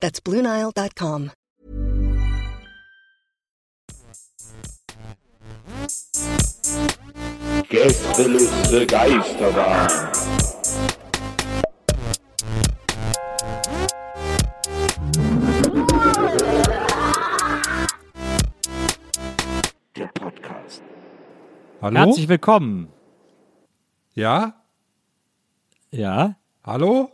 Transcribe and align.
That's 0.00 0.20
BlueNile.com. 0.20 1.32
Gästeliste 7.68 8.86
Geisterbahn. 8.86 9.88
Der 19.96 20.06
Podcast. 20.08 20.82
Hallo? 21.82 21.96
Herzlich 21.98 22.28
willkommen. 22.28 22.88
Ja? 24.14 24.54
Ja. 25.90 26.36
Hallo? 26.64 27.10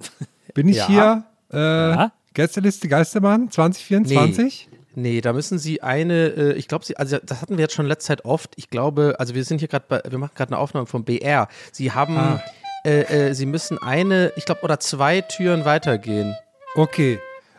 Bin 0.54 0.68
ich 0.68 0.76
Ja. 0.76 0.86
hier? 0.86 1.24
Äh, 1.54 1.90
Ja. 1.90 2.12
Gästeliste 2.34 2.88
Geisterbahn 2.88 3.50
2024? 3.50 4.68
Nee, 4.96 5.20
da 5.20 5.32
müssen 5.32 5.58
Sie 5.58 5.82
eine, 5.82 6.26
äh, 6.28 6.52
ich 6.54 6.68
glaube, 6.68 6.84
Sie, 6.84 6.96
also 6.96 7.18
das 7.24 7.40
hatten 7.42 7.56
wir 7.56 7.62
jetzt 7.62 7.74
schon 7.74 7.86
letzte 7.86 8.08
Zeit 8.08 8.24
oft. 8.24 8.52
Ich 8.56 8.70
glaube, 8.70 9.16
also 9.18 9.34
wir 9.34 9.44
sind 9.44 9.58
hier 9.58 9.68
gerade 9.68 9.84
bei, 9.88 10.00
wir 10.08 10.18
machen 10.18 10.32
gerade 10.36 10.50
eine 10.52 10.58
Aufnahme 10.58 10.86
vom 10.86 11.04
BR. 11.04 11.48
Sie 11.72 11.90
haben, 11.92 12.16
Ah. 12.16 12.42
äh, 12.84 13.00
äh, 13.30 13.34
Sie 13.34 13.46
müssen 13.46 13.78
eine, 13.78 14.32
ich 14.36 14.44
glaube, 14.44 14.62
oder 14.62 14.78
zwei 14.80 15.20
Türen 15.20 15.64
weitergehen. 15.64 16.34
Okay. 16.76 17.18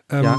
Ähm, 0.10 0.24
Ja. 0.24 0.38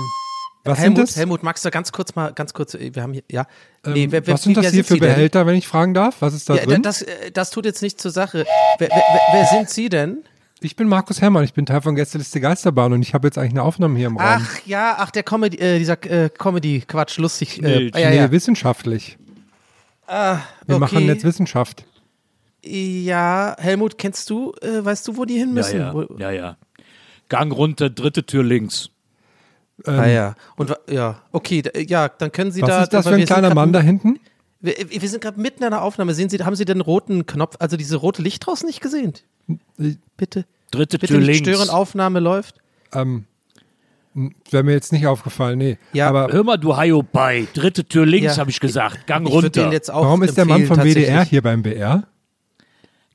Was 0.64 0.78
Helmut, 0.80 0.96
sind 0.96 1.08
das? 1.10 1.16
Helmut, 1.16 1.42
magst 1.44 1.64
du 1.64 1.70
ganz 1.70 1.92
kurz 1.92 2.14
mal, 2.16 2.32
ganz 2.32 2.52
kurz, 2.52 2.74
äh, 2.74 2.90
wir 2.92 3.02
haben 3.02 3.12
hier, 3.12 3.22
ja. 3.30 3.46
Ähm, 3.84 3.92
Nee, 3.92 4.06
wer- 4.10 4.26
wer- 4.26 4.34
was 4.34 4.42
sind 4.42 4.56
das 4.56 4.72
hier 4.72 4.82
für 4.84 4.94
Sie 4.94 5.00
denn? 5.00 5.10
Behälter, 5.10 5.46
wenn 5.46 5.54
ich 5.54 5.68
fragen 5.68 5.94
darf? 5.94 6.16
Was 6.20 6.34
ist 6.34 6.48
da 6.50 6.56
Ja, 6.56 6.64
drin? 6.64 6.82
das, 6.82 7.02
äh, 7.02 7.30
das 7.30 7.50
tut 7.50 7.66
jetzt 7.66 7.82
nichts 7.82 8.02
zur 8.02 8.10
Sache. 8.10 8.44
Wer, 8.78 8.88
wer, 8.88 9.02
wer 9.32 9.46
sind 9.46 9.70
Sie 9.70 9.88
denn? 9.88 10.24
Ich 10.60 10.74
bin 10.76 10.88
Markus 10.88 11.20
Herrmann, 11.20 11.44
ich 11.44 11.52
bin 11.54 11.66
Teil 11.66 11.82
von 11.82 11.94
Gästeliste 11.94 12.40
Geisterbahn 12.40 12.92
und 12.92 13.02
ich 13.02 13.14
habe 13.14 13.28
jetzt 13.28 13.38
eigentlich 13.38 13.52
eine 13.52 13.62
Aufnahme 13.62 13.98
hier 13.98 14.06
im 14.08 14.16
Raum. 14.16 14.26
Ach 14.42 14.58
ja, 14.66 14.96
ach 14.98 15.10
der 15.10 15.22
Comedy, 15.22 15.58
äh, 15.58 15.78
dieser 15.78 16.02
äh, 16.04 16.28
Comedy-Quatsch, 16.30 17.18
lustig. 17.18 17.62
Äh, 17.62 17.66
Nee, 17.86 17.90
ah, 17.94 17.98
ja, 17.98 18.10
nee, 18.10 18.16
ja. 18.16 18.30
wissenschaftlich. 18.30 19.18
Ah, 20.06 20.38
Wir 20.66 20.76
okay. 20.76 20.80
machen 20.80 21.06
jetzt 21.06 21.24
Wissenschaft. 21.24 21.84
Ja, 22.64 23.54
Helmut, 23.58 23.98
kennst 23.98 24.30
du, 24.30 24.52
äh, 24.62 24.84
weißt 24.84 25.06
du, 25.08 25.16
wo 25.16 25.24
die 25.24 25.34
hin 25.38 25.48
Ja, 25.48 25.54
müssen? 25.54 25.78
ja. 25.80 25.94
Wo, 25.94 26.02
Ja, 26.18 26.30
ja. 26.30 26.56
Gang 27.28 27.52
runter, 27.52 27.90
dritte 27.90 28.24
Tür 28.24 28.42
links. 28.44 28.90
Ähm, 29.84 29.98
Ah 29.98 30.06
ja. 30.06 30.34
Und 30.56 30.74
ja, 30.88 31.20
okay, 31.32 31.62
da, 31.62 31.70
ja, 31.78 32.08
dann 32.08 32.32
können 32.32 32.50
Sie 32.50 32.62
was 32.62 32.68
da. 32.70 32.82
ist 32.84 32.92
das 32.92 33.06
für 33.06 33.14
ein 33.14 33.24
kleiner 33.24 33.52
Mann 33.54 33.72
da 33.72 33.80
hinten? 33.80 34.18
Wir, 34.66 34.74
wir 35.02 35.08
sind 35.08 35.20
gerade 35.22 35.40
mitten 35.40 35.62
in 35.64 35.70
der 35.70 35.82
Aufnahme. 35.82 36.12
Sehen 36.14 36.28
Sie, 36.28 36.38
haben 36.38 36.56
Sie 36.56 36.64
den 36.64 36.80
roten 36.80 37.24
Knopf, 37.26 37.56
also 37.58 37.76
diese 37.76 37.96
rote 37.96 38.20
Licht 38.22 38.44
draußen 38.46 38.66
nicht 38.66 38.80
gesehen? 38.80 39.14
Bitte. 40.16 40.44
Dritte 40.70 40.98
Bitte 40.98 41.12
Tür 41.14 41.18
nicht 41.18 41.26
links. 41.44 41.48
stören, 41.48 41.70
Aufnahme 41.70 42.20
läuft. 42.20 42.56
Ähm, 42.92 43.24
Wäre 44.50 44.62
mir 44.64 44.72
jetzt 44.72 44.92
nicht 44.92 45.06
aufgefallen, 45.06 45.58
nee. 45.58 45.78
Ja, 45.92 46.08
Aber 46.08 46.32
Hör 46.32 46.42
mal, 46.42 46.56
du 46.56 46.76
Hayo 46.76 47.02
bei. 47.02 47.46
Dritte 47.54 47.84
Tür 47.84 48.06
links, 48.06 48.34
Ja. 48.36 48.40
habe 48.40 48.50
ich 48.50 48.60
gesagt. 48.60 49.06
Gang 49.06 49.26
Ich 49.26 49.32
würde 49.32 49.46
runter. 49.48 49.62
den 49.64 49.72
jetzt 49.72 49.90
auch 49.90 50.04
warum 50.04 50.22
ist 50.22 50.36
der 50.38 50.46
Mann 50.46 50.62
empfehlen, 50.62 50.76
vom 50.80 50.84
WDR 50.84 51.06
tatsächlich. 51.06 51.28
hier 51.30 51.42
beim 51.42 51.62
BR? 51.62 52.04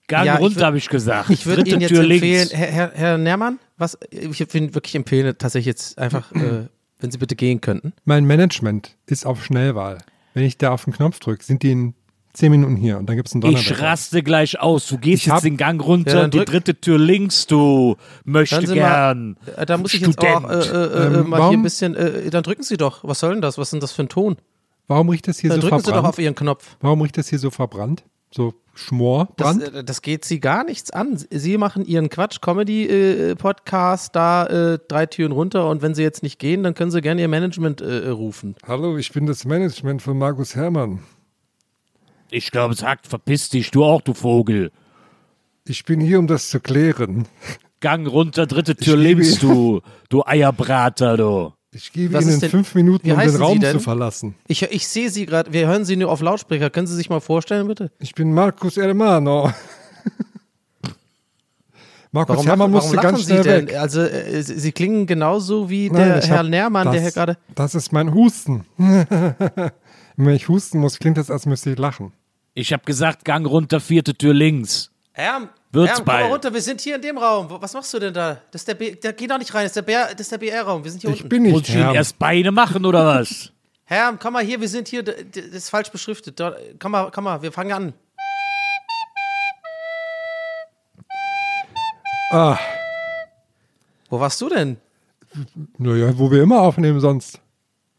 Gang 0.07 0.25
Ja, 0.28 0.35
ich 0.35 0.39
runter, 0.41 0.59
würd- 0.62 0.66
habe 0.66 0.78
ich 0.78 0.89
gesagt. 0.89 1.29
Ich 1.31 1.45
würde 1.45 1.63
Dritte 1.63 1.72
Ihnen 1.75 1.81
jetzt 1.81 1.89
Tür 1.89 2.03
empfehlen, 2.03 2.38
links. 2.38 2.53
Herr, 2.53 2.68
Herr, 2.68 2.91
Herr 2.94 3.18
Nährmann, 3.18 3.59
was, 3.78 3.97
ich 4.12 4.39
würde 4.39 4.57
Ihnen 4.57 4.75
wirklich 4.75 4.94
empfehlen, 4.95 5.35
tatsächlich 5.38 5.66
jetzt 5.68 5.97
einfach, 5.97 6.31
äh, 6.33 6.68
wenn 7.00 7.12
Sie 7.12 7.18
bitte 7.18 7.35
gehen 7.35 7.62
könnten. 7.62 7.94
Mein 8.06 8.25
Management 8.25 8.95
ist 9.07 9.25
auf 9.25 9.44
Schnellwahl. 9.44 9.97
Wenn 10.34 10.44
ich 10.44 10.58
da 10.58 10.72
auf 10.72 10.84
den 10.86 10.94
Knopf 10.94 11.19
drücke, 11.19 11.44
sind 11.44 11.64
die 11.64 11.72
in 11.72 11.94
zehn 12.34 12.52
Minuten 12.52 12.78
hier 12.78 12.97
und 12.97 13.08
dann 13.08 13.18
gibt 13.18 13.28
es 13.28 13.34
einen 13.34 13.44
Ich 13.44 13.50
Donnerwetter. 13.66 13.81
raste 13.84 14.24
gleich 14.24 14.59
aus. 14.62 14.88
Du 14.88 14.97
gehst 14.97 15.24
Ich 15.24 15.30
hab- 15.30 15.38
jetzt 15.38 15.44
den 15.46 15.58
Gang 15.58 15.84
runter, 15.84 16.14
Ja, 16.16 16.22
dann 16.22 16.31
die 16.31 16.46
dritte 16.46 16.80
Tür 16.80 16.97
links, 16.97 17.46
du 17.47 17.97
möchte 18.24 18.62
gern. 18.74 19.36
mal, 19.46 19.53
äh, 19.58 19.66
da 19.66 19.78
muss 19.78 19.94
ich 19.94 20.00
jetzt 20.02 20.18
auch 20.19 20.50
äh, 20.50 20.62
Student. 20.64 20.74
äh, 20.74 20.78
äh, 20.86 21.06
Ähm, 21.19 21.30
mal 21.30 21.38
hier 21.38 21.44
warum- 21.44 21.56
ein 21.59 21.64
bisschen, 21.64 21.96
äh, 21.96 22.30
dann 22.30 22.44
drücken 22.44 22.64
Sie 22.64 22.78
doch. 22.78 23.03
Was 23.03 23.19
soll 23.19 23.34
denn 23.34 23.42
das? 23.42 23.58
Was 23.58 23.68
ist 23.68 23.72
denn 23.74 23.80
das 23.81 23.92
für 23.92 24.03
ein 24.03 24.09
Ton? 24.09 24.38
Warum 24.88 25.09
riecht 25.09 25.28
das 25.28 25.40
hier 25.40 25.50
Dann 25.50 25.59
so 25.62 25.68
drücken 25.68 25.80
Sie 25.81 25.86
doch 25.88 25.94
verbrannt? 25.96 26.14
auf 26.14 26.19
Ihren 26.19 26.36
Knopf. 26.36 26.78
Warum 26.80 27.02
riecht 27.02 27.18
das 27.18 27.28
hier 27.28 27.40
so 27.40 27.50
verbrannt? 27.50 28.03
So 28.34 28.53
Das, 28.74 28.81
Schmorbrand? 28.81 29.62
äh, 29.64 29.84
das 29.84 30.02
geht 30.02 30.24
Sie 30.25 30.40
gar 30.40 30.64
nichts 30.64 30.90
an. 30.92 31.22
Sie 31.30 31.58
machen 31.58 31.86
Ihren 31.86 32.09
Quatsch-Comedy-Podcast 32.09 34.16
da 34.16 34.46
äh, 34.47 34.80
drei 34.88 35.06
Türen 35.06 35.31
runter 35.34 35.69
und 35.69 35.81
wenn 35.81 35.94
Sie 35.96 36.03
jetzt 36.03 36.24
nicht 36.24 36.40
gehen, 36.40 36.64
dann 36.64 36.74
können 36.74 36.92
Sie 36.92 37.02
gerne 37.02 37.19
Ihr 37.22 37.28
Management 37.28 37.81
äh, 37.81 38.08
rufen. 38.09 38.56
Hallo, 38.66 38.97
ich 38.97 39.12
bin 39.12 39.25
das 39.25 39.44
Management 39.46 40.02
von 40.02 40.18
Markus 40.18 40.56
Herrmann. 40.56 41.00
Ich 42.30 42.52
glaube, 42.52 42.75
sagt, 42.75 43.08
verpiss 43.08 43.50
dich, 43.50 43.72
du 43.72 43.84
auch, 43.84 44.02
du 44.02 44.14
Vogel. 44.14 44.72
Ich 45.68 45.84
bin 45.84 46.00
hier, 46.00 46.18
um 46.19 46.28
das 46.28 46.50
zu 46.50 46.62
klären. 46.62 47.28
Gang 47.81 48.08
runter, 48.08 48.48
dritte 48.48 48.75
Tür 48.75 48.96
links, 48.96 49.40
du, 49.40 49.81
du 50.09 50.24
Eierbrater, 50.25 51.18
du. 51.18 51.52
Ich 51.73 51.93
gebe 51.93 52.13
Was 52.13 52.25
Ihnen 52.25 52.39
denn- 52.41 52.49
fünf 52.49 52.75
Minuten, 52.75 53.09
um 53.11 53.17
den 53.19 53.29
Sie 53.29 53.37
Raum 53.37 53.59
denn? 53.59 53.71
zu 53.73 53.79
verlassen. 53.79 54.35
Ich, 54.47 54.61
ich 54.63 54.87
sehe 54.87 55.09
Sie 55.09 55.25
gerade, 55.25 55.53
wir 55.53 55.67
hören 55.67 55.85
Sie 55.85 55.95
nur 55.95 56.11
auf 56.11 56.19
Lautsprecher. 56.21 56.69
Können 56.69 56.87
Sie 56.87 56.95
sich 56.95 57.09
mal 57.09 57.21
vorstellen, 57.21 57.67
bitte? 57.67 57.91
Ich 57.99 58.13
bin 58.13 58.33
Markus 58.33 58.75
Hermano. 58.75 59.53
Markus 62.13 62.35
Warum, 62.35 62.45
Herrmann 62.45 62.73
warum 62.73 62.83
musste 62.83 62.95
lachen 62.97 63.07
ganz 63.11 63.19
Sie 63.19 63.25
schnell 63.25 63.43
denn? 63.43 63.67
weg. 63.69 63.77
Also, 63.77 64.01
äh, 64.01 64.41
Sie 64.43 64.59
Sie 64.59 64.71
klingen 64.73 65.07
genauso 65.07 65.69
wie 65.69 65.89
Nein, 65.89 65.95
der 66.09 66.21
Herr 66.21 66.37
hab- 66.39 66.47
Nährmann, 66.47 66.83
der 66.91 66.95
das, 66.95 67.01
hier 67.03 67.11
gerade. 67.13 67.37
Das 67.55 67.73
ist 67.73 67.93
mein 67.93 68.13
Husten. 68.13 68.65
Wenn 70.17 70.35
ich 70.35 70.49
husten 70.49 70.79
muss, 70.79 70.99
klingt 70.99 71.17
das, 71.17 71.31
als 71.31 71.45
müsste 71.45 71.71
ich 71.71 71.79
lachen. 71.79 72.11
Ich 72.53 72.73
habe 72.73 72.83
gesagt, 72.83 73.23
Gang 73.23 73.47
runter, 73.47 73.79
vierte 73.79 74.13
Tür 74.13 74.33
links. 74.33 74.91
Herr, 75.13 75.47
Wird's 75.73 75.89
Herr, 75.89 75.97
komm 75.97 76.05
mal 76.05 76.19
bald. 76.21 76.31
runter, 76.33 76.53
wir 76.53 76.61
sind 76.61 76.81
hier 76.81 76.95
in 76.95 77.01
dem 77.01 77.17
Raum. 77.17 77.47
Was 77.49 77.73
machst 77.73 77.93
du 77.93 77.99
denn 77.99 78.13
da? 78.13 78.41
Das 78.51 78.61
ist 78.61 78.67
der, 78.67 78.73
B, 78.75 78.91
der 78.95 79.13
geh 79.13 79.25
doch 79.27 79.37
nicht 79.37 79.53
rein, 79.53 79.63
das 79.63 79.69
ist 79.71 79.75
der, 79.77 79.81
BR, 79.83 80.09
das 80.11 80.19
ist 80.21 80.31
der 80.31 80.37
BR-Raum. 80.37 80.83
Wir 80.83 80.91
sind 80.91 80.99
hier 81.01 81.09
Ich 81.11 81.17
unten. 81.23 81.29
bin 81.29 81.43
Muss 81.43 81.61
nicht 81.61 81.69
ich 81.69 81.75
Ihnen 81.75 81.83
Herr. 81.85 81.95
erst 81.95 82.19
Beine 82.19 82.51
machen 82.51 82.85
oder 82.85 83.05
was? 83.05 83.51
Herr, 83.85 84.13
komm 84.17 84.33
mal 84.33 84.43
hier, 84.43 84.59
wir 84.59 84.67
sind 84.69 84.87
hier, 84.87 85.03
das 85.03 85.15
ist 85.35 85.69
falsch 85.69 85.89
beschriftet. 85.91 86.41
Komm 86.79 86.91
mal, 86.91 87.09
komm 87.11 87.23
mal, 87.25 87.41
wir 87.41 87.51
fangen 87.51 87.71
an. 87.71 87.93
Ah, 92.33 92.57
Wo 94.09 94.19
warst 94.19 94.39
du 94.41 94.47
denn? 94.49 94.77
naja, 95.77 96.17
wo 96.17 96.29
wir 96.31 96.41
immer 96.43 96.61
aufnehmen 96.61 96.99
sonst. 96.99 97.39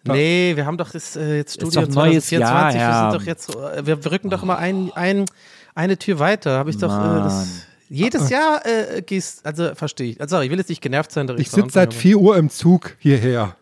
Nee, 0.04 0.52
wir 0.56 0.66
haben 0.66 0.76
doch 0.78 0.90
das, 0.90 1.16
äh, 1.16 1.36
jetzt 1.36 1.54
Studio 1.54 1.82
doch 1.82 1.94
neues 1.94 2.26
2024. 2.26 2.80
Jahr, 2.80 3.04
wir 3.04 3.10
sind 3.10 3.20
doch 3.20 3.26
jetzt, 3.26 3.54
äh, 3.54 3.86
wir, 3.86 4.02
wir 4.04 4.10
rücken 4.10 4.30
doch 4.30 4.42
immer 4.42 4.58
ein, 4.58 4.90
ein, 4.94 5.26
eine 5.74 5.98
Tür 5.98 6.18
weiter. 6.18 6.58
Habe 6.58 6.70
ich 6.70 6.78
doch 6.78 6.90
äh, 6.90 7.22
das, 7.22 7.66
jedes 7.88 8.30
Jahr 8.30 8.64
äh, 8.64 9.02
gehst, 9.02 9.44
also 9.44 9.74
verstehe 9.74 10.12
ich. 10.12 10.20
Also, 10.20 10.36
sorry, 10.36 10.46
ich 10.46 10.50
will 10.50 10.58
jetzt 10.58 10.70
nicht 10.70 10.82
genervt 10.82 11.12
sein. 11.12 11.28
Ich 11.38 11.50
sitze 11.50 11.70
seit 11.70 11.92
4 11.94 12.16
Uhr 12.16 12.36
im 12.36 12.48
Zug 12.50 12.96
hierher. 12.98 13.56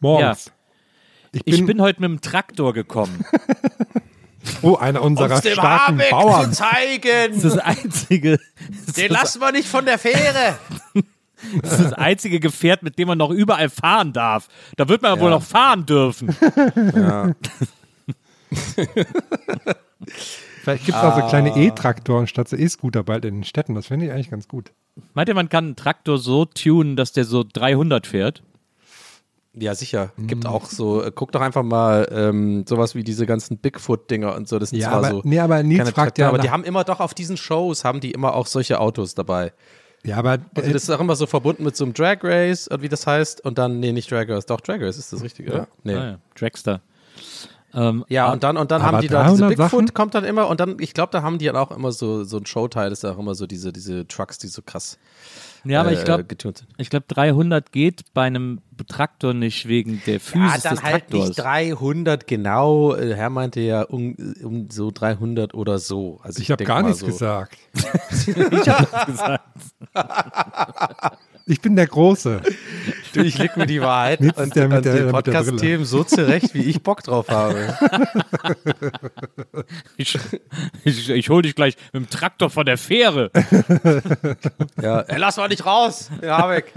Morgens. 0.00 0.50
Ich, 1.32 1.44
bin, 1.44 1.54
Ich 1.54 1.66
bin 1.66 1.80
heute 1.82 2.00
mit 2.00 2.10
dem 2.10 2.20
Traktor 2.20 2.72
gekommen. 2.72 3.24
oh, 4.62 4.76
einer 4.76 5.02
unserer 5.02 5.34
Uns 5.34 5.42
dem 5.42 5.52
starken 5.52 5.98
Habeck 5.98 6.10
Bauern. 6.10 6.52
zu 6.52 6.62
zeigen. 6.62 7.34
Das 7.34 7.44
ist 7.44 7.56
das 7.56 7.58
einzige, 7.58 8.38
das 8.86 8.94
Den 8.94 9.08
das, 9.08 9.22
lassen 9.22 9.40
wir 9.40 9.52
nicht 9.52 9.68
von 9.68 9.84
der 9.84 9.98
Fähre. 9.98 10.58
das, 11.62 11.72
ist 11.72 11.84
das 11.84 11.92
einzige 11.92 12.40
Gefährt, 12.40 12.82
mit 12.82 12.98
dem 12.98 13.08
man 13.08 13.18
noch 13.18 13.30
überall 13.30 13.68
fahren 13.68 14.14
darf. 14.14 14.48
Da 14.76 14.88
wird 14.88 15.02
man 15.02 15.20
wohl 15.20 15.30
noch 15.30 15.42
fahren 15.42 15.84
dürfen. 15.84 16.34
Vielleicht 20.68 20.86
gibt 20.86 20.98
es 20.98 21.04
auch 21.04 21.16
so 21.20 21.26
kleine 21.26 21.56
E-Traktoren 21.56 22.26
statt 22.26 22.48
so 22.48 22.56
E-Scooter 22.56 23.02
bald 23.02 23.24
in 23.24 23.36
den 23.36 23.44
Städten. 23.44 23.74
Das 23.74 23.86
finde 23.86 24.06
ich 24.06 24.12
eigentlich 24.12 24.30
ganz 24.30 24.48
gut. 24.48 24.72
Meint 25.14 25.28
ihr, 25.28 25.34
man 25.34 25.48
kann 25.48 25.64
einen 25.66 25.76
Traktor 25.76 26.18
so 26.18 26.44
tunen, 26.44 26.96
dass 26.96 27.12
der 27.12 27.24
so 27.24 27.44
300 27.44 28.06
fährt? 28.06 28.42
Ja, 29.54 29.74
sicher. 29.74 30.12
Gibt 30.18 30.44
Mhm. 30.44 30.50
auch 30.50 30.66
so, 30.66 31.02
äh, 31.02 31.10
guck 31.12 31.32
doch 31.32 31.40
einfach 31.40 31.62
mal 31.64 32.06
ähm, 32.12 32.64
sowas 32.68 32.94
wie 32.94 33.02
diese 33.02 33.26
ganzen 33.26 33.58
Bigfoot-Dinger 33.58 34.34
und 34.36 34.46
so. 34.46 34.58
Das 34.58 34.70
sind 34.70 34.78
Ja, 34.78 34.88
zwar 34.90 34.98
aber- 34.98 35.10
so. 35.10 35.20
nee, 35.24 35.40
aber 35.40 35.62
Nils 35.62 35.78
keine 35.78 35.90
fragt 35.92 36.16
Traktoren, 36.16 36.24
ja 36.24 36.28
aber 36.28 36.38
die 36.38 36.50
haben 36.50 36.64
immer 36.64 36.84
doch 36.84 37.00
auf 37.00 37.14
diesen 37.14 37.36
Shows, 37.36 37.84
haben 37.84 38.00
die 38.00 38.12
immer 38.12 38.34
auch 38.34 38.46
solche 38.46 38.78
Autos 38.78 39.14
dabei. 39.14 39.52
Ja, 40.04 40.16
aber 40.18 40.38
Also 40.54 40.72
das 40.72 40.84
ist 40.84 40.90
auch 40.90 41.00
immer 41.00 41.16
so 41.16 41.26
verbunden 41.26 41.64
mit 41.64 41.76
so 41.76 41.84
einem 41.84 41.92
Drag 41.94 42.18
Race 42.22 42.68
und 42.68 42.82
wie 42.82 42.88
das 42.88 43.06
heißt. 43.06 43.44
Und 43.44 43.58
dann, 43.58 43.80
nee, 43.80 43.90
nicht 43.92 44.10
Drag 44.12 44.28
Race, 44.28 44.46
doch 44.46 44.60
Drag 44.60 44.80
Race, 44.80 44.96
ist 44.96 45.12
das 45.12 45.24
richtig, 45.24 45.48
oder? 45.48 45.66
Nee. 45.82 45.94
Ah, 45.94 46.04
ja. 46.10 46.18
Dragster. 46.36 46.80
Ähm, 47.74 48.04
Ja, 48.08 48.32
und 48.32 48.42
dann, 48.42 48.56
und 48.56 48.70
dann 48.70 48.82
haben 48.82 49.00
die 49.00 49.08
da 49.08 49.24
diese 49.24 49.38
300 49.42 49.48
Bigfoot 49.56 49.70
Sachen? 49.70 49.94
kommt 49.94 50.14
dann 50.14 50.24
immer 50.24 50.48
und 50.48 50.60
dann, 50.60 50.76
ich 50.80 50.94
glaube, 50.94 51.10
da 51.12 51.22
haben 51.22 51.38
die 51.38 51.46
dann 51.46 51.56
auch 51.56 51.70
immer 51.70 51.92
so, 51.92 52.24
so 52.24 52.38
ein 52.38 52.46
Showteil, 52.46 52.90
das 52.90 53.04
ist 53.04 53.10
auch 53.10 53.18
immer 53.18 53.34
so 53.34 53.46
diese, 53.46 53.72
diese 53.72 54.06
Trucks, 54.08 54.38
die 54.38 54.46
so 54.48 54.62
krass 54.62 54.98
ja, 55.64 55.80
aber 55.80 55.92
ich 55.92 56.00
äh, 56.00 56.04
glaube, 56.04 56.24
getunt 56.24 56.58
sind. 56.58 56.68
ich 56.78 56.88
glaube 56.90 57.06
300 57.08 57.72
geht 57.72 58.02
bei 58.14 58.22
einem 58.22 58.60
Traktor 58.86 59.34
nicht 59.34 59.66
wegen 59.68 60.00
der 60.06 60.14
Ja, 60.14 60.20
Physis 60.20 60.62
dann 60.62 60.74
des 60.76 60.84
halt 60.84 61.10
Traktors. 61.10 61.28
nicht 61.28 61.38
300 61.40 62.26
genau. 62.26 62.94
Äh, 62.94 63.14
Herr 63.14 63.30
meinte 63.30 63.60
ja 63.60 63.82
um, 63.82 64.14
um 64.42 64.70
so 64.70 64.90
300 64.90 65.54
oder 65.54 65.78
so. 65.78 66.20
Also 66.22 66.40
ich 66.40 66.50
habe 66.50 66.58
denk 66.58 66.68
gar 66.68 66.82
nichts 66.82 67.00
so. 67.00 67.06
gesagt. 67.06 67.58
ich 68.26 68.68
habe 68.68 69.06
gesagt. 69.12 69.44
Ich 71.48 71.60
bin 71.62 71.74
der 71.76 71.86
Große. 71.86 72.42
Du, 73.14 73.20
ich 73.22 73.38
leg 73.38 73.56
mir 73.56 73.66
die 73.66 73.80
Wahrheit 73.80 74.20
ist 74.20 74.36
und, 74.36 74.54
der 74.54 74.64
und 74.70 74.84
der- 74.84 74.94
der 75.04 75.10
Podcast-Themen 75.10 75.84
so 75.86 76.04
zurecht, 76.04 76.52
wie 76.54 76.62
ich 76.62 76.82
Bock 76.82 77.02
drauf 77.02 77.28
habe. 77.28 77.74
Ich, 79.96 80.16
ich, 80.84 81.10
ich 81.10 81.28
hol 81.30 81.42
dich 81.42 81.54
gleich 81.54 81.76
mit 81.92 82.04
dem 82.04 82.10
Traktor 82.10 82.50
von 82.50 82.64
der 82.66 82.78
Fähre. 82.78 83.30
Ja, 84.80 85.00
ey, 85.00 85.18
lass 85.18 85.36
mal 85.36 85.48
nicht 85.48 85.66
raus, 85.66 86.10
Herr 86.20 86.38
Habeck. 86.38 86.72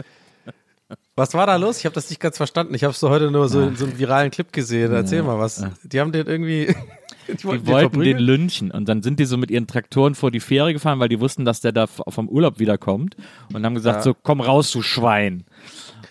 Was 1.16 1.34
war 1.34 1.46
da 1.46 1.56
los? 1.58 1.78
Ich 1.80 1.86
habe 1.86 1.94
das 1.94 2.10
nicht 2.10 2.20
ganz 2.20 2.38
verstanden. 2.38 2.74
Ich 2.74 2.84
habe 2.84 2.94
so 2.94 3.10
heute 3.10 3.30
nur 3.32 3.48
so, 3.50 3.74
so 3.76 3.86
einen 3.86 4.00
viralen 4.00 4.32
Clip 4.32 4.52
gesehen. 4.52 4.92
Erzähl 4.94 5.22
mal 5.24 5.38
was. 5.38 5.64
Die 5.84 6.00
haben 6.00 6.12
den 6.12 6.26
irgendwie. 6.28 6.76
Die 7.28 7.36
Die 7.38 7.68
wollten 7.68 8.00
den 8.02 8.18
lynchen 8.18 8.72
und 8.72 8.88
dann 8.90 9.04
sind 9.04 9.20
die 9.20 9.26
so 9.26 9.38
mit 9.38 9.52
ihren 9.52 9.68
Traktoren 9.68 10.16
vor 10.16 10.32
die 10.32 10.40
Fähre 10.40 10.74
gefahren, 10.74 11.00
weil 11.00 11.10
die 11.10 11.20
wussten, 11.20 11.46
dass 11.46 11.62
der 11.62 11.72
da 11.72 11.88
vom 11.88 12.28
Urlaub 12.30 12.60
wiederkommt 12.60 13.16
und 13.54 13.66
haben 13.66 13.76
gesagt, 13.76 13.98
Ja. 13.98 14.02
so 14.04 14.14
komm 14.14 14.42
raus, 14.42 14.72
du 14.72 14.82
Schwein. 14.82 15.44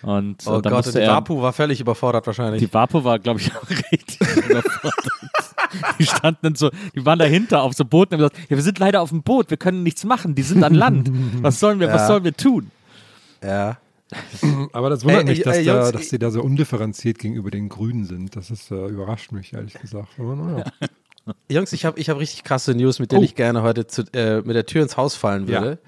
Und 0.03 0.43
Oh 0.47 0.57
äh, 0.57 0.61
dann 0.63 0.73
Gott, 0.73 0.85
musste 0.85 0.99
die 1.01 1.07
Vapu 1.07 1.41
war 1.41 1.53
völlig 1.53 1.79
überfordert 1.79 2.25
wahrscheinlich. 2.25 2.59
die 2.61 2.73
Vapo 2.73 3.03
war, 3.03 3.19
glaube 3.19 3.39
ich, 3.39 3.51
auch 3.55 3.69
richtig 3.91 4.19
überfordert. 4.19 4.95
Die 5.99 6.05
standen 6.05 6.39
dann 6.41 6.55
so, 6.55 6.69
die 6.95 7.05
waren 7.05 7.19
dahinter 7.19 7.61
auf 7.61 7.73
so 7.73 7.85
Booten 7.85 8.15
und 8.15 8.21
haben 8.21 8.29
gesagt, 8.29 8.49
ja, 8.49 8.57
wir 8.57 8.63
sind 8.63 8.79
leider 8.79 9.01
auf 9.01 9.09
dem 9.09 9.21
Boot, 9.23 9.49
wir 9.51 9.57
können 9.57 9.83
nichts 9.83 10.03
machen, 10.03 10.33
die 10.35 10.41
sind 10.41 10.63
an 10.63 10.73
Land. 10.73 11.11
Was 11.43 11.59
sollen 11.59 11.79
wir, 11.79 11.87
was 11.89 12.01
Ja. 12.01 12.07
sollen 12.07 12.23
wir 12.23 12.35
tun? 12.35 12.71
ja. 13.43 13.77
Aber 14.73 14.89
das 14.89 15.05
wundert 15.05 15.21
Ey, 15.21 15.29
mich, 15.29 15.41
dass, 15.43 15.55
ey, 15.55 15.63
da, 15.63 15.77
Jungs, 15.83 15.91
dass 15.93 16.09
die 16.09 16.19
da 16.19 16.31
so 16.31 16.41
undifferenziert 16.41 17.17
gegenüber 17.17 17.49
den 17.49 17.69
Grünen 17.69 18.03
sind. 18.03 18.35
Das 18.35 18.51
ist, 18.51 18.69
äh, 18.69 18.87
überrascht 18.87 19.31
mich, 19.31 19.53
ehrlich 19.53 19.75
gesagt. 19.75 20.09
Aber 20.19 20.35
naja. 20.35 20.65
Jungs, 21.49 21.73
ich 21.73 21.85
habe 21.85 21.99
ich 21.99 22.09
hab 22.09 22.17
richtig 22.19 22.43
krasse 22.43 22.73
News, 22.73 22.99
mit 22.99 23.11
denen 23.11 23.21
Oh. 23.21 23.25
ich 23.25 23.35
gerne 23.35 23.61
heute 23.63 23.87
zu, 23.87 24.03
äh, 24.13 24.41
mit 24.41 24.55
der 24.55 24.65
Tür 24.65 24.83
ins 24.83 24.97
Haus 24.97 25.15
fallen 25.15 25.47
würde. 25.47 25.79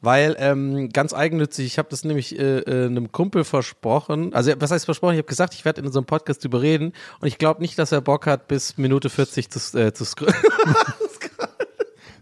Weil 0.00 0.36
ähm, 0.38 0.90
ganz 0.90 1.12
eigennützig, 1.12 1.66
ich 1.66 1.76
habe 1.78 1.88
das 1.90 2.04
nämlich 2.04 2.38
äh, 2.38 2.58
äh, 2.60 2.86
einem 2.86 3.10
Kumpel 3.10 3.42
versprochen. 3.42 4.32
Also 4.32 4.52
was 4.58 4.70
heißt 4.70 4.84
versprochen? 4.84 5.14
Ich 5.14 5.18
habe 5.18 5.26
gesagt, 5.28 5.54
ich 5.54 5.64
werde 5.64 5.80
in 5.80 5.86
unserem 5.86 6.04
Podcast 6.04 6.44
drüber 6.44 6.62
reden. 6.62 6.92
Und 7.20 7.26
ich 7.26 7.36
glaube 7.38 7.60
nicht, 7.60 7.76
dass 7.80 7.90
er 7.90 8.00
Bock 8.00 8.26
hat, 8.26 8.46
bis 8.46 8.78
Minute 8.78 9.10
40 9.10 9.50
zu, 9.50 9.78
äh, 9.78 9.92
zu 9.92 10.04
scrollen. 10.04 10.34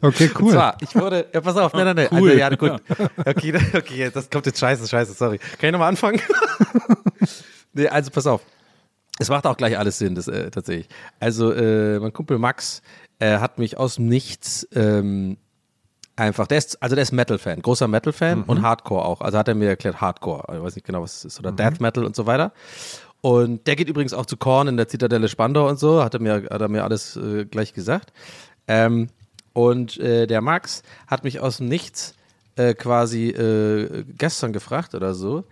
Okay, 0.03 0.29
Und 0.35 0.41
cool. 0.43 0.53
zwar, 0.53 0.77
ich 0.83 0.95
wurde, 0.95 1.27
ja, 1.33 1.41
pass 1.41 1.57
auf, 1.57 1.73
nein, 1.73 1.87
nein, 1.87 1.97
nein. 1.97 2.09
Cool. 2.13 2.29
Also, 2.29 2.39
ja, 2.39 2.49
gut. 2.51 2.83
Okay, 3.25 3.59
okay, 3.75 4.11
das 4.13 4.29
kommt 4.29 4.45
jetzt 4.47 4.59
scheiße, 4.61 4.87
scheiße, 4.87 5.15
sorry. 5.15 5.39
Kann 5.39 5.69
ich 5.69 5.73
nochmal 5.73 5.89
anfangen? 5.89 6.21
nee, 7.73 7.89
also 7.89 8.11
pass 8.11 8.27
auf. 8.27 8.43
Es 9.19 9.29
macht 9.29 9.47
auch 9.47 9.57
gleich 9.57 9.79
alles 9.79 9.99
Sinn, 9.99 10.15
das 10.15 10.29
äh, 10.29 10.51
tatsächlich. 10.51 10.89
Also, 11.21 11.53
äh, 11.53 11.99
mein 11.99 12.13
Kumpel 12.13 12.39
Max 12.39 12.83
äh, 13.19 13.39
hat 13.39 13.59
mich 13.59 13.79
aus 13.79 13.97
dem 13.97 14.09
Nichts 14.09 14.69
ähm, 14.75 15.39
einfach, 16.17 16.47
der 16.47 16.59
ist, 16.59 16.83
also 16.83 16.95
der 16.95 17.03
ist 17.03 17.13
Metal-Fan, 17.13 17.63
großer 17.63 17.89
Metal-Fan 17.89 18.45
und 18.45 18.63
Hardcore 18.63 19.05
auch. 19.05 19.21
Also 19.21 19.39
hat 19.39 19.49
er 19.49 19.55
mir 19.55 19.69
erklärt, 19.69 20.01
Hardcore, 20.01 20.57
ich 20.57 20.63
weiß 20.63 20.75
nicht 20.75 20.87
genau, 20.87 21.03
was 21.03 21.19
es 21.19 21.25
ist, 21.27 21.39
oder 21.39 21.53
Death 21.53 21.81
Metal 21.81 22.05
und 22.05 22.17
so 22.17 22.27
weiter. 22.27 22.53
Und 23.21 23.67
der 23.67 23.77
geht 23.77 23.89
übrigens 23.89 24.13
auch 24.13 24.27
zu 24.27 24.37
Korn 24.37 24.69
in 24.69 24.77
der 24.77 24.89
Zitadelle 24.89 25.29
Spandau 25.29 25.69
und 25.69 25.79
so, 25.79 26.03
hat 26.03 26.15
er 26.15 26.21
mir, 26.21 26.45
hat 26.51 26.61
er 26.61 26.69
mir 26.69 26.85
alles 26.85 27.17
äh, 27.17 27.45
gleich 27.45 27.73
gesagt. 27.73 28.13
Ähm, 28.69 29.09
und 29.53 29.99
äh, 29.99 30.27
der 30.27 30.41
Max 30.41 30.83
hat 31.07 31.25
mich 31.25 31.41
aus 31.41 31.59
dem 31.59 31.69
Nichts 31.69 32.15
äh, 32.57 32.75
quasi 32.75 33.29
äh, 33.31 34.05
gestern 34.17 34.53
gefragt 34.53 34.95
oder 34.95 35.15
so, 35.15 35.45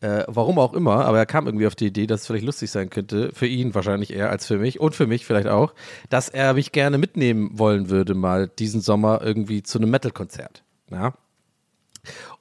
äh, 0.00 0.24
warum 0.28 0.58
auch 0.58 0.72
immer, 0.72 1.04
aber 1.04 1.18
er 1.18 1.26
kam 1.26 1.46
irgendwie 1.46 1.66
auf 1.66 1.74
die 1.74 1.86
Idee, 1.86 2.06
dass 2.06 2.22
es 2.22 2.26
vielleicht 2.26 2.44
lustig 2.44 2.70
sein 2.70 2.88
könnte, 2.88 3.30
für 3.34 3.46
ihn 3.46 3.74
wahrscheinlich 3.74 4.12
eher 4.12 4.30
als 4.30 4.46
für 4.46 4.56
mich 4.56 4.80
und 4.80 4.94
für 4.94 5.06
mich 5.06 5.26
vielleicht 5.26 5.48
auch, 5.48 5.74
dass 6.08 6.28
er 6.28 6.54
mich 6.54 6.72
gerne 6.72 6.98
mitnehmen 6.98 7.50
wollen 7.58 7.90
würde, 7.90 8.14
mal 8.14 8.48
diesen 8.48 8.80
Sommer 8.80 9.20
irgendwie 9.22 9.62
zu 9.62 9.78
einem 9.78 9.90
Metal-Konzert. 9.90 10.62
Ja. 10.90 11.14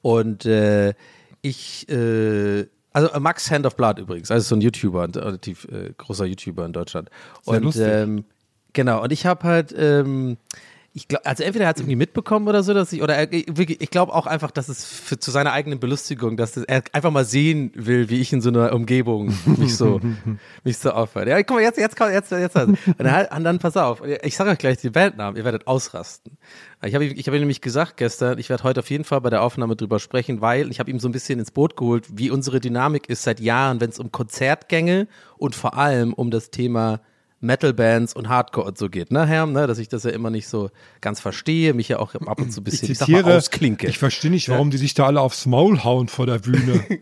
Und 0.01 0.45
äh, 0.45 0.93
ich, 1.41 1.89
äh, 1.89 2.65
also 2.93 3.09
äh, 3.09 3.19
Max 3.19 3.51
Hand 3.51 3.65
of 3.65 3.75
Blood 3.75 3.99
übrigens, 3.99 4.31
also 4.31 4.47
so 4.47 4.55
ein 4.55 4.61
YouTuber, 4.61 5.03
ein 5.03 5.11
relativ 5.11 5.65
äh, 5.65 5.93
großer 5.97 6.25
YouTuber 6.25 6.65
in 6.65 6.73
Deutschland. 6.73 7.09
Sehr 7.43 7.55
und 7.55 7.63
lustig. 7.63 7.87
ähm, 7.87 8.25
genau, 8.73 9.03
und 9.03 9.11
ich 9.11 9.25
habe 9.25 9.43
halt, 9.43 9.75
ähm, 9.77 10.37
ich 10.99 11.07
glaube, 11.07 11.25
also 11.25 11.43
entweder 11.43 11.65
er 11.65 11.69
hat 11.69 11.77
es 11.77 11.81
irgendwie 11.81 11.95
mitbekommen 11.95 12.47
oder 12.47 12.61
so, 12.61 12.73
dass 12.73 12.91
ich, 12.91 13.01
oder 13.01 13.15
er, 13.15 13.31
ich, 13.31 13.45
wirklich, 13.55 13.79
ich 13.81 13.89
glaube 13.89 14.13
auch 14.13 14.27
einfach, 14.27 14.51
dass 14.51 14.67
es 14.67 14.83
für, 14.83 15.17
zu 15.17 15.31
seiner 15.31 15.53
eigenen 15.53 15.79
Belustigung, 15.79 16.35
dass 16.35 16.57
es, 16.57 16.65
er 16.65 16.83
einfach 16.91 17.11
mal 17.11 17.23
sehen 17.23 17.71
will, 17.73 18.09
wie 18.09 18.19
ich 18.19 18.33
in 18.33 18.41
so 18.41 18.49
einer 18.49 18.73
Umgebung 18.73 19.33
mich 19.45 19.77
so, 19.77 20.01
mich 20.65 20.77
so 20.77 20.91
aufhört. 20.91 21.27
Ja, 21.29 21.41
guck 21.43 21.57
mal, 21.57 21.61
jetzt, 21.63 21.77
jetzt, 21.77 21.95
kommt- 21.95 22.11
jetzt, 22.11 22.31
jetzt, 22.31 22.55
jetzt. 22.55 22.67
Und 22.67 22.77
dann, 22.99 23.25
und 23.27 23.43
dann 23.45 23.59
pass 23.59 23.77
auf, 23.77 24.01
ich 24.23 24.35
sage 24.35 24.49
euch 24.51 24.57
gleich 24.57 24.77
die 24.77 24.89
Bandnamen, 24.89 25.37
ihr 25.37 25.45
werdet 25.45 25.65
ausrasten. 25.67 26.37
Ich 26.83 26.93
habe 26.95 27.05
ich 27.05 27.27
hab 27.27 27.33
ihm 27.33 27.39
nämlich 27.39 27.61
gesagt 27.61 27.97
gestern, 27.97 28.37
ich 28.37 28.49
werde 28.49 28.63
heute 28.63 28.79
auf 28.81 28.89
jeden 28.89 29.03
Fall 29.03 29.21
bei 29.21 29.29
der 29.29 29.41
Aufnahme 29.41 29.75
drüber 29.75 29.99
sprechen, 29.99 30.41
weil 30.41 30.69
ich 30.71 30.79
habe 30.79 30.91
ihm 30.91 30.99
so 30.99 31.07
ein 31.07 31.11
bisschen 31.11 31.39
ins 31.39 31.51
Boot 31.51 31.75
geholt, 31.77 32.05
wie 32.13 32.29
unsere 32.29 32.59
Dynamik 32.59 33.09
ist 33.09 33.23
seit 33.23 33.39
Jahren, 33.39 33.79
wenn 33.81 33.89
es 33.89 33.99
um 33.99 34.11
Konzertgänge 34.11 35.07
und 35.37 35.55
vor 35.55 35.77
allem 35.77 36.13
um 36.13 36.29
das 36.31 36.51
Thema 36.51 37.01
Metal-Bands 37.41 38.13
und 38.13 38.29
Hardcore 38.29 38.67
und 38.67 38.77
so 38.77 38.89
geht, 38.89 39.11
ne, 39.11 39.25
Herm, 39.25 39.53
ne, 39.53 39.67
dass 39.67 39.77
ich 39.77 39.87
das 39.87 40.03
ja 40.03 40.11
immer 40.11 40.29
nicht 40.29 40.47
so 40.47 40.69
ganz 41.01 41.19
verstehe, 41.19 41.73
mich 41.73 41.87
ja 41.87 41.99
auch 41.99 42.15
ab 42.15 42.39
und 42.39 42.51
zu 42.51 42.61
ein 42.61 42.65
Ich 42.67 42.71
bisschen, 42.71 42.91
ich, 42.91 42.97
sag 42.97 43.07
mal, 43.09 43.19
zitiere, 43.19 43.37
ausklinke. 43.37 43.87
ich 43.87 43.97
verstehe 43.97 44.31
nicht, 44.31 44.49
warum 44.49 44.71
die 44.71 44.77
sich 44.77 44.93
da 44.93 45.05
alle 45.05 45.21
aufs 45.21 45.45
Maul 45.45 45.83
hauen 45.83 46.07
vor 46.07 46.25
der 46.25 46.39
Bühne. 46.39 46.83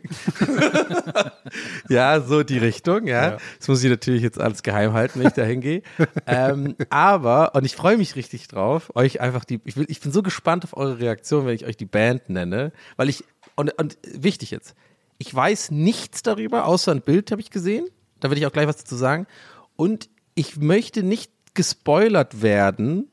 Ja, 1.89 2.21
so 2.21 2.43
die 2.43 2.57
Richtung, 2.57 3.07
ja. 3.07 3.37
Das 3.59 3.67
muss 3.67 3.83
ich 3.83 3.89
natürlich 3.89 4.21
jetzt 4.21 4.39
alles 4.39 4.63
geheim 4.63 4.93
halten, 4.93 5.19
wenn 5.19 5.27
ich 5.27 5.33
da 5.33 5.43
hingehe. 5.43 5.81
ähm, 6.27 6.75
aber, 6.89 7.55
und 7.55 7.65
ich 7.65 7.75
freue 7.75 7.97
mich 7.97 8.15
richtig 8.15 8.47
drauf, 8.47 8.91
euch 8.95 9.21
einfach 9.21 9.45
die, 9.45 9.61
ich, 9.65 9.77
will, 9.77 9.85
ich 9.87 10.01
bin 10.01 10.11
so 10.11 10.21
gespannt 10.21 10.63
auf 10.63 10.75
eure 10.75 10.99
Reaktion, 10.99 11.45
wenn 11.45 11.55
ich 11.55 11.65
euch 11.65 11.77
die 11.77 11.85
Band 11.85 12.29
nenne, 12.29 12.71
weil 12.95 13.09
ich, 13.09 13.23
und, 13.55 13.71
und 13.79 13.97
wichtig 14.03 14.51
jetzt, 14.51 14.75
ich 15.17 15.33
weiß 15.33 15.71
nichts 15.71 16.21
darüber, 16.23 16.65
außer 16.65 16.91
ein 16.91 17.01
Bild 17.01 17.31
habe 17.31 17.41
ich 17.41 17.49
gesehen, 17.49 17.87
da 18.19 18.29
will 18.29 18.37
ich 18.37 18.45
auch 18.45 18.51
gleich 18.51 18.67
was 18.67 18.77
dazu 18.77 18.95
sagen. 18.95 19.27
Und 19.75 20.09
ich 20.37 20.57
möchte 20.57 21.03
nicht 21.03 21.31
gespoilert 21.53 22.41
werden, 22.41 23.09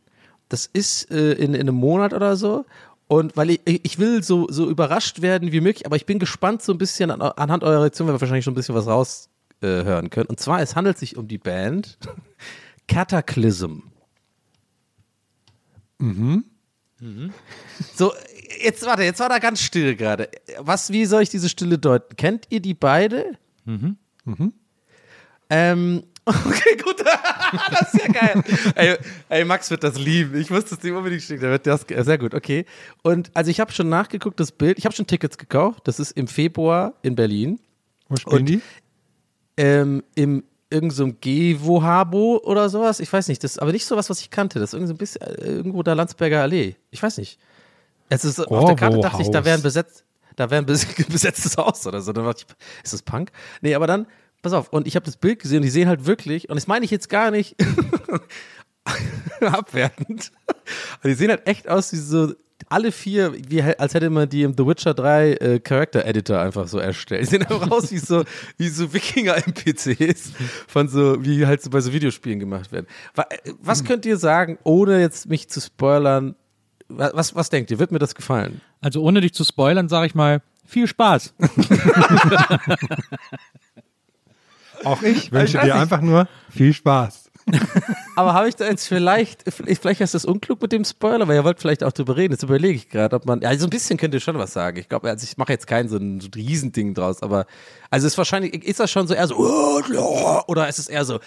das 0.49 0.66
ist 0.66 1.11
äh, 1.11 1.33
in, 1.33 1.54
in 1.54 1.62
einem 1.62 1.75
Monat 1.75 2.12
oder 2.12 2.37
so. 2.37 2.66
Und 3.07 3.37
weil 3.37 3.50
ich, 3.50 3.61
ich 3.64 3.99
will 3.99 4.23
so, 4.23 4.47
so 4.50 4.69
überrascht 4.69 5.23
werden 5.23 5.52
wie 5.52 5.61
möglich, 5.61 5.87
aber 5.87 5.97
ich 5.97 6.07
bin 6.07 6.19
gespannt 6.19 6.62
so 6.62 6.73
ein 6.73 6.78
bisschen 6.78 7.11
an, 7.11 7.21
anhand 7.21 7.64
eurer 7.64 7.83
Reaktion, 7.83 8.07
wenn 8.07 8.14
wir 8.14 8.21
wahrscheinlich 8.21 8.45
schon 8.45 8.52
ein 8.52 8.57
bisschen 8.57 8.75
was 8.75 8.87
raushören 8.87 10.07
äh, 10.07 10.09
können. 10.09 10.26
Und 10.26 10.40
zwar, 10.40 10.61
es 10.61 10.76
handelt 10.76 10.99
sich 10.99 11.16
um 11.16 11.28
die 11.28 11.38
Band 11.38 11.99
Cataclysm. 12.88 13.81
Mhm. 15.99 16.45
So, 17.95 18.12
jetzt 18.62 18.85
warte, 18.87 19.02
jetzt 19.02 19.21
war 19.21 19.28
da 19.28 19.38
ganz 19.38 19.61
still 19.61 19.97
gerade. 19.97 20.28
Was, 20.59 20.90
wie 20.90 21.04
soll 21.04 21.23
ich 21.23 21.31
diese 21.31 21.49
Stille 21.49 21.78
deuten? 21.78 22.16
Kennt 22.16 22.47
ihr 22.50 22.61
die 22.61 22.75
beide? 22.75 23.33
Mhm. 23.64 24.52
Ähm, 25.50 26.04
okay, 26.26 26.76
gut. 26.83 27.00
das 27.71 27.95
ist 27.95 28.02
ja 28.07 28.12
geil. 28.12 28.43
ey, 28.75 28.97
ey, 29.28 29.45
Max 29.45 29.71
wird 29.71 29.85
das 29.85 29.99
lieben. 29.99 30.38
Ich 30.40 30.50
muss 30.50 30.64
das 30.66 30.83
ihm 30.85 30.97
unbedingt 30.97 31.23
schicken. 31.23 31.40
Der 31.43 31.50
wird 31.50 31.66
das, 31.66 31.85
sehr 31.88 32.19
gut, 32.19 32.35
okay. 32.35 32.64
Und 33.02 33.31
also 33.35 33.50
ich 33.50 33.61
habe 33.61 33.73
schon 33.73 33.88
nachgeguckt, 33.88 34.38
das 34.40 34.52
Bild. 34.52 34.78
Ich 34.78 34.85
habe 34.87 34.95
schon 34.95 35.07
Tickets 35.07 35.38
gekauft. 35.38 35.83
Das 35.85 36.00
ist 36.00 36.12
im 36.12 36.26
Februar 36.28 36.95
in 37.02 37.14
Berlin. 37.14 37.61
Wo 38.09 38.16
spielen 38.16 38.37
Und- 38.40 38.47
die? 38.47 38.61
Ähm, 39.57 40.02
Im 40.14 40.45
irgend 40.71 40.93
so 40.93 41.04
ein 41.04 41.19
Gevohabo 41.21 42.40
oder 42.43 42.69
sowas. 42.69 42.99
Ich 42.99 43.12
weiß 43.12 43.28
nicht. 43.28 43.45
Das 43.45 43.52
ist 43.52 43.59
aber 43.62 43.71
nicht 43.71 43.87
sowas, 43.87 44.11
was 44.11 44.21
ich 44.21 44.31
kannte. 44.31 44.59
Das 44.59 44.71
ist 44.71 44.75
irgendwie 44.75 44.88
so 44.88 44.95
ein 44.95 44.99
bisschen 44.99 45.23
äh, 45.23 45.45
irgendwo 45.45 45.83
da 45.85 45.93
Landsberger 45.93 46.43
Allee. 46.43 46.75
Ich 46.90 47.00
weiß 47.02 47.19
nicht. 47.19 47.38
Es 48.09 48.25
ist 48.25 48.40
auf 48.40 48.64
der 48.66 48.75
Karte 48.76 48.99
dachte 48.99 49.23
ich, 49.23 49.31
da 49.31 49.45
wäre 49.45 49.57
ein 49.57 49.62
besetzt, 49.62 50.04
da 50.37 50.50
wäre 50.50 50.62
ein 50.62 50.66
bes- 50.66 50.87
besetztes 51.12 51.57
Haus 51.57 51.87
oder 51.87 52.00
so. 52.00 52.12
Dann 52.12 52.25
dachte 52.25 52.45
ich, 52.49 52.57
ist 52.85 52.93
das 52.93 53.02
Punk? 53.02 53.31
Nee, 53.61 53.75
aber 53.76 53.87
dann, 53.87 54.07
pass 54.45 54.53
auf, 54.53 54.69
und 54.73 54.87
ich 54.87 54.95
habe 54.95 55.05
das 55.05 55.17
Bild 55.17 55.41
gesehen 55.41 55.57
und 55.59 55.63
die 55.65 55.71
sehen 55.71 55.89
halt 55.89 56.07
wirklich, 56.07 56.49
und 56.49 56.55
das 56.55 56.69
meine 56.69 56.85
ich 56.85 56.91
jetzt 56.93 57.09
gar 57.09 57.31
nicht 57.33 57.57
abwertend, 59.41 60.31
aber 61.01 61.09
die 61.09 61.15
sehen 61.15 61.31
halt 61.31 61.47
echt 61.47 61.69
aus 61.69 61.93
wie 61.93 61.97
so, 61.97 62.33
alle 62.69 62.93
vier, 62.93 63.35
wie, 63.49 63.61
als 63.63 63.93
hätte 63.95 64.09
man 64.09 64.29
die 64.29 64.43
im 64.43 64.55
The 64.57 64.65
Witcher 64.67 64.95
3 64.95 65.33
äh, 65.33 65.61
Character 65.61 66.07
Editor 66.07 66.39
einfach 66.41 66.67
so 66.67 66.79
erstellt. 66.79 67.23
Die 67.23 67.27
sehen 67.27 67.43
einfach 67.43 67.71
aus 67.71 67.91
wie 67.93 67.99
so, 67.99 68.25
wie 68.57 68.69
so 68.69 68.93
Wikinger-NPCs 68.95 70.33
von 70.67 70.89
so, 70.89 71.23
wie 71.25 71.45
halt 71.47 71.63
so 71.63 71.69
bei 71.69 71.81
so 71.81 71.93
Videospielen 71.93 72.39
gemacht 72.41 72.73
werden. 72.73 72.87
Äh, 73.17 73.53
Was 73.61 73.85
könnt 73.85 74.07
ihr 74.07 74.17
sagen, 74.17 74.57
ohne 74.65 74.99
jetzt 75.01 75.29
mich 75.29 75.51
zu 75.51 75.61
spoilern? 75.61 76.37
Wa- 76.89 77.11
Was, 77.13 77.35
was 77.35 77.51
denkt 77.51 77.71
ihr? 77.71 77.79
Wird 77.79 77.93
mir 77.93 77.99
das 77.99 78.15
gefallen? 78.15 78.61
Also 78.81 79.03
ohne 79.03 79.21
dich 79.21 79.35
zu 79.35 79.45
spoilern, 79.45 79.89
sage 79.91 80.07
ich 80.07 80.15
mal, 80.15 80.41
viel 80.65 80.87
Spaß. 80.87 81.35
Auch 84.85 85.03
ich 85.03 85.33
wünsche 85.33 85.55
weiß 85.59 85.64
dir 85.64 85.64
nicht. 85.64 85.75
einfach 85.75 86.00
nur 86.00 86.29
viel 86.50 86.73
Spaß. 86.73 87.25
Aber 88.17 88.33
habe 88.35 88.49
ich 88.49 88.57
da 88.57 88.67
jetzt 88.67 88.87
vielleicht, 88.87 89.45
vielleicht 89.53 90.00
ist 90.00 90.14
das 90.14 90.25
unklug 90.25 90.62
mit 90.62 90.73
dem 90.73 90.85
Spoiler, 90.85 91.29
weil 91.29 91.37
ihr 91.37 91.45
wollt 91.45 91.61
vielleicht 91.61 91.85
auch 91.85 91.93
drüber 91.93 92.17
reden. 92.17 92.33
Jetzt 92.33 92.43
überlege 92.43 92.75
ich 92.75 92.88
gerade, 92.88 93.17
ob 93.17 93.26
man, 93.26 93.41
ja, 93.43 93.57
so 93.59 93.67
ein 93.67 93.71
bisschen 93.71 93.99
könnt 93.99 94.14
ihr 94.14 94.21
schon 94.21 94.38
was 94.38 94.53
sagen. 94.53 94.79
Ich 94.79 94.88
glaube, 94.88 95.11
also 95.11 95.25
ich 95.25 95.37
mache 95.37 95.53
jetzt 95.53 95.67
kein 95.67 95.88
so 95.88 95.97
ein 95.97 96.21
so 96.21 96.29
ein 96.29 96.35
Riesending 96.35 96.95
draus, 96.95 97.23
aber, 97.23 97.47
also 97.91 98.07
ist 98.07 98.17
wahrscheinlich, 98.17 98.64
ist 98.64 98.81
das 98.81 98.91
schon 98.91 99.07
so 99.07 99.14
eher 99.14 99.26
so, 99.26 99.37
oder 100.47 100.69
ist 100.69 100.79
es 100.79 100.88
eher 100.88 101.05
so, 101.05 101.21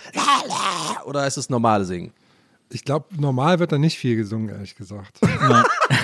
oder 1.05 1.27
ist 1.27 1.37
es 1.37 1.49
normale 1.49 1.85
Singen? 1.85 2.13
Ich 2.69 2.83
glaube, 2.83 3.05
normal 3.17 3.59
wird 3.59 3.71
da 3.71 3.77
nicht 3.77 3.97
viel 3.97 4.17
gesungen, 4.17 4.49
ehrlich 4.49 4.75
gesagt. 4.75 5.19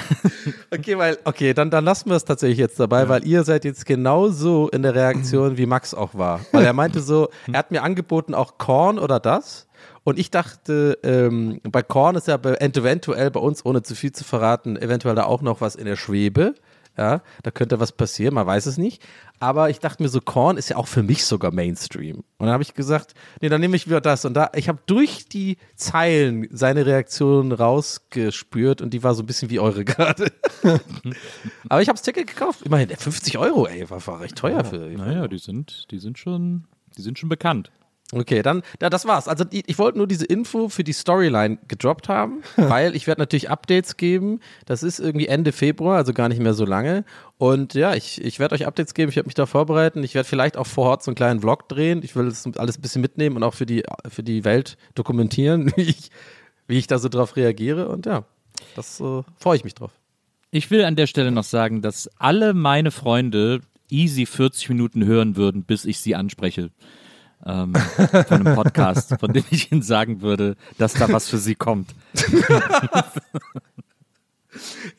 Okay, 0.71 0.97
weil, 0.97 1.17
okay, 1.23 1.53
dann, 1.53 1.69
dann 1.69 1.85
lassen 1.85 2.09
wir 2.09 2.15
es 2.15 2.25
tatsächlich 2.25 2.57
jetzt 2.57 2.79
dabei, 2.79 3.07
weil 3.07 3.25
ihr 3.27 3.43
seid 3.43 3.63
jetzt 3.63 3.85
genauso 3.85 4.69
in 4.69 4.81
der 4.81 4.95
Reaktion, 4.95 5.57
wie 5.57 5.65
Max 5.65 5.93
auch 5.93 6.15
war. 6.15 6.41
Weil 6.51 6.65
er 6.65 6.73
meinte 6.73 6.99
so, 6.99 7.29
er 7.51 7.59
hat 7.59 7.71
mir 7.71 7.83
angeboten, 7.83 8.33
auch 8.33 8.57
Korn 8.57 8.97
oder 8.97 9.19
das. 9.19 9.67
Und 10.03 10.19
ich 10.19 10.31
dachte, 10.31 10.97
ähm, 11.03 11.61
bei 11.63 11.81
Korn 11.81 12.15
ist 12.15 12.27
ja 12.27 12.35
eventuell 12.35 13.31
bei 13.31 13.39
uns, 13.39 13.65
ohne 13.65 13.83
zu 13.83 13.95
viel 13.95 14.11
zu 14.11 14.23
verraten, 14.23 14.75
eventuell 14.77 15.15
da 15.15 15.25
auch 15.25 15.41
noch 15.41 15.61
was 15.61 15.75
in 15.75 15.85
der 15.85 15.95
Schwebe. 15.95 16.55
Ja, 16.95 17.23
da 17.41 17.49
könnte 17.49 17.79
was 17.79 17.91
passieren, 17.91 18.35
man 18.35 18.45
weiß 18.45 18.67
es 18.67 18.77
nicht. 18.77 19.01
Aber 19.39 19.69
ich 19.69 19.79
dachte 19.79 20.03
mir 20.03 20.09
so, 20.09 20.21
Korn 20.21 20.57
ist 20.57 20.69
ja 20.69 20.77
auch 20.77 20.87
für 20.87 21.01
mich 21.01 21.25
sogar 21.25 21.51
Mainstream. 21.51 22.17
Und 22.17 22.25
dann 22.45 22.51
habe 22.51 22.63
ich 22.63 22.75
gesagt, 22.75 23.15
nee, 23.41 23.49
dann 23.49 23.61
nehme 23.61 23.75
ich 23.75 23.87
wieder 23.87 23.99
das. 23.99 24.25
Und 24.25 24.35
da, 24.35 24.51
ich 24.53 24.69
habe 24.69 24.79
durch 24.85 25.27
die 25.27 25.57
Zeilen 25.75 26.47
seine 26.51 26.85
Reaktion 26.85 27.51
rausgespürt 27.51 28.81
und 28.81 28.93
die 28.93 29.03
war 29.03 29.15
so 29.15 29.23
ein 29.23 29.25
bisschen 29.25 29.49
wie 29.49 29.59
eure 29.59 29.83
gerade. 29.85 30.31
Aber 31.69 31.81
ich 31.81 31.89
habe 31.89 31.97
das 31.97 32.03
Ticket 32.03 32.27
gekauft. 32.27 32.61
Immerhin 32.61 32.89
50 32.89 33.37
Euro, 33.39 33.65
ey, 33.65 33.89
war, 33.89 34.05
war 34.05 34.19
recht 34.19 34.37
teuer 34.37 34.63
für. 34.63 34.77
Naja, 34.77 35.27
die 35.27 35.39
sind, 35.39 35.91
die 35.91 35.99
sind 35.99 36.19
schon, 36.19 36.65
die 36.95 37.01
sind 37.01 37.17
schon 37.17 37.29
bekannt. 37.29 37.71
Okay, 38.13 38.43
dann, 38.43 38.61
ja, 38.79 38.89
das 38.89 39.05
war's. 39.05 39.27
Also 39.27 39.43
die, 39.43 39.63
ich 39.65 39.79
wollte 39.79 39.97
nur 39.97 40.07
diese 40.07 40.25
Info 40.25 40.69
für 40.69 40.83
die 40.83 40.93
Storyline 40.93 41.57
gedroppt 41.67 42.09
haben, 42.09 42.43
weil 42.57 42.95
ich 42.95 43.07
werde 43.07 43.21
natürlich 43.21 43.49
Updates 43.49 43.97
geben. 43.97 44.39
Das 44.65 44.83
ist 44.83 44.99
irgendwie 44.99 45.27
Ende 45.27 45.51
Februar, 45.51 45.97
also 45.97 46.13
gar 46.13 46.29
nicht 46.29 46.41
mehr 46.41 46.53
so 46.53 46.65
lange. 46.65 47.05
Und 47.37 47.73
ja, 47.73 47.95
ich, 47.95 48.23
ich 48.23 48.39
werde 48.39 48.53
euch 48.55 48.67
Updates 48.67 48.93
geben, 48.93 49.09
ich 49.09 49.15
werde 49.15 49.27
mich 49.27 49.33
da 49.33 49.45
vorbereiten. 49.45 50.03
Ich 50.03 50.13
werde 50.13 50.29
vielleicht 50.29 50.57
auch 50.57 50.67
vor 50.67 50.89
Ort 50.89 51.03
so 51.03 51.09
einen 51.09 51.15
kleinen 51.15 51.41
Vlog 51.41 51.67
drehen. 51.67 52.01
Ich 52.03 52.15
will 52.15 52.25
das 52.25 52.47
alles 52.57 52.77
ein 52.77 52.81
bisschen 52.81 53.01
mitnehmen 53.01 53.35
und 53.35 53.43
auch 53.43 53.55
für 53.55 53.65
die, 53.65 53.83
für 54.07 54.23
die 54.23 54.45
Welt 54.45 54.77
dokumentieren, 54.93 55.71
wie 55.75 55.81
ich, 55.81 56.11
wie 56.67 56.77
ich 56.77 56.87
da 56.87 56.99
so 56.99 57.09
drauf 57.09 57.35
reagiere. 57.35 57.87
Und 57.87 58.05
ja, 58.05 58.25
das 58.75 58.99
äh, 58.99 59.23
freue 59.37 59.57
ich 59.57 59.63
mich 59.63 59.73
drauf. 59.73 59.91
Ich 60.51 60.69
will 60.69 60.85
an 60.85 60.95
der 60.95 61.07
Stelle 61.07 61.31
noch 61.31 61.43
sagen, 61.43 61.81
dass 61.81 62.09
alle 62.19 62.53
meine 62.53 62.91
Freunde 62.91 63.61
easy 63.89 64.27
40 64.27 64.69
Minuten 64.69 65.03
hören 65.03 65.35
würden, 65.35 65.63
bis 65.63 65.85
ich 65.85 65.99
sie 65.99 66.13
anspreche. 66.13 66.69
Ähm, 67.45 67.73
von 67.75 68.45
einem 68.45 68.55
Podcast, 68.55 69.15
von 69.19 69.33
dem 69.33 69.43
ich 69.49 69.71
ihnen 69.71 69.81
sagen 69.81 70.21
würde, 70.21 70.55
dass 70.77 70.93
da 70.93 71.11
was 71.11 71.27
für 71.27 71.37
sie 71.37 71.55
kommt. 71.55 71.93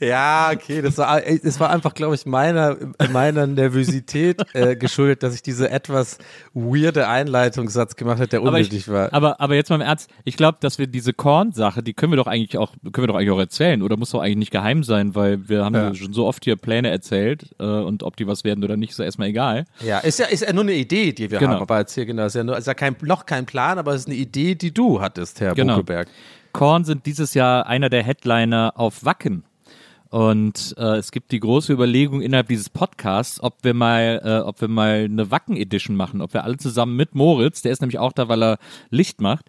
Ja, 0.01 0.51
okay, 0.53 0.83
das 0.83 0.99
war, 0.99 1.25
ey, 1.25 1.41
das 1.43 1.61
war 1.61 1.71
einfach, 1.71 1.95
glaube 1.95 2.15
ich, 2.15 2.27
meiner, 2.27 2.77
meiner 3.13 3.47
Nervosität 3.47 4.43
äh, 4.55 4.77
geschuldet, 4.77 5.23
dass 5.23 5.35
ich 5.35 5.43
diese 5.43 5.71
etwas 5.71 6.19
weirde 6.53 7.09
Einleitungssatz 7.09 7.97
gemacht 7.97 8.19
habe, 8.19 8.29
der 8.29 8.41
Aber, 8.41 8.49
unnötig 8.51 8.73
ich, 8.75 8.89
war. 8.89 9.13
aber, 9.13 9.41
aber 9.41 9.55
jetzt 9.55 9.71
mal 9.71 9.77
im 9.77 9.83
Ernst, 9.83 10.11
ich 10.25 10.37
glaube, 10.37 10.59
dass 10.61 10.79
wir 10.79 10.87
diese 10.87 11.13
Korn-Sache, 11.13 11.83
die 11.83 11.95
können 11.95 12.13
wir 12.13 12.17
doch 12.17 12.27
eigentlich 12.27 12.59
auch, 12.59 12.73
können 12.93 13.05
wir 13.05 13.07
doch 13.09 13.17
eigentlich 13.17 13.31
auch 13.31 13.39
erzählen 13.39 13.83
oder 13.83 13.97
muss 13.97 14.11
doch 14.11 14.21
eigentlich 14.21 14.37
nicht 14.37 14.51
geheim 14.53 14.83
sein, 14.85 15.15
weil 15.15 15.49
wir 15.49 15.65
haben 15.65 15.75
Ja. 15.75 15.95
schon 15.95 16.13
so 16.13 16.27
oft 16.27 16.45
hier 16.45 16.57
Pläne 16.57 16.91
erzählt 16.91 17.55
äh, 17.59 17.65
und 17.65 18.03
ob 18.03 18.17
die 18.17 18.27
was 18.27 18.45
werden 18.45 18.65
oder 18.65 18.77
nicht, 18.77 18.91
ist 18.93 18.99
ja 18.99 19.05
erstmal 19.05 19.29
egal. 19.29 19.65
Ja, 19.81 19.99
ist 20.01 20.19
ja, 20.19 20.27
ist 20.27 20.43
ja 20.43 20.53
nur 20.53 20.63
eine 20.65 20.75
Idee, 20.75 21.13
die 21.13 21.31
wir 21.31 21.39
Genau. 21.39 21.53
haben. 21.55 21.63
Aber 21.63 21.79
jetzt 21.81 21.95
hier, 21.95 22.07
genau, 22.07 22.27
ist 22.27 22.35
ja, 22.35 22.45
nur, 22.45 22.57
ist 22.59 22.67
ja 22.67 22.75
kein, 22.75 22.97
noch 23.03 23.27
kein 23.27 23.47
Plan, 23.47 23.79
aber 23.79 23.93
es 23.95 24.03
ist 24.03 24.07
eine 24.09 24.17
Idee, 24.17 24.55
die 24.55 24.73
du 24.73 25.01
hattest, 25.01 25.41
Herr 25.41 25.55
Genau. 25.55 25.75
Buckelberg. 25.77 26.09
Korn 26.55 26.85
sind 26.85 27.05
dieses 27.05 27.35
Jahr 27.35 27.67
einer 27.67 27.91
der 27.91 28.03
Headliner 28.03 28.73
auf 28.77 29.05
Wacken. 29.05 29.45
Und 30.09 30.77
äh, 30.79 30.99
es 30.99 31.11
gibt 31.11 31.33
die 31.33 31.41
große 31.41 31.73
Überlegung 31.73 32.23
innerhalb 32.23 32.47
dieses 32.47 32.71
Podcasts, 32.71 33.43
ob 33.43 33.65
wir 33.65 33.75
mal, 33.75 34.23
äh, 34.25 34.47
ob 34.47 34.61
wir 34.61 34.69
mal 34.69 35.09
eine 35.11 35.33
Wacken-Edition 35.33 35.97
machen, 35.97 36.21
ob 36.21 36.33
wir 36.33 36.45
alle 36.45 36.57
zusammen 36.57 36.95
mit 36.95 37.17
Moritz, 37.17 37.63
der 37.63 37.73
ist 37.73 37.81
nämlich 37.81 37.99
auch 37.99 38.13
da, 38.13 38.29
weil 38.29 38.41
er 38.45 38.59
Licht 38.91 39.21
macht, 39.21 39.47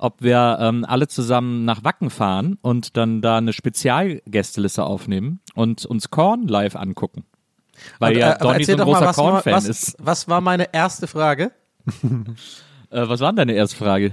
ob 0.00 0.20
wir 0.20 0.58
ähm, 0.60 0.84
alle 0.84 1.06
zusammen 1.06 1.64
nach 1.64 1.84
Wacken 1.84 2.10
fahren 2.10 2.58
und 2.60 2.96
dann 2.96 3.22
da 3.22 3.38
eine 3.38 3.52
Spezialgästeliste 3.52 4.82
aufnehmen 4.82 5.38
und 5.54 5.86
uns 5.86 6.10
Korn 6.10 6.48
live 6.48 6.74
angucken. 6.74 7.24
Weil 8.00 8.18
ja 8.18 8.32
äh, 8.32 8.40
aber 8.40 8.54
Donny 8.54 8.64
so 8.64 8.72
ein 8.72 8.78
großer 8.78 9.00
was, 9.00 9.18
war, 9.18 9.30
Korn-Fan 9.30 9.64
ist. 9.66 9.96
was 10.00 10.26
war 10.26 10.40
meine 10.40 10.74
erste 10.74 11.06
Frage? 11.06 11.52
Äh, 12.90 13.06
was 13.06 13.20
war 13.20 13.32
denn 13.32 13.36
deine 13.36 13.52
erste 13.52 13.76
Frage? 13.76 14.12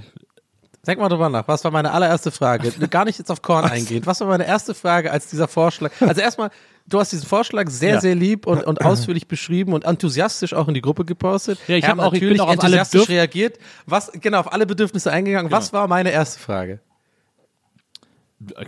Denk 0.85 0.99
mal 0.99 1.09
drüber 1.09 1.29
nach. 1.29 1.47
Was 1.47 1.63
war 1.63 1.71
meine 1.71 1.91
allererste 1.91 2.31
Frage? 2.31 2.71
Gar 2.89 3.05
nicht 3.05 3.19
jetzt 3.19 3.31
auf 3.31 3.41
Korn 3.41 3.65
eingehend. 3.65 4.05
Was 4.07 4.19
war 4.21 4.27
meine 4.27 4.45
erste 4.47 4.73
Frage, 4.73 5.11
als 5.11 5.27
dieser 5.27 5.47
Vorschlag? 5.47 5.91
Also 5.99 6.21
erstmal, 6.21 6.49
du 6.87 6.99
hast 6.99 7.11
diesen 7.11 7.27
Vorschlag 7.27 7.69
sehr, 7.69 7.95
Ja. 7.95 8.01
sehr 8.01 8.15
lieb 8.15 8.47
und, 8.47 8.63
und 8.65 8.81
ausführlich 8.85 9.27
beschrieben 9.27 9.73
und 9.73 9.85
enthusiastisch 9.85 10.53
auch 10.53 10.67
in 10.67 10.73
die 10.73 10.81
Gruppe 10.81 11.05
gepostet. 11.05 11.59
Ja, 11.67 11.75
ich 11.75 11.83
Herr 11.83 11.91
hab 11.91 11.99
auch- 11.99 12.13
natürlich 12.13 12.39
auch 12.41 12.47
auf 12.47 12.53
enthusiastisch 12.53 13.09
reagiert. 13.09 13.57
Was, 13.85 14.11
genau, 14.13 14.39
auf 14.39 14.51
alle 14.53 14.65
Bedürfnisse 14.65 15.11
eingegangen. 15.11 15.51
Was 15.51 15.73
war 15.73 15.87
meine 15.87 16.11
erste 16.11 16.39
Frage? 16.39 16.79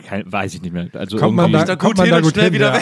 Kein, 0.07 0.31
weiß 0.31 0.53
ich 0.53 0.61
nicht 0.61 0.71
mehr. 0.71 0.87
Also 0.93 1.17
Kommt 1.17 1.35
man 1.35 1.51
irgendwie- 1.51 1.65
da, 1.67 1.75
kommt 1.75 1.97
man 1.97 2.09
da 2.09 2.21
gut 2.21 2.37
hin, 2.37 2.53
ja. 2.53 2.77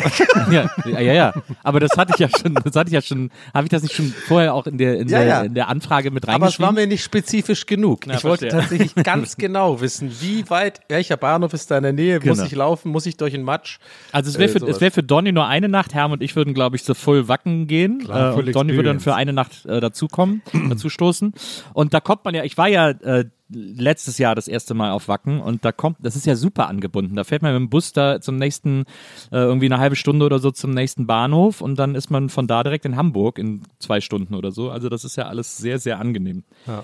ja, 0.52 0.70
ja, 0.86 1.00
ja, 1.00 1.14
ja. 1.14 1.34
Aber 1.64 1.80
das 1.80 1.98
hatte 1.98 2.12
ich 2.14 2.20
ja 2.20 2.30
schon, 2.30 2.54
das 2.54 2.76
hatte 2.76 2.90
ich 2.90 2.94
ja 2.94 3.02
schon, 3.02 3.32
habe 3.56 3.66
ich 3.66 3.70
das 3.72 3.82
nicht 3.82 3.96
schon 3.96 4.14
vorher 4.28 4.54
auch 4.54 4.68
in 4.68 4.78
der, 4.78 5.00
in 5.00 5.08
Ja, 5.08 5.18
der, 5.20 5.28
ja. 5.28 5.42
In 5.42 5.56
der 5.56 5.68
Anfrage 5.68 6.12
mit 6.12 6.24
Aber 6.30 6.34
es 6.48 6.60
war 6.60 6.68
reingeschrieben? 6.68 6.76
mir 6.76 6.88
nicht 6.88 7.04
spezifisch 7.04 7.66
genug. 7.66 8.06
Ich 8.06 8.24
wollte 8.24 8.50
verstehe. 8.50 8.50
tatsächlich 8.84 9.04
ganz 9.04 9.36
genau 9.38 9.82
wissen, 9.82 10.12
wie 10.22 10.48
weit, 10.52 10.82
welcher 10.88 11.18
Bahnhof 11.18 11.54
ist 11.54 11.72
da 11.72 11.78
in 11.78 11.84
der 11.84 11.94
Nähe, 11.94 12.18
muss 12.24 12.38
Genau. 12.38 12.44
ich 12.44 12.56
laufen, 12.56 12.92
muss 12.92 13.08
ich 13.08 13.18
durch 13.18 13.32
den 13.34 13.42
Matsch? 13.44 13.80
Also 14.12 14.30
es 14.30 14.38
wäre 14.38 14.50
äh, 14.52 14.54
für, 14.54 14.60
sowas. 14.60 14.76
es 14.76 14.82
wär 14.82 14.92
für 14.92 15.04
Donny 15.04 15.32
nur 15.32 15.48
eine 15.48 15.68
Nacht, 15.68 15.96
Herm 15.96 16.12
und 16.12 16.22
ich 16.22 16.36
würden, 16.36 16.54
glaube 16.54 16.76
ich, 16.76 16.84
so 16.84 16.94
voll 16.94 17.28
Wacken 17.28 17.66
gehen. 17.66 17.98
Klar, 18.06 18.38
äh, 18.38 18.52
Donny 18.52 18.76
würde 18.76 18.90
dann 18.90 19.00
für 19.00 19.16
eine 19.16 19.34
Nacht 19.34 19.66
äh, 19.66 19.80
dazukommen, 19.80 20.44
dazustoßen. 20.70 21.34
Und 21.74 21.96
da 21.96 22.00
kommt 22.00 22.26
man 22.26 22.36
ja, 22.36 22.44
ich 22.44 22.58
war 22.60 22.68
ja 22.68 22.90
äh, 22.92 23.26
letztes 23.50 24.18
Jahr 24.18 24.36
das 24.36 24.48
erste 24.48 24.74
Mal 24.74 24.92
auf 24.92 25.08
Wacken 25.08 25.40
und 25.40 25.66
da 25.66 25.72
kommt, 25.72 25.98
das 26.00 26.16
ist 26.16 26.26
ja 26.26 26.36
super 26.36 26.68
angebunden. 26.68 27.16
Da 27.16 27.24
fährt 27.24 27.42
man 27.42 27.54
mit 27.54 27.60
dem 27.60 27.70
Bus 27.70 27.94
da 27.94 28.20
zum 28.20 28.38
nächsten, 28.38 28.86
äh, 29.32 29.38
irgendwie 29.38 29.68
eine 29.68 29.78
halbe 29.78 29.96
Stunde 29.96 30.26
oder 30.26 30.40
so 30.40 30.52
zum 30.52 30.72
nächsten 30.72 31.06
Bahnhof 31.06 31.62
und 31.62 31.78
dann 31.78 31.96
ist 31.96 32.10
man 32.10 32.30
von 32.30 32.48
da 32.48 32.64
direkt 32.64 32.86
in 32.86 32.96
Hamburg 32.96 33.38
in 33.38 33.62
zwei 33.80 34.02
Stunden 34.02 34.34
oder 34.36 34.52
so. 34.52 34.72
Also 34.72 34.90
das 34.90 35.04
ist 35.04 35.16
ja 35.16 35.28
alles 35.28 35.58
sehr, 35.58 35.80
sehr 35.80 36.00
angenehm. 36.00 36.44
Ja. 36.66 36.84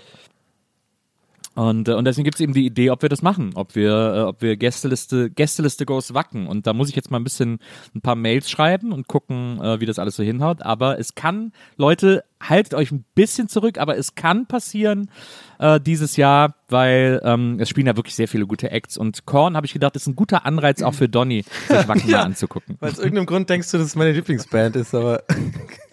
Und, 1.53 1.89
äh, 1.89 1.93
und 1.93 2.05
deswegen 2.05 2.23
gibt 2.23 2.35
es 2.35 2.41
eben 2.41 2.53
die 2.53 2.65
Idee, 2.65 2.91
ob 2.91 3.01
wir 3.01 3.09
das 3.09 3.21
machen, 3.21 3.51
ob 3.55 3.75
wir, 3.75 3.91
äh, 3.91 4.19
ob 4.21 4.41
wir 4.41 4.55
Gästeliste, 4.55 5.29
Gästeliste 5.29 5.85
Goes 5.85 6.13
Wacken. 6.13 6.47
Und 6.47 6.65
da 6.65 6.73
muss 6.73 6.87
ich 6.89 6.95
jetzt 6.95 7.11
mal 7.11 7.19
ein 7.19 7.25
bisschen 7.25 7.59
ein 7.93 8.01
paar 8.01 8.15
Mails 8.15 8.49
schreiben 8.49 8.93
und 8.93 9.07
gucken, 9.07 9.59
äh, 9.61 9.79
wie 9.81 9.85
das 9.85 9.99
alles 9.99 10.15
so 10.15 10.23
hinhaut. 10.23 10.61
Aber 10.61 10.97
es 10.97 11.13
kann, 11.15 11.51
Leute, 11.75 12.23
haltet 12.41 12.73
euch 12.73 12.91
ein 12.91 13.03
bisschen 13.15 13.49
zurück, 13.49 13.77
aber 13.77 13.97
es 13.97 14.15
kann 14.15 14.45
passieren 14.47 15.09
äh, 15.59 15.79
dieses 15.81 16.15
Jahr, 16.15 16.55
weil 16.69 17.21
ähm, 17.23 17.57
es 17.59 17.67
spielen 17.69 17.87
ja 17.87 17.97
wirklich 17.97 18.15
sehr 18.15 18.29
viele 18.29 18.47
gute 18.47 18.71
Acts. 18.71 18.97
Und 18.97 19.25
Korn, 19.25 19.55
habe 19.57 19.65
ich 19.65 19.73
gedacht, 19.73 19.95
ist 19.97 20.07
ein 20.07 20.15
guter 20.15 20.45
Anreiz 20.45 20.81
auch 20.81 20.93
für 20.93 21.09
Donny, 21.09 21.43
sich 21.67 21.87
Wacken 21.87 22.01
Ja. 22.09 22.19
mal 22.19 22.23
anzugucken. 22.27 22.77
Weil 22.79 22.91
aus 22.91 22.99
irgendeinem 22.99 23.25
Grund 23.25 23.49
denkst 23.49 23.69
du, 23.71 23.77
dass 23.77 23.87
es 23.87 23.95
meine 23.95 24.13
Lieblingsband 24.13 24.77
ist, 24.77 24.95
aber 24.95 25.23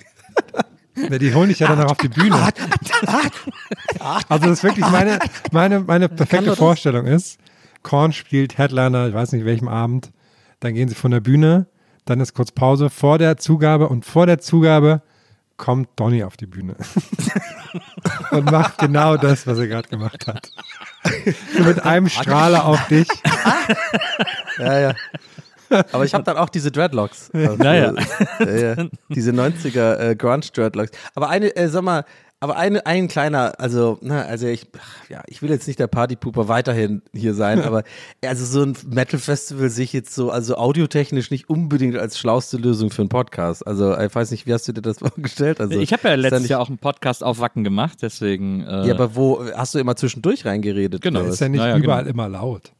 die 1.18 1.34
holen 1.34 1.48
dich 1.48 1.58
ja 1.60 1.68
dann 1.68 1.84
auch 1.84 1.92
auf 1.92 1.98
die 1.98 2.08
Bühne. 2.08 2.36
Also 4.28 4.46
das 4.46 4.58
ist 4.58 4.64
wirklich 4.64 4.88
meine, 4.90 5.18
meine, 5.52 5.80
meine 5.80 6.08
perfekte 6.08 6.56
Vorstellung 6.56 7.06
ist, 7.06 7.38
Korn 7.82 8.12
spielt 8.12 8.58
Headliner, 8.58 9.08
ich 9.08 9.14
weiß 9.14 9.32
nicht 9.32 9.44
welchem 9.44 9.68
Abend, 9.68 10.12
dann 10.60 10.74
gehen 10.74 10.88
sie 10.88 10.94
von 10.94 11.10
der 11.10 11.20
Bühne, 11.20 11.66
dann 12.04 12.20
ist 12.20 12.34
kurz 12.34 12.52
Pause 12.52 12.90
vor 12.90 13.18
der 13.18 13.36
Zugabe 13.36 13.88
und 13.88 14.04
vor 14.04 14.26
der 14.26 14.38
Zugabe 14.38 15.02
kommt 15.56 15.88
Donny 15.96 16.22
auf 16.22 16.36
die 16.36 16.46
Bühne 16.46 16.76
und 18.30 18.50
macht 18.50 18.78
genau 18.78 19.16
das, 19.16 19.46
was 19.46 19.58
er 19.58 19.66
gerade 19.66 19.88
gemacht 19.88 20.26
hat. 20.26 20.50
Mit 21.58 21.82
einem 21.84 22.08
Strahler 22.08 22.64
auf 22.64 22.86
dich. 22.86 23.08
ja, 24.58 24.78
ja. 24.78 24.94
Aber 25.92 26.04
ich 26.04 26.14
habe 26.14 26.24
dann 26.24 26.36
auch 26.36 26.48
diese 26.48 26.70
Dreadlocks. 26.70 27.30
Also, 27.32 27.56
Naja. 27.62 27.94
äh, 28.40 28.62
ja, 28.76 28.86
diese 29.08 29.30
90er 29.32 29.96
äh, 30.10 30.16
Grunge 30.16 30.46
Dreadlocks. 30.52 30.92
Aber 31.14 31.28
eine, 31.28 31.54
äh, 31.56 31.68
sag 31.68 31.82
mal, 31.82 32.04
aber 32.40 32.56
eine, 32.56 32.86
ein 32.86 33.08
kleiner, 33.08 33.54
also, 33.58 33.98
na, 34.00 34.22
also 34.22 34.46
ich, 34.46 34.68
ach, 34.78 35.10
ja, 35.10 35.22
ich 35.26 35.42
will 35.42 35.50
jetzt 35.50 35.66
nicht 35.66 35.80
der 35.80 35.88
Partypooper 35.88 36.46
weiterhin 36.46 37.02
hier 37.12 37.34
sein, 37.34 37.60
aber 37.64 37.82
also 38.24 38.44
so 38.44 38.62
ein 38.62 38.76
Metal-Festival 38.88 39.68
sehe 39.70 39.82
ich 39.82 39.92
jetzt 39.92 40.14
so, 40.14 40.30
also 40.30 40.56
audiotechnisch 40.56 41.32
nicht 41.32 41.50
unbedingt 41.50 41.96
als 41.98 42.16
schlauste 42.16 42.56
Lösung 42.56 42.90
für 42.90 43.02
einen 43.02 43.08
Podcast. 43.08 43.66
Also 43.66 43.98
ich 43.98 44.14
weiß 44.14 44.30
nicht, 44.30 44.46
wie 44.46 44.52
hast 44.54 44.68
du 44.68 44.72
dir 44.72 44.82
das 44.82 44.98
vorgestellt? 45.00 45.60
Also, 45.60 45.80
ich 45.80 45.92
habe 45.92 46.08
ja 46.08 46.14
letztes 46.14 46.42
nicht- 46.42 46.50
Jahr 46.50 46.60
auch 46.60 46.68
einen 46.68 46.78
Podcast 46.78 47.24
auf 47.24 47.40
Wacken 47.40 47.64
gemacht, 47.64 47.98
deswegen. 48.02 48.62
Äh, 48.64 48.86
Ja, 48.86 48.94
aber 48.94 49.16
wo 49.16 49.44
hast 49.56 49.74
du 49.74 49.80
immer 49.80 49.96
zwischendurch 49.96 50.44
reingeredet? 50.46 51.02
Genau. 51.02 51.22
Ist 51.22 51.40
ja 51.40 51.48
nicht 51.48 51.58
Naja, 51.58 51.76
überall 51.76 52.04
genau. 52.04 52.14
immer 52.14 52.28
laut. 52.28 52.70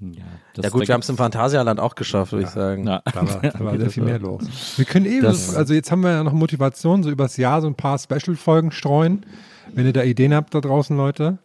Ja, 0.00 0.24
das, 0.54 0.64
Ja 0.64 0.70
gut, 0.70 0.86
wir 0.86 0.92
haben 0.94 1.00
es 1.00 1.08
im 1.08 1.16
Phantasialand 1.16 1.80
auch 1.80 1.94
geschafft, 1.94 2.32
würde 2.32 2.44
ich 2.44 2.50
sagen. 2.50 2.86
Ja. 2.86 3.02
Da 3.12 3.14
war, 3.28 3.40
da 3.40 3.60
war 3.60 3.76
sehr 3.78 3.90
viel 3.90 4.02
mehr 4.04 4.18
los. 4.18 4.44
Wir 4.76 4.84
können 4.84 5.06
eben, 5.06 5.22
Das- 5.22 5.54
also 5.54 5.72
jetzt 5.74 5.90
haben 5.90 6.02
wir 6.02 6.10
ja 6.12 6.22
noch 6.24 6.32
Motivation, 6.32 7.02
so 7.02 7.10
übers 7.10 7.36
Jahr 7.36 7.60
so 7.62 7.66
ein 7.66 7.74
paar 7.74 7.98
Special-Folgen 7.98 8.72
streuen. 8.72 9.24
Wenn 9.72 9.86
ihr 9.86 9.92
da 9.92 10.02
Ideen 10.02 10.34
habt 10.34 10.54
da 10.54 10.60
draußen, 10.60 10.96
Leute, 10.96 11.38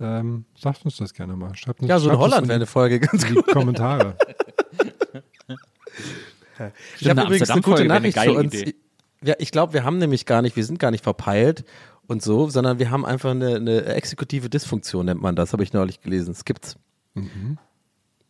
ähm, 0.00 0.44
sagt 0.58 0.84
uns 0.84 0.96
das 0.98 1.14
gerne 1.14 1.36
mal. 1.36 1.54
Schreibt 1.54 1.80
uns, 1.80 1.88
Ja, 1.88 1.98
so 1.98 2.10
in 2.10 2.18
Holland 2.18 2.48
wäre 2.48 2.56
eine 2.56 2.66
Folge 2.66 3.00
ganz 3.00 3.24
in 3.24 3.34
gut. 3.36 3.46
die 3.48 3.52
Kommentare. 3.52 4.16
Ich 7.00 7.08
habe 7.08 7.20
eine 7.20 7.28
übrigens 7.28 7.50
eine 7.50 7.60
gute 7.60 7.82
wäre 7.84 7.92
eine 7.94 8.08
Nachricht 8.10 8.18
für 8.18 8.32
uns. 8.32 8.54
Idee. 8.54 8.74
Ja, 9.22 9.34
ich 9.38 9.50
glaube, 9.50 9.72
wir 9.74 9.84
haben 9.84 9.98
nämlich 9.98 10.24
gar 10.26 10.40
nicht, 10.42 10.56
wir 10.56 10.64
sind 10.64 10.78
gar 10.78 10.90
nicht 10.90 11.04
verpeilt 11.04 11.64
und 12.06 12.22
so, 12.22 12.48
sondern 12.48 12.78
wir 12.78 12.90
haben 12.90 13.04
einfach 13.04 13.30
eine, 13.32 13.56
eine 13.56 13.84
exekutive 13.86 14.48
Dysfunktion, 14.48 15.06
nennt 15.06 15.20
man 15.20 15.36
das, 15.36 15.52
habe 15.52 15.62
ich 15.62 15.72
neulich 15.72 16.00
gelesen. 16.00 16.30
Es 16.32 16.44
gibt's. 16.44 16.76
Mhm. 17.14 17.58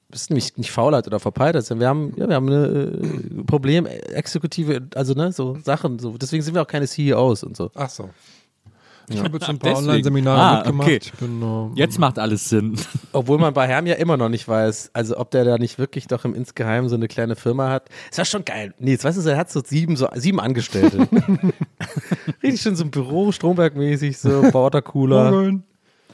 Das 0.09 0.23
ist 0.23 0.31
nämlich 0.31 0.57
nicht 0.57 0.71
Faulheit 0.71 1.07
oder 1.09 1.19
Verpeiltheit, 1.19 1.65
sondern 1.65 1.81
wir 1.81 1.89
haben, 1.89 2.13
ja, 2.17 2.29
wir 2.29 2.35
haben 2.37 2.47
eine 2.49 2.67
äh, 2.67 3.45
Problem, 3.45 3.87
exekutive, 3.87 4.83
also 4.95 5.15
ne, 5.15 5.33
so 5.33 5.59
Sachen, 5.65 5.99
so. 5.99 6.17
Deswegen 6.17 6.43
sind 6.45 6.55
wir 6.55 6.63
auch 6.63 6.67
keine 6.69 6.87
CEOs 6.87 7.43
und 7.43 7.57
so. 7.57 7.71
Ach 7.75 7.91
so. 7.91 8.11
Ich 9.09 9.21
habe 9.21 9.37
jetzt 9.39 9.49
ein 9.49 9.59
paar. 9.61 9.77
Online-Seminare 9.77 10.41
Ah, 10.41 10.57
mitgemacht. 10.57 10.89
okay. 10.89 11.01
Bin, 11.21 11.41
äh, 11.43 11.79
Jetzt 11.79 11.99
macht 12.01 12.19
alles 12.19 12.49
Sinn. 12.49 12.77
Obwohl 13.13 13.39
man 13.39 13.55
bei 13.55 13.69
Herm 13.69 13.87
ja 13.87 13.95
immer 13.95 14.17
noch 14.17 14.29
nicht 14.29 14.49
weiß, 14.49 14.91
also 14.95 15.17
ob 15.19 15.31
der 15.31 15.45
da 15.45 15.59
nicht 15.59 15.79
wirklich 15.79 16.09
doch 16.09 16.25
im 16.25 16.35
Insgeheim 16.35 16.89
so 16.89 16.97
eine 16.97 17.07
kleine 17.07 17.37
Firma 17.37 17.71
hat. 17.71 17.89
Es 18.11 18.19
war 18.19 18.25
schon 18.25 18.45
geil. 18.45 18.75
Nee, 18.81 18.93
jetzt 18.93 19.05
weißt 19.05 19.25
du, 19.25 19.31
er 19.31 19.37
hat 19.37 19.49
so 19.51 19.61
sieben, 19.65 19.95
so 19.97 20.09
sieben 20.17 20.41
Angestellte. 20.41 21.07
Richtig 22.43 22.61
schön 22.61 22.75
so 22.75 22.83
ein 22.85 22.91
Büro, 22.91 23.31
Stromberg-mäßig, 23.31 24.19
so 24.19 24.53
Watercooler. 24.53 25.53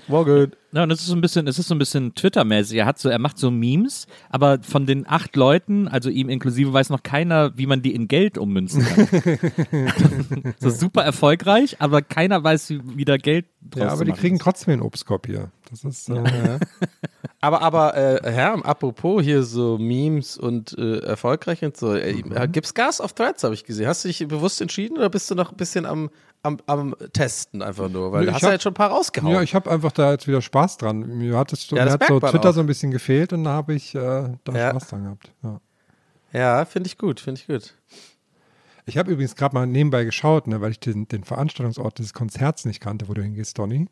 Morgen. 0.09 0.30
Morgen. 0.30 0.52
Ja, 0.75 0.85
und 0.85 0.90
es 0.90 1.00
ist 1.00 1.09
so 1.09 1.14
ein 1.14 1.21
bisschen, 1.21 1.47
es 1.47 1.59
ist 1.59 1.68
so 1.68 1.75
ein 1.75 1.78
bisschen 1.78 2.14
Twitter-mäßig. 2.14 2.78
Er 2.78 2.87
hat 2.87 2.99
so, 2.99 3.11
er 3.11 3.18
macht 3.18 3.38
so 3.38 3.50
Memes, 3.50 4.06
aber 4.30 4.59
von 4.62 4.87
den 4.87 5.06
acht 5.06 5.37
Leuten, 5.37 5.87
also 5.87 6.09
ihm 6.09 6.30
inklusive, 6.30 6.73
weiß 6.73 6.88
noch 6.88 7.02
keiner, 7.02 7.56
wie 7.59 7.66
man 7.66 7.82
die 7.82 7.94
in 7.94 8.09
Geld 8.09 8.38
ummünzen 8.38 8.82
kann. 8.85 10.54
so 10.61 10.71
super 10.71 11.02
erfolgreich, 11.02 11.76
aber 11.78 12.00
keiner 12.00 12.42
weiß, 12.42 12.71
wie, 12.71 12.80
wie 12.97 13.04
da 13.04 13.18
Geld 13.18 13.47
draus 13.71 13.82
Ja, 13.82 13.88
aber 13.90 14.04
die 14.06 14.12
kriegen 14.12 14.37
ist. 14.37 14.42
trotzdem 14.42 14.73
einen 14.73 14.82
Obstkorb 14.82 15.26
hier. 15.26 15.50
Das 15.71 15.85
ist, 15.85 16.09
äh, 16.09 16.59
Aber, 17.40 17.61
aber, 17.61 17.97
äh, 17.97 18.30
Herm, 18.30 18.62
apropos 18.62 19.23
hier 19.23 19.42
so 19.42 19.76
Memes 19.76 20.38
und 20.38 20.78
äh, 20.78 20.99
erfolgreich 21.00 21.64
und 21.64 21.76
so, 21.76 21.92
äh, 21.94 22.23
gibt's 22.47 22.73
Gas 22.73 23.00
auf 23.00 23.14
Threads, 23.14 23.42
habe 23.42 23.54
ich 23.54 23.64
gesehen. 23.64 23.88
Hast 23.88 24.04
du 24.04 24.09
dich 24.09 24.26
bewusst 24.28 24.61
entschieden 24.61 24.97
oder 24.97 25.11
bist 25.11 25.28
du 25.28 25.35
noch 25.35 25.50
ein 25.50 25.56
bisschen 25.56 25.85
am, 25.85 26.11
am, 26.43 26.59
am 26.67 26.95
Testen 27.13 27.63
einfach 27.63 27.89
nur? 27.89 28.13
Weil 28.13 28.21
Nee, 28.21 28.27
du 28.27 28.33
hast 28.35 28.43
ja 28.43 28.49
hab- 28.49 28.53
jetzt 28.55 28.63
schon 28.63 28.73
ein 28.73 28.75
paar 28.75 28.91
rausgehauen. 28.91 29.33
ja, 29.33 29.43
ich 29.43 29.55
habe 29.55 29.71
einfach 29.71 29.93
da 29.93 30.11
jetzt 30.13 30.27
wieder 30.27 30.43
Spaß 30.43 30.77
dran. 30.79 31.01
Mir 31.19 31.37
hat, 31.39 31.53
es, 31.53 31.71
Ja, 31.71 31.77
mir 31.77 31.85
das 31.85 31.95
hat 31.95 32.07
so 32.09 32.21
Twitter 32.21 32.51
auch. 32.51 32.55
so 32.55 32.61
ein 32.61 32.67
bisschen 32.67 32.91
gefehlt 32.91 33.33
und 33.33 33.45
da 33.45 33.51
habe 33.53 33.75
ich 33.75 33.95
äh, 33.95 34.01
da 34.45 34.53
Ja. 34.53 34.71
Spaß 34.71 34.89
dran 34.89 35.05
gehabt. 35.05 35.33
Ja. 35.43 35.61
ja, 36.33 36.65
finde 36.65 36.89
ich 36.89 36.99
gut, 36.99 37.21
finde 37.21 37.41
ich 37.41 37.47
gut. 37.47 37.75
Ich 38.85 38.99
habe 38.99 39.13
übrigens 39.13 39.37
gerade 39.37 39.55
mal 39.55 39.67
nebenbei 39.67 40.05
geschaut, 40.05 40.49
ne, 40.49 40.61
weil 40.61 40.73
ich 40.73 40.81
den, 40.81 41.07
den 41.07 41.23
Veranstaltungsort 41.23 42.01
des 42.01 42.13
Konzerts 42.15 42.65
nicht 42.65 42.81
kannte, 42.81 43.09
wo 43.09 43.15
du 43.15 43.23
hingehst, 43.23 43.57
Donny. 43.59 43.89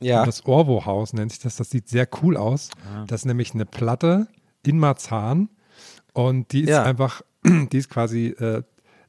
Ja. 0.00 0.20
Und 0.20 0.26
das 0.26 0.44
Orwo-Haus 0.44 1.12
nennt 1.12 1.30
sich 1.30 1.40
das. 1.40 1.54
Das 1.56 1.70
sieht 1.70 1.88
sehr 1.88 2.08
cool 2.22 2.36
aus. 2.36 2.70
Das 3.06 3.20
ist 3.20 3.26
nämlich 3.26 3.54
eine 3.54 3.64
Platte 3.64 4.26
in 4.66 4.78
Marzahn 4.80 5.48
und 6.12 6.50
die 6.50 6.62
ist 6.62 6.70
Ja. 6.70 6.82
einfach, 6.82 7.22
die 7.44 7.78
ist 7.78 7.88
quasi, 7.90 8.26
äh, 8.30 8.62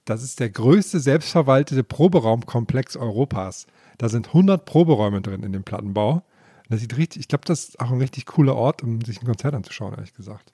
das 0.05 0.23
ist 0.23 0.39
der 0.39 0.49
größte 0.49 0.99
selbstverwaltete 0.99 1.83
Proberaumkomplex 1.83 2.95
Europas. 2.95 3.67
Da 3.97 4.09
sind 4.09 4.27
100 4.27 4.65
Proberäume 4.65 5.21
drin 5.21 5.43
in 5.43 5.51
dem 5.51 5.63
Plattenbau. 5.63 6.23
Das 6.69 6.79
sieht 6.79 6.97
richtig, 6.97 7.21
ich 7.21 7.27
glaube, 7.27 7.45
das 7.45 7.69
ist 7.69 7.79
auch 7.79 7.91
ein 7.91 7.99
richtig 7.99 8.25
cooler 8.25 8.55
Ort, 8.55 8.81
um 8.83 9.01
sich 9.01 9.21
ein 9.21 9.25
Konzert 9.25 9.53
anzuschauen, 9.53 9.93
ehrlich 9.93 10.13
gesagt. 10.13 10.51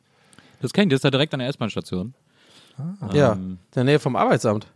Das 0.62 0.73
kennt 0.73 0.91
ihr, 0.91 0.95
das 0.95 0.99
ist 0.99 1.06
da 1.06 1.12
direkt 1.12 1.34
an 1.34 1.39
der 1.39 1.49
S-Bahn-Station. 1.49 2.13
ja, 3.13 3.34
Ähm, 3.34 3.39
in 3.41 3.58
der 3.76 3.84
Nähe 3.86 3.99
vom 3.99 4.15
Arbeitsamt. 4.15 4.67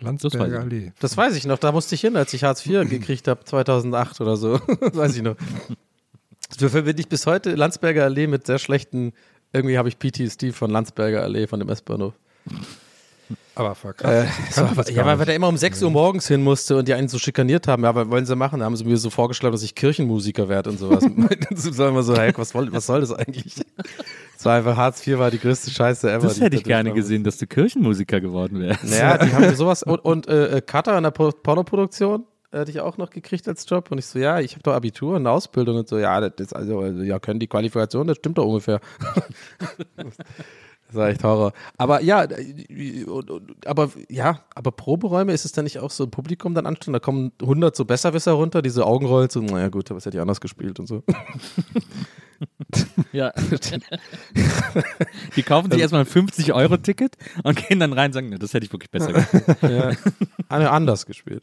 Landsberger 0.00 0.58
ich. 0.58 0.60
Allee. 0.60 0.92
Das 1.00 1.16
weiß 1.16 1.34
ich 1.36 1.44
noch, 1.46 1.58
da 1.58 1.72
musste 1.72 1.94
ich 1.94 2.00
hin, 2.00 2.16
als 2.16 2.32
ich 2.32 2.44
Hartz 2.44 2.64
IV 2.64 2.88
gekriegt 2.88 3.28
habe, 3.28 3.44
2008 3.44 4.20
oder 4.20 4.36
so. 4.36 4.58
Das 4.80 4.94
weiß 4.94 5.16
ich 5.16 5.22
noch. 5.22 5.36
Dafür 6.50 6.70
verbinde 6.70 7.00
ich 7.00 7.08
bis 7.08 7.26
heute 7.26 7.54
Landsberger 7.54 8.04
Allee 8.04 8.26
mit 8.26 8.46
sehr 8.46 8.58
schlechten, 8.58 9.12
irgendwie 9.52 9.76
habe 9.78 9.88
ich 9.88 9.98
PTSD 9.98 10.52
von 10.52 10.70
Landsberger 10.70 11.22
Allee, 11.22 11.46
von 11.46 11.60
dem 11.60 11.68
S-Bahnhof. 11.68 12.14
Aber 13.54 13.74
voll 13.74 13.92
krass. 13.94 14.56
Äh, 14.56 14.76
war, 14.76 14.88
ja, 14.90 15.04
weil 15.04 15.18
wir 15.18 15.26
da 15.26 15.32
immer 15.32 15.48
um 15.48 15.56
6 15.56 15.82
Uhr 15.82 15.90
morgens 15.90 16.28
hin 16.28 16.42
musste 16.42 16.76
und 16.76 16.86
die 16.88 16.94
einen 16.94 17.08
so 17.08 17.18
schikaniert 17.18 17.66
haben. 17.66 17.82
Ja, 17.84 17.94
was 17.94 18.08
wollen 18.08 18.24
sie 18.24 18.36
machen? 18.36 18.60
Da 18.60 18.66
haben 18.66 18.76
sie 18.76 18.84
mir 18.84 18.96
so 18.96 19.10
vorgeschlagen, 19.10 19.52
dass 19.52 19.62
ich 19.62 19.74
Kirchenmusiker 19.74 20.48
werde 20.48 20.70
und 20.70 20.78
sowas. 20.78 21.04
das 21.50 21.76
war 21.76 21.88
immer 21.88 22.02
so, 22.04 22.16
hey, 22.16 22.32
was, 22.36 22.50
soll- 22.50 22.72
was 22.72 22.86
soll 22.86 23.00
das 23.00 23.12
eigentlich? 23.12 23.54
Es 24.38 24.44
war 24.44 24.56
einfach, 24.56 24.76
Hartz 24.76 25.04
IV 25.06 25.18
war 25.18 25.30
die 25.32 25.40
größte 25.40 25.70
Scheiße 25.72 26.08
ever. 26.10 26.28
das 26.28 26.40
hätte 26.40 26.56
ich 26.56 26.62
gerne 26.64 26.92
gesehen, 26.92 27.24
dass 27.24 27.36
du 27.38 27.46
Kirchenmusiker 27.48 28.20
geworden 28.20 28.60
wärst. 28.60 28.84
Naja, 28.84 29.18
die 29.18 29.32
haben 29.32 29.54
sowas 29.56 29.82
und, 29.82 29.98
und 30.04 30.28
äh, 30.28 30.62
Cutter 30.64 30.96
in 30.96 31.02
der 31.02 31.10
Pro- 31.10 31.32
Pornoproduktion 31.32 32.24
äh, 32.52 32.60
hatte 32.60 32.70
ich 32.70 32.80
auch 32.80 32.96
noch 32.98 33.10
gekriegt 33.10 33.48
als 33.48 33.68
Job 33.68 33.90
und 33.90 33.98
ich 33.98 34.06
so, 34.06 34.20
ja, 34.20 34.38
ich 34.38 34.52
habe 34.52 34.62
doch 34.62 34.72
Abitur 34.74 35.16
und 35.16 35.26
Ausbildung 35.26 35.78
und 35.78 35.88
so, 35.88 35.98
ja, 35.98 36.20
das 36.20 36.32
ist 36.38 36.54
also, 36.54 36.78
also, 36.78 37.02
ja, 37.02 37.18
können 37.18 37.40
die 37.40 37.48
Qualifikation, 37.48 38.06
das 38.06 38.18
stimmt 38.18 38.38
doch 38.38 38.46
ungefähr. 38.46 38.80
das 40.88 40.96
war 40.96 41.08
echt 41.08 41.22
Horror. 41.22 41.52
Aber 41.76 42.02
ja, 42.02 42.26
aber 43.66 43.90
ja, 44.08 44.40
aber 44.54 44.72
Proberäume 44.72 45.32
ist 45.32 45.44
es 45.44 45.52
dann 45.52 45.64
nicht 45.64 45.78
auch 45.78 45.90
so 45.90 46.04
im 46.04 46.10
Publikum 46.10 46.54
dann 46.54 46.66
anstehen, 46.66 46.94
da 46.94 46.98
kommen 46.98 47.32
100 47.40 47.76
so 47.76 47.84
Besserwisser 47.84 48.32
runter, 48.32 48.62
diese 48.62 48.86
Augenrollen, 48.86 49.28
so, 49.28 49.40
naja 49.40 49.68
gut, 49.68 49.90
was 49.90 50.06
hätte 50.06 50.16
ich 50.16 50.20
anders 50.20 50.40
gespielt 50.40 50.80
und 50.80 50.86
so. 50.86 51.02
Ja. 53.10 53.32
Die 55.34 55.42
kaufen 55.42 55.72
sich 55.72 55.80
erstmal 55.80 56.02
ein 56.02 56.06
50-Euro-Ticket 56.06 57.16
und 57.42 57.66
gehen 57.66 57.80
dann 57.80 57.92
rein 57.92 58.10
und 58.10 58.12
sagen, 58.12 58.28
ne, 58.28 58.38
das 58.38 58.54
hätte 58.54 58.64
ich 58.64 58.72
wirklich 58.72 58.92
besser 58.92 59.12
gemacht. 59.12 59.62
ja, 60.48 60.70
anders 60.70 61.04
gespielt. 61.06 61.42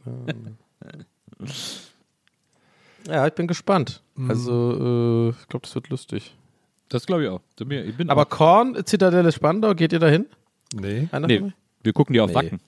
Ja, 3.10 3.28
ich 3.28 3.34
bin 3.34 3.48
gespannt. 3.48 4.04
Also, 4.30 5.32
äh, 5.34 5.42
ich 5.42 5.48
glaube, 5.50 5.64
das 5.64 5.76
wird 5.76 5.90
lustig. 5.90 6.34
Das 6.90 7.06
glaube 7.06 7.24
ich 7.24 7.30
auch. 7.30 7.42
Ich 7.60 7.98
bin 7.98 8.10
Aber 8.10 8.24
auch. 8.24 8.30
Korn, 8.30 8.86
Zitadelle 8.86 9.32
Spandau, 9.32 9.74
geht 9.74 9.92
ihr 9.94 10.00
dahin? 10.00 10.28
Nee. 10.74 11.08
Einer 11.12 11.28
von 11.28 11.38
Nee, 11.38 11.42
euch? 11.48 11.54
wir 11.84 11.94
gucken 11.94 12.14
die 12.14 12.22
auf 12.22 12.30
Nee. 12.30 12.36
Wacken. 12.36 12.60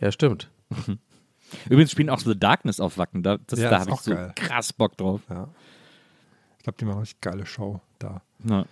Ja, 0.00 0.12
stimmt. 0.12 0.50
Übrigens 1.70 1.90
spielen 1.92 2.10
auch 2.10 2.18
The 2.20 2.38
Darkness 2.38 2.80
auf 2.80 2.98
Wacken. 2.98 3.22
Da, 3.22 3.38
das, 3.46 3.58
Ja, 3.60 3.70
da 3.70 3.76
ist 3.76 3.80
habe 3.82 3.90
ich 3.90 3.96
auch 3.96 4.02
so 4.02 4.10
geil. 4.12 4.32
krass 4.34 4.72
Bock 4.72 4.96
drauf. 4.96 5.20
Ja. 5.30 5.48
Ich 6.58 6.64
glaube, 6.64 6.76
die 6.78 6.84
machen 6.84 6.94
eine 6.96 7.02
richtig 7.02 7.20
geile 7.20 7.46
Show 7.46 7.80
da. 7.98 8.22
Ja. 8.48 8.64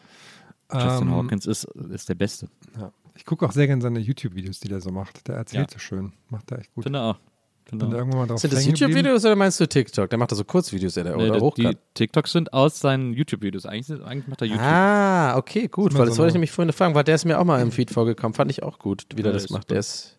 Justin 0.72 1.08
Ähm, 1.08 1.14
Hawkins 1.14 1.46
ist, 1.46 1.64
ist 1.64 2.08
der 2.08 2.14
Beste. 2.14 2.48
Ja. 2.78 2.92
Ich 3.14 3.24
gucke 3.26 3.44
auch 3.46 3.52
sehr 3.52 3.66
gerne 3.66 3.82
seine 3.82 3.98
YouTube-Videos, 4.00 4.58
die 4.60 4.68
der 4.68 4.80
so 4.80 4.90
macht. 4.90 5.28
Der 5.28 5.36
erzählt 5.36 5.70
Ja. 5.70 5.74
so 5.74 5.78
schön. 5.78 6.12
Macht 6.30 6.50
er 6.50 6.58
echt 6.60 6.74
gut. 6.74 6.84
Finde 6.84 7.00
auch. 7.00 7.18
Finde 7.64 7.86
Bin 7.86 7.94
irgendwann 7.94 8.18
mal 8.20 8.26
drauf 8.26 8.40
Sind 8.40 8.52
das. 8.52 8.66
YouTube-Videos 8.66 9.24
oder 9.24 9.36
meinst 9.36 9.58
du 9.60 9.66
TikTok? 9.66 10.10
Der 10.10 10.18
macht 10.18 10.30
da 10.32 10.36
so 10.36 10.44
Kurzvideos, 10.44 10.94
der, 10.94 11.04
Nee, 11.04 11.30
oder 11.30 11.38
das- 11.40 11.54
die. 11.54 11.76
TikToks 11.94 12.32
sind 12.32 12.52
aus 12.52 12.80
seinen 12.80 13.14
YouTube-Videos. 13.14 13.64
Eigentlich, 13.66 13.86
sind- 13.86 14.02
eigentlich 14.02 14.26
macht 14.28 14.42
er 14.42 14.46
YouTube. 14.48 14.62
Ah, 14.62 15.36
okay, 15.36 15.68
gut. 15.68 15.92
Ist 15.92 15.94
Weil 15.94 16.00
immer 16.00 16.06
das 16.06 16.16
so 16.16 16.20
wollte 16.22 16.30
ich 16.30 16.34
nämlich 16.34 16.50
vorhin 16.50 16.72
fragen, 16.72 16.94
weil 16.94 17.04
der 17.04 17.14
ist 17.14 17.24
mir 17.24 17.38
auch 17.38 17.44
mal 17.44 17.62
im 17.62 17.72
Feed 17.72 17.90
vorgekommen. 17.90 18.34
Fand 18.34 18.50
ich 18.50 18.62
auch 18.62 18.78
gut, 18.78 19.04
wie 19.14 19.22
der 19.22 19.30
Ja, 19.30 19.34
das 19.34 19.44
ist 19.44 19.50
macht. 19.50 19.70
Der 19.70 19.78
ist. 19.78 20.18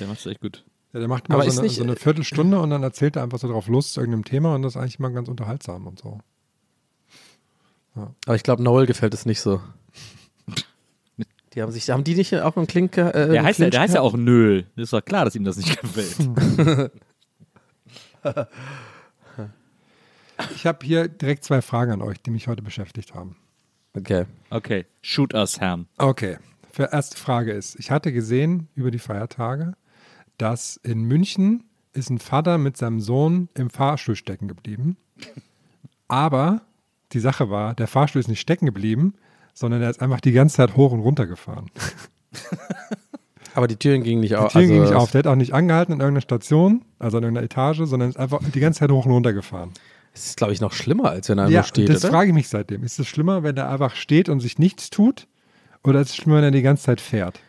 Der 0.00 0.06
macht 0.06 0.20
es 0.20 0.26
echt 0.26 0.40
gut. 0.40 0.64
Ja, 0.94 1.00
der 1.00 1.08
macht 1.08 1.24
Aber 1.30 1.42
immer 1.42 1.52
so 1.52 1.60
eine, 1.60 1.68
nicht- 1.68 1.76
so 1.76 1.82
eine 1.82 1.96
Viertelstunde 1.96 2.58
und 2.60 2.70
dann 2.70 2.82
erzählt 2.82 3.16
er 3.16 3.22
einfach 3.22 3.38
so 3.38 3.48
drauf 3.48 3.68
los 3.68 3.92
zu 3.92 4.00
irgendeinem 4.00 4.24
Thema 4.24 4.54
und 4.54 4.62
das 4.62 4.74
ist 4.74 4.80
eigentlich 4.80 4.98
mal 4.98 5.12
ganz 5.12 5.28
unterhaltsam 5.28 5.86
und 5.86 5.98
so. 5.98 6.20
Aber 8.26 8.36
ich 8.36 8.44
glaube, 8.44 8.62
Noel 8.62 8.86
gefällt 8.86 9.12
es 9.12 9.26
nicht 9.26 9.40
so. 9.40 9.60
Die 11.58 11.62
haben 11.62 11.72
sich, 11.72 11.90
haben 11.90 12.04
die 12.04 12.14
nicht 12.14 12.32
auch 12.36 12.56
einen 12.56 12.68
Klinker? 12.68 13.12
Äh, 13.12 13.30
Der 13.30 13.40
einen 13.40 13.46
heißt, 13.46 13.58
ja, 13.58 13.68
der 13.68 13.80
heißt 13.80 13.94
ja 13.94 14.00
auch 14.00 14.16
Nöl. 14.16 14.66
Ist 14.76 14.92
doch 14.92 15.04
klar, 15.04 15.24
dass 15.24 15.34
ihm 15.34 15.42
das 15.42 15.56
nicht 15.56 15.80
gefällt. 15.80 16.16
Ich 20.54 20.66
habe 20.66 20.86
hier 20.86 21.08
direkt 21.08 21.42
zwei 21.42 21.60
Fragen 21.60 21.90
an 21.90 22.00
euch, 22.00 22.22
die 22.22 22.30
mich 22.30 22.46
heute 22.46 22.62
beschäftigt 22.62 23.12
haben. 23.12 23.34
Okay. 23.96 24.26
Okay, 24.50 24.86
shoot 25.02 25.34
us, 25.34 25.58
Herrn. 25.58 25.88
Okay. 25.96 26.36
Für 26.70 26.92
erste 26.92 27.16
Frage 27.16 27.50
ist, 27.50 27.74
ich 27.80 27.90
hatte 27.90 28.12
gesehen 28.12 28.68
über 28.76 28.92
die 28.92 29.00
Feiertage, 29.00 29.72
dass 30.36 30.76
in 30.84 31.02
München 31.02 31.64
ist 31.92 32.08
ein 32.08 32.20
Vater 32.20 32.56
mit 32.58 32.76
seinem 32.76 33.00
Sohn 33.00 33.48
im 33.54 33.68
Fahrstuhl 33.68 34.14
stecken 34.14 34.46
geblieben. 34.46 34.96
Aber 36.06 36.62
die 37.10 37.18
Sache 37.20 37.50
war, 37.50 37.74
der 37.74 37.88
Fahrstuhl 37.88 38.20
ist 38.20 38.28
nicht 38.28 38.38
stecken 38.40 38.66
geblieben, 38.66 39.14
sondern 39.58 39.82
er 39.82 39.90
ist 39.90 40.00
einfach 40.00 40.20
die 40.20 40.32
ganze 40.32 40.56
Zeit 40.56 40.76
hoch 40.76 40.92
und 40.92 41.00
runter 41.00 41.26
gefahren. 41.26 41.66
Aber 43.54 43.66
die 43.66 43.76
Türen 43.76 44.04
gingen 44.04 44.20
nicht 44.20 44.32
Die 44.32 44.36
auf. 44.36 44.52
Tür 44.52 44.62
ging 44.62 44.80
also 44.80 44.92
nicht 44.92 44.94
auf. 44.94 45.10
Der 45.10 45.20
hat 45.20 45.26
auch 45.26 45.34
nicht 45.34 45.52
angehalten 45.52 45.92
in 45.92 46.00
irgendeiner 46.00 46.20
Station, 46.20 46.84
also 47.00 47.16
an 47.16 47.24
irgendeiner 47.24 47.44
Etage, 47.44 47.80
sondern 47.84 48.08
ist 48.08 48.18
einfach 48.18 48.40
die 48.54 48.60
ganze 48.60 48.80
Zeit 48.80 48.90
hoch 48.92 49.04
und 49.04 49.10
runter 49.10 49.32
gefahren. 49.32 49.72
Das 50.12 50.26
ist, 50.26 50.36
glaube 50.36 50.52
ich, 50.52 50.60
noch 50.60 50.72
schlimmer, 50.72 51.10
als 51.10 51.28
wenn 51.28 51.38
er 51.38 51.48
ja, 51.48 51.64
steht, 51.64 51.88
das 51.88 52.04
oder? 52.04 52.12
frage 52.12 52.28
ich 52.28 52.34
mich 52.34 52.48
seitdem. 52.48 52.84
Ist 52.84 53.00
es 53.00 53.08
schlimmer, 53.08 53.42
wenn 53.42 53.56
er 53.56 53.68
einfach 53.68 53.96
steht 53.96 54.28
und 54.28 54.38
sich 54.40 54.58
nichts 54.58 54.90
tut? 54.90 55.26
Oder 55.82 56.00
ist 56.00 56.10
es 56.10 56.16
schlimmer, 56.16 56.36
wenn 56.36 56.44
er 56.44 56.50
die 56.52 56.62
ganze 56.62 56.84
Zeit 56.84 57.00
fährt? 57.00 57.40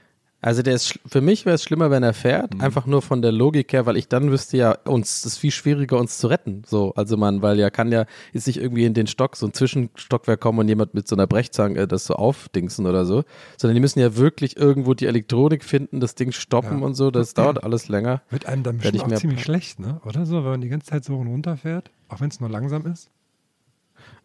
Also 0.41 0.61
der 0.61 0.75
ist 0.75 0.97
für 1.05 1.19
mich 1.19 1.45
wäre 1.45 1.55
es 1.55 1.63
schlimmer, 1.63 1.91
wenn 1.91 2.01
er 2.01 2.13
fährt, 2.13 2.53
Mhm. 2.53 2.61
einfach 2.61 2.85
nur 2.85 3.01
von 3.01 3.21
der 3.21 3.33
Logik 3.33 3.73
her, 3.73 3.85
weil 3.85 3.97
ich 3.97 4.07
dann 4.07 4.31
wüsste 4.31 4.55
ja, 4.55 4.71
uns 4.85 5.17
es 5.19 5.25
ist 5.33 5.37
viel 5.39 5.51
schwieriger, 5.51 5.97
uns 5.99 6.17
zu 6.17 6.27
retten. 6.27 6.63
So, 6.65 6.93
also 6.95 7.17
man, 7.17 7.41
weil 7.41 7.59
ja 7.59 7.69
kann 7.69 7.91
ja 7.91 8.05
ist 8.31 8.47
nicht 8.47 8.57
irgendwie 8.57 8.85
in 8.85 8.93
den 8.93 9.07
Stock 9.07 9.35
so 9.35 9.47
ein 9.47 9.53
Zwischenstockwerk 9.53 10.39
kommen 10.39 10.59
und 10.59 10.69
jemand 10.69 10.93
mit 10.93 11.09
so 11.09 11.15
einer 11.17 11.27
Brechzange 11.27 11.87
das 11.89 12.05
so 12.05 12.13
aufdingsen 12.15 12.85
oder 12.85 13.03
so, 13.05 13.23
sondern 13.57 13.75
die 13.75 13.81
müssen 13.81 13.99
ja 13.99 14.15
wirklich 14.15 14.55
irgendwo 14.55 14.93
die 14.93 15.07
Elektronik 15.07 15.65
finden, 15.65 15.99
das 15.99 16.15
Ding 16.15 16.31
stoppen 16.31 16.79
Ja. 16.79 16.85
und 16.85 16.93
so. 16.95 17.11
Das 17.11 17.33
dauert 17.33 17.61
alles 17.65 17.89
länger. 17.89 18.21
Wird 18.29 18.45
einem 18.45 18.63
dann 18.63 18.77
bestimmt 18.77 18.95
ich 18.95 19.13
auch 19.13 19.19
ziemlich 19.19 19.43
schlecht, 19.43 19.79
ne? 19.81 19.99
Oder 20.05 20.25
so, 20.25 20.37
wenn 20.45 20.51
man 20.51 20.61
die 20.61 20.69
ganze 20.69 20.87
Zeit 20.87 21.03
so 21.03 21.15
hoch 21.15 21.19
und 21.19 21.27
runter 21.27 21.57
fährt, 21.57 21.91
auch 22.07 22.21
wenn 22.21 22.29
es 22.29 22.39
nur 22.39 22.49
langsam 22.49 22.85
ist. 22.85 23.09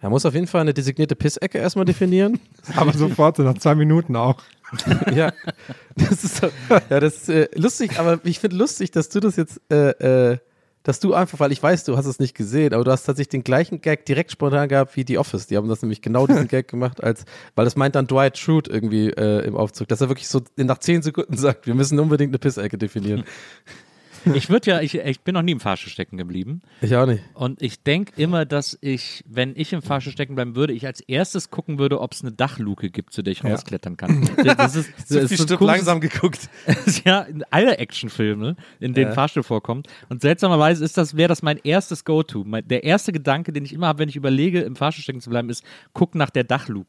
Er 0.01 0.11
muss 0.11 0.25
auf 0.27 0.35
jeden 0.35 0.47
Fall 0.47 0.61
eine 0.61 0.75
designierte 0.75 1.17
Pissecke 1.17 1.59
erstmal 1.59 1.85
definieren. 1.87 2.39
Aber 2.77 2.93
sofort, 2.93 3.37
so 3.37 3.43
nach 3.43 3.59
zwei 3.59 3.75
Minuten 3.75 4.15
auch. 4.17 4.37
ja, 5.15 5.33
das 5.97 6.25
ist 6.25 6.43
ja, 6.43 7.01
das 7.01 7.15
ist 7.15 7.29
äh, 7.29 7.49
lustig, 7.55 7.99
aber 7.99 8.21
ich 8.25 8.41
finde 8.41 8.57
lustig, 8.57 8.91
dass 8.91 9.09
du 9.09 9.21
das 9.21 9.37
jetzt, 9.37 9.61
äh, 9.71 10.33
äh, 10.33 10.39
dass 10.83 11.01
du 11.01 11.15
einfach, 11.15 11.41
weil 11.41 11.51
ich 11.51 11.63
weiß, 11.63 11.85
du 11.85 11.97
hast 11.97 12.07
es 12.07 12.19
nicht 12.19 12.37
gesehen, 12.37 12.75
aber 12.75 12.85
du 12.85 12.91
hast 12.91 13.05
tatsächlich 13.05 13.31
den 13.31 13.45
gleichen 13.45 13.81
Gag 13.81 14.05
direkt 14.05 14.33
spontan 14.33 14.69
gehabt 14.69 14.97
wie 14.97 15.05
die 15.05 15.17
Office. 15.17 15.47
Die 15.47 15.57
haben 15.57 15.69
das 15.69 15.81
nämlich 15.81 16.03
genau 16.03 16.27
diesen 16.27 16.47
Gag 16.49 16.69
gemacht, 16.69 17.03
als, 17.03 17.25
weil 17.55 17.65
das 17.65 17.75
meint 17.75 17.95
dann 17.95 18.07
Dwight 18.07 18.37
Schrute 18.37 18.71
irgendwie 18.71 19.09
äh, 19.09 19.47
im 19.47 19.57
Aufzug, 19.57 19.89
dass 19.89 20.03
er 20.03 20.09
wirklich 20.09 20.29
so 20.29 20.43
nach 20.57 20.79
zehn 20.79 21.03
Sekunden 21.03 21.37
sagt, 21.39 21.67
wir 21.67 21.75
müssen 21.75 21.99
unbedingt 21.99 22.31
eine 22.31 22.39
Pissecke 22.39 22.77
definieren. 22.77 23.25
Ich 24.33 24.49
würde 24.49 24.71
ja, 24.71 24.81
ich, 24.81 24.95
ich 24.95 25.21
bin 25.21 25.35
noch 25.35 25.43
nie 25.43 25.53
im 25.53 25.61
Fahrstuhl 25.61 25.91
stecken 25.91 26.17
geblieben. 26.17 26.63
Ich 26.81 26.95
auch 26.97 27.07
nicht. 27.07 27.23
Und 27.35 27.61
ich 27.61 27.83
denke 27.83 28.13
immer, 28.21 28.45
dass 28.47 28.79
ich, 28.81 29.23
wenn 29.29 29.53
ich 29.57 29.73
im 29.73 29.83
Fahrstuhl 29.83 30.13
stecken 30.13 30.35
bleiben 30.35 30.57
würde, 30.57 30.73
ich 30.73 30.87
als 30.87 31.01
erstes 31.01 31.51
gucken 31.51 31.79
würde, 31.79 32.01
ob 32.01 32.13
es 32.13 32.23
eine 32.23 32.33
Dachluke 32.33 32.91
gibt, 32.91 33.13
zu 33.13 33.23
der 33.23 33.33
ich 33.33 33.43
Ja. 33.43 33.51
rausklettern 33.51 33.97
kann. 33.97 34.29
Das, 34.45 34.57
das 34.57 34.77
ist, 34.77 34.91
das 35.11 35.31
ist 35.33 35.49
so 35.49 35.55
ein 35.55 35.59
komisches- 35.59 36.01
geguckt. 36.01 36.49
ja, 37.05 37.21
in 37.23 37.45
alle 37.51 37.79
Actionfilme, 37.79 38.57
in 38.81 38.95
denen 38.95 39.09
Ja. 39.09 39.15
Fahrstuhl 39.15 39.43
vorkommt. 39.43 39.89
Und 40.09 40.23
seltsamerweise 40.23 40.85
ist 40.85 40.97
das, 40.97 41.17
wäre 41.17 41.29
das 41.29 41.43
mein 41.43 41.59
erstes 41.65 42.05
Go-To. 42.05 42.45
Der 42.45 42.85
erste 42.85 43.13
Gedanke, 43.13 43.53
den 43.53 43.65
ich 43.65 43.73
immer 43.73 43.87
habe, 43.89 43.99
wenn 44.01 44.09
ich 44.09 44.17
überlege, 44.17 44.61
im 44.63 44.77
Fahrstuhl 44.77 45.03
stecken 45.03 45.21
zu 45.21 45.31
bleiben, 45.31 45.51
ist, 45.51 45.65
guck 45.93 46.15
nach 46.15 46.31
der 46.31 46.45
Dachluke. 46.45 46.89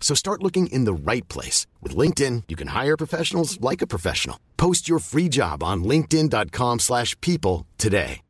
So 0.00 0.14
start 0.14 0.42
looking 0.42 0.68
in 0.68 0.86
the 0.86 0.94
right 0.94 1.28
place. 1.28 1.66
With 1.82 1.94
LinkedIn, 1.94 2.44
you 2.48 2.56
can 2.56 2.68
hire 2.68 2.96
professionals 2.96 3.60
like 3.60 3.82
a 3.82 3.86
professional. 3.86 4.36
Post 4.56 4.88
your 4.88 5.00
free 5.00 5.28
job 5.28 5.62
on 5.62 5.84
linkedin.com/people 5.84 6.78
slash 6.78 7.14
people 7.20 7.66
today. 7.76 8.22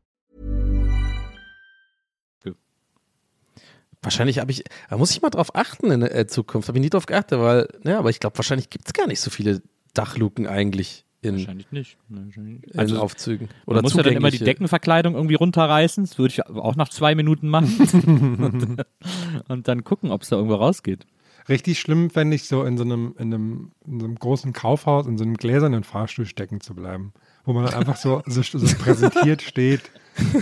Wahrscheinlich 4.03 4.39
habe 4.39 4.53
ich, 4.53 4.65
da 4.89 4.97
muss 4.97 5.11
ich 5.11 5.23
mal 5.23 5.31
drauf 5.31 5.55
achten 5.55 5.91
in 5.91 6.01
der 6.01 6.15
äh, 6.15 6.27
Zukunft. 6.27 6.69
Habe 6.69 6.79
ich 6.79 6.83
nie 6.83 6.91
drauf 6.91 7.07
geachtet, 7.07 7.41
weil, 7.41 7.69
ja, 7.85 7.99
aber 7.99 8.11
ich 8.11 8.21
glaube, 8.21 8.39
wahrscheinlich 8.39 8.71
gibt 8.71 8.87
es 8.87 8.93
gar 8.93 9.09
nicht 9.09 9.21
so 9.21 9.31
viele 9.31 9.61
Dachluken 9.93 10.47
eigentlich 10.47 11.05
in, 11.21 11.35
Wahrscheinlich 11.35 11.73
nicht. 11.73 11.99
Nicht. 12.09 12.37
in 12.37 12.79
Also, 12.79 13.01
Aufzügen. 13.01 13.49
man 13.67 13.75
Oder 13.75 13.83
muss 13.83 13.95
ja 13.95 14.05
dann 14.05 14.15
immer 14.15 14.31
die 14.31 14.39
Deckenverkleidung 14.39 15.15
irgendwie 15.15 15.35
runterreißen. 15.35 16.05
Das 16.05 16.17
würde 16.17 16.33
ich 16.33 16.47
auch 16.47 16.77
nach 16.77 16.91
zwei 16.91 17.17
Minuten 17.17 17.49
machen. 17.49 18.37
und, 18.39 18.85
und 19.49 19.67
dann 19.67 19.83
gucken, 19.83 20.13
ob 20.13 20.23
es 20.23 20.29
da 20.29 20.37
irgendwo 20.37 20.55
rausgeht. 20.55 21.05
Richtig 21.49 21.81
schlimm 21.81 22.11
fände 22.11 22.37
ich 22.37 22.47
so 22.47 22.65
in 22.65 22.77
so 22.77 22.85
einem, 22.85 23.15
in 23.19 23.33
einem, 23.33 23.73
in 23.87 24.01
so 24.01 24.07
einem 24.07 24.17
großen 24.17 24.53
Kaufhaus, 24.53 25.07
in 25.07 25.17
so 25.17 25.25
einem 25.25 25.37
gläsernen 25.37 25.83
Fahrstuhl 25.83 26.27
stecken 26.27 26.61
zu 26.61 26.75
bleiben, 26.75 27.15
wo 27.45 27.55
man 27.55 27.65
dann 27.65 27.75
einfach 27.75 27.97
so, 27.97 28.23
so, 28.27 28.43
so 28.43 28.77
präsentiert 28.77 29.41
steht 29.43 29.91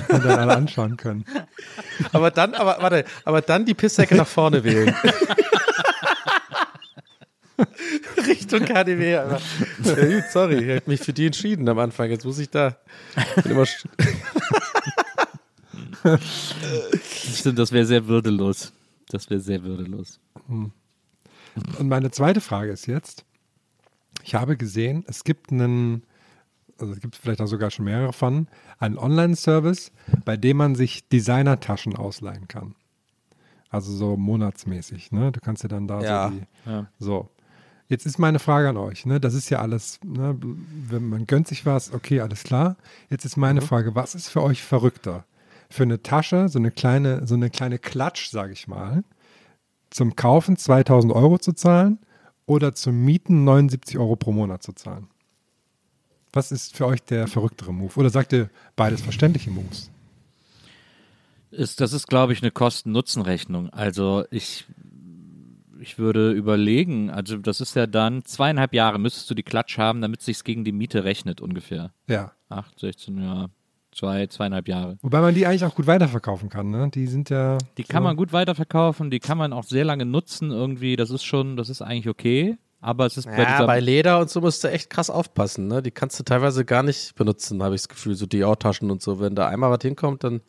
und 0.09 0.25
dann 0.25 0.39
alle 0.39 0.57
anschauen 0.57 0.97
können. 0.97 1.25
Aber 2.13 2.31
dann, 2.31 2.55
aber 2.55 2.79
warte, 2.81 3.05
aber 3.25 3.41
dann 3.41 3.65
die 3.65 3.75
Pisssäcke 3.75 4.17
nach 4.17 4.27
vorne 4.27 4.65
wählen. 4.65 4.95
Richtung 8.27 8.65
KDW. 8.65 9.13
Ja, 9.13 9.39
gut, 9.83 10.25
sorry, 10.33 10.57
ich 10.57 10.69
habe 10.77 10.83
mich 10.87 11.01
für 11.01 11.13
die 11.13 11.27
entschieden 11.27 11.69
am 11.69 11.79
Anfang. 11.79 12.11
Jetzt 12.11 12.25
muss 12.25 12.39
ich 12.39 12.51
da. 12.51 12.77
Bin 13.43 13.53
immer 13.53 13.67
Stimmt, 17.35 17.59
das 17.59 17.73
wäre 17.73 17.85
sehr 17.87 18.07
würdelos. 18.07 18.73
Das 19.09 19.29
wäre 19.31 19.41
sehr 19.41 19.63
würdelos. 19.63 20.21
Und 21.79 21.89
meine 21.89 22.11
zweite 22.11 22.41
Frage 22.41 22.71
ist 22.71 22.87
jetzt, 22.87 23.25
ich 24.23 24.35
habe 24.35 24.57
gesehen, 24.57 25.05
es 25.07 25.25
gibt 25.25 25.53
einen, 25.53 26.03
also 26.79 26.93
es 26.93 27.01
gibt 27.01 27.17
vielleicht 27.17 27.41
auch 27.41 27.47
sogar 27.47 27.71
schon 27.71 27.85
mehrere 27.85 28.13
von, 28.13 28.49
einen 28.79 28.99
Online-Service, 28.99 29.93
bei 30.25 30.37
dem 30.37 30.57
man 30.59 30.75
sich 30.75 31.09
Designertaschen 31.09 31.97
ausleihen 31.97 32.49
kann. 32.49 32.75
Also 33.71 33.93
so 33.93 34.17
monatsmäßig, 34.17 35.13
ne? 35.13 35.33
Du 35.33 35.41
kannst 35.41 35.63
ja 35.63 35.69
dann 35.69 35.87
da 35.89 36.01
Ja. 36.03 36.29
so 36.29 36.35
die, 36.35 36.43
Ja. 36.71 36.87
so. 36.99 37.29
Jetzt 37.89 38.05
ist 38.05 38.19
meine 38.19 38.41
Frage 38.41 38.69
an 38.69 38.77
euch, 38.77 39.07
ne? 39.07 39.21
Das 39.21 39.35
ist 39.35 39.49
ja 39.51 39.61
alles, 39.61 40.01
ne? 40.05 40.37
Wenn 40.41 41.09
man 41.09 41.27
gönnt 41.27 41.47
sich 41.47 41.67
was, 41.67 41.93
okay, 41.93 42.21
alles 42.21 42.43
klar. 42.43 42.77
Jetzt 43.11 43.25
ist 43.25 43.37
meine 43.37 43.61
Frage, 43.61 43.95
was 43.95 44.15
ist 44.15 44.29
für 44.29 44.43
euch 44.43 44.63
verrückter? 44.63 45.25
Für 45.71 45.83
eine 45.85 46.03
Tasche, 46.03 46.49
so 46.49 46.59
eine 46.59 46.71
kleine, 46.71 47.27
so 47.27 47.35
eine 47.35 47.51
kleine 47.51 47.79
Klatsch, 47.79 48.29
sage 48.31 48.53
ich 48.53 48.67
mal, 48.69 49.05
zum 49.91 50.17
Kaufen 50.17 50.57
2000 50.57 51.13
Euro 51.13 51.39
zu 51.39 51.53
zahlen 51.53 51.99
oder 52.47 52.75
zum 52.75 53.05
Mieten 53.05 53.45
79 53.45 53.99
Euro 53.99 54.17
pro 54.17 54.33
Monat 54.33 54.63
zu 54.63 54.73
zahlen? 54.73 55.09
Was 56.33 56.53
ist 56.53 56.77
für 56.77 56.87
euch 56.87 57.03
der 57.03 57.29
verrücktere 57.29 57.73
Move? 57.73 57.95
Oder 57.97 58.11
sagt 58.11 58.33
ihr 58.33 58.51
beides 58.77 59.01
verständliche 59.01 59.51
Moves? 59.51 59.91
Ist, 61.51 61.81
das 61.81 61.93
ist, 61.93 62.07
glaube 62.09 62.33
ich, 62.33 62.43
eine 62.43 62.51
Kosten-Nutzen-Rechnung. 62.51 63.71
Also 63.71 64.25
ich, 64.31 64.67
ich 65.81 65.99
würde 65.99 66.33
überlegen, 66.33 67.09
also 67.11 67.39
das 67.39 67.61
ist 67.61 67.75
ja 67.75 67.87
dann 67.87 68.25
zweieinhalb 68.25 68.75
Jahre 68.75 68.99
müsstest 68.99 69.31
du 69.31 69.35
die 69.35 69.43
Klatsch 69.43 69.79
haben, 69.79 70.03
damit 70.03 70.21
es 70.21 70.27
sich 70.27 70.45
gegen 70.45 70.65
die 70.65 70.73
Miete 70.73 71.05
rechnet 71.05 71.41
ungefähr. 71.41 71.93
Ja. 72.07 72.33
Acht, 72.49 72.79
16, 72.79 73.19
ja, 73.19 73.49
zwei, 73.97 74.27
zweieinhalb 74.27 74.69
Jahre. 74.69 74.99
Wobei 75.03 75.21
man 75.21 75.35
die 75.35 75.47
eigentlich 75.47 75.65
auch 75.65 75.75
gut 75.75 75.87
weiterverkaufen 75.87 76.49
kann, 76.49 76.71
ne? 76.71 76.91
Die 76.95 77.07
sind 77.07 77.31
ja. 77.31 77.59
Die 77.79 77.85
kann 77.85 78.03
so- 78.03 78.09
man 78.09 78.17
gut 78.17 78.33
weiterverkaufen, 78.33 79.11
die 79.11 79.19
kann 79.19 79.39
man 79.39 79.53
auch 79.53 79.65
sehr 79.65 79.85
lange 79.85 80.05
nutzen 80.05 80.51
irgendwie. 80.51 80.97
Das 80.97 81.11
ist 81.11 81.25
schon, 81.25 81.57
das 81.57 81.69
ist 81.69 81.83
eigentlich 81.83 82.09
okay. 82.09 82.57
Aber 82.81 83.07
es 83.07 83.17
ist 83.17 83.25
bei 83.27 83.43
Ja, 83.43 83.65
bei 83.67 83.81
Leder 83.81 84.21
und 84.21 84.31
so 84.31 84.41
musst 84.41 84.63
du 84.63 84.69
echt 84.69 84.91
krass 84.91 85.09
aufpassen. 85.11 85.67
Ne? 85.67 85.83
Die 85.83 85.91
kannst 85.91 86.21
du 86.21 86.23
teilweise 86.25 86.65
gar 86.65 86.83
nicht 86.83 87.15
benutzen, 87.17 87.63
habe 87.63 87.75
ich 87.75 87.81
das 87.83 87.89
Gefühl. 87.89 88.15
So 88.15 88.27
Dior-Taschen 88.27 88.91
und 88.91 89.03
so. 89.03 89.19
Wenn 89.19 89.35
da 89.35 89.49
einmal 89.49 89.71
was 89.71 89.81
hinkommt, 89.83 90.23
dann. 90.23 90.43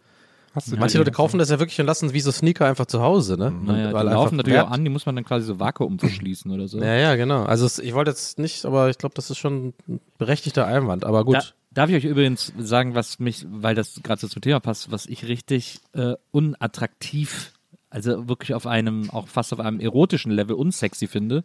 Hast 0.58 0.72
du 0.72 0.76
Manche 0.76 0.98
Leute 0.98 1.12
kaufen 1.12 1.38
das 1.38 1.52
ja 1.52 1.60
wirklich 1.60 1.80
und 1.80 1.86
lassen 1.86 2.14
wie 2.14 2.20
so 2.20 2.32
Sneaker 2.32 2.66
einfach 2.66 2.88
zu 2.88 3.00
Hause. 3.00 3.38
Ne? 3.38 3.52
naja, 3.52 3.94
Weil 3.94 4.08
die 4.08 4.12
laufen 4.14 4.38
natürlich 4.38 4.60
auch 4.60 4.72
an, 4.72 4.84
die 4.84 4.90
muss 4.90 5.06
man 5.06 5.16
dann 5.16 5.24
quasi 5.24 5.46
so 5.46 5.60
Vakuum 5.60 6.00
verschließen 6.00 6.50
oder 6.50 6.68
so. 6.68 6.80
Ja, 6.80 6.96
ja, 6.96 7.16
genau. 7.16 7.44
Also 7.44 7.68
es, 7.68 7.78
ich 7.78 7.94
wollte 7.94 8.10
jetzt 8.10 8.40
nicht, 8.40 8.66
aber 8.66 8.90
ich 8.90 8.98
glaube, 8.98 9.14
das 9.14 9.30
ist 9.30 9.38
schon 9.38 9.74
ein 9.88 10.00
berechtigter 10.18 10.66
Einwand. 10.66 11.06
Aber 11.06 11.26
gut. 11.26 11.36
Da, 11.36 11.44
darf 11.70 11.92
ich 11.92 11.96
euch 11.98 12.06
übrigens 12.06 12.52
sagen, 12.58 12.96
was 12.96 13.20
mich, 13.20 13.46
weil 13.52 13.76
das 13.76 14.00
gerade 14.02 14.20
so 14.20 14.28
zum 14.28 14.42
Thema 14.42 14.60
passt, 14.60 14.92
was 14.92 15.06
ich 15.06 15.28
richtig 15.28 15.80
äh, 15.94 16.16
unattraktiv, 16.32 17.54
also 17.92 18.28
wirklich 18.28 18.54
auf 18.54 18.66
einem, 18.68 19.12
auch 19.12 19.28
fast 19.28 19.54
auf 19.54 19.60
einem 19.60 19.80
erotischen 19.80 20.32
Level 20.32 20.56
unsexy 20.56 21.06
finde, 21.08 21.44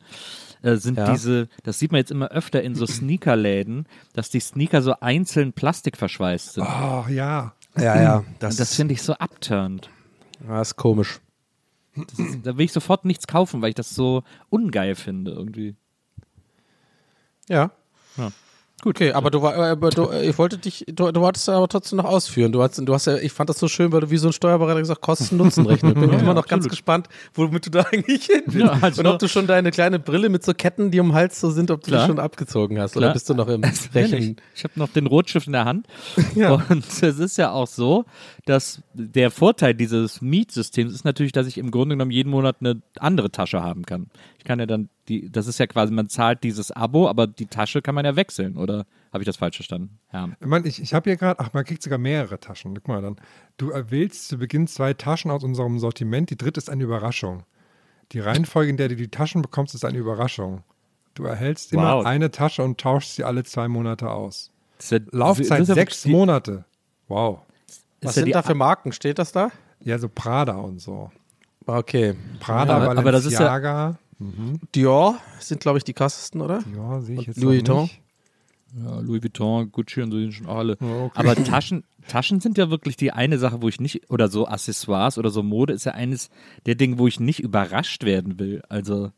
äh, 0.62 0.77
sind 0.77 0.96
Ja. 0.98 1.12
diese, 1.12 1.48
das 1.64 1.79
sieht 1.79 1.92
man 1.92 1.98
jetzt 1.98 2.11
immer 2.11 2.29
öfter 2.29 2.62
in 2.62 2.75
so 2.75 2.87
Sneakerläden, 2.87 3.87
dass 4.14 4.31
die 4.31 4.40
Sneaker 4.40 4.81
so 4.81 4.94
einzeln 5.01 5.53
Plastik 5.53 5.96
verschweißt 5.98 6.55
sind. 6.55 6.64
Oh, 6.64 7.05
ja. 7.11 7.53
Ja, 7.76 8.02
ja. 8.02 8.16
Und 8.18 8.61
das 8.61 8.74
finde 8.74 8.94
ich 8.94 9.02
so 9.02 9.14
abturnt. 9.14 9.90
Das 10.46 10.68
ist 10.68 10.76
komisch. 10.76 11.20
Das 11.94 12.18
ist, 12.18 12.46
da 12.46 12.56
will 12.56 12.64
ich 12.64 12.72
sofort 12.72 13.04
nichts 13.04 13.26
kaufen, 13.26 13.61
weil 13.62 13.70
ich 13.70 13.74
das 13.74 13.94
so 13.94 14.22
ungeil 14.48 14.94
finde 14.94 15.32
irgendwie. 15.32 15.76
Ja. 17.48 17.70
Ja. 18.16 18.32
Gut. 18.83 18.97
Okay, 18.97 19.12
aber 19.12 19.31
du 19.31 19.40
war, 19.40 19.55
aber 19.55 19.90
du, 19.90 20.11
ich 20.11 20.37
wollte 20.38 20.59
dich, 20.59 20.85
du, 20.88 21.12
du 21.12 21.21
wolltest 21.21 21.49
aber 21.49 21.68
trotzdem 21.68 21.99
noch 21.99 22.05
ausführen. 22.05 22.51
Du 22.51 22.62
hast, 22.62 22.77
du 22.79 22.92
hast 22.92 23.07
ja, 23.07 23.16
ich 23.16 23.31
fand 23.33 23.49
das 23.49 23.59
so 23.61 23.68
schön, 23.68 23.92
weil 23.92 24.01
du 24.01 24.11
wie 24.11 24.16
so 24.16 24.27
ein 24.29 24.33
Steuerberater 24.33 24.81
gesagt 24.81 25.01
Kosten-Nutzen 25.01 25.64
rechnen. 25.66 25.95
Bin 25.95 26.11
Ja, 26.12 26.18
immer 26.18 26.35
noch 26.35 26.47
ganz 26.49 26.64
absolut. 26.64 26.71
gespannt, 26.71 27.09
womit 27.35 27.66
du 27.66 27.71
da 27.71 27.83
eigentlich 27.92 28.25
hin 28.27 28.42
willst. 28.47 28.66
Ja, 28.66 28.79
also- 28.83 29.01
Und 29.03 29.07
ob 29.07 29.18
du 29.21 29.29
schon 29.29 29.47
deine 29.47 29.71
kleine 29.71 30.01
Brille 30.01 30.29
mit 30.29 30.45
so 30.45 30.53
Ketten, 30.53 30.90
die 30.90 30.99
um 30.99 31.09
den 31.11 31.14
Hals 31.14 31.40
so 31.40 31.51
sind, 31.51 31.71
ob 31.71 31.83
du 31.85 31.92
die 31.92 31.97
schon 32.05 32.18
abgezogen 32.18 32.81
hast. 32.81 32.97
Oder 32.97 33.07
Klar. 33.07 33.12
bist 33.14 33.31
du 33.31 33.35
noch 33.35 33.47
im 33.49 33.62
Ich, 33.64 33.95
Rechnen? 33.95 34.37
ich 34.55 34.64
habe 34.64 34.75
noch 34.77 34.88
den 34.88 35.07
Rotstift 35.07 35.47
in 35.47 35.53
der 35.53 35.64
Hand. 35.64 35.87
Ja. 36.35 36.53
Und 36.68 36.85
es 36.85 37.03
ist 37.21 37.38
ja 37.38 37.53
auch 37.53 37.68
so, 37.68 38.05
dass 38.47 38.83
der 38.95 39.31
Vorteil 39.31 39.75
dieses 39.75 40.21
Mietsystems 40.21 40.92
ist 40.92 41.05
natürlich, 41.05 41.31
dass 41.33 41.47
ich 41.47 41.57
im 41.57 41.71
Grunde 41.71 41.95
genommen 41.95 42.11
jeden 42.11 42.31
Monat 42.31 42.57
eine 42.59 42.83
andere 42.99 43.31
Tasche 43.31 43.62
haben 43.62 43.87
kann. 43.87 44.07
Ich 44.42 44.44
kann 44.44 44.59
ja 44.59 44.66
dann 44.66 44.88
die, 45.09 45.31
das 45.31 45.46
ist 45.46 45.61
ja 45.61 45.68
quasi, 45.68 45.92
man 45.92 46.09
zahlt 46.09 46.42
dieses 46.42 46.72
Abo, 46.72 47.09
aber 47.09 47.28
die 47.28 47.46
Tasche 47.46 47.81
kann 47.81 47.94
man 47.94 48.05
ja 48.05 48.16
wechseln, 48.16 48.57
oder 48.57 48.87
habe 49.12 49.22
ich 49.22 49.26
das 49.26 49.37
falsch 49.37 49.55
verstanden? 49.55 50.00
Ja. 50.12 50.31
Ich, 50.40 50.46
mein, 50.48 50.66
ich, 50.66 50.83
ich 50.83 50.94
habe 50.94 51.09
hier 51.09 51.16
gerade, 51.16 51.38
ach, 51.38 51.52
man 51.52 51.64
kriegt 51.64 51.81
sogar 51.81 51.98
mehrere 52.00 52.40
Taschen. 52.40 52.74
Guck 52.74 52.88
mal 52.88 53.00
dann. 53.00 53.14
Du 53.57 53.68
wählst 53.72 54.26
zu 54.26 54.38
Beginn 54.38 54.66
zwei 54.66 54.94
Taschen 54.94 55.31
aus 55.31 55.44
unserem 55.44 55.78
Sortiment. 55.78 56.28
Die 56.31 56.37
dritte 56.37 56.59
ist 56.59 56.68
eine 56.70 56.83
Überraschung. 56.83 57.44
Die 58.11 58.18
Reihenfolge, 58.18 58.70
in 58.70 58.76
der 58.78 58.88
du 58.88 58.96
die 58.96 59.07
Taschen 59.12 59.42
bekommst, 59.42 59.76
ist 59.76 59.85
eine 59.85 59.98
Überraschung. 59.98 60.64
Du 61.14 61.22
erhältst 61.24 61.72
immer 61.72 61.98
Wow. 61.98 62.05
eine 62.07 62.33
Tasche 62.33 62.64
und 62.64 62.81
tauschst 62.81 63.14
sie 63.14 63.22
alle 63.22 63.44
zwei 63.44 63.68
Monate 63.68 64.11
aus. 64.11 64.50
Ja, 64.90 64.98
Laufzeit 65.12 65.61
ja 65.68 65.74
sechs 65.74 66.02
die- 66.02 66.11
Monate. 66.11 66.64
Wow. 67.07 67.42
Was 68.00 68.16
ja 68.16 68.22
sind 68.22 68.24
die- 68.26 68.33
da 68.33 68.42
für 68.42 68.55
Marken? 68.57 68.90
Steht 68.90 69.20
das 69.20 69.31
da? 69.31 69.52
Ja, 69.85 69.98
so 70.00 70.09
Prada 70.09 70.55
und 70.57 70.81
so. 70.81 71.12
Okay. 71.64 72.16
Prada, 72.40 72.76
Ja, 72.78 72.85
aber- 72.90 72.98
aber 72.98 73.12
das 73.12 73.24
ist 73.24 73.35
ja- 73.35 73.38
Balenciaga. 74.30 74.66
Dior 74.74 75.18
sind, 75.40 75.61
glaube 75.61 75.78
ich, 75.78 75.85
die 75.85 75.92
krassesten, 75.92 76.40
oder? 76.40 76.62
Ja, 76.76 77.00
sehe 77.00 77.14
ich 77.14 77.18
Und 77.20 77.26
jetzt 77.28 77.40
Louis 77.40 77.58
Vuitton? 77.58 77.82
nicht. 77.82 78.00
Ja, 78.82 79.00
Louis 79.00 79.22
Vuitton, 79.22 79.70
Gucci 79.70 80.00
und 80.00 80.12
so 80.12 80.18
sind 80.18 80.32
schon 80.32 80.46
alle. 80.46 80.74
okay. 80.80 81.11
Aber 81.14 81.35
Taschen, 81.35 81.85
Taschen 82.08 82.40
sind 82.40 82.56
ja 82.56 82.70
wirklich 82.70 82.96
die 82.96 83.12
eine 83.12 83.38
Sache, 83.38 83.61
wo 83.61 83.68
ich 83.68 83.80
nicht, 83.80 84.11
oder 84.11 84.28
so 84.28 84.46
Accessoires 84.46 85.18
oder 85.18 85.30
so 85.30 85.42
Mode 85.42 85.74
ist 85.74 85.85
ja 85.85 85.92
eines 85.92 86.30
der 86.64 86.74
Dinge, 86.74 86.98
wo 86.98 87.06
ich 87.06 87.20
nicht 87.20 87.40
überrascht 87.40 88.04
werden 88.04 88.38
will. 88.38 88.62
Also, 88.68 89.12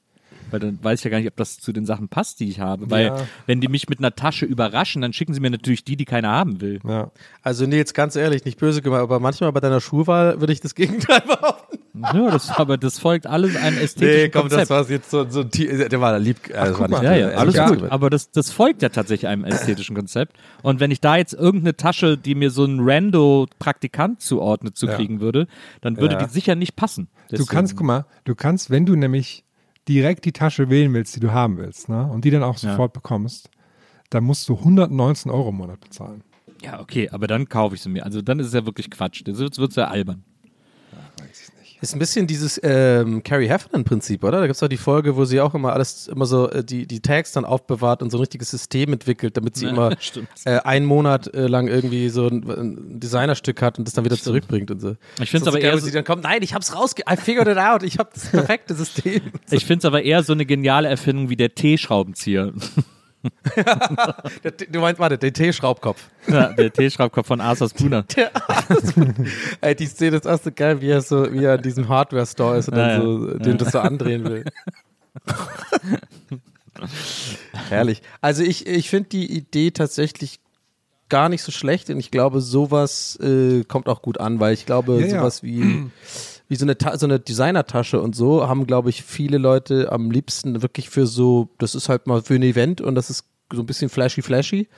weil 0.50 0.60
dann 0.60 0.78
weiß 0.82 1.00
ich 1.00 1.04
ja 1.04 1.10
gar 1.10 1.18
nicht, 1.18 1.28
ob 1.28 1.36
das 1.36 1.58
zu 1.58 1.72
den 1.72 1.86
Sachen 1.86 2.08
passt, 2.08 2.40
die 2.40 2.48
ich 2.48 2.60
habe. 2.60 2.90
Weil, 2.90 3.06
Ja. 3.06 3.16
wenn 3.46 3.60
die 3.60 3.68
mich 3.68 3.88
mit 3.88 3.98
einer 3.98 4.14
Tasche 4.14 4.46
überraschen, 4.46 5.02
dann 5.02 5.12
schicken 5.12 5.34
sie 5.34 5.40
mir 5.40 5.50
natürlich 5.50 5.84
die, 5.84 5.96
die 5.96 6.04
keiner 6.04 6.30
haben 6.30 6.60
will. 6.60 6.80
Ja. 6.86 7.10
Also 7.42 7.66
Nils, 7.66 7.94
ganz 7.94 8.16
ehrlich, 8.16 8.44
nicht 8.44 8.58
böse 8.58 8.82
gemeint, 8.82 9.02
aber 9.02 9.20
manchmal 9.20 9.52
bei 9.52 9.60
deiner 9.60 9.80
Schulwahl 9.80 10.40
würde 10.40 10.52
ich 10.52 10.60
das 10.60 10.74
Gegenteil 10.74 11.20
behaupten. 11.26 11.78
Ja, 12.12 12.30
das, 12.32 12.50
aber 12.50 12.76
das 12.76 12.98
folgt 12.98 13.26
alles 13.28 13.54
einem 13.54 13.78
ästhetischen 13.78 14.22
Nee, 14.24 14.28
komm, 14.28 14.48
das 14.48 14.68
Konzept. 14.68 14.70
war 14.70 14.90
jetzt 14.90 15.10
so, 15.10 15.28
so 15.30 15.44
der 15.44 16.00
war 16.00 16.18
lieb. 16.18 16.38
Also 16.52 16.72
guck 16.74 16.90
war 16.90 17.00
nicht. 17.00 17.02
Ja, 17.02 17.14
ja, 17.16 17.26
also 17.28 17.60
alles 17.62 17.80
gut. 17.80 17.90
Aber 17.92 18.10
das, 18.10 18.32
das 18.32 18.50
folgt 18.50 18.82
ja 18.82 18.88
tatsächlich 18.88 19.28
einem 19.28 19.44
ästhetischen 19.44 19.94
Konzept. 19.94 20.36
Und 20.62 20.80
wenn 20.80 20.90
ich 20.90 21.00
da 21.00 21.16
jetzt 21.16 21.34
irgendeine 21.34 21.76
Tasche, 21.76 22.18
die 22.18 22.34
mir 22.34 22.50
so 22.50 22.64
ein 22.64 22.80
Rando-Praktikant 22.80 24.20
zuordnet, 24.20 24.76
zu 24.76 24.86
Ja. 24.86 24.96
kriegen 24.96 25.20
würde, 25.20 25.46
dann 25.80 25.96
würde 25.98 26.14
Ja. 26.16 26.24
die 26.24 26.30
sicher 26.32 26.54
nicht 26.54 26.76
passen. 26.76 27.08
Du 27.30 27.46
kannst, 27.46 27.76
guck 27.76 27.86
mal, 27.86 28.06
du 28.24 28.34
kannst, 28.34 28.70
wenn 28.70 28.86
du 28.86 28.96
nämlich 28.96 29.43
direkt 29.88 30.24
die 30.24 30.32
Tasche 30.32 30.70
wählen 30.70 30.92
willst, 30.94 31.16
die 31.16 31.20
du 31.20 31.32
haben 31.32 31.56
willst, 31.58 31.88
ne, 31.88 32.06
und 32.10 32.24
die 32.24 32.30
dann 32.30 32.42
auch 32.42 32.58
Ja. 32.58 32.70
sofort 32.70 32.92
bekommst, 32.92 33.50
dann 34.10 34.24
musst 34.24 34.48
du 34.48 34.58
119 34.58 35.30
Euro 35.30 35.50
im 35.50 35.56
Monat 35.56 35.80
bezahlen. 35.80 36.22
Ja, 36.62 36.80
okay, 36.80 37.08
aber 37.10 37.26
dann 37.26 37.48
kaufe 37.48 37.74
ich 37.74 37.82
sie 37.82 37.88
mir. 37.90 38.04
Also 38.04 38.22
dann 38.22 38.38
ist 38.38 38.46
es 38.46 38.52
ja 38.54 38.64
wirklich 38.64 38.90
Quatsch. 38.90 39.22
Das 39.26 39.38
wird, 39.38 39.76
ja 39.76 39.88
albern. 39.88 40.24
Ist 41.84 41.94
ein 41.94 41.98
bisschen 41.98 42.26
dieses 42.26 42.58
ähm, 42.62 43.22
Carrie 43.22 43.46
Heffernan-Prinzip, 43.48 44.24
oder? 44.24 44.38
Da 44.40 44.46
gibt 44.46 44.56
es 44.56 44.62
auch 44.62 44.68
die 44.68 44.78
Folge, 44.78 45.16
wo 45.16 45.26
sie 45.26 45.40
auch 45.40 45.54
immer 45.54 45.74
alles, 45.74 46.08
immer 46.08 46.24
so 46.24 46.48
äh, 46.50 46.64
die, 46.64 46.86
die 46.86 47.00
Tags 47.00 47.32
dann 47.32 47.44
aufbewahrt 47.44 48.02
und 48.02 48.08
so 48.10 48.16
ein 48.16 48.20
richtiges 48.20 48.50
System 48.50 48.94
entwickelt, 48.94 49.36
damit 49.36 49.54
sie 49.56 49.66
Ja, 49.66 49.70
immer 49.72 49.96
stimmt. 50.00 50.28
äh, 50.46 50.60
einen 50.60 50.86
Monat 50.86 51.32
äh, 51.34 51.46
lang 51.46 51.68
irgendwie 51.68 52.08
so 52.08 52.26
ein, 52.26 52.42
ein 52.50 53.00
Designerstück 53.00 53.60
hat 53.60 53.78
und 53.78 53.86
das 53.86 53.92
dann 53.92 54.04
wieder 54.06 54.16
zurückbringt 54.16 54.70
und 54.70 54.80
so. 54.80 54.96
Ich 55.20 55.30
find's 55.30 55.44
So 55.44 55.50
aber 55.50 55.58
geil, 55.60 55.68
eher 55.70 55.74
wo 55.74 55.80
so- 55.80 55.84
sie 55.86 55.92
dann 55.92 56.04
kommt, 56.04 56.22
nein, 56.22 56.42
ich 56.42 56.54
hab's 56.54 56.74
rausge... 56.74 57.02
I 57.10 57.16
figured 57.16 57.48
it 57.48 57.58
out, 57.58 57.82
ich 57.82 57.98
hab 57.98 58.14
das 58.14 58.26
perfekte 58.30 58.74
System. 58.74 59.20
Ich 59.50 59.66
finde 59.66 59.80
es 59.80 59.84
aber 59.84 60.02
eher 60.02 60.22
so 60.22 60.32
eine 60.32 60.46
geniale 60.46 60.88
Erfindung 60.88 61.28
wie 61.28 61.36
der 61.36 61.54
T-Schraubenzieher. 61.54 62.52
Der, 64.44 64.50
du 64.50 64.80
meinst, 64.80 64.98
warte, 65.00 65.16
den 65.18 65.32
T-Schraubkopf. 65.32 66.02
ja, 66.28 66.52
der 66.52 66.72
T-Schraubkopf 66.72 67.26
von 67.26 67.40
Spooner. 67.56 68.02
Der 68.16 68.30
Ey, 69.60 69.74
die 69.74 69.86
Szene 69.86 70.16
ist 70.16 70.26
auch 70.26 70.40
so 70.40 70.50
geil, 70.54 70.80
wie 70.80 70.90
er 70.90 71.00
so, 71.00 71.32
wie 71.32 71.44
er 71.44 71.54
in 71.56 71.62
diesem 71.62 71.88
Hardware-Store 71.88 72.58
ist 72.58 72.68
und 72.68 72.76
Ja, 72.76 72.88
dann 72.88 73.00
ja. 73.00 73.02
so, 73.02 73.38
den 73.38 73.58
das 73.58 73.72
so 73.72 73.80
andrehen 73.80 74.24
will. 74.24 74.44
Herrlich. 77.68 78.02
Also 78.20 78.42
ich, 78.42 78.66
ich 78.66 78.90
finde 78.90 79.08
die 79.10 79.30
Idee 79.32 79.70
tatsächlich 79.70 80.40
gar 81.08 81.28
nicht 81.28 81.42
so 81.42 81.52
schlecht 81.52 81.90
und 81.90 82.00
ich 82.00 82.10
glaube, 82.10 82.40
sowas 82.40 83.16
äh, 83.22 83.62
kommt 83.64 83.88
auch 83.88 84.02
gut 84.02 84.18
an, 84.18 84.40
weil 84.40 84.54
ich 84.54 84.66
glaube, 84.66 85.00
Ja, 85.00 85.06
ja. 85.06 85.18
sowas 85.20 85.42
wie, 85.42 85.90
wie 86.54 86.58
so 86.58 86.64
eine, 86.64 86.78
Ta 86.78 86.96
so 86.96 87.04
eine 87.06 87.18
Designertasche 87.18 88.00
und 88.00 88.14
so 88.14 88.46
haben, 88.48 88.64
glaube 88.64 88.88
ich, 88.88 89.02
viele 89.02 89.38
Leute 89.38 89.90
am 89.90 90.12
liebsten 90.12 90.62
wirklich 90.62 90.88
für 90.88 91.04
so, 91.08 91.48
das 91.58 91.74
ist 91.74 91.88
halt 91.88 92.06
mal 92.06 92.22
für 92.22 92.34
ein 92.36 92.42
Event 92.44 92.80
und 92.80 92.94
das 92.94 93.10
ist 93.10 93.24
so 93.52 93.60
ein 93.62 93.66
bisschen 93.66 93.88
flashy 93.88 94.22
flashy. 94.22 94.68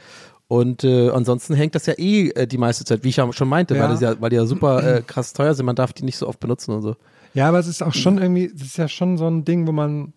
Und 0.48 0.84
äh, 0.84 1.10
ansonsten 1.10 1.52
hängt 1.54 1.74
das 1.74 1.84
ja 1.84 1.92
eh 1.98 2.28
äh, 2.30 2.46
die 2.46 2.56
meiste 2.56 2.86
Zeit, 2.86 3.04
wie 3.04 3.10
ich 3.10 3.16
ja 3.16 3.30
schon 3.34 3.48
meinte, 3.48 3.74
Ja. 3.76 3.82
weil, 3.82 3.88
das 3.90 4.00
ja, 4.00 4.18
weil 4.18 4.30
die 4.30 4.36
ja 4.36 4.46
super 4.46 4.82
äh, 4.82 5.02
krass 5.02 5.34
teuer 5.34 5.52
sind, 5.54 5.66
man 5.66 5.76
darf 5.76 5.92
die 5.92 6.04
nicht 6.04 6.16
so 6.16 6.26
oft 6.26 6.40
benutzen 6.40 6.72
und 6.72 6.80
so. 6.80 6.96
Ja, 7.34 7.48
aber 7.48 7.58
es 7.58 7.66
ist 7.66 7.82
auch 7.82 7.92
schon 7.92 8.16
irgendwie, 8.16 8.46
es 8.46 8.62
ist 8.62 8.78
ja 8.78 8.88
schon 8.88 9.18
so 9.18 9.26
ein 9.26 9.44
Ding, 9.44 9.66
wo 9.66 9.72
man, 9.72 10.14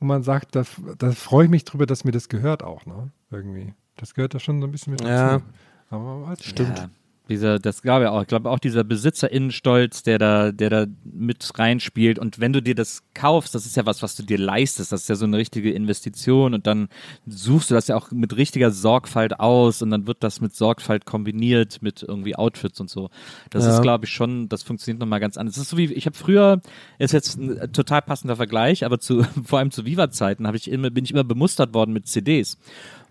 wo 0.00 0.04
man 0.04 0.22
sagt, 0.22 0.54
da, 0.56 0.64
da 0.98 1.12
freue 1.12 1.44
ich 1.46 1.50
mich 1.50 1.64
drüber, 1.64 1.86
dass 1.86 2.04
mir 2.04 2.10
das 2.12 2.28
gehört 2.28 2.62
auch, 2.62 2.84
ne? 2.84 3.10
Irgendwie. 3.30 3.72
Das 3.96 4.12
gehört 4.12 4.34
da 4.34 4.38
schon 4.40 4.60
so 4.60 4.66
ein 4.66 4.72
bisschen 4.72 4.90
mit 4.90 5.00
dazu. 5.00 5.10
Ja. 5.10 5.40
Aber 5.88 6.22
weiß 6.28 6.40
ich 6.40 6.48
Stimmt. 6.48 6.76
Ja, 6.78 6.90
dieser, 7.28 7.58
das 7.58 7.82
glaube 7.82 8.04
ich 8.04 8.10
auch. 8.10 8.22
Ich 8.22 8.28
glaube 8.28 8.50
auch 8.50 8.58
dieser 8.58 8.84
Besitzerinnenstolz, 8.84 10.02
der 10.02 10.18
da, 10.18 10.52
der 10.52 10.70
da 10.70 10.86
mit 11.04 11.50
reinspielt. 11.58 12.18
Und 12.18 12.40
wenn 12.40 12.52
du 12.52 12.62
dir 12.62 12.74
das 12.74 13.02
kaufst, 13.14 13.54
das 13.54 13.66
ist 13.66 13.76
ja 13.76 13.86
was, 13.86 14.02
was 14.02 14.16
du 14.16 14.22
dir 14.22 14.38
leistest. 14.38 14.92
Das 14.92 15.02
ist 15.02 15.08
ja 15.08 15.14
so 15.14 15.24
eine 15.24 15.36
richtige 15.36 15.72
Investition. 15.72 16.54
Und 16.54 16.66
dann 16.66 16.88
suchst 17.26 17.70
du 17.70 17.74
das 17.74 17.88
ja 17.88 17.96
auch 17.96 18.10
mit 18.10 18.36
richtiger 18.36 18.70
Sorgfalt 18.70 19.38
aus. 19.40 19.82
Und 19.82 19.90
dann 19.90 20.06
wird 20.06 20.22
das 20.22 20.40
mit 20.40 20.54
Sorgfalt 20.54 21.04
kombiniert 21.04 21.82
mit 21.82 22.02
irgendwie 22.02 22.36
Outfits 22.36 22.80
und 22.80 22.90
so. 22.90 23.10
Das 23.50 23.64
Ja. 23.64 23.74
ist, 23.74 23.82
glaube 23.82 24.06
ich, 24.06 24.12
schon, 24.12 24.48
das 24.48 24.62
funktioniert 24.62 25.00
nochmal 25.00 25.20
ganz 25.20 25.36
anders. 25.36 25.56
Das 25.56 25.64
ist 25.64 25.70
so 25.70 25.76
wie, 25.76 25.92
ich 25.92 26.06
habe 26.06 26.16
früher, 26.16 26.60
ist 26.98 27.12
jetzt 27.12 27.38
ein 27.38 27.72
total 27.72 28.02
passender 28.02 28.36
Vergleich, 28.36 28.84
aber 28.84 28.98
zu, 28.98 29.22
vor 29.44 29.58
allem 29.58 29.70
zu 29.70 29.84
Viva-Zeiten 29.84 30.46
habe 30.46 30.56
ich 30.56 30.70
immer, 30.70 30.90
bin 30.90 31.04
ich 31.04 31.10
immer 31.10 31.24
bemustert 31.24 31.74
worden 31.74 31.92
mit 31.92 32.06
CDs. 32.06 32.58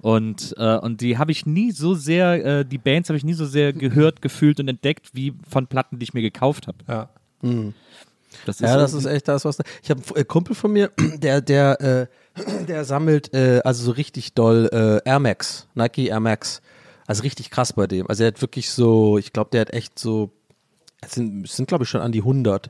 Und, 0.02 0.54
äh, 0.58 0.78
und 0.78 1.02
die 1.02 1.18
habe 1.18 1.32
ich 1.32 1.46
nie 1.46 1.72
so 1.72 1.96
sehr, 1.96 2.46
äh, 2.60 2.66
die 2.66 2.78
Bands 2.78 3.10
habe 3.10 3.18
ich 3.18 3.24
nie 3.24 3.34
so 3.34 3.46
sehr 3.46 3.74
gehört, 3.74 4.22
gefühlt 4.22 4.60
und 4.60 4.68
entdeckt, 4.68 5.10
wie 5.14 5.34
von 5.50 5.68
Platten, 5.68 6.00
die 6.00 6.04
ich 6.04 6.14
mir 6.14 6.22
gekauft 6.22 6.68
habe. 6.68 6.78
Ja. 6.88 7.10
Das 8.46 8.60
Ja, 8.60 8.78
das 8.78 8.94
ist 8.94 9.06
echt 9.06 9.28
das, 9.28 9.46
was. 9.46 9.58
Da. 9.58 9.64
Ich 9.82 9.90
habe 9.90 10.02
einen 10.16 10.28
Kumpel 10.28 10.56
von 10.56 10.72
mir, 10.72 10.92
der, 11.18 11.42
der, 11.42 11.82
äh, 11.82 12.08
der 12.68 12.86
sammelt 12.86 13.34
äh, 13.34 13.62
also 13.64 13.84
so 13.84 13.92
richtig 13.92 14.34
doll 14.34 14.70
äh, 14.72 15.10
Air 15.10 15.20
Max, 15.20 15.68
Nike 15.74 16.08
Air 16.08 16.20
Max. 16.20 16.62
Also 17.08 17.24
richtig 17.24 17.50
krass 17.52 17.74
bei 17.74 17.88
dem. 17.88 18.08
Also 18.10 18.24
er 18.24 18.28
hat 18.28 18.42
wirklich 18.42 18.70
so, 18.70 19.18
ich 19.18 19.32
glaube, 19.32 19.50
der 19.52 19.62
hat 19.62 19.74
echt 19.74 19.98
so, 19.98 20.32
es 21.02 21.14
sind, 21.14 21.48
sind 21.48 21.68
glaube 21.68 21.86
ich 21.86 21.90
schon 21.90 22.02
an 22.02 22.12
die 22.12 22.20
100. 22.20 22.70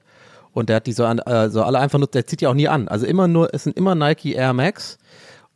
Und 0.53 0.69
der 0.69 0.77
hat 0.77 0.87
die 0.87 0.93
so 0.93 1.05
an, 1.05 1.19
also 1.19 1.63
alle 1.63 1.79
einfach 1.79 1.99
nur, 1.99 2.07
der 2.07 2.25
zieht 2.25 2.41
die 2.41 2.47
auch 2.47 2.53
nie 2.53 2.67
an. 2.67 2.87
Also 2.87 3.05
immer 3.05 3.27
nur, 3.27 3.53
es 3.53 3.63
sind 3.63 3.75
immer 3.77 3.95
Nike 3.95 4.33
Air 4.33 4.53
Max 4.53 4.97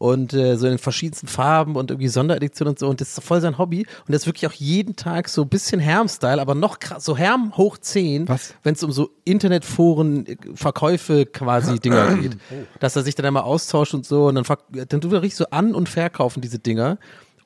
und 0.02 0.34
äh, 0.34 0.58
so 0.58 0.66
in 0.66 0.80
verschiedensten 0.80 1.28
Farben 1.28 1.76
und 1.76 1.92
irgendwie 1.92 2.08
Sondereditionen 2.08 2.72
und 2.72 2.80
so. 2.80 2.88
Und 2.90 3.02
das 3.02 3.16
ist 3.16 3.24
voll 3.24 3.40
sein 3.40 3.60
Hobby. 3.60 3.86
Und 4.08 4.12
das 4.12 4.24
ist 4.24 4.26
wirklich 4.26 4.48
auch 4.48 4.54
jeden 4.54 4.96
Tag 4.96 5.30
so 5.30 5.44
ein 5.44 5.48
bisschen 5.48 5.80
Herm-Style, 5.80 6.42
aber 6.42 6.56
noch 6.56 6.80
krass, 6.80 7.06
so 7.06 7.16
Herm 7.16 7.56
hoch 7.56 7.78
10, 7.78 8.28
Was? 8.28 8.56
wenn 8.64 8.74
es 8.74 8.82
um 8.82 8.92
so 8.92 9.12
Internetforen, 9.26 10.26
äh, 10.26 10.38
Verkäufe 10.56 11.28
quasi 11.28 11.80
Dinger 11.80 12.16
geht. 12.22 12.38
Dass 12.80 12.96
er 12.96 13.04
sich 13.04 13.14
dann 13.14 13.28
einmal 13.28 13.44
austauscht 13.44 13.94
und 13.94 14.06
so. 14.06 14.26
Und 14.26 14.36
dann, 14.36 14.46
dann 14.88 15.02
tut 15.02 15.14
er 15.14 15.22
richtig 15.22 15.38
so 15.38 15.46
an- 15.52 15.76
und 15.76 15.88
verkaufen 15.88 16.42
diese 16.42 16.58
Dinger. 16.58 16.98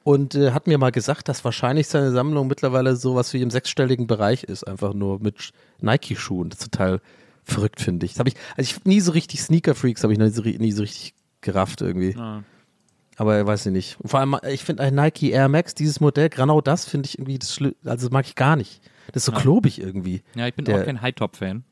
Und 0.04 0.36
äh, 0.36 0.52
hat 0.52 0.66
mir 0.68 0.78
mal 0.78 0.92
gesagt, 0.94 1.28
dass 1.28 1.44
wahrscheinlich 1.44 1.88
seine 1.90 2.12
Sammlung 2.14 2.48
mittlerweile 2.48 2.96
sowas 2.96 3.34
wie 3.34 3.42
im 3.42 3.50
sechsstelligen 3.50 4.08
Bereich 4.08 4.44
ist, 4.44 4.64
einfach 4.66 4.94
nur 4.94 5.20
mit 5.20 5.40
Sch- 5.40 5.52
Nike-Schuhen. 5.82 6.50
Das 6.52 6.60
ist 6.60 6.72
total 6.72 7.02
verrückt, 7.44 7.82
finde 7.82 8.06
ich. 8.06 8.14
Das 8.14 8.20
hab 8.20 8.28
ich. 8.28 8.36
Also 8.56 8.70
ich 8.72 8.86
nie 8.86 9.02
so 9.02 9.12
richtig 9.12 9.42
Sneaker-Freaks, 9.42 10.04
habe 10.04 10.14
ich 10.14 10.20
nie 10.20 10.30
so, 10.30 10.42
nie 10.44 10.72
so 10.72 10.84
richtig 10.84 11.14
gerafft 11.46 11.80
irgendwie. 11.82 12.16
Aber 13.18 13.46
weiß 13.48 13.68
ich 13.68 13.72
nicht. 13.72 13.98
Und 14.02 14.10
vor 14.10 14.20
allem, 14.20 14.36
ich 14.50 14.64
finde 14.66 14.84
ein 14.84 14.94
Nike 14.96 15.32
Air 15.32 15.48
Max, 15.48 15.74
dieses 15.74 16.02
Modell, 16.02 16.28
genau 16.30 16.60
das 16.60 16.86
finde 16.86 17.08
ich 17.08 17.18
irgendwie, 17.18 17.40
das 17.40 17.58
also 17.86 18.08
das 18.08 18.12
mag 18.12 18.26
ich 18.26 18.36
gar 18.36 18.58
nicht. 18.58 18.82
Das 19.14 19.22
ist 19.22 19.26
so 19.26 19.32
klobig 19.32 19.80
irgendwie. 19.80 20.22
ja, 20.36 20.48
ich 20.48 20.54
bin 20.56 20.66
der- 20.66 20.82
auch 20.82 20.86
kein 20.86 21.02
High-Top-Fan. 21.02 21.64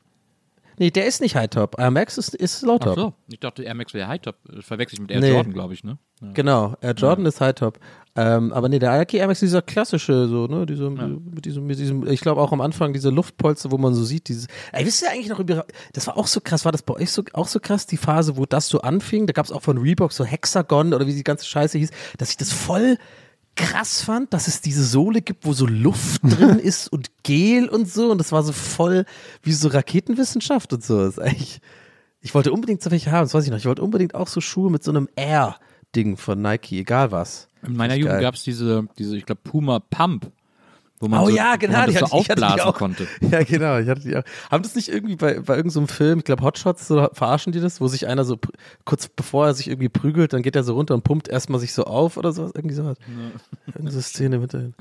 Nee, 0.76 0.90
der 0.90 1.06
ist 1.06 1.20
nicht 1.20 1.36
High 1.36 1.50
Top. 1.50 1.78
Air 1.78 1.90
Max 1.92 2.18
ist, 2.18 2.34
ist 2.34 2.62
Low 2.62 2.78
Ach 2.80 2.94
so, 2.96 3.12
ich 3.28 3.38
dachte, 3.38 3.62
Air 3.62 3.74
Max 3.74 3.94
wäre 3.94 4.08
High-Top. 4.08 4.36
Das 4.44 4.64
Verwechsel 4.64 4.94
ich 4.96 5.00
mit 5.02 5.10
Air 5.12 5.20
Nee. 5.20 5.30
Jordan, 5.30 5.52
glaube 5.52 5.74
ich, 5.74 5.84
ne? 5.84 5.98
Ja. 6.20 6.32
Genau, 6.32 6.74
Air 6.80 6.94
Jordan 6.94 7.26
ist 7.26 7.40
High 7.40 7.54
Top. 7.54 7.78
Ähm, 8.16 8.52
aber 8.52 8.68
nee, 8.68 8.78
der 8.78 8.96
Nike 8.96 9.16
Air 9.16 9.26
Max 9.26 9.42
ist 9.42 9.48
dieser 9.48 9.62
klassische, 9.62 10.28
so, 10.28 10.46
ne, 10.46 10.66
diese, 10.66 10.88
mit 10.88 11.44
diesem, 11.44 11.66
mit 11.66 11.78
diesem, 11.80 12.06
ich 12.06 12.20
glaube 12.20 12.40
auch 12.40 12.52
am 12.52 12.60
Anfang 12.60 12.92
diese 12.92 13.10
Luftpolster, 13.10 13.72
wo 13.72 13.78
man 13.78 13.92
so 13.92 14.04
sieht, 14.04 14.28
dieses, 14.28 14.46
ey, 14.70 14.86
wisst 14.86 15.02
ihr 15.02 15.10
eigentlich 15.10 15.28
noch 15.28 15.40
über, 15.40 15.66
das 15.92 16.06
war 16.06 16.16
auch 16.16 16.28
so 16.28 16.40
krass, 16.40 16.64
war 16.64 16.70
das 16.70 16.82
bei 16.82 16.94
euch 16.94 17.10
so, 17.10 17.24
auch 17.32 17.48
so 17.48 17.58
krass, 17.58 17.86
die 17.86 17.96
Phase, 17.96 18.36
wo 18.36 18.46
das 18.46 18.68
so 18.68 18.82
anfing, 18.82 19.26
da 19.26 19.32
gab 19.32 19.46
es 19.46 19.50
auch 19.50 19.62
von 19.62 19.78
Reebok 19.78 20.12
so 20.12 20.24
Hexagon 20.24 20.94
oder 20.94 21.08
wie 21.08 21.14
die 21.14 21.24
ganze 21.24 21.44
Scheiße 21.46 21.76
hieß, 21.76 21.90
dass 22.16 22.30
ich 22.30 22.36
das 22.36 22.52
voll 22.52 22.98
krass 23.56 24.02
fand, 24.02 24.32
dass 24.32 24.46
es 24.46 24.60
diese 24.60 24.84
Sohle 24.84 25.20
gibt, 25.20 25.44
wo 25.44 25.52
so 25.52 25.66
Luft 25.66 26.22
drin 26.22 26.60
ist 26.60 26.92
und 26.92 27.10
Gel 27.24 27.68
und 27.68 27.90
so. 27.90 28.10
Und 28.10 28.18
das 28.18 28.32
war 28.32 28.42
so 28.42 28.52
voll 28.52 29.06
wie 29.42 29.52
so 29.52 29.68
Raketenwissenschaft 29.68 30.72
und 30.72 30.84
so, 30.84 30.98
das 31.00 31.14
ist 31.14 31.20
eigentlich, 31.20 31.60
ich 32.20 32.32
wollte 32.34 32.52
unbedingt 32.52 32.80
so 32.80 32.92
welche 32.92 33.10
haben, 33.10 33.24
das 33.24 33.34
weiß 33.34 33.44
ich 33.44 33.50
noch, 33.50 33.58
ich 33.58 33.66
wollte 33.66 33.82
unbedingt 33.82 34.14
auch 34.14 34.28
so 34.28 34.40
Schuhe 34.40 34.70
mit 34.70 34.84
so 34.84 34.92
einem 34.92 35.08
Air-Ding 35.94 36.16
von 36.16 36.40
Nike, 36.42 36.80
egal 36.80 37.12
was. 37.12 37.48
In 37.66 37.76
meiner 37.76 37.94
Jugend 37.94 38.20
gab 38.20 38.34
es 38.34 38.42
diese, 38.42 38.86
diese, 38.98 39.16
ich 39.16 39.24
glaube, 39.26 39.40
Puma 39.44 39.78
Pump. 39.78 40.30
Wo 41.00 41.08
man 41.08 41.20
Oh 41.20 41.26
so, 41.28 41.34
ja, 41.36 41.54
wo 41.54 41.58
genau, 41.58 41.78
man 41.78 41.88
die 41.88 41.94
das 41.94 42.00
so 42.10 42.18
hatte 42.18 42.30
aufblasen 42.32 42.60
auch. 42.60 42.74
konnte. 42.76 43.06
Ja, 43.20 43.42
genau. 43.42 43.78
Ich 43.78 43.88
hatte 43.88 44.02
die 44.02 44.16
auch. 44.16 44.22
Haben 44.50 44.62
das 44.62 44.74
nicht 44.76 44.88
irgendwie 44.88 45.16
bei, 45.16 45.40
bei 45.40 45.56
irgendeinem 45.56 45.88
Film, 45.88 46.18
ich 46.20 46.24
glaube 46.24 46.42
Hotshots, 46.44 46.86
so 46.86 47.08
verarschen 47.12 47.52
die 47.52 47.60
das, 47.60 47.80
wo 47.80 47.88
sich 47.88 48.06
einer 48.06 48.24
so 48.24 48.38
kurz 48.84 49.08
bevor 49.08 49.46
er 49.46 49.54
sich 49.54 49.68
irgendwie 49.68 49.88
prügelt, 49.88 50.32
dann 50.32 50.42
geht 50.42 50.54
er 50.56 50.62
so 50.62 50.74
runter 50.74 50.94
und 50.94 51.02
pumpt 51.02 51.28
erstmal 51.28 51.58
sich 51.60 51.72
so 51.72 51.84
auf 51.84 52.16
oder 52.16 52.32
sowas, 52.32 52.52
irgendwie 52.54 52.74
sowas. 52.76 52.96
Irgendeine 53.66 53.90
so 53.90 54.00
Szene 54.00 54.38
mit 54.38 54.54
dahin. 54.54 54.74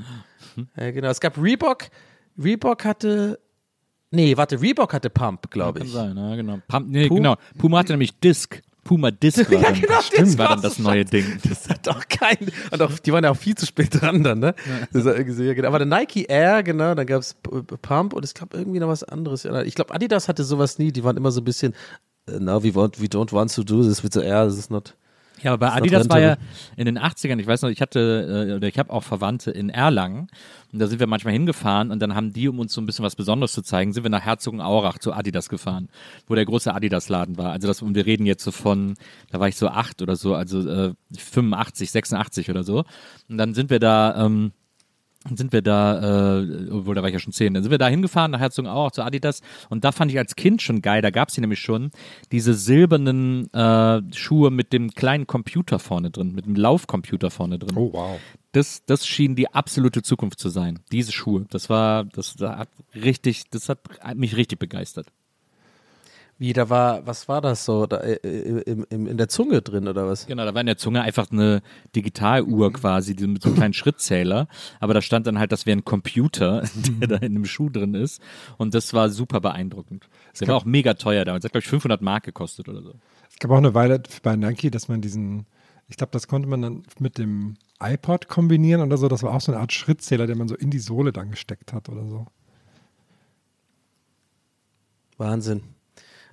Ja, 0.77 0.91
genau. 0.91 1.09
Es 1.09 1.19
gab 1.19 1.37
Reebok. 1.41 1.85
Reebok 2.41 2.85
hatte. 2.85 3.39
Nee, 4.11 4.37
warte, 4.37 4.61
Reebok 4.61 4.93
hatte 4.93 5.09
Pump, 5.09 5.49
glaube 5.49 5.79
Kann 5.79 5.87
ich. 5.87 5.93
sein, 5.93 6.15
ja, 6.15 6.35
genau. 6.35 6.59
Pum, 6.67 6.89
nee, 6.89 7.07
Pum- 7.07 7.17
genau. 7.17 7.35
Puma 7.57 7.79
hatte 7.79 7.93
nämlich 7.93 8.19
Disc. 8.19 8.61
Puma 8.83 9.11
Disc 9.11 9.37
war 9.51 9.59
Ja, 9.59 9.61
dann, 9.71 9.73
genau, 9.81 9.93
das 9.95 10.09
das 10.09 10.37
war 10.37 10.49
dann 10.49 10.61
das 10.61 10.79
neue. 10.79 11.05
Ding. 11.05 11.25
Das 11.47 11.69
hat 11.69 11.87
auch 11.87 12.05
keinen. 12.07 12.51
Und 12.71 12.81
auch, 12.81 12.99
die 12.99 13.13
waren 13.13 13.23
ja 13.23 13.31
auch 13.31 13.37
viel 13.37 13.55
zu 13.55 13.65
spät 13.65 14.01
dran 14.01 14.23
dann, 14.23 14.39
ne? 14.39 14.53
Das 14.91 15.05
war 15.05 15.15
irgendwie 15.15 15.35
so, 15.35 15.43
ja, 15.43 15.53
genau. 15.53 15.69
Aber 15.69 15.79
der 15.79 15.87
Nike 15.87 16.25
Air, 16.27 16.63
genau, 16.63 16.93
dann 16.95 17.05
gab 17.07 17.21
es 17.21 17.35
Pump 17.81 18.13
und 18.13 18.23
es 18.25 18.33
gab 18.33 18.53
irgendwie 18.53 18.79
noch 18.79 18.89
was 18.89 19.03
anderes. 19.03 19.43
Ja, 19.43 19.61
Ich 19.61 19.75
glaube, 19.75 19.93
Adidas 19.93 20.27
hatte 20.27 20.43
sowas 20.43 20.79
nie. 20.79 20.91
Die 20.91 21.03
waren 21.03 21.17
immer 21.17 21.31
so 21.31 21.41
ein 21.41 21.45
bisschen, 21.45 21.73
äh, 22.27 22.39
no, 22.39 22.63
we, 22.63 22.73
want, 22.75 23.01
we 23.01 23.05
don't 23.05 23.31
want 23.31 23.53
to 23.53 23.63
do 23.63 23.83
this 23.83 24.03
with 24.03 24.11
the 24.13 24.21
air. 24.21 24.45
Das 24.45 24.57
ist 24.57 24.69
not. 24.71 24.95
Ja, 25.43 25.53
aber 25.53 25.67
bei 25.67 25.73
Adidas 25.73 26.09
war 26.09 26.21
ja 26.21 26.37
in 26.77 26.85
den 26.85 26.97
80ern, 26.97 27.37
ich 27.39 27.47
weiß 27.47 27.61
noch, 27.63 27.69
ich 27.69 27.81
hatte, 27.81 28.47
äh, 28.49 28.55
oder 28.55 28.67
ich 28.67 28.79
habe 28.79 28.91
auch 28.91 29.03
Verwandte 29.03 29.51
in 29.51 29.69
Erlangen 29.69 30.27
und 30.71 30.79
da 30.79 30.87
sind 30.87 30.99
wir 30.99 31.07
manchmal 31.07 31.33
hingefahren 31.33 31.91
und 31.91 31.99
dann 31.99 32.15
haben 32.15 32.31
die, 32.31 32.47
um 32.47 32.59
uns 32.59 32.73
so 32.73 32.81
ein 32.81 32.85
bisschen 32.85 33.03
was 33.03 33.15
Besonderes 33.15 33.51
zu 33.51 33.61
zeigen, 33.61 33.91
sind 33.91 34.03
wir 34.03 34.09
nach 34.09 34.23
Herzogenaurach 34.23 34.99
zu 34.99 35.13
Adidas 35.13 35.49
gefahren, 35.49 35.89
wo 36.27 36.35
der 36.35 36.45
große 36.45 36.73
Adidas-Laden 36.73 37.37
war. 37.37 37.51
Also 37.51 37.67
das, 37.67 37.81
und 37.81 37.93
wir 37.93 38.05
reden 38.05 38.25
jetzt 38.25 38.43
so 38.43 38.51
von, 38.51 38.95
da 39.31 39.39
war 39.39 39.49
ich 39.49 39.57
so 39.57 39.67
acht 39.67 40.01
oder 40.01 40.15
so, 40.15 40.33
also 40.33 40.67
äh, 40.67 40.93
85, 41.15 41.91
86 41.91 42.49
oder 42.49 42.63
so. 42.63 42.85
Und 43.27 43.37
dann 43.37 43.53
sind 43.53 43.69
wir 43.69 43.79
da, 43.79 44.25
ähm, 44.25 44.53
sind 45.35 45.53
wir 45.53 45.61
da, 45.61 46.39
äh, 46.41 46.69
obwohl 46.71 46.95
da 46.95 47.01
war 47.01 47.09
ich 47.09 47.13
ja 47.13 47.19
schon 47.19 47.33
zehn, 47.33 47.53
dann 47.53 47.63
sind 47.63 47.71
wir 47.71 47.77
da 47.77 47.87
hingefahren 47.87 48.31
nach 48.31 48.39
Herzogenaurach 48.39 48.91
zu 48.91 49.03
Adidas 49.03 49.41
und 49.69 49.83
da 49.83 49.91
fand 49.91 50.11
ich 50.11 50.17
als 50.17 50.35
Kind 50.35 50.61
schon 50.61 50.81
geil, 50.81 51.01
da 51.01 51.11
gab 51.11 51.29
es 51.29 51.35
die 51.35 51.41
nämlich 51.41 51.59
schon, 51.59 51.91
diese 52.31 52.53
silbernen 52.53 53.51
äh, 53.53 54.01
Schuhe 54.13 54.51
mit 54.51 54.73
dem 54.73 54.91
kleinen 54.91 55.27
Computer 55.27 55.79
vorne 55.79 56.11
drin, 56.11 56.33
mit 56.33 56.45
dem 56.45 56.55
Laufcomputer 56.55 57.31
vorne 57.31 57.59
drin. 57.59 57.77
Oh, 57.77 57.93
wow. 57.93 58.19
Das, 58.51 58.83
das 58.85 59.07
schien 59.07 59.35
die 59.35 59.51
absolute 59.51 60.03
Zukunft 60.03 60.39
zu 60.39 60.49
sein, 60.49 60.79
diese 60.91 61.11
Schuhe. 61.11 61.45
Das 61.49 61.69
war, 61.69 62.03
das, 62.03 62.35
das 62.35 62.55
hat 62.55 62.69
richtig, 62.93 63.49
das 63.49 63.69
hat 63.69 63.79
mich 64.15 64.37
richtig 64.37 64.59
begeistert. 64.59 65.07
Wie, 66.43 66.51
da 66.51 66.69
war, 66.69 67.07
was 67.07 67.29
war 67.29 67.39
das 67.39 67.63
so? 67.63 67.85
Da, 67.85 67.99
äh, 67.99 68.15
äh, 68.15 68.63
im, 68.63 68.85
im, 68.89 69.07
in 69.07 69.15
der 69.15 69.29
Zunge 69.29 69.61
drin 69.61 69.87
oder 69.87 70.09
was? 70.09 70.27
Genau, 70.27 70.43
da 70.43 70.53
war 70.53 70.59
in 70.59 70.67
der 70.67 70.75
Zunge 70.75 71.01
einfach 71.01 71.31
eine 71.31 71.61
Digitaluhr 71.95 72.73
quasi, 72.73 73.15
die 73.15 73.27
mit 73.27 73.41
so 73.41 73.47
einem 73.47 73.55
kleinen 73.55 73.73
Schrittzähler. 73.73 74.49
Aber 74.81 74.93
da 74.93 75.01
stand 75.01 75.25
dann 75.25 75.39
halt, 75.39 75.53
das 75.53 75.65
wäre 75.65 75.77
ein 75.77 75.85
Computer, 75.85 76.63
der 76.99 77.07
da 77.07 77.15
in 77.15 77.37
einem 77.37 77.45
Schuh 77.45 77.69
drin 77.69 77.93
ist. 77.93 78.21
Und 78.57 78.73
das 78.73 78.93
war 78.93 79.09
super 79.09 79.39
beeindruckend. 79.39 80.09
Der 80.37 80.49
war 80.49 80.57
auch 80.57 80.65
mega 80.65 80.95
teuer 80.95 81.23
damals. 81.23 81.43
Das 81.43 81.47
hat, 81.47 81.53
glaube 81.53 81.63
ich, 81.63 81.69
500 81.69 82.01
Mark 82.01 82.25
gekostet 82.25 82.67
oder 82.67 82.81
so. 82.81 82.93
Es 83.31 83.39
gab 83.39 83.49
auch 83.51 83.55
eine 83.55 83.73
Weile 83.73 84.03
bei 84.21 84.35
Nike, 84.35 84.69
dass 84.69 84.89
man 84.89 84.99
diesen, 84.99 85.45
ich 85.87 85.95
glaube, 85.95 86.11
das 86.11 86.27
konnte 86.27 86.49
man 86.49 86.61
dann 86.61 86.83
mit 86.99 87.19
dem 87.19 87.55
iPod 87.81 88.27
kombinieren 88.27 88.81
oder 88.81 88.97
so. 88.97 89.07
Das 89.07 89.23
war 89.23 89.33
auch 89.33 89.39
so 89.39 89.53
eine 89.53 89.61
Art 89.61 89.71
Schrittzähler, 89.71 90.27
den 90.27 90.39
man 90.39 90.49
so 90.49 90.57
in 90.57 90.71
die 90.71 90.79
Sohle 90.79 91.13
dann 91.13 91.31
gesteckt 91.31 91.71
hat 91.71 91.87
oder 91.87 92.05
so. 92.05 92.25
Wahnsinn. 95.17 95.63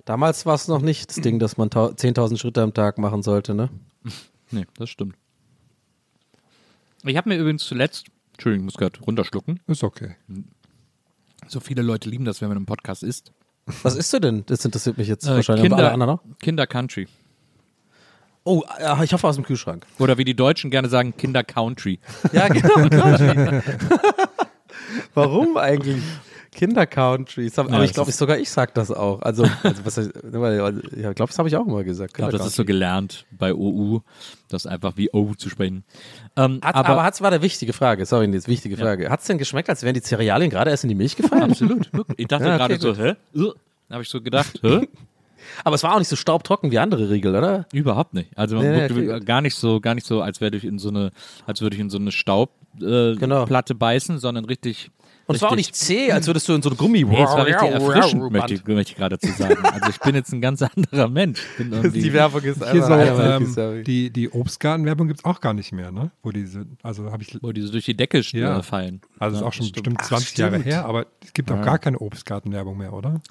Damals 0.05 0.45
war 0.45 0.55
es 0.55 0.67
noch 0.67 0.81
nicht 0.81 1.09
das 1.09 1.17
Ding, 1.17 1.39
dass 1.39 1.57
man 1.57 1.69
tau- 1.69 1.89
10.000 1.91 2.37
Schritte 2.37 2.61
am 2.61 2.73
Tag 2.73 2.97
machen 2.97 3.21
sollte, 3.23 3.53
ne? 3.53 3.69
Nee, 4.53 4.65
das 4.77 4.89
stimmt. 4.89 5.15
Ich 7.03 7.15
habe 7.15 7.29
mir 7.29 7.37
übrigens 7.37 7.63
zuletzt, 7.63 8.07
Entschuldigung, 8.33 8.67
ich 8.67 8.73
muss 8.73 8.77
gerade 8.79 8.99
runterschlucken. 8.99 9.61
Ist 9.67 9.83
okay. 9.83 10.15
So 11.47 11.59
viele 11.61 11.81
Leute 11.81 12.09
lieben 12.09 12.25
das, 12.25 12.41
wenn 12.41 12.49
man 12.49 12.57
im 12.57 12.65
Podcast 12.65 13.01
isst. 13.03 13.31
Was 13.83 13.95
isst 13.95 14.11
du 14.13 14.19
denn? 14.19 14.43
Das 14.47 14.65
interessiert 14.65 14.97
mich 14.97 15.07
jetzt 15.07 15.25
Äh, 15.25 15.35
wahrscheinlich. 15.35 15.71
Aber 15.71 15.77
alle 15.77 15.91
anderen 15.93 16.17
Kinder, 16.17 16.33
auch? 16.35 16.39
Kinder 16.39 16.67
Country. 16.67 17.07
Oh, 18.43 18.63
äh, 18.77 19.03
ich 19.05 19.13
hoffe 19.13 19.27
aus 19.27 19.35
dem 19.35 19.45
Kühlschrank. 19.45 19.85
Oder 19.99 20.17
wie 20.17 20.25
die 20.25 20.35
Deutschen 20.35 20.69
gerne 20.69 20.89
sagen, 20.89 21.15
Kinder 21.15 21.43
Country. 21.43 21.99
Ja, 22.33 22.47
genau. 22.49 22.75
Warum 25.13 25.57
eigentlich? 25.57 26.03
Kinder 26.51 26.85
Country. 26.85 27.45
Das 27.47 27.57
hab- 27.57 27.69
Ja, 27.69 27.75
Aber 27.75 27.85
ich 27.85 27.93
glaube, 27.93 28.11
sogar 28.11 28.37
ich 28.37 28.49
sag 28.49 28.73
das 28.73 28.91
auch. 28.91 29.21
Also, 29.21 29.43
also 29.63 29.85
was 29.85 29.97
ich 29.97 30.11
glaube, 30.11 31.13
das 31.27 31.39
habe 31.39 31.47
ich 31.47 31.55
auch 31.55 31.65
immer 31.65 31.83
gesagt. 31.83 32.11
Ich 32.11 32.15
glaube, 32.17 32.33
das 32.33 32.45
ist 32.45 32.55
so 32.55 32.65
gelernt 32.65 33.25
bei 33.31 33.53
OU, 33.53 34.01
das 34.49 34.65
einfach 34.67 34.97
wie 34.97 35.09
O 35.13 35.33
zu 35.33 35.49
sprechen. 35.49 35.83
Ähm, 36.35 36.59
Hat, 36.63 36.75
aber, 36.75 36.89
aber, 36.89 37.03
hat's 37.03 37.21
war 37.21 37.31
der 37.31 37.41
wichtige 37.41 37.73
Frage. 37.73 38.05
Sorry, 38.05 38.25
jetzt 38.31 38.47
wichtige 38.47 38.77
Frage. 38.77 39.09
Hat's 39.09 39.25
denn 39.25 39.37
geschmeckt, 39.37 39.69
als 39.69 39.83
wären 39.83 39.93
die 39.93 40.01
Cerealien 40.01 40.49
gerade 40.49 40.71
erst 40.71 40.83
in 40.83 40.89
die 40.89 40.95
Milch 40.95 41.15
gefallen? 41.15 41.43
absolut. 41.43 41.89
Ich 42.17 42.27
dachte 42.27 42.45
Ja, 42.47 42.57
gerade 42.57 42.75
okay, 42.75 42.81
so, 42.81 42.95
hä? 42.95 43.53
Habe 43.89 44.03
ich 44.03 44.09
so 44.09 44.21
gedacht, 44.21 44.59
hä? 44.61 44.87
Aber 45.63 45.75
es 45.75 45.83
war 45.83 45.95
auch 45.95 45.99
nicht 45.99 46.07
so 46.07 46.15
staubtrocken 46.15 46.71
wie 46.71 46.79
andere 46.79 47.09
Riegel, 47.09 47.35
oder? 47.35 47.65
Überhaupt 47.73 48.13
nicht. 48.13 48.29
Also 48.37 48.55
man 48.57 48.65
Nee, 48.71 48.85
okay. 48.85 49.19
gar 49.25 49.41
nicht 49.41 49.55
so, 49.55 49.79
gar 49.79 49.95
nicht 49.95 50.05
so, 50.05 50.21
als 50.21 50.39
wäre 50.39 50.55
ich 50.55 50.63
in 50.63 50.79
so 50.79 50.89
eine, 50.89 51.11
als 51.45 51.61
würde 51.61 51.75
ich 51.75 51.81
in 51.81 51.89
so 51.89 51.97
eine 51.97 52.11
Staubplatte 52.11 53.13
äh, 53.15 53.19
Genau. 53.19 53.45
Platte 53.45 53.75
beißen, 53.75 54.19
sondern 54.19 54.45
richtig. 54.45 54.91
Und 55.27 55.35
es 55.35 55.41
war 55.41 55.51
auch 55.51 55.55
nicht 55.55 55.75
zäh, 55.75 56.11
als 56.11 56.27
würdest 56.27 56.49
du 56.49 56.53
in 56.53 56.61
so 56.61 56.69
eine 56.69 56.75
Gummi. 56.77 57.03
Nee, 57.03 57.23
es 57.23 57.29
war 57.29 57.45
richtig 57.45 57.69
erfrischend, 57.69 58.31
möchte 58.31 58.53
ich, 58.55 58.65
möchte 58.65 58.91
ich 58.93 58.97
gerade 58.97 59.17
dazu 59.17 59.31
sagen. 59.33 59.63
Also 59.71 59.89
ich 59.89 59.99
bin 59.99 60.15
jetzt 60.15 60.33
ein 60.33 60.41
ganz 60.41 60.61
anderer 60.61 61.07
Mensch. 61.07 61.39
Die 61.57 62.11
Werbung 62.13 62.41
ist 62.41 62.63
Hier 62.71 62.83
so, 62.83 62.93
einfach 62.93 63.39
ähm, 63.39 63.45
sorry. 63.45 63.83
die, 63.83 64.09
die 64.09 64.29
Obstgartenwerbung 64.29 65.07
gibt 65.07 65.19
es 65.21 65.25
auch 65.25 65.39
gar 65.39 65.53
nicht 65.53 65.71
mehr, 65.71 65.91
ne? 65.91 66.11
Wo 66.23 66.31
diese, 66.31 66.65
also 66.83 67.11
habe 67.11 67.23
ich, 67.23 67.37
wo 67.41 67.51
die 67.51 67.61
so 67.61 67.71
durch 67.71 67.85
die 67.85 67.95
Decke 67.95 68.19
Ja. 68.31 68.61
fallen. 68.61 69.01
also 69.19 69.35
ist 69.37 69.41
Ja, 69.41 69.47
auch 69.47 69.53
schon 69.53 69.71
bestimmt 69.71 70.03
20 70.03 70.37
Jahre 70.37 70.53
stimmt. 70.55 70.65
her, 70.65 70.85
aber 70.85 71.05
es 71.23 71.33
gibt 71.33 71.51
auch 71.51 71.61
gar 71.61 71.79
keine 71.79 71.99
Obstgartenwerbung 71.99 72.77
mehr, 72.77 72.91
oder? 72.93 73.21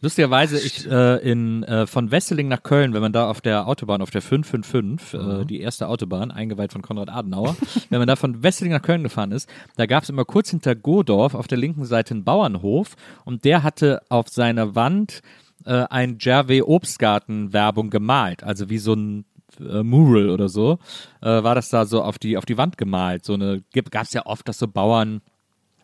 Lustigerweise, 0.00 0.58
ich 0.58 0.88
äh, 0.90 1.16
in, 1.18 1.62
äh, 1.64 1.86
von 1.86 2.10
Wesseling 2.10 2.48
nach 2.48 2.62
Köln, 2.62 2.92
wenn 2.92 3.00
man 3.00 3.12
da 3.12 3.30
auf 3.30 3.40
der 3.40 3.66
Autobahn, 3.66 4.02
auf 4.02 4.10
der 4.10 4.22
555, 4.22 5.14
äh, 5.14 5.44
die 5.44 5.60
erste 5.60 5.88
Autobahn, 5.88 6.30
eingeweiht 6.30 6.72
von 6.72 6.82
Konrad 6.82 7.08
Adenauer, 7.08 7.56
wenn 7.90 7.98
man 7.98 8.08
da 8.08 8.16
von 8.16 8.42
Wesseling 8.42 8.72
nach 8.72 8.82
Köln 8.82 9.02
gefahren 9.02 9.32
ist, 9.32 9.48
da 9.76 9.86
gab 9.86 10.02
es 10.02 10.10
immer 10.10 10.24
kurz 10.24 10.50
hinter 10.50 10.74
Godorf 10.74 11.34
auf 11.34 11.46
der 11.46 11.58
linken 11.58 11.84
Seite 11.84 12.14
einen 12.14 12.24
Bauernhof 12.24 12.96
und 13.24 13.44
der 13.44 13.62
hatte 13.62 14.02
auf 14.08 14.28
seiner 14.28 14.74
Wand 14.74 15.22
äh, 15.64 15.84
ein 15.90 16.18
Gervais 16.18 16.62
Obstgarten 16.62 17.52
Werbung 17.52 17.90
gemalt, 17.90 18.42
also 18.44 18.68
wie 18.68 18.78
so 18.78 18.92
ein 18.94 19.24
äh, 19.60 19.82
Mural 19.82 20.30
oder 20.30 20.48
so, 20.48 20.78
äh, 21.22 21.26
war 21.42 21.54
das 21.54 21.70
da 21.70 21.86
so 21.86 22.02
auf 22.02 22.18
die, 22.18 22.36
auf 22.36 22.44
die 22.44 22.58
Wand 22.58 22.76
gemalt. 22.76 23.24
So 23.24 23.34
eine, 23.34 23.62
gab 23.72 24.04
es 24.04 24.12
ja 24.12 24.26
oft, 24.26 24.46
dass 24.48 24.58
so 24.58 24.68
Bauern 24.68 25.22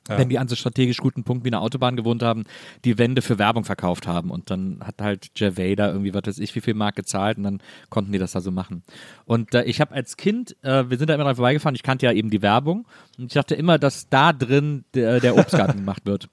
wenn 0.08 0.28
die 0.28 0.38
an 0.38 0.48
so 0.48 0.56
strategisch 0.56 0.98
guten 0.98 1.24
Punkt 1.24 1.44
wie 1.44 1.48
einer 1.48 1.60
Autobahn 1.60 1.96
gewohnt 1.96 2.22
haben, 2.22 2.44
die 2.84 2.98
Wände 2.98 3.22
für 3.22 3.38
Werbung 3.38 3.64
verkauft 3.64 4.06
haben. 4.06 4.30
Und 4.30 4.50
dann 4.50 4.80
hat 4.84 5.00
halt 5.00 5.34
Gervais 5.34 5.76
da 5.76 5.88
irgendwie, 5.88 6.12
was 6.12 6.22
weiß 6.26 6.38
ich, 6.38 6.54
wie 6.54 6.60
viel 6.60 6.74
Mark 6.74 6.96
gezahlt 6.96 7.38
und 7.38 7.44
dann 7.44 7.62
konnten 7.88 8.12
die 8.12 8.18
das 8.18 8.32
da 8.32 8.40
so 8.40 8.50
machen. 8.50 8.82
Und 9.24 9.54
äh, 9.54 9.62
ich 9.64 9.80
habe 9.80 9.94
als 9.94 10.16
Kind, 10.16 10.56
äh, 10.62 10.90
wir 10.90 10.98
sind 10.98 11.08
da 11.08 11.14
immer 11.14 11.24
dran 11.24 11.36
vorbeigefahren, 11.36 11.74
ich 11.74 11.82
kannte 11.82 12.06
ja 12.06 12.12
eben 12.12 12.30
die 12.30 12.42
Werbung 12.42 12.86
und 13.18 13.26
ich 13.26 13.34
dachte 13.34 13.54
immer, 13.54 13.78
dass 13.78 14.08
da 14.08 14.32
drin 14.32 14.84
der, 14.94 15.20
der 15.20 15.36
Obstgarten 15.36 15.76
gemacht 15.78 16.04
wird. 16.04 16.28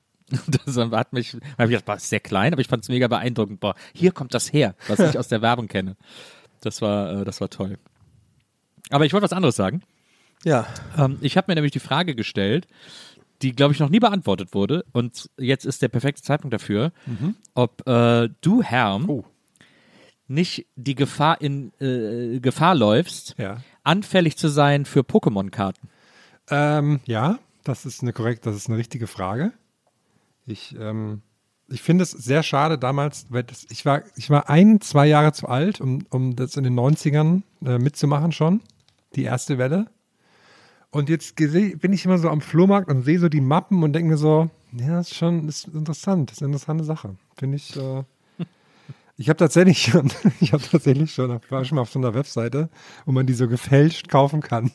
Das 0.66 0.78
hat 0.78 1.14
mich, 1.14 1.36
hab 1.58 1.70
ich 1.70 1.78
gedacht, 1.80 1.98
ist 1.98 2.10
sehr 2.10 2.20
klein, 2.20 2.54
aber 2.54 2.62
ich 2.62 2.68
fand 2.68 2.84
es 2.84 2.90
mega 2.90 3.08
beeindruckend. 3.08 3.60
Boah, 3.60 3.74
hier 3.94 4.12
kommt 4.12 4.36
das 4.36 4.54
her, 4.54 4.76
was 4.88 5.00
ich 5.00 5.18
aus 5.18 5.28
der 5.28 5.42
Werbung 5.42 5.68
kenne. 5.68 5.96
Das 6.62 6.84
war, 6.84 7.22
äh, 7.22 7.26
das 7.26 7.42
war 7.42 7.50
toll. 7.50 7.78
Aber 8.92 9.06
ich 9.06 9.14
wollte 9.14 9.24
was 9.24 9.34
anderes 9.34 9.56
sagen. 9.56 9.82
Ja. 10.44 10.68
Ähm, 10.98 11.18
ich 11.22 11.38
habe 11.38 11.46
mir 11.50 11.56
nämlich 11.56 11.72
die 11.72 11.80
Frage 11.80 12.16
gestellt, 12.16 12.68
die, 13.42 13.54
glaube 13.56 13.74
ich, 13.74 13.80
noch 13.80 13.90
nie 13.90 14.00
beantwortet 14.00 14.54
wurde. 14.54 14.84
Und 14.92 15.30
jetzt 15.38 15.66
ist 15.66 15.82
der 15.82 15.88
perfekte 15.88 16.22
Zeitpunkt 16.22 16.54
dafür, 16.54 16.92
ob 17.54 17.88
äh, 17.88 18.30
du, 18.42 18.62
Herm, 18.62 19.24
nicht 20.28 20.68
die 20.76 20.96
Gefahr 20.96 21.42
in 21.42 21.72
äh, 21.80 22.40
Gefahr 22.40 22.76
läufst, 22.76 23.36
Ja. 23.38 23.58
anfällig 23.84 24.38
zu 24.38 24.48
sein 24.48 24.86
für 24.86 25.02
Pokémon-Karten. 25.02 25.90
Ähm, 26.52 27.00
ja, 27.06 27.40
das 27.64 27.86
ist 27.86 28.02
eine 28.02 28.14
korrekt, 28.14 28.46
das 28.46 28.56
ist 28.56 28.68
eine 28.70 28.78
richtige 28.78 29.08
Frage. 29.08 29.54
Ich, 30.46 30.76
ähm, 30.80 31.22
ich 31.68 31.82
finde 31.82 32.04
es 32.04 32.12
sehr 32.12 32.42
schade 32.44 32.78
damals, 32.78 33.28
weil 33.30 33.44
das, 33.44 33.66
ich 33.70 33.86
war, 33.86 34.04
ich 34.16 34.30
war 34.30 34.50
ein, 34.50 34.82
zwei 34.82 35.08
Jahre 35.08 35.32
zu 35.34 35.48
alt, 35.48 35.80
um, 35.82 36.06
um 36.10 36.36
das 36.36 36.58
in 36.58 36.64
den 36.64 36.74
90ern 36.80 37.44
äh, 37.66 37.78
mitzumachen 37.78 38.32
schon, 38.32 38.62
die 39.16 39.24
erste 39.24 39.58
Welle. 39.58 39.86
Und 40.92 41.10
jetzt 41.10 41.36
bin 41.36 41.94
ich 41.94 42.06
immer 42.06 42.18
so 42.18 42.30
am 42.30 42.42
Flohmarkt 42.42 42.90
und 42.90 43.04
sehe 43.04 43.20
so 43.20 43.30
die 43.30 43.42
Mappen 43.42 43.84
und 43.84 43.94
denke 43.94 44.10
mir 44.10 44.18
so, 44.18 44.50
ja, 44.74 44.88
das 44.98 45.12
ist 45.12 45.18
schon 45.18 45.46
das 45.48 45.66
ist 45.66 45.74
interessant, 45.74 46.30
das 46.32 46.38
ist 46.38 46.42
eine 46.44 46.48
interessante 46.54 46.84
Sache. 46.84 47.16
Finde 47.38 47.58
ich. 47.58 47.76
Äh, 47.76 48.04
ich 49.18 49.28
habe 49.30 49.38
tatsächlich 49.38 49.82
schon, 49.84 50.12
ich 50.40 50.54
habe 50.54 50.64
tatsächlich 50.64 51.14
schon, 51.14 51.40
ich 51.44 51.52
war 51.52 51.64
schon 51.66 51.76
mal 51.76 51.82
auf 51.84 51.92
so 51.92 52.00
einer 52.00 52.14
Webseite, 52.14 52.70
wo 53.06 53.12
man 53.12 53.28
die 53.28 53.34
so 53.34 53.48
gefälscht 53.48 54.08
kaufen 54.08 54.42
kann. 54.42 54.72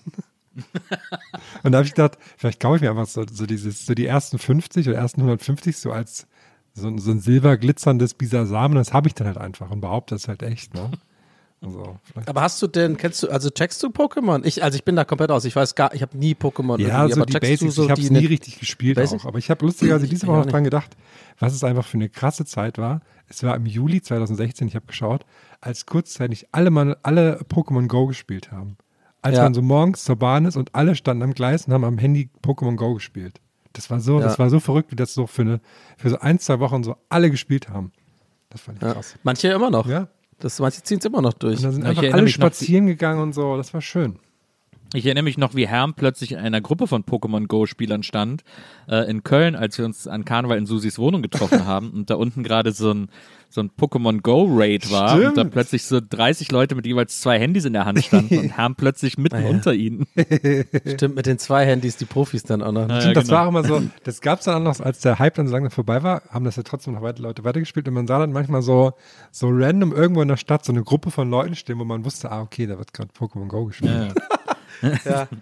und 1.65 1.73
da 1.73 1.79
habe 1.79 1.87
ich 1.87 1.95
gedacht, 1.95 2.19
vielleicht 2.37 2.61
kaufe 2.61 2.77
ich 2.77 2.83
mir 2.83 2.91
einfach 2.91 3.07
so, 3.07 3.25
so 3.31 3.47
dieses, 3.47 3.87
so 3.87 3.95
die 3.95 4.07
ersten 4.07 4.39
50 4.39 4.89
oder 4.89 4.99
ersten 4.99 5.21
150 5.23 5.77
so 5.77 5.91
als 5.91 6.27
so, 6.75 6.87
ein- 6.89 6.99
so 6.99 7.11
ein 7.11 7.21
silberglitzerndes 7.21 8.15
Bisasam, 8.15 8.75
das 8.75 8.93
habe 8.93 9.09
ich 9.09 9.15
dann 9.15 9.27
halt 9.27 9.39
einfach 9.39 9.71
und 9.71 9.81
behaupte, 9.81 10.15
das 10.15 10.23
ist 10.23 10.29
halt 10.29 10.43
echt, 10.43 10.75
ne? 10.75 10.91
Also, 11.65 11.97
Aber 12.27 12.43
hast 12.43 12.61
du 12.63 12.67
denn, 12.67 12.97
kennst 12.97 13.23
du, 13.23 13.29
also 13.31 13.51
checkst 13.51 13.83
du 13.83 13.89
Pokémon? 13.89 14.45
Ich, 14.45 14.63
also 14.63 14.77
ich 14.77 14.85
bin 14.85 14.97
da 14.97 15.05
komplett 15.05 15.31
aus. 15.31 15.45
Ich 15.45 15.57
weiß 15.57 15.75
gar, 15.75 15.95
ich 15.95 16.03
habe 16.03 16.17
nie 16.17 16.35
Pokémon 16.35 16.81
Ja, 16.81 16.99
irgendwie, 17.05 17.15
so 17.15 17.21
aber 17.23 17.27
die 17.27 17.39
Basics. 17.39 17.75
so 17.75 17.85
ich 17.85 17.91
habe 17.91 18.01
es 18.01 18.11
nie 18.11 18.27
richtig 18.27 18.59
gespielt 18.61 18.97
Basics? 18.97 19.23
auch. 19.25 19.29
Aber 19.29 19.39
ich 19.39 19.51
habe 19.51 19.65
lustigerweise 19.65 20.07
diese 20.07 20.27
Woche 20.27 20.39
noch 20.39 20.47
dran 20.47 20.65
gedacht, 20.65 20.97
was 21.39 21.55
es 21.55 21.65
einfach 21.65 21.85
für 21.87 21.97
eine 21.97 22.09
krasse 22.09 22.45
Zeit 22.45 22.79
war. 22.79 23.01
Es 23.29 23.43
war 23.43 23.57
im 23.57 23.67
Juli 23.67 24.03
2016, 24.03 24.69
ich 24.69 24.77
habe 24.77 24.87
geschaut, 24.87 25.25
als 25.61 25.87
kurzzeitig 25.87 26.47
alle, 26.53 26.71
Mann, 26.71 26.95
alle 27.03 27.41
Pokémon 27.51 27.87
Go 27.89 28.07
gespielt 28.07 28.53
haben. 28.53 28.77
Als 29.23 29.37
Ja. 29.39 29.45
man 29.45 29.55
so 29.55 29.63
morgens 29.63 30.05
zur 30.05 30.17
Bahn 30.17 30.45
ist 30.45 30.57
und 30.57 30.75
alle 30.75 30.95
standen 30.95 31.23
am 31.23 31.33
Gleis 31.33 31.67
und 31.67 31.73
haben 31.73 31.85
am 31.85 31.97
Handy 31.99 32.29
Pokémon 32.43 32.77
Go 32.77 32.93
gespielt. 32.95 33.41
Das 33.73 33.91
war 33.91 33.99
so, 34.01 34.19
Ja. 34.21 34.25
das 34.27 34.39
war 34.39 34.51
so 34.51 34.61
verrückt, 34.61 34.93
wie 34.93 34.97
das 34.97 35.15
so 35.15 35.27
für, 35.27 35.43
eine, 35.43 35.61
für 35.97 36.11
so 36.11 36.19
ein, 36.21 36.39
zwei 36.39 36.61
Wochen 36.61 36.85
so 36.85 36.97
alle 37.09 37.31
gespielt 37.31 37.71
haben. 37.71 37.91
Das 38.51 38.61
fand 38.61 38.79
ich 38.79 38.85
Ja. 38.85 38.93
krass. 38.93 39.15
Manche 39.25 39.49
immer 39.49 39.71
noch. 39.71 39.87
Ja. 39.89 40.09
Das, 40.39 40.59
manche 40.59 40.83
ziehen 40.83 40.99
es 40.99 41.05
immer 41.05 41.23
noch 41.23 41.33
durch. 41.33 41.59
Und 41.59 41.65
dann 41.65 41.73
sind 41.73 41.87
einfach 41.87 42.03
alle 42.03 42.23
mich 42.23 42.39
noch, 42.39 42.47
spazieren 42.47 42.87
gegangen 42.87 43.21
und 43.21 43.33
so. 43.35 43.57
Das 43.57 43.73
war 43.75 43.81
schön. 43.81 44.19
Ich 44.95 45.07
erinnere 45.07 45.25
mich 45.25 45.39
noch, 45.39 45.57
wie 45.57 45.67
Herm 45.67 45.95
plötzlich 45.95 46.33
in 46.33 46.39
einer 46.39 46.61
Gruppe 46.61 46.87
von 46.87 47.03
Pokémon 47.03 47.49
Go-Spielern 47.49 48.05
stand, 48.05 48.45
äh, 48.89 49.11
in 49.11 49.25
Köln, 49.25 49.57
als 49.57 49.77
wir 49.77 49.85
uns 49.85 50.07
an 50.07 50.25
Karneval 50.25 50.57
in 50.57 50.67
Susis 50.67 51.01
Wohnung 51.01 51.21
getroffen 51.21 51.67
haben 51.67 51.91
und 51.91 52.11
da 52.11 52.15
unten 52.15 52.45
gerade 52.45 52.71
so 52.71 52.93
ein, 52.93 53.09
so 53.55 53.61
ein 53.61 53.71
Pokémon 53.71 54.21
Go-Raid 54.21 54.91
war 54.91 55.15
und 55.15 55.23
da 55.23 55.31
Stimmt. 55.31 55.53
plötzlich 55.53 55.85
so 55.85 56.01
30 56.01 56.51
Leute 56.51 56.75
mit 56.75 56.87
jeweils 56.87 57.21
zwei 57.21 57.39
Handys 57.39 57.65
in 57.65 57.73
der 57.73 57.85
Hand 57.85 58.05
standen 58.05 58.37
und 58.37 58.51
Herm 58.57 58.75
plötzlich 58.75 59.17
mitten 59.17 59.41
ja. 59.41 59.49
unter 59.49 59.73
ihnen. 59.73 60.09
Stimmt, 60.87 61.15
mit 61.15 61.27
den 61.27 61.39
zwei 61.39 61.65
Handys, 61.65 61.97
die 61.97 62.05
Profis 62.05 62.43
dann 62.43 62.63
auch 62.63 62.73
noch. 62.73 62.89
Ja, 62.89 63.01
Stimmt, 63.01 63.17
das 63.17 63.25
genau. 63.27 63.37
war 63.37 63.45
auch 63.45 63.49
immer 63.51 63.63
so, 63.63 63.81
das 64.03 64.21
gab 64.21 64.41
es 64.41 64.47
dann 64.47 64.57
auch 64.57 64.77
noch, 64.77 64.85
als 64.85 65.01
der 65.01 65.21
Hype 65.21 65.35
dann 65.35 65.47
so 65.47 65.53
lange 65.53 65.71
vorbei 65.71 66.03
war, 66.03 66.23
haben 66.31 66.45
das 66.45 66.57
ja 66.57 66.65
trotzdem 66.65 66.95
noch 66.95 67.03
weiter 67.03 67.23
Leute 67.23 67.45
weitergespielt 67.45 67.87
und 67.87 67.95
man 67.95 68.09
sah 68.09 68.19
dann 68.19 68.33
manchmal 68.33 68.63
so, 68.63 68.95
so 69.31 69.49
random 69.51 69.93
irgendwo 69.93 70.21
in 70.23 70.29
der 70.29 70.37
Stadt 70.37 70.65
so 70.65 70.73
eine 70.73 70.83
Gruppe 70.83 71.13
von 71.13 71.31
Leuten 71.31 71.55
stehen, 71.55 71.79
wo 71.79 71.85
man 71.85 72.05
wusste, 72.05 72.33
ah, 72.33 72.43
okay, 72.43 72.67
da 72.67 72.77
wird 72.77 72.93
gerade 72.93 73.11
Pokémon 73.17 73.47
Go 73.47 73.67
gespielt. 73.67 74.15
Ja. 74.83 74.91
Ja. 75.05 75.29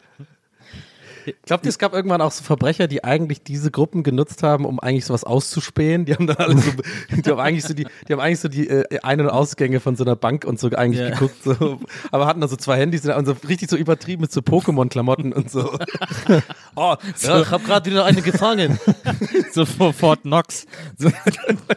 Glaubt 1.46 1.64
ihr, 1.64 1.68
es 1.70 1.78
gab 1.78 1.92
irgendwann 1.94 2.20
auch 2.20 2.32
so 2.32 2.42
Verbrecher, 2.44 2.88
die 2.88 3.04
eigentlich 3.04 3.42
diese 3.42 3.70
Gruppen 3.70 4.02
genutzt 4.02 4.42
haben, 4.42 4.64
um 4.64 4.80
eigentlich 4.80 5.04
sowas 5.04 5.24
auszuspähen? 5.24 6.04
Die 6.04 6.14
haben 6.14 6.26
dann 6.26 6.36
alle 6.36 6.56
so, 6.58 6.70
die 7.10 7.30
haben 7.30 7.38
eigentlich 7.40 7.64
so 7.64 7.74
die, 7.74 7.86
die 8.08 8.12
haben 8.12 8.20
eigentlich 8.20 8.40
so 8.40 8.48
die 8.48 8.68
äh, 8.68 9.00
Ein- 9.02 9.20
und 9.20 9.28
Ausgänge 9.28 9.80
von 9.80 9.96
so 9.96 10.04
einer 10.04 10.16
Bank 10.16 10.44
und 10.44 10.58
so 10.58 10.68
eigentlich 10.70 11.00
Ja. 11.00 11.10
geguckt, 11.10 11.36
so, 11.44 11.78
aber 12.10 12.26
hatten 12.26 12.40
da 12.40 12.48
so 12.48 12.56
zwei 12.56 12.76
Handys 12.78 13.04
und 13.06 13.26
so 13.26 13.36
richtig 13.48 13.70
so 13.70 13.76
übertrieben 13.76 14.22
mit 14.22 14.32
so 14.32 14.40
Pokémon-Klamotten 14.40 15.32
und 15.32 15.50
so. 15.50 15.76
Oh, 16.74 16.94
ja, 17.20 17.40
ich 17.42 17.50
habe 17.50 17.64
gerade 17.64 17.90
wieder 17.90 18.06
eine 18.06 18.22
gefangen. 18.22 18.78
so 19.52 19.66
vor 19.66 19.92
Fort 19.92 20.22
Knox. 20.22 20.64
So, 20.96 21.10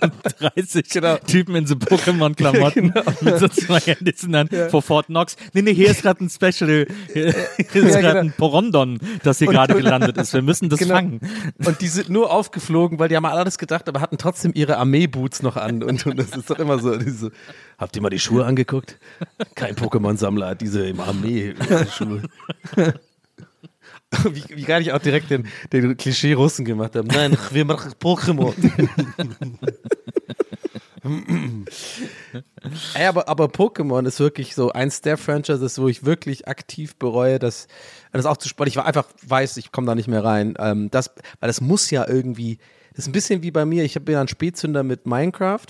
so 0.00 0.08
30 0.54 0.88
Typen 1.26 1.56
in 1.56 1.66
so 1.66 1.74
Pokémon-Klamotten 1.74 2.94
mit 3.20 3.38
so 3.40 3.48
zwei 3.48 3.80
Handys 3.80 4.22
und 4.22 4.32
dann 4.32 4.48
vor 4.70 4.80
Fort 4.82 5.06
Knox. 5.06 5.36
Nee, 5.54 5.62
nee, 5.62 5.74
hier 5.74 5.90
ist 5.90 6.02
gerade 6.02 6.24
ein 6.24 6.30
Special, 6.30 6.86
hier, 7.12 7.26
ist 7.26 7.36
Ja, 7.58 7.80
gerade 7.80 8.00
genau. 8.00 8.18
ein 8.20 8.32
Porondon, 8.78 9.18
das 9.22 9.38
hier 9.38 9.48
gerade 9.48 9.74
gelandet 9.74 10.16
ist. 10.16 10.32
Wir 10.32 10.42
müssen 10.42 10.68
das 10.68 10.78
Genau. 10.78 10.94
fangen. 10.94 11.20
Und 11.64 11.80
die 11.80 11.88
sind 11.88 12.08
nur 12.08 12.30
aufgeflogen, 12.32 12.98
weil 12.98 13.08
die 13.08 13.16
haben 13.16 13.24
an 13.24 13.36
alles 13.36 13.58
gedacht, 13.58 13.88
aber 13.88 14.00
hatten 14.00 14.18
trotzdem 14.18 14.52
ihre 14.54 14.76
Armee-Boots 14.78 15.42
noch 15.42 15.56
an. 15.56 15.82
Und, 15.82 16.06
und 16.06 16.18
das 16.18 16.30
ist 16.36 16.50
doch 16.50 16.58
immer 16.58 16.78
so, 16.78 16.96
diese, 16.96 17.30
habt 17.78 17.96
ihr 17.96 18.02
mal 18.02 18.10
die 18.10 18.18
Schuhe 18.18 18.44
angeguckt? 18.44 18.98
Kein 19.54 19.74
Pokémon-Sammler 19.74 20.48
hat 20.48 20.60
diese 20.60 20.86
im 20.86 21.00
Armee-Schuhe. 21.00 22.22
Wie, 24.32 24.42
wie 24.56 24.62
gar 24.62 24.78
nicht 24.78 24.92
auch 24.92 25.02
direkt 25.02 25.30
den, 25.30 25.46
den 25.70 25.94
Klischee-Russen 25.94 26.64
gemacht 26.64 26.96
haben. 26.96 27.08
Nein, 27.08 27.36
wir 27.50 27.66
machen 27.66 27.92
Pokémon. 28.00 28.54
Ey, 32.94 33.06
aber, 33.06 33.28
aber 33.28 33.46
Pokémon 33.46 34.06
ist 34.06 34.18
wirklich 34.20 34.54
so 34.54 34.72
eins 34.72 35.00
der 35.00 35.16
Franchises, 35.16 35.78
wo 35.78 35.88
ich 35.88 36.04
wirklich 36.04 36.48
aktiv 36.48 36.96
bereue, 36.96 37.38
dass 37.38 37.68
das 38.12 38.26
auch 38.26 38.36
zu 38.36 38.48
spannend. 38.48 38.70
Ich 38.70 38.76
war 38.76 38.86
einfach 38.86 39.06
weiß, 39.26 39.56
ich 39.58 39.72
komme 39.72 39.86
da 39.86 39.94
nicht 39.94 40.08
mehr 40.08 40.24
rein. 40.24 40.54
Ähm, 40.58 40.90
das, 40.90 41.10
weil 41.40 41.48
das 41.48 41.60
muss 41.60 41.90
ja 41.90 42.08
irgendwie. 42.08 42.58
Das 42.90 43.04
ist 43.04 43.08
ein 43.08 43.12
bisschen 43.12 43.42
wie 43.42 43.50
bei 43.50 43.64
mir. 43.64 43.84
Ich 43.84 43.94
bin 43.94 44.14
ja 44.14 44.20
ein 44.20 44.28
Spätzünder 44.28 44.82
mit 44.82 45.06
Minecraft. 45.06 45.66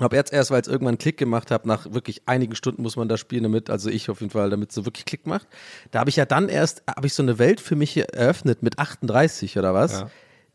Habe 0.00 0.16
jetzt 0.16 0.32
erst, 0.32 0.50
weil 0.50 0.60
es 0.60 0.68
irgendwann 0.68 0.92
einen 0.92 0.98
Klick 0.98 1.18
gemacht 1.18 1.50
hat, 1.50 1.66
nach 1.66 1.92
wirklich 1.92 2.22
einigen 2.24 2.54
Stunden 2.54 2.82
muss 2.82 2.96
man 2.96 3.08
da 3.08 3.18
spielen 3.18 3.42
damit, 3.42 3.68
also 3.68 3.90
ich 3.90 4.08
auf 4.08 4.20
jeden 4.20 4.30
Fall, 4.30 4.48
damit 4.48 4.70
es 4.70 4.74
so 4.74 4.86
wirklich 4.86 5.04
Klick 5.04 5.26
macht. 5.26 5.46
Da 5.90 6.00
habe 6.00 6.08
ich 6.08 6.16
ja 6.16 6.24
dann 6.24 6.48
erst, 6.48 6.82
habe 6.88 7.06
ich 7.06 7.12
so 7.12 7.22
eine 7.22 7.38
Welt 7.38 7.60
für 7.60 7.76
mich 7.76 7.98
eröffnet 7.98 8.62
mit 8.62 8.78
38 8.78 9.58
oder 9.58 9.74
was. 9.74 9.92
Ja. 9.92 10.10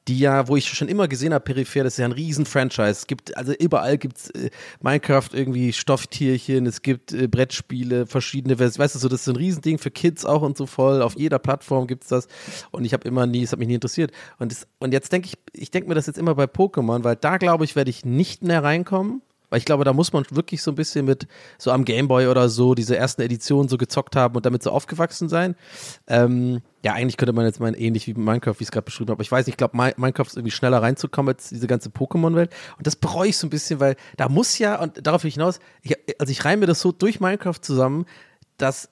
Die 0.08 0.20
ja, 0.20 0.48
wo 0.48 0.56
ich 0.56 0.68
schon 0.70 0.88
immer 0.88 1.08
gesehen 1.08 1.34
habe, 1.34 1.44
peripher, 1.44 1.84
das 1.84 1.94
ist 1.94 2.00
ja 2.00 2.06
ein 2.06 2.14
riesen 2.14 2.46
Franchise. 2.46 2.92
Es 2.92 3.08
gibt, 3.08 3.36
also 3.36 3.54
überall 3.54 3.98
gibt 3.98 4.18
es 4.18 4.30
äh, 4.30 4.50
Minecraft 4.82 5.30
irgendwie 5.34 5.74
Stofftierchen, 5.74 6.66
es 6.66 6.82
gibt 6.82 7.14
äh, 7.14 7.28
Brettspiele, 7.28 8.06
verschiedene 8.06 8.58
Versionen, 8.58 8.86
weißt 8.86 8.96
du, 8.96 9.00
so, 9.00 9.10
das 9.10 9.22
ist 9.22 9.28
ein 9.28 9.36
Riesending 9.36 9.78
für 9.78 9.92
Kids 9.92 10.26
auch 10.26 10.42
und 10.42 10.58
so 10.58 10.66
voll. 10.66 11.02
Auf 11.02 11.18
jeder 11.18 11.40
Plattform 11.40 11.88
gibt 11.88 12.04
es 12.04 12.10
das. 12.10 12.28
Und 12.72 12.86
ich 12.86 12.94
habe 12.94 13.08
immer 13.08 13.26
nie, 13.28 13.44
es 13.44 13.52
hat 13.52 13.60
mich 13.60 13.68
nie 13.68 13.76
interessiert. 13.76 14.12
Und, 14.40 14.52
das, 14.52 14.68
und 14.80 14.94
jetzt 14.94 15.12
denke 15.12 15.28
ich, 15.28 15.38
ich 15.54 15.72
denke 15.72 15.90
mir 15.90 15.96
das 15.96 16.08
jetzt 16.08 16.18
immer 16.18 16.36
bei 16.36 16.46
Pokémon, 16.46 17.04
weil 17.04 17.16
da 17.16 17.38
glaube 17.38 17.66
ich, 17.66 17.76
werde 17.76 17.90
ich 17.90 18.06
nicht 18.06 18.44
mehr 18.44 18.64
reinkommen. 18.64 19.22
Weil 19.50 19.60
ich 19.60 19.66
glaube, 19.66 19.86
da 19.86 19.94
muss 19.94 20.12
man 20.12 20.26
wirklich 20.30 20.62
so 20.62 20.72
ein 20.72 20.76
bisschen 20.76 21.06
mit 21.06 21.26
so 21.58 21.72
am 21.72 21.86
Gameboy 21.86 22.28
oder 22.28 22.50
so 22.50 22.76
diese 22.76 22.98
ersten 22.98 23.22
Editionen 23.22 23.70
so 23.70 23.78
gezockt 23.78 24.18
haben 24.18 24.36
und 24.36 24.46
damit 24.46 24.62
so 24.62 24.72
aufgewachsen 24.72 25.30
sein. 25.30 25.56
Ähm, 26.08 26.62
ja, 26.84 26.94
eigentlich 26.94 27.16
könnte 27.16 27.32
man 27.32 27.46
jetzt 27.46 27.60
meinen, 27.62 27.74
ähnlich 27.76 28.08
wie 28.08 28.14
Minecraft, 28.14 28.56
wie 28.60 28.64
ich 28.64 28.68
es 28.68 28.72
gerade 28.72 28.84
beschrieben 28.86 29.08
habe. 29.08 29.14
Aber 29.18 29.22
ich 29.22 29.32
weiß 29.32 29.46
nicht, 29.46 29.54
ich 29.54 29.58
glaube, 29.58 29.78
Mi- 29.78 29.94
Minecraft 29.98 30.26
ist 30.28 30.36
irgendwie 30.36 30.52
schneller 30.52 30.82
reinzukommen 30.82 31.34
als 31.34 31.50
diese 31.50 31.68
ganze 31.68 31.90
Pokémon-Welt. 31.90 32.52
Und 32.78 32.86
das 32.88 32.98
bereue 32.98 33.30
ich 33.30 33.38
so 33.38 33.48
ein 33.48 33.50
bisschen, 33.50 33.80
weil 33.80 33.96
da 34.18 34.28
muss 34.28 34.58
ja, 34.58 34.82
und 34.82 35.06
darauf 35.08 35.24
will 35.24 35.30
ich 35.30 35.36
hinaus, 35.36 35.60
ich, 35.82 35.96
also 36.20 36.30
ich 36.32 36.44
reime 36.44 36.62
mir 36.62 36.66
das 36.68 36.82
so 36.82 36.92
durch 36.92 37.20
Minecraft 37.22 37.60
zusammen, 37.62 38.06
dass 38.58 38.90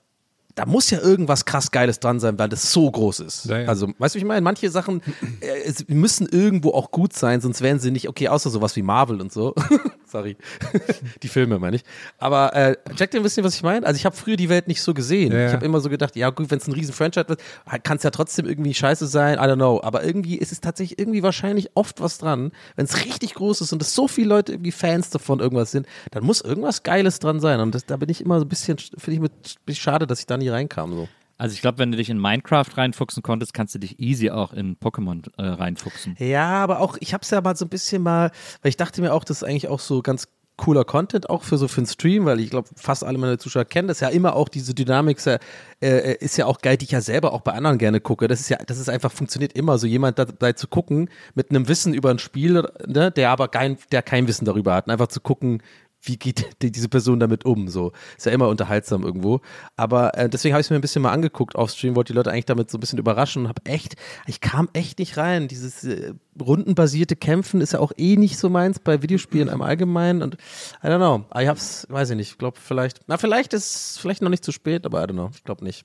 da 0.54 0.64
muss 0.64 0.88
ja 0.88 0.98
irgendwas 1.00 1.44
krass 1.44 1.70
Geiles 1.70 2.00
dran 2.00 2.18
sein, 2.18 2.38
weil 2.38 2.48
das 2.48 2.72
so 2.72 2.90
groß 2.90 3.20
ist. 3.20 3.44
Ja, 3.44 3.58
ja. 3.58 3.68
Also, 3.68 3.90
weißt 3.98 4.14
du, 4.14 4.18
ich 4.18 4.24
meine? 4.24 4.40
Manche 4.40 4.70
Sachen 4.70 5.02
äh, 5.42 5.70
müssen 5.88 6.26
irgendwo 6.26 6.70
auch 6.70 6.90
gut 6.90 7.12
sein, 7.12 7.42
sonst 7.42 7.60
wären 7.60 7.78
sie 7.78 7.90
nicht, 7.90 8.08
okay, 8.08 8.28
außer 8.28 8.48
sowas 8.48 8.74
wie 8.74 8.80
Marvel 8.80 9.20
und 9.20 9.30
so. 9.30 9.54
Sorry. 10.06 10.36
die 11.22 11.28
Filme 11.28 11.58
meine 11.58 11.76
ich. 11.76 11.82
Aber 12.18 12.54
äh, 12.54 12.76
checkt 12.94 13.14
ihr 13.14 13.20
ein 13.20 13.22
bisschen, 13.24 13.44
was 13.44 13.56
ich 13.56 13.62
meine? 13.62 13.84
Also, 13.84 13.98
ich 13.98 14.06
habe 14.06 14.14
früher 14.14 14.36
die 14.36 14.48
Welt 14.48 14.68
nicht 14.68 14.80
so 14.80 14.94
gesehen. 14.94 15.32
Ja. 15.32 15.48
Ich 15.48 15.52
habe 15.52 15.64
immer 15.64 15.80
so 15.80 15.90
gedacht, 15.90 16.14
ja, 16.14 16.30
gut, 16.30 16.50
wenn 16.50 16.58
es 16.58 16.68
ein 16.68 16.72
riesen 16.72 16.94
Franchise 16.94 17.28
wird, 17.28 17.40
kann 17.82 17.96
es 17.96 18.04
ja 18.04 18.10
trotzdem 18.10 18.46
irgendwie 18.46 18.72
scheiße 18.72 19.06
sein. 19.06 19.38
I 19.38 19.42
don't 19.42 19.56
know. 19.56 19.80
Aber 19.82 20.04
irgendwie 20.04 20.36
ist 20.36 20.52
es 20.52 20.60
tatsächlich 20.60 20.98
irgendwie 20.98 21.22
wahrscheinlich 21.22 21.70
oft 21.74 22.00
was 22.00 22.18
dran. 22.18 22.52
Wenn 22.76 22.84
es 22.84 23.04
richtig 23.04 23.34
groß 23.34 23.60
ist 23.60 23.72
und 23.72 23.82
es 23.82 23.94
so 23.94 24.06
viele 24.06 24.28
Leute 24.28 24.52
irgendwie 24.52 24.72
Fans 24.72 25.10
davon 25.10 25.40
irgendwas 25.40 25.72
sind, 25.72 25.86
dann 26.12 26.24
muss 26.24 26.40
irgendwas 26.40 26.84
Geiles 26.84 27.18
dran 27.18 27.40
sein. 27.40 27.60
Und 27.60 27.74
das, 27.74 27.84
da 27.84 27.96
bin 27.96 28.08
ich 28.08 28.20
immer 28.20 28.38
so 28.38 28.44
ein 28.44 28.48
bisschen, 28.48 28.78
finde 28.78 29.12
ich 29.12 29.20
mit, 29.20 29.32
bisschen 29.66 29.82
schade, 29.82 30.06
dass 30.06 30.20
ich 30.20 30.26
da 30.26 30.36
nie 30.36 30.48
reinkam. 30.48 30.92
So. 30.92 31.08
Also 31.38 31.54
ich 31.54 31.60
glaube, 31.60 31.78
wenn 31.78 31.90
du 31.90 31.98
dich 31.98 32.10
in 32.10 32.18
Minecraft 32.18 32.66
reinfuchsen 32.76 33.22
konntest, 33.22 33.52
kannst 33.52 33.74
du 33.74 33.78
dich 33.78 33.98
easy 34.00 34.30
auch 34.30 34.52
in 34.52 34.76
Pokémon 34.76 35.22
äh, 35.36 35.46
reinfuchsen. 35.46 36.16
Ja, 36.18 36.48
aber 36.48 36.80
auch, 36.80 36.96
ich 37.00 37.12
habe 37.12 37.22
es 37.22 37.30
ja 37.30 37.40
mal 37.40 37.56
so 37.56 37.66
ein 37.66 37.68
bisschen 37.68 38.02
mal, 38.02 38.30
weil 38.62 38.70
ich 38.70 38.76
dachte 38.76 39.02
mir 39.02 39.12
auch, 39.12 39.24
das 39.24 39.38
ist 39.38 39.48
eigentlich 39.48 39.68
auch 39.68 39.80
so 39.80 40.02
ganz 40.02 40.28
cooler 40.56 40.84
Content 40.84 41.28
auch 41.28 41.42
für 41.42 41.58
so 41.58 41.68
für 41.68 41.82
den 41.82 41.86
Stream, 41.86 42.24
weil 42.24 42.40
ich 42.40 42.50
glaube, 42.50 42.68
fast 42.76 43.04
alle 43.04 43.18
meine 43.18 43.38
Zuschauer 43.38 43.64
kennen 43.66 43.88
das 43.88 44.00
ja 44.00 44.08
immer 44.08 44.34
auch, 44.34 44.48
diese 44.48 44.74
Dynamik 44.74 45.18
ist 45.18 45.26
ja, 45.26 45.38
äh, 45.82 46.14
ist 46.16 46.36
ja 46.36 46.46
auch 46.46 46.60
geil, 46.60 46.76
die 46.76 46.86
ich 46.86 46.92
ja 46.92 47.00
selber 47.00 47.32
auch 47.32 47.42
bei 47.42 47.52
anderen 47.52 47.78
gerne 47.78 48.00
gucke. 48.00 48.26
Das 48.26 48.40
ist 48.40 48.48
ja, 48.48 48.58
das 48.66 48.78
ist 48.78 48.88
einfach, 48.88 49.12
funktioniert 49.12 49.52
immer, 49.52 49.78
so 49.78 49.86
jemand 49.86 50.18
dabei 50.18 50.54
zu 50.54 50.66
gucken, 50.66 51.10
mit 51.34 51.50
einem 51.50 51.68
Wissen 51.68 51.92
über 51.92 52.10
ein 52.10 52.18
Spiel, 52.18 52.66
ne, 52.86 53.10
der 53.10 53.30
aber 53.30 53.48
kein, 53.48 53.76
der 53.92 54.02
kein 54.02 54.26
Wissen 54.28 54.46
darüber 54.46 54.74
hat, 54.74 54.86
und 54.86 54.92
einfach 54.92 55.08
zu 55.08 55.20
gucken, 55.20 55.62
wie 56.06 56.16
geht 56.16 56.46
die, 56.62 56.72
diese 56.72 56.88
Person 56.88 57.20
damit 57.20 57.44
um? 57.44 57.68
So 57.68 57.92
ist 58.16 58.26
ja 58.26 58.32
immer 58.32 58.48
unterhaltsam 58.48 59.02
irgendwo. 59.02 59.40
Aber 59.76 60.16
äh, 60.16 60.28
deswegen 60.28 60.54
habe 60.54 60.60
ich 60.60 60.66
es 60.66 60.70
mir 60.70 60.76
ein 60.76 60.82
bisschen 60.82 61.02
mal 61.02 61.12
angeguckt 61.12 61.56
auf 61.56 61.70
Stream, 61.70 61.96
wollte 61.96 62.12
die 62.12 62.16
Leute 62.16 62.30
eigentlich 62.30 62.46
damit 62.46 62.70
so 62.70 62.78
ein 62.78 62.80
bisschen 62.80 62.98
überraschen 62.98 63.42
und 63.42 63.48
habe 63.48 63.64
echt, 63.64 63.96
ich 64.26 64.40
kam 64.40 64.68
echt 64.72 64.98
nicht 64.98 65.16
rein. 65.16 65.48
Dieses 65.48 65.84
äh, 65.84 66.14
rundenbasierte 66.40 67.16
Kämpfen 67.16 67.60
ist 67.60 67.72
ja 67.72 67.80
auch 67.80 67.92
eh 67.96 68.16
nicht 68.16 68.38
so 68.38 68.48
meins 68.48 68.78
bei 68.78 69.02
Videospielen 69.02 69.48
im 69.48 69.62
Allgemeinen 69.62 70.22
und 70.22 70.34
I 70.82 70.86
don't 70.86 70.98
know. 70.98 71.24
Ich 71.40 71.48
hab's, 71.48 71.86
weiß 71.90 72.10
ich 72.10 72.16
nicht. 72.16 72.30
Ich 72.32 72.38
glaube 72.38 72.58
vielleicht, 72.60 73.00
na 73.06 73.18
vielleicht 73.18 73.52
ist 73.52 73.74
es 73.74 73.98
vielleicht 73.98 74.22
noch 74.22 74.30
nicht 74.30 74.44
zu 74.44 74.52
spät, 74.52 74.86
aber 74.86 75.02
I 75.02 75.06
don't 75.06 75.12
know. 75.12 75.30
Ich 75.34 75.44
glaube 75.44 75.64
nicht. 75.64 75.84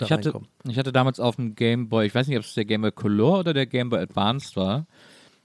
Ich 0.00 0.12
hatte, 0.12 0.32
ich 0.68 0.78
hatte 0.78 0.92
damals 0.92 1.18
auf 1.18 1.36
dem 1.36 1.54
Game 1.54 1.88
Boy, 1.88 2.06
ich 2.06 2.14
weiß 2.14 2.26
nicht, 2.26 2.36
ob 2.36 2.44
es 2.44 2.54
der 2.54 2.66
Game 2.66 2.82
Boy 2.82 2.92
Color 2.92 3.40
oder 3.40 3.54
der 3.54 3.66
Game 3.66 3.88
Boy 3.88 4.00
Advanced 4.00 4.54
war, 4.56 4.86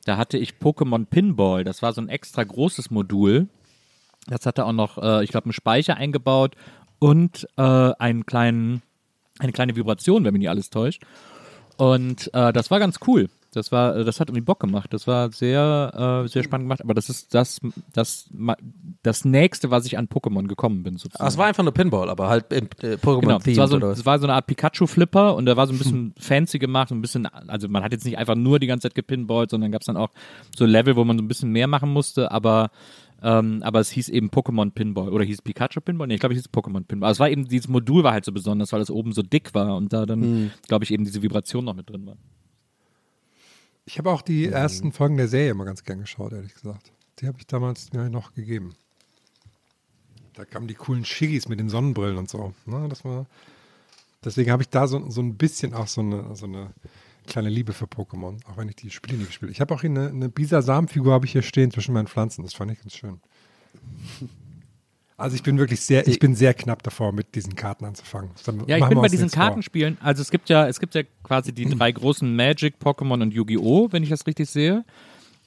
da 0.06 0.18
hatte 0.18 0.38
ich 0.38 0.56
Pokémon 0.62 1.06
Pinball. 1.06 1.64
Das 1.64 1.82
war 1.82 1.94
so 1.94 2.02
ein 2.02 2.10
extra 2.10 2.44
großes 2.44 2.92
Modul. 2.92 3.48
Das 4.28 4.46
hatte 4.46 4.66
auch 4.66 4.74
noch, 4.74 4.98
äh, 4.98 5.24
ich 5.24 5.32
glaube, 5.32 5.46
einen 5.46 5.54
Speicher 5.54 5.96
eingebaut 5.98 6.56
und 7.00 7.48
äh, 7.58 7.62
einen 7.62 8.26
kleinen, 8.26 8.82
eine 9.40 9.52
kleine 9.52 9.76
Vibration, 9.76 10.24
wenn 10.24 10.34
mich 10.34 10.40
nicht 10.40 10.50
alles 10.50 10.70
täuscht. 10.70 11.04
Und 11.78 12.34
äh, 12.34 12.54
das 12.54 12.72
war 12.72 12.80
ganz 12.80 13.00
cool. 13.08 13.30
Das 13.56 13.72
war, 13.72 13.96
äh, 13.96 14.04
das 14.04 14.20
hat 14.20 14.30
irgendwie 14.30 14.42
Bock 14.44 14.60
gemacht. 14.60 14.94
Das 14.94 15.08
war 15.08 15.32
sehr, 15.32 16.24
äh, 16.26 16.28
sehr 16.28 16.44
spannend 16.44 16.66
gemacht. 16.66 16.82
Aber 16.84 16.94
das 16.94 17.10
ist 17.10 17.34
das, 17.34 17.60
das, 17.94 18.30
das 19.04 19.26
nächste, 19.26 19.72
was 19.72 19.86
ich 19.86 19.98
an 19.98 20.08
Pokémon 20.08 20.48
gekommen 20.48 20.84
bin. 20.84 20.98
Sozusagen. 20.98 21.24
Ah, 21.24 21.28
es 21.28 21.38
war 21.38 21.46
einfach 21.48 21.64
nur 21.64 21.74
Pinball, 21.74 22.10
aber 22.10 22.30
halt 22.30 22.52
im 22.52 22.66
äh, 22.66 22.68
Genau, 22.82 22.96
Pokémon-Themed 22.98 23.48
es 23.48 23.58
war, 23.58 23.68
so, 23.68 23.78
es 23.88 24.06
war 24.06 24.20
so 24.20 24.26
eine 24.26 24.34
Art 24.34 24.48
Pikachu-Flipper 24.48 25.36
und 25.36 25.46
der 25.46 25.58
war 25.58 25.68
so 25.68 25.74
ein 25.74 25.78
bisschen 25.80 26.14
fancy 26.18 26.60
gemacht, 26.60 26.90
so 26.90 26.96
ein 26.96 27.02
bisschen, 27.02 27.26
also 27.26 27.68
man 27.70 27.84
hat 27.84 27.92
jetzt 27.92 28.06
nicht 28.06 28.18
einfach 28.18 28.36
nur 28.36 28.60
die 28.60 28.68
ganze 28.68 28.90
Zeit 28.90 28.96
gepinballt, 28.96 29.50
sondern 29.50 29.72
gab 29.72 29.82
es 29.82 29.88
dann 29.88 29.98
auch 29.98 30.10
so 30.56 30.66
Level, 30.66 30.96
wo 30.96 31.04
man 31.04 31.18
so 31.18 31.24
ein 31.24 31.28
bisschen 31.28 31.52
mehr 31.52 31.68
machen 31.68 31.90
musste, 31.92 32.32
aber 32.32 32.72
ähm, 33.22 33.62
aber 33.64 33.80
es 33.80 33.90
hieß 33.90 34.10
eben 34.10 34.28
Pokémon 34.30 34.72
Pinball 34.72 35.08
oder 35.08 35.24
hieß 35.24 35.44
Pikachu 35.44 35.80
Pinball? 35.80 36.08
Nee, 36.08 36.16
ich 36.16 36.20
glaube, 36.20 36.36
es 36.36 36.42
hieß 36.42 36.50
Pokémon 36.54 36.84
Pinball. 36.84 37.08
Also 37.08 37.18
es 37.18 37.20
war 37.22 37.30
eben, 37.30 37.48
dieses 37.48 37.70
Modul 37.70 38.04
war 38.04 38.12
halt 38.12 38.26
so 38.26 38.34
besonders, 38.34 38.74
weil 38.74 38.82
es 38.82 38.92
oben 38.92 39.14
so 39.14 39.22
dick 39.22 39.54
war 39.54 39.78
und 39.78 39.94
da 39.94 40.06
dann, 40.06 40.22
Hm. 40.22 40.52
glaube 40.68 40.84
ich, 40.84 40.92
eben 40.92 41.06
diese 41.06 41.22
Vibration 41.24 41.64
noch 41.64 41.74
mit 41.74 41.90
drin 41.90 42.06
war. 42.06 42.18
Ich 43.86 43.98
habe 43.98 44.12
auch 44.12 44.22
die 44.22 44.48
ersten 44.48 44.92
Folgen 44.92 45.18
der 45.18 45.28
Serie 45.28 45.52
immer 45.52 45.66
ganz 45.66 45.84
gern 45.84 46.00
geschaut, 46.00 46.32
ehrlich 46.32 46.54
gesagt. 46.54 46.92
Die 47.20 47.28
habe 47.28 47.38
ich 47.40 47.48
damals 47.48 47.92
mir 47.92 48.10
noch 48.10 48.34
gegeben. 48.34 48.76
Da 50.34 50.46
kamen 50.46 50.68
die 50.68 50.74
coolen 50.74 51.06
Shiggies 51.06 51.48
mit 51.48 51.60
den 51.60 51.70
Sonnenbrillen 51.70 52.18
und 52.18 52.30
so. 52.30 52.54
Ne, 52.66 52.88
das 52.90 53.06
war, 53.06 53.26
deswegen 54.24 54.52
habe 54.52 54.64
ich 54.64 54.70
da 54.70 54.88
so, 54.88 55.10
so 55.10 55.22
ein 55.22 55.36
bisschen 55.36 55.74
auch 55.74 55.88
so 55.88 56.02
eine, 56.02 56.36
so 56.36 56.46
eine 56.46 56.74
kleine 57.28 57.50
Liebe 57.50 57.74
für 57.74 57.86
Pokémon, 57.86 58.44
auch 58.46 58.58
wenn 58.58 58.70
ich 58.70 58.76
die 58.76 58.90
Spiele 58.90 59.18
nie 59.18 59.26
gespielt 59.26 59.50
habe. 59.50 59.52
Ich 59.52 59.62
habe 59.62 59.74
auch 59.74 59.82
hier 59.82 59.90
eine, 59.90 60.10
eine 60.10 60.30
Bisasam-Figur 60.30 61.14
habe 61.14 61.26
ich 61.26 61.34
hier 61.34 61.44
stehen 61.44 61.72
zwischen 61.72 61.94
meinen 61.94 62.08
Pflanzen. 62.08 62.44
Das 62.44 62.54
fand 62.54 62.72
ich 62.72 62.80
ganz 62.80 62.96
schön. 62.96 63.20
Also 65.18 65.36
ich 65.36 65.44
bin 65.44 65.58
wirklich 65.60 65.82
sehr, 65.82 66.08
ich 66.08 66.20
bin 66.20 66.36
sehr 66.36 66.54
knapp 66.54 66.82
davor, 66.84 67.12
mit 67.12 67.36
diesen 67.36 67.56
Karten 67.56 67.86
anzufangen. 67.86 68.32
Dann 68.46 68.64
Ja, 68.68 68.78
ich 68.78 68.86
bin 68.88 69.00
bei 69.00 69.08
diesen. 69.08 69.30
Kartenspielen, 69.30 69.98
also 70.02 70.22
es 70.22 70.32
gibt 70.32 70.50
ja, 70.50 70.68
es 70.68 70.80
gibt 70.80 70.96
ja 70.96 71.04
quasi 71.24 71.54
die 71.54 71.66
drei 71.66 71.92
großen 71.94 72.36
Magic, 72.36 72.76
Pokémon 72.84 73.22
und 73.22 73.34
Yu-Gi-Oh!, 73.34 73.90
wenn 73.92 74.04
ich 74.04 74.10
das 74.10 74.26
richtig 74.28 74.50
sehe. 74.50 74.84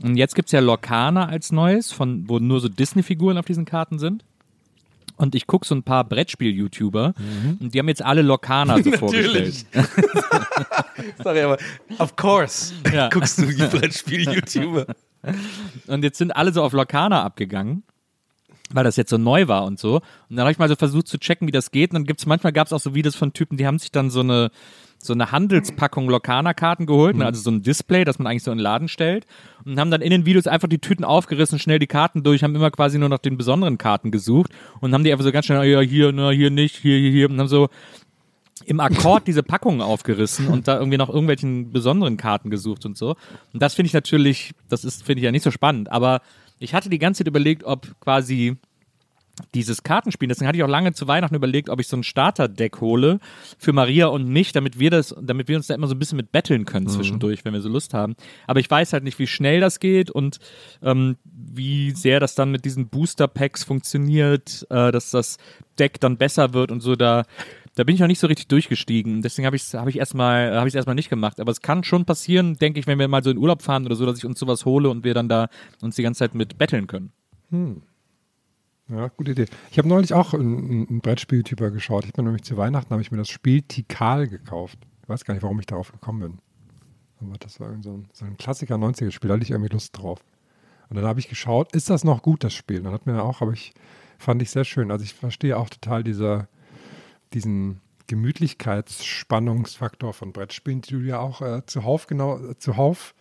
Und 0.03 0.17
jetzt 0.17 0.35
gibt 0.35 0.49
es 0.49 0.53
ja 0.53 0.61
Lorcana 0.61 1.27
als 1.29 1.53
neues, 1.53 1.91
von, 1.91 2.29
wo 2.29 2.39
nur 2.39 2.61
so 2.61 2.69
Disney-Figuren 2.69 3.39
auf 3.39 3.47
diesen 3.47 3.64
Karten 3.64 3.99
sind. 3.99 4.25
Und 5.17 5.35
ich 5.35 5.47
gucke 5.47 5.67
so 5.67 5.75
ein 5.75 5.83
paar 5.83 6.05
Brettspiel-YouTuber 6.05 7.14
und 7.59 7.73
die 7.73 7.79
haben 7.79 7.89
jetzt 7.89 8.03
alle 8.05 8.21
Lorcana 8.21 8.77
so 8.83 8.93
vorgestellt. 8.93 9.64
Sorry, 11.25 11.41
aber 11.41 11.57
of 11.99 12.14
course 12.17 12.75
Ja. 12.93 13.09
guckst 13.09 13.39
du 13.39 13.47
die 13.47 13.55
Brettspiel-YouTuber. 13.79 14.87
Und 15.87 16.05
jetzt 16.05 16.19
sind 16.19 16.33
alle 16.37 16.53
so 16.53 16.62
auf 16.62 16.73
Lorcana 16.75 17.23
abgegangen, 17.25 17.83
weil 18.73 18.85
das 18.85 18.97
jetzt 18.97 19.11
so 19.11 19.19
neu 19.19 19.49
war 19.49 19.64
und 19.64 19.79
so. 19.79 19.97
Und 19.97 20.03
dann 20.31 20.41
habe 20.41 20.53
ich 20.53 20.59
mal 20.59 20.69
so 20.69 20.77
versucht 20.77 21.09
zu 21.09 21.19
checken, 21.19 21.47
wie 21.47 21.53
das 21.53 21.71
geht. 21.71 21.91
Und 21.91 21.95
dann 21.95 22.05
gibt's 22.05 22.27
manchmal 22.27 22.53
gab 22.53 22.67
es 22.67 22.73
auch 22.73 22.81
so 22.81 22.95
Videos 22.95 23.17
von 23.17 23.33
Typen, 23.33 23.57
die 23.57 23.67
haben 23.67 23.79
sich 23.79 23.93
dann 23.93 24.11
so 24.11 24.21
eine 24.21 24.51
so 24.99 25.12
eine 25.12 25.31
Handelspackung 25.31 26.09
Lorcana-Karten 26.09 26.87
geholt, 26.87 27.17
ne, 27.17 27.27
also 27.27 27.41
so 27.41 27.51
ein 27.51 27.62
Display, 27.62 28.05
das 28.05 28.19
man 28.19 28.27
eigentlich 28.27 28.43
so 28.43 28.51
in 28.51 28.59
den 28.59 28.62
Laden 28.62 28.89
stellt 28.89 29.27
und 29.64 29.79
haben 29.79 29.91
dann 29.91 30.01
in 30.01 30.11
den 30.11 30.27
Videos 30.27 30.47
einfach 30.47 30.69
die 30.69 30.79
Tüten 30.79 31.05
aufgerissen, 31.05 31.59
schnell 31.59 31.79
die 31.79 31.87
Karten 31.87 32.23
durch, 32.23 32.43
haben 32.43 32.55
immer 32.55 32.71
quasi 32.71 32.99
nur 32.99 33.09
nach 33.09 33.19
den 33.19 33.37
besonderen 33.37 33.79
Karten 33.79 34.11
gesucht 34.11 34.51
und 34.81 34.93
haben 34.93 35.05
die 35.05 35.12
einfach 35.12 35.25
so 35.25 35.33
ganz 35.33 35.47
schnell, 35.47 35.64
ja, 35.64 35.81
hier, 35.81 36.12
na, 36.12 36.31
hier 36.31 36.51
nicht, 36.51 36.77
hier, 36.77 36.99
hier, 36.99 37.11
hier 37.11 37.31
und 37.31 37.39
haben 37.39 37.49
so 37.49 37.69
im 38.64 38.81
Akkord 38.81 39.27
diese 39.27 39.43
Packungen 39.43 39.81
aufgerissen 39.81 40.49
und 40.49 40.67
da 40.67 40.79
irgendwie 40.79 40.99
nach 40.99 41.09
irgendwelchen 41.09 41.73
besonderen 41.73 42.17
Karten 42.17 42.51
gesucht 42.51 42.87
und 42.87 42.97
so. 42.97 43.14
Und 43.53 43.62
das 43.62 43.75
finde 43.75 43.89
ich 43.89 43.93
natürlich, 43.93 44.55
das 44.69 44.85
ist, 44.85 45.05
finde 45.05 45.21
ich 45.21 45.25
ja 45.25 45.31
nicht 45.31 45.45
so 45.45 45.51
spannend, 45.51 45.93
aber 45.93 46.21
ich 46.59 46.75
hatte 46.75 46.89
die 46.89 46.99
ganze 46.99 47.19
Zeit 47.19 47.29
überlegt, 47.29 47.65
ob 47.65 47.99
quasi 48.01 48.57
dieses 49.55 49.83
Kartenspiel, 49.83 50.29
deswegen 50.29 50.49
hatte 50.49 50.57
ich 50.57 50.65
auch 50.65 50.69
lange 50.69 50.93
zu 50.95 51.07
Weihnachten 51.09 51.35
überlegt, 51.35 51.69
ob 51.69 51.79
ich 51.81 51.89
so 51.89 51.97
ein 51.97 52.03
Starter-Deck 52.03 52.81
hole 52.81 53.21
für 53.59 53.73
Maria 53.73 54.07
und 54.07 54.29
mich, 54.29 54.53
damit 54.53 54.79
wir 54.79 54.91
das, 54.91 55.15
damit 55.21 55.49
wir 55.49 55.57
uns 55.57 55.67
da 55.67 55.75
immer 55.75 55.89
so 55.89 55.95
ein 55.95 55.99
bisschen 55.99 56.17
mit 56.17 56.33
betteln 56.33 56.65
können 56.65 56.89
zwischendurch, 56.89 57.45
wenn 57.45 57.53
wir 57.53 57.61
so 57.61 57.69
Lust 57.69 57.93
haben. 57.93 58.17
Aber 58.47 58.61
ich 58.61 58.71
weiß 58.71 58.95
halt 58.95 59.05
nicht, 59.05 59.19
wie 59.19 59.27
schnell 59.27 59.61
das 59.61 59.79
geht 59.79 60.11
und 60.11 60.39
ähm, 60.83 61.17
wie 61.25 61.91
sehr 61.91 62.19
das 62.19 62.35
dann 62.35 62.51
mit 62.51 62.65
diesen 62.65 62.89
Booster-Packs 62.89 63.65
funktioniert, 63.65 64.67
äh, 64.71 64.91
dass 64.91 65.11
das 65.11 65.37
Deck 65.79 66.01
dann 66.01 66.17
besser 66.17 66.55
wird 66.55 66.71
und 66.71 66.81
so. 66.81 66.97
Da, 66.97 67.25
da 67.77 67.85
bin 67.85 67.95
ich 67.95 68.01
noch 68.01 68.09
nicht 68.09 68.18
so 68.18 68.27
richtig 68.27 68.49
durchgestiegen. 68.49 69.20
Deswegen 69.20 69.45
habe 69.45 69.55
ich 69.55 69.62
es 69.62 69.74
hab 69.74 69.95
erstmal 69.95 70.66
ich 70.66 70.74
erstmal 70.74 70.95
nicht 70.95 71.11
gemacht. 71.11 71.39
Aber 71.41 71.53
es 71.53 71.61
kann 71.61 71.85
schon 71.85 72.07
passieren, 72.07 72.57
denke 72.57 72.81
ich, 72.81 72.87
wenn 72.87 72.99
wir 72.99 73.07
mal 73.07 73.22
so 73.22 73.31
in 73.31 73.37
Urlaub 73.37 73.62
fahren 73.62 73.85
oder 73.85 73.95
so, 73.95 74.07
dass 74.07 74.16
ich 74.16 74.24
uns 74.24 74.39
sowas 74.39 74.64
hole 74.64 74.89
und 74.89 75.05
wir 75.05 75.12
dann 75.12 75.29
da 75.29 75.49
uns 75.83 75.95
die 75.95 76.03
ganze 76.03 76.20
Zeit 76.20 76.35
mit 76.35 76.57
betteln 76.57 76.87
können. 76.87 77.12
Ja, 78.89 79.09
gute 79.09 79.33
Idee. 79.33 79.47
Ich 79.70 79.79
habe 79.79 79.89
neulich 79.89 80.14
auch 80.14 80.33
einen, 80.33 80.89
einen 80.89 81.01
Brettspiel-YouTuber 81.01 81.70
geschaut. 81.70 82.07
Ich 82.07 82.14
bin 82.14 82.24
nämlich 82.24 82.45
zu 82.45 82.57
Weihnachten, 82.57 82.91
habe 82.91 83.03
ich 83.03 83.11
mir 83.11 83.18
das 83.18 83.29
Spiel 83.29 83.61
Tikal 83.62 84.27
gekauft. 84.27 84.79
Ich 85.03 85.09
weiß 85.09 85.24
gar 85.24 85.35
nicht, 85.35 85.43
warum 85.43 85.61
ich 85.61 85.66
darauf 85.66 85.93
gekommen 85.93 86.20
bin. 86.20 86.39
Aber 87.20 87.37
das 87.39 87.61
war 87.61 87.68
so 87.83 87.93
ein, 87.93 88.09
so 88.12 88.24
ein 88.24 88.39
Klassiker 88.39 88.77
90er-Spiel, 88.77 89.29
da 89.29 89.35
hatte 89.35 89.45
ich 89.45 89.51
irgendwie 89.51 89.72
Lust 89.72 89.99
drauf. 89.99 90.24
Und 90.89 90.97
dann 90.97 91.05
habe 91.05 91.20
ich 91.20 91.29
geschaut, 91.29 91.74
ist 91.74 91.91
das 91.91 92.05
noch 92.05 92.22
gut, 92.22 92.43
das 92.43 92.55
Spiel? 92.55 92.79
Und 92.79 92.85
dann 92.85 92.95
hat 92.95 93.07
mir 93.07 93.22
auch, 93.22 93.43
aber 93.43 93.53
ich 93.53 93.74
fand 94.18 94.41
ich 94.41 94.51
sehr 94.51 94.64
schön. 94.64 94.91
Also 94.91 95.05
ich 95.05 95.12
verstehe 95.12 95.59
auch 95.59 95.68
total 95.68 96.05
dieser, 96.05 96.49
diesen 97.37 97.80
Gemütlichkeitsspannungsfaktor 98.07 100.14
von 100.14 100.32
Brettspielen, 100.32 100.80
die 100.80 100.95
du 100.95 101.01
ja 101.01 101.20
auch 101.20 101.43
äh, 101.43 101.66
zuhauf 101.66 102.07
genau, 102.07 102.39
äh, 102.39 102.57
zuhauf 102.59 103.14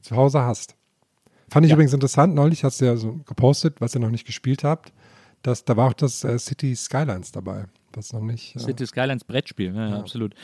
zu 0.00 0.16
Hause 0.16 0.40
hast. 0.42 0.74
Fand 1.48 1.64
ich 1.66 1.72
übrigens 1.72 1.92
interessant, 1.92 2.34
neulich 2.34 2.64
hast 2.64 2.80
du 2.80 2.86
ja 2.86 2.96
so 2.96 3.20
gepostet, 3.26 3.80
was 3.80 3.94
ihr 3.94 4.00
noch 4.00 4.10
nicht 4.10 4.26
gespielt 4.26 4.64
habt, 4.64 4.92
dass 5.42 5.64
da 5.64 5.76
war 5.76 5.88
auch 5.88 5.94
das 5.94 6.24
äh, 6.24 6.38
City 6.38 6.74
Skylines 6.74 7.30
dabei. 7.32 7.66
Das 7.92 8.12
noch 8.12 8.22
nicht. 8.22 8.56
Äh, 8.56 8.60
City 8.60 8.86
Skylines 8.86 9.24
Brettspiel, 9.24 9.74
ja, 9.74 9.90
ja. 9.90 9.98
absolut. 9.98 10.34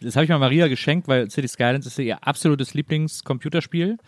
Das 0.00 0.16
habe 0.16 0.24
ich 0.24 0.30
mal 0.30 0.38
Maria 0.38 0.68
geschenkt, 0.68 1.08
weil 1.08 1.30
City 1.30 1.48
Skylines 1.48 1.84
ist 1.86 1.98
ja 1.98 2.04
ihr 2.04 2.26
absolutes 2.26 2.72
Lieblingscomputerspiel. 2.74 3.98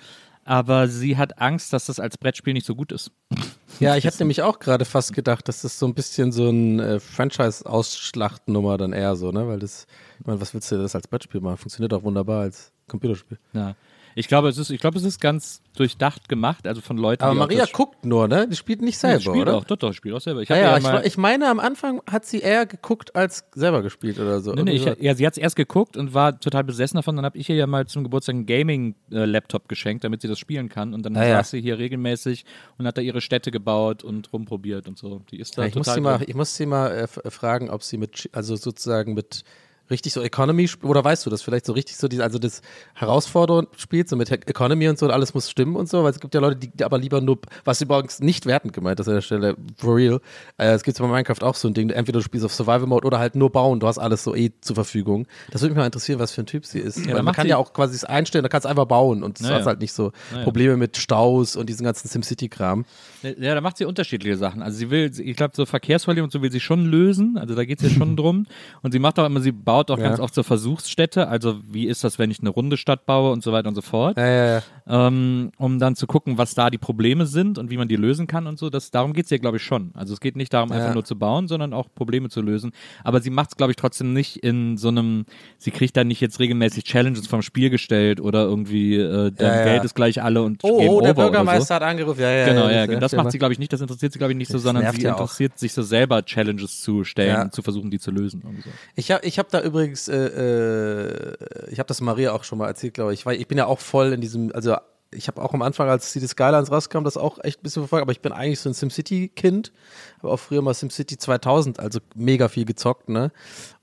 Aber 0.44 0.88
sie 0.88 1.16
hat 1.16 1.40
Angst, 1.40 1.72
dass 1.72 1.86
das 1.86 1.98
als 1.98 2.18
Brettspiel 2.18 2.52
nicht 2.52 2.66
so 2.66 2.74
gut 2.74 2.92
ist. 2.92 3.10
Ja, 3.80 3.96
ich 3.96 4.06
habe 4.06 4.14
nämlich 4.20 4.40
auch 4.40 4.60
gerade 4.60 4.84
fast 4.84 5.12
gedacht, 5.14 5.48
das 5.48 5.64
ist 5.64 5.80
so 5.80 5.86
ein 5.86 5.94
bisschen 5.94 6.30
so 6.30 6.48
ein 6.48 6.78
äh, 6.78 7.00
Franchise-Ausschlachtnummer 7.00 8.78
dann 8.78 8.92
eher 8.92 9.16
so, 9.16 9.32
ne? 9.32 9.48
Weil 9.48 9.58
das, 9.58 9.88
ich 10.20 10.26
meine, 10.26 10.40
was 10.40 10.54
willst 10.54 10.70
du 10.70 10.76
das 10.76 10.94
als 10.94 11.08
Brettspiel 11.08 11.40
machen? 11.40 11.56
Funktioniert 11.56 11.92
auch 11.92 12.04
wunderbar 12.04 12.42
als 12.42 12.70
Computerspiel. 12.86 13.36
Ja. 13.52 13.74
Ich 14.14 14.28
glaube, 14.28 14.48
es 14.48 14.58
ist, 14.58 14.70
ich 14.70 14.80
glaube, 14.80 14.98
es 14.98 15.04
ist 15.04 15.20
ganz 15.20 15.62
durchdacht 15.76 16.28
gemacht, 16.28 16.66
also 16.66 16.80
von 16.80 16.96
Leuten. 16.96 17.24
Aber 17.24 17.34
Maria 17.34 17.66
guckt 17.72 18.04
nur, 18.04 18.28
ne? 18.28 18.46
Die 18.48 18.56
spielt 18.56 18.80
nicht 18.80 18.98
selber, 18.98 19.20
spielt 19.20 19.36
oder? 19.36 19.56
auch, 19.56 19.64
doch, 19.64 19.76
doch, 19.76 19.92
spielt 19.92 20.14
auch 20.14 20.20
selber. 20.20 20.42
Ich 20.42 20.48
Ja, 20.48 20.56
ja, 20.56 21.00
ich, 21.00 21.06
ich 21.06 21.16
meine, 21.16 21.48
am 21.48 21.58
Anfang 21.58 22.00
hat 22.08 22.24
sie 22.24 22.40
eher 22.40 22.66
geguckt 22.66 23.16
als 23.16 23.44
selber 23.54 23.82
gespielt 23.82 24.18
oder 24.18 24.40
so. 24.40 24.52
Nee, 24.52 24.62
nee, 24.62 24.72
ich, 24.72 24.84
ja, 24.84 25.14
sie 25.14 25.26
hat 25.26 25.34
es 25.34 25.38
erst 25.38 25.56
geguckt 25.56 25.96
und 25.96 26.14
war 26.14 26.38
total 26.38 26.62
besessen 26.64 26.96
davon. 26.96 27.16
Dann 27.16 27.24
habe 27.24 27.38
ich 27.38 27.48
ihr 27.48 27.56
ja 27.56 27.66
mal 27.66 27.86
zum 27.86 28.04
Geburtstag 28.04 28.34
einen 28.34 28.46
Gaming-Laptop 28.46 29.68
geschenkt, 29.68 30.04
damit 30.04 30.22
sie 30.22 30.28
das 30.28 30.38
spielen 30.38 30.68
kann. 30.68 30.94
Und 30.94 31.04
dann 31.04 31.14
ja. 31.14 31.36
saß 31.36 31.50
sie 31.50 31.60
hier 31.60 31.78
regelmäßig 31.78 32.44
und 32.78 32.86
hat 32.86 32.96
da 32.96 33.02
ihre 33.02 33.20
Städte 33.20 33.50
gebaut 33.50 34.04
und 34.04 34.32
rumprobiert 34.32 34.86
und 34.86 34.96
so. 34.96 35.22
Die 35.30 35.40
ist 35.40 35.58
da 35.58 35.66
ich, 35.66 35.74
muss 35.74 35.86
total 35.86 35.94
sie 35.94 36.00
mal, 36.00 36.22
ich 36.24 36.34
muss 36.34 36.54
sie 36.54 36.66
mal 36.66 36.92
äh, 36.92 37.30
fragen, 37.30 37.70
ob 37.70 37.82
sie 37.82 37.98
mit, 37.98 38.30
also 38.32 38.54
sozusagen 38.54 39.14
mit 39.14 39.44
richtig 39.90 40.12
so 40.12 40.22
Economy, 40.22 40.68
oder 40.82 41.04
weißt 41.04 41.26
du 41.26 41.30
das, 41.30 41.42
vielleicht 41.42 41.66
so 41.66 41.72
richtig 41.72 41.96
so, 41.96 42.08
die, 42.08 42.20
also 42.20 42.38
das 42.38 42.62
Herausfordernd 42.94 43.68
spielt, 43.76 44.08
so 44.08 44.16
mit 44.16 44.30
Economy 44.30 44.88
und 44.88 44.98
so, 44.98 45.06
und 45.06 45.12
alles 45.12 45.34
muss 45.34 45.50
stimmen 45.50 45.76
und 45.76 45.88
so, 45.88 46.02
weil 46.04 46.10
es 46.10 46.20
gibt 46.20 46.34
ja 46.34 46.40
Leute, 46.40 46.56
die, 46.56 46.68
die 46.68 46.84
aber 46.84 46.98
lieber 46.98 47.20
nur, 47.20 47.38
was 47.64 47.80
übrigens 47.80 48.20
nicht 48.20 48.46
wertend 48.46 48.72
gemeint 48.72 48.98
ist 49.00 49.08
an 49.08 49.14
der 49.14 49.20
Stelle, 49.20 49.56
for 49.76 49.96
real, 49.96 50.20
äh, 50.58 50.72
es 50.72 50.82
gibt 50.82 50.98
bei 50.98 51.06
Minecraft 51.06 51.42
auch 51.42 51.54
so 51.54 51.68
ein 51.68 51.74
Ding, 51.74 51.90
entweder 51.90 52.20
du 52.20 52.24
spielst 52.24 52.46
auf 52.46 52.54
Survival 52.54 52.86
Mode 52.86 53.06
oder 53.06 53.18
halt 53.18 53.34
nur 53.34 53.50
bauen, 53.50 53.80
du 53.80 53.86
hast 53.86 53.98
alles 53.98 54.24
so 54.24 54.34
eh 54.34 54.52
zur 54.60 54.74
Verfügung. 54.76 55.26
Das 55.50 55.60
würde 55.62 55.74
mich 55.74 55.78
mal 55.78 55.86
interessieren, 55.86 56.18
was 56.18 56.32
für 56.32 56.42
ein 56.42 56.46
Typ 56.46 56.64
sie 56.66 56.78
ist. 56.78 57.06
weil 57.12 57.22
man 57.22 57.34
kann 57.34 57.46
ja 57.46 57.56
auch 57.56 57.72
quasi 57.72 57.94
es 57.94 58.04
einstellen, 58.04 58.42
da 58.42 58.48
kannst 58.48 58.64
du 58.64 58.68
einfach 58.70 58.86
bauen 58.86 59.22
und 59.22 59.38
das 59.38 59.46
Naja. 59.46 59.58
hast 59.58 59.66
halt 59.66 59.80
nicht 59.80 59.92
so 59.92 60.12
Naja. 60.32 60.44
Probleme 60.44 60.76
mit 60.76 60.96
Staus 60.96 61.56
und 61.56 61.68
diesen 61.68 61.84
ganzen 61.84 62.08
SimCity-Kram. 62.08 62.84
Ja, 63.22 63.54
da 63.54 63.60
macht 63.60 63.76
sie 63.76 63.84
unterschiedliche 63.84 64.36
Sachen. 64.36 64.62
Also 64.62 64.78
sie 64.78 64.90
will, 64.90 65.10
ich 65.18 65.36
glaube, 65.36 65.52
so 65.56 65.66
Verkehrsverkehr 65.66 66.22
und 66.24 66.32
so 66.32 66.40
will 66.42 66.50
sie 66.52 66.60
schon 66.60 66.86
lösen. 66.86 67.36
Also 67.38 67.54
da 67.54 67.64
geht 67.64 67.82
es 67.82 67.90
ja 67.92 67.98
schon 67.98 68.16
drum. 68.16 68.46
Und 68.82 68.92
sie 68.92 68.98
macht 68.98 69.18
auch 69.18 69.26
immer, 69.26 69.40
sie 69.40 69.52
baut 69.52 69.73
auch 69.90 69.98
Ja. 69.98 70.04
ganz 70.04 70.20
oft 70.20 70.34
so 70.34 70.42
Versuchsstädte. 70.42 71.28
Also 71.28 71.60
wie 71.70 71.86
ist 71.86 72.04
das, 72.04 72.18
wenn 72.18 72.30
ich 72.30 72.40
eine 72.40 72.50
runde 72.50 72.76
Stadt 72.76 73.06
baue 73.06 73.32
und 73.32 73.42
so 73.42 73.52
weiter 73.52 73.68
und 73.68 73.74
so 73.74 73.82
fort. 73.82 74.16
Ja, 74.16 74.62
ähm, 74.86 75.50
um 75.56 75.78
dann 75.78 75.96
zu 75.96 76.06
gucken, 76.06 76.36
was 76.38 76.54
da 76.54 76.68
die 76.70 76.78
Probleme 76.78 77.26
sind 77.26 77.58
und 77.58 77.70
wie 77.70 77.76
man 77.76 77.88
die 77.88 77.96
lösen 77.96 78.26
kann 78.26 78.46
und 78.46 78.58
so. 78.58 78.70
Das, 78.70 78.90
darum 78.90 79.12
geht 79.12 79.24
es 79.24 79.30
ja, 79.30 79.38
glaube 79.38 79.56
ich, 79.56 79.62
schon. 79.62 79.90
Also 79.94 80.12
es 80.12 80.20
geht 80.20 80.36
nicht 80.36 80.52
darum, 80.52 80.72
einfach 80.72 80.92
nur 80.94 81.04
zu 81.04 81.16
bauen, 81.18 81.48
sondern 81.48 81.72
auch 81.72 81.86
Probleme 81.94 82.28
zu 82.28 82.40
lösen. 82.42 82.72
Aber 83.02 83.20
sie 83.20 83.30
macht 83.30 83.50
es, 83.50 83.56
glaube 83.56 83.72
ich, 83.72 83.76
trotzdem 83.76 84.12
nicht 84.12 84.36
in 84.36 84.76
so 84.76 84.88
einem, 84.88 85.24
sie 85.58 85.70
kriegt 85.70 85.96
dann 85.96 86.08
nicht 86.08 86.20
jetzt 86.20 86.38
regelmäßig 86.40 86.84
Challenges 86.84 87.26
vom 87.26 87.42
Spiel 87.42 87.70
gestellt 87.70 88.20
oder 88.20 88.42
irgendwie, 88.44 88.96
äh, 88.96 89.30
dein. 89.32 89.64
Geld 89.64 89.84
ist 89.84 89.94
gleich 89.94 90.22
alle 90.22 90.42
und 90.42 90.62
Oh, 90.62 90.80
oh, 90.98 91.00
der 91.00 91.14
Bürgermeister 91.14 91.76
hat 91.76 91.82
angerufen. 91.82 92.20
Ja, 92.20 92.30
ja, 92.30 92.44
so. 92.46 92.50
Genau, 92.52 92.68
ja, 92.68 92.86
das- 92.86 93.00
das 93.00 93.12
macht 93.14 93.30
sie, 93.32 93.38
glaube 93.38 93.52
ich, 93.54 93.58
nicht. 93.58 93.72
Das 93.72 93.80
interessiert 93.80 94.12
sie, 94.12 94.18
glaube 94.18 94.32
ich, 94.32 94.36
nicht 94.36 94.48
so, 94.48 94.54
Das 94.54 94.62
sondern 94.64 94.92
sie 94.92 95.00
ja 95.02 95.14
auch. 95.14 95.20
interessiert 95.20 95.58
sich 95.58 95.72
so 95.72 95.82
selber, 95.82 96.22
Challenges 96.24 96.82
zu 96.82 97.04
stellen 97.04 97.40
und 97.44 97.54
zu 97.54 97.62
versuchen, 97.62 97.90
die 97.90 97.98
zu 97.98 98.10
lösen. 98.10 98.42
So. 98.42 98.70
Ich 98.96 99.10
habe 99.10 99.24
ich 99.24 99.38
hab 99.38 99.48
da 99.50 99.60
übrigens, 99.64 100.08
äh, 100.08 100.16
äh, 100.16 101.36
ich 101.70 101.78
habe 101.78 101.86
das 101.86 102.00
Maria 102.00 102.32
auch 102.32 102.44
schon 102.44 102.58
mal 102.58 102.68
erzählt, 102.68 102.94
glaube 102.94 103.14
ich, 103.14 103.26
weil 103.26 103.40
ich 103.40 103.48
bin 103.48 103.58
ja 103.58 103.66
auch 103.66 103.80
voll 103.80 104.12
in 104.12 104.20
diesem, 104.20 104.52
also 104.54 104.76
ich 105.14 105.28
habe 105.28 105.40
auch 105.42 105.54
am 105.54 105.62
Anfang, 105.62 105.88
als 105.88 106.12
City 106.12 106.26
Skylines 106.26 106.70
rauskam, 106.70 107.04
das 107.04 107.16
auch 107.16 107.38
echt 107.42 107.60
ein 107.60 107.62
bisschen 107.62 107.82
verfolgt, 107.82 108.02
aber 108.02 108.12
ich 108.12 108.20
bin 108.20 108.32
eigentlich 108.32 108.60
so 108.60 108.68
ein 108.68 108.74
SimCity-Kind. 108.74 109.72
Habe 110.18 110.32
auch 110.32 110.38
früher 110.38 110.62
mal 110.62 110.74
SimCity 110.74 111.16
2000, 111.16 111.80
also 111.80 112.00
mega 112.14 112.48
viel 112.48 112.64
gezockt, 112.64 113.08
ne? 113.08 113.30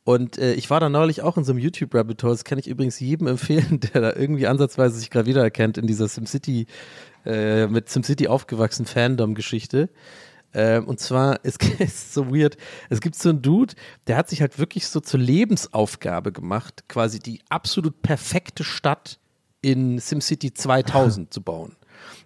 Und 0.04 0.38
äh, 0.40 0.54
ich 0.54 0.70
war 0.70 0.80
da 0.80 0.90
neulich 0.90 1.22
auch 1.22 1.38
in 1.38 1.44
so 1.44 1.52
einem 1.52 1.60
YouTube-Rabbit 1.60 2.24
Hole, 2.24 2.34
das 2.34 2.44
kann 2.44 2.58
ich 2.58 2.68
übrigens 2.68 3.00
jedem 3.00 3.28
empfehlen, 3.28 3.80
der 3.80 4.02
da 4.02 4.14
irgendwie 4.14 4.48
ansatzweise 4.48 4.98
sich 4.98 5.10
gerade 5.10 5.28
wiedererkennt 5.28 5.78
in 5.78 5.88
dieser 5.88 6.08
SimCity, 6.08 6.68
äh, 7.26 7.68
mit 7.68 7.90
SimCity 7.90 8.28
aufgewachsen 8.28 8.86
Fandom-Geschichte. 8.86 9.90
Ähm, 10.54 10.88
und 10.88 11.00
zwar, 11.00 11.40
es 11.44 11.58
ist 11.80 12.14
so 12.14 12.34
weird, 12.34 12.58
es 12.90 13.02
gibt 13.02 13.16
so 13.16 13.30
einen 13.30 13.42
Dude, 13.42 13.74
der 14.08 14.18
hat 14.18 14.30
sich 14.30 14.42
halt 14.42 14.60
wirklich 14.60 14.88
so 14.88 15.00
zur 15.00 15.20
Lebensaufgabe 15.20 16.32
gemacht, 16.32 16.84
quasi 16.88 17.20
die 17.20 17.42
absolut 17.50 18.02
perfekte 18.02 18.64
Stadt 18.64 19.20
in 19.62 20.00
SimCity 20.00 20.54
2000 20.54 21.34
zu 21.34 21.42
bauen. 21.42 21.76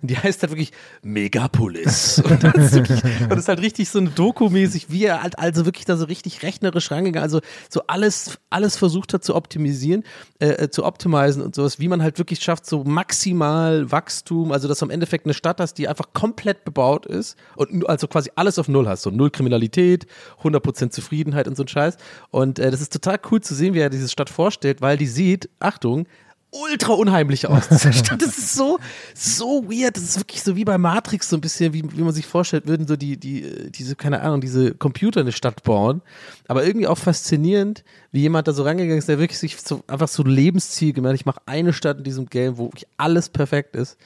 Und 0.01 0.11
die 0.11 0.17
heißt 0.17 0.41
halt 0.41 0.51
wirklich 0.51 0.71
Megapolis. 1.01 2.19
Und 2.25 2.43
das 2.43 2.55
ist, 2.55 2.73
wirklich, 2.73 3.01
das 3.29 3.39
ist 3.39 3.47
halt 3.47 3.61
richtig 3.61 3.89
so 3.89 3.99
ein 3.99 4.13
Doku-mäßig, 4.13 4.89
wie 4.89 5.05
er 5.05 5.23
halt 5.23 5.39
also 5.39 5.65
wirklich 5.65 5.85
da 5.85 5.97
so 5.97 6.05
richtig 6.05 6.43
rechnerisch 6.43 6.91
rangegangen, 6.91 7.23
also 7.23 7.41
so 7.69 7.81
alles, 7.87 8.37
alles 8.49 8.77
versucht 8.77 9.13
hat 9.13 9.23
zu 9.23 9.35
optimisieren, 9.35 10.03
äh, 10.39 10.49
äh, 10.49 10.69
zu 10.69 10.85
optimisen 10.85 11.41
und 11.41 11.55
sowas, 11.55 11.79
wie 11.79 11.87
man 11.87 12.01
halt 12.01 12.17
wirklich 12.17 12.39
schafft, 12.39 12.65
so 12.65 12.83
maximal 12.83 13.91
Wachstum, 13.91 14.51
also 14.51 14.67
dass 14.67 14.79
du 14.79 14.85
im 14.85 14.91
Endeffekt 14.91 15.25
eine 15.25 15.33
Stadt 15.33 15.59
hast, 15.59 15.75
die 15.75 15.87
einfach 15.87 16.13
komplett 16.13 16.65
bebaut 16.65 17.05
ist 17.05 17.37
und 17.55 17.87
also 17.89 18.07
quasi 18.07 18.31
alles 18.35 18.59
auf 18.59 18.67
Null 18.67 18.87
hast, 18.87 19.03
so 19.03 19.09
Null 19.09 19.31
Kriminalität, 19.31 20.07
100% 20.43 20.89
Zufriedenheit 20.89 21.47
und 21.47 21.55
so 21.57 21.63
ein 21.63 21.67
Scheiß. 21.67 21.97
Und 22.31 22.59
äh, 22.59 22.71
das 22.71 22.81
ist 22.81 22.93
total 22.93 23.19
cool 23.31 23.41
zu 23.41 23.55
sehen, 23.55 23.73
wie 23.73 23.79
er 23.79 23.89
diese 23.89 24.09
Stadt 24.09 24.29
vorstellt, 24.29 24.81
weil 24.81 24.97
die 24.97 25.07
sieht, 25.07 25.49
Achtung, 25.59 26.07
ultra 26.55 26.93
unheimlich 26.93 27.47
aus. 27.47 27.67
Diese 27.69 27.93
Stadt, 27.93 28.21
das 28.21 28.37
ist 28.37 28.53
so, 28.53 28.79
so 29.13 29.63
weird. 29.69 29.97
Das 29.97 30.03
ist 30.03 30.19
wirklich 30.19 30.43
so 30.43 30.55
wie 30.55 30.65
bei 30.65 30.77
Matrix, 30.77 31.29
so 31.29 31.37
ein 31.37 31.41
bisschen, 31.41 31.73
wie, 31.73 31.83
wie 31.83 32.01
man 32.01 32.13
sich 32.13 32.25
vorstellt, 32.25 32.67
würden 32.67 32.87
so 32.87 32.95
die, 32.95 33.17
die, 33.17 33.71
diese, 33.71 33.95
keine 33.95 34.21
Ahnung, 34.21 34.41
diese 34.41 34.73
Computer 34.73 35.21
eine 35.21 35.31
Stadt 35.31 35.63
bauen. 35.63 36.01
Aber 36.47 36.65
irgendwie 36.65 36.87
auch 36.87 36.97
faszinierend, 36.97 37.83
wie 38.11 38.21
jemand 38.21 38.47
da 38.47 38.53
so 38.53 38.63
rangegangen 38.63 38.97
ist, 38.97 39.09
der 39.09 39.19
wirklich 39.19 39.39
sich 39.39 39.57
so, 39.61 39.83
einfach 39.87 40.07
so 40.07 40.23
Lebensziel 40.23 40.93
gemacht 40.93 41.13
hat. 41.13 41.19
Ich 41.19 41.25
mache 41.25 41.41
eine 41.45 41.73
Stadt 41.73 41.97
in 41.99 42.03
diesem 42.03 42.27
Game, 42.27 42.57
wo 42.57 42.65
wirklich 42.65 42.87
alles 42.97 43.29
perfekt 43.29 43.75
ist. 43.75 43.97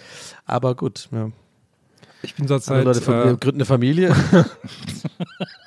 Aber 0.45 0.76
gut, 0.76 1.10
ja. 1.12 1.32
Ich 2.22 2.36
bin 2.36 2.47
zurzeit. 2.47 2.84
Leute 2.84 3.00
äh, 3.00 3.38
gründen 3.38 3.60
eine 3.60 3.66
Familie. 3.66 4.14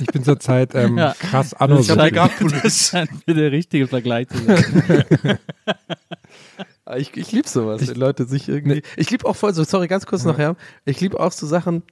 ich 0.00 0.06
bin 0.08 0.24
zurzeit 0.24 0.74
ähm, 0.74 0.98
ja. 0.98 1.14
krass 1.18 1.54
anno. 1.54 1.76
Das, 1.76 1.86
das 2.62 2.88
scheint 2.88 3.10
der 3.26 3.52
richtige 3.52 3.86
Vergleich 3.86 4.28
zu 4.28 4.38
sein. 4.38 5.38
ich 6.96 7.16
ich 7.16 7.32
liebe 7.32 7.48
sowas, 7.48 7.82
ich, 7.82 7.88
wenn 7.88 7.96
Leute 7.96 8.26
sich 8.26 8.48
irgendwie. 8.48 8.82
Ich 8.96 9.10
liebe 9.10 9.26
auch 9.26 9.36
voll 9.36 9.54
so, 9.54 9.64
sorry, 9.64 9.88
ganz 9.88 10.06
kurz 10.06 10.24
ja. 10.24 10.32
nachher. 10.32 10.56
Ich 10.84 11.00
liebe 11.00 11.18
auch 11.18 11.32
so 11.32 11.46
Sachen 11.46 11.82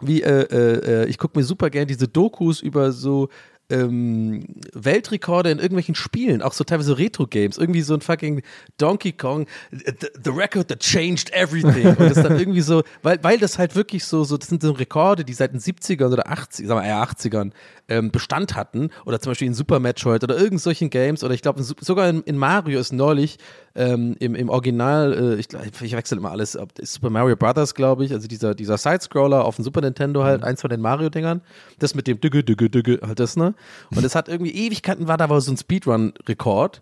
wie, 0.00 0.22
äh, 0.22 0.42
äh, 0.42 1.06
ich 1.06 1.18
gucke 1.18 1.38
mir 1.38 1.44
super 1.44 1.70
gerne 1.70 1.86
diese 1.86 2.08
Dokus 2.08 2.60
über 2.60 2.92
so 2.92 3.28
ähm, 3.70 4.44
Weltrekorde 4.72 5.50
in 5.50 5.58
irgendwelchen 5.58 5.94
Spielen, 5.94 6.42
auch 6.42 6.52
so 6.52 6.64
teilweise 6.64 6.98
Retro-Games, 6.98 7.58
irgendwie 7.58 7.82
so 7.82 7.94
ein 7.94 8.00
fucking 8.00 8.42
Donkey 8.78 9.12
Kong, 9.12 9.46
the, 9.70 9.92
the, 10.24 10.30
record 10.30 10.68
that 10.68 10.80
changed 10.80 11.32
everything. 11.32 11.88
Und 11.88 12.00
das 12.00 12.22
dann 12.22 12.38
irgendwie 12.38 12.60
so, 12.60 12.82
weil, 13.02 13.22
weil 13.22 13.38
das 13.38 13.58
halt 13.58 13.74
wirklich 13.74 14.04
so, 14.04 14.24
so, 14.24 14.36
das 14.36 14.48
sind 14.48 14.62
so 14.62 14.72
Rekorde, 14.72 15.24
die 15.24 15.32
seit 15.34 15.52
den 15.52 15.60
70ern 15.60 16.12
oder 16.12 16.28
80, 16.28 16.66
sagen 16.66 16.80
wir 16.80 16.86
eher 16.86 17.02
80ern 17.02 17.52
ähm, 17.88 18.10
Bestand 18.10 18.54
hatten. 18.54 18.90
Oder 19.04 19.20
zum 19.20 19.30
Beispiel 19.30 19.48
in 19.48 19.54
Super 19.54 19.80
Metroid 19.80 20.22
oder 20.22 20.38
irgend 20.38 20.60
solchen 20.60 20.90
Games. 20.90 21.24
Oder 21.24 21.34
ich 21.34 21.42
glaube, 21.42 21.62
sogar 21.62 22.08
in, 22.08 22.22
in, 22.22 22.36
Mario 22.36 22.78
ist 22.78 22.92
neulich 22.92 23.38
ähm, 23.76 24.16
im, 24.18 24.34
im 24.34 24.48
Original, 24.48 25.12
äh, 25.12 25.34
ich, 25.36 25.48
ich 25.82 25.92
wechsle 25.92 26.16
immer 26.16 26.30
alles, 26.30 26.58
Super 26.82 27.10
Mario 27.10 27.36
Brothers, 27.36 27.74
glaube 27.74 28.04
ich, 28.04 28.12
also 28.12 28.26
dieser, 28.26 28.54
dieser 28.54 28.78
Side-Scroller 28.78 29.44
auf 29.44 29.56
dem 29.56 29.64
Super 29.64 29.82
Nintendo 29.82 30.24
halt, 30.24 30.40
mhm. 30.40 30.46
eins 30.46 30.62
von 30.62 30.70
den 30.70 30.80
Mario-Dingern. 30.80 31.42
Das 31.78 31.94
mit 31.94 32.06
dem 32.06 32.20
Dügge, 32.20 32.42
Dügge, 32.42 32.70
Dügge, 32.70 33.00
halt 33.06 33.20
das, 33.20 33.36
ne? 33.36 33.54
Und 33.94 34.04
es 34.04 34.14
hat 34.14 34.28
irgendwie 34.28 34.52
Ewigkeiten 34.52 35.08
war 35.08 35.18
da 35.18 35.24
aber 35.24 35.40
so 35.40 35.52
ein 35.52 35.58
Speedrun-Rekord. 35.58 36.80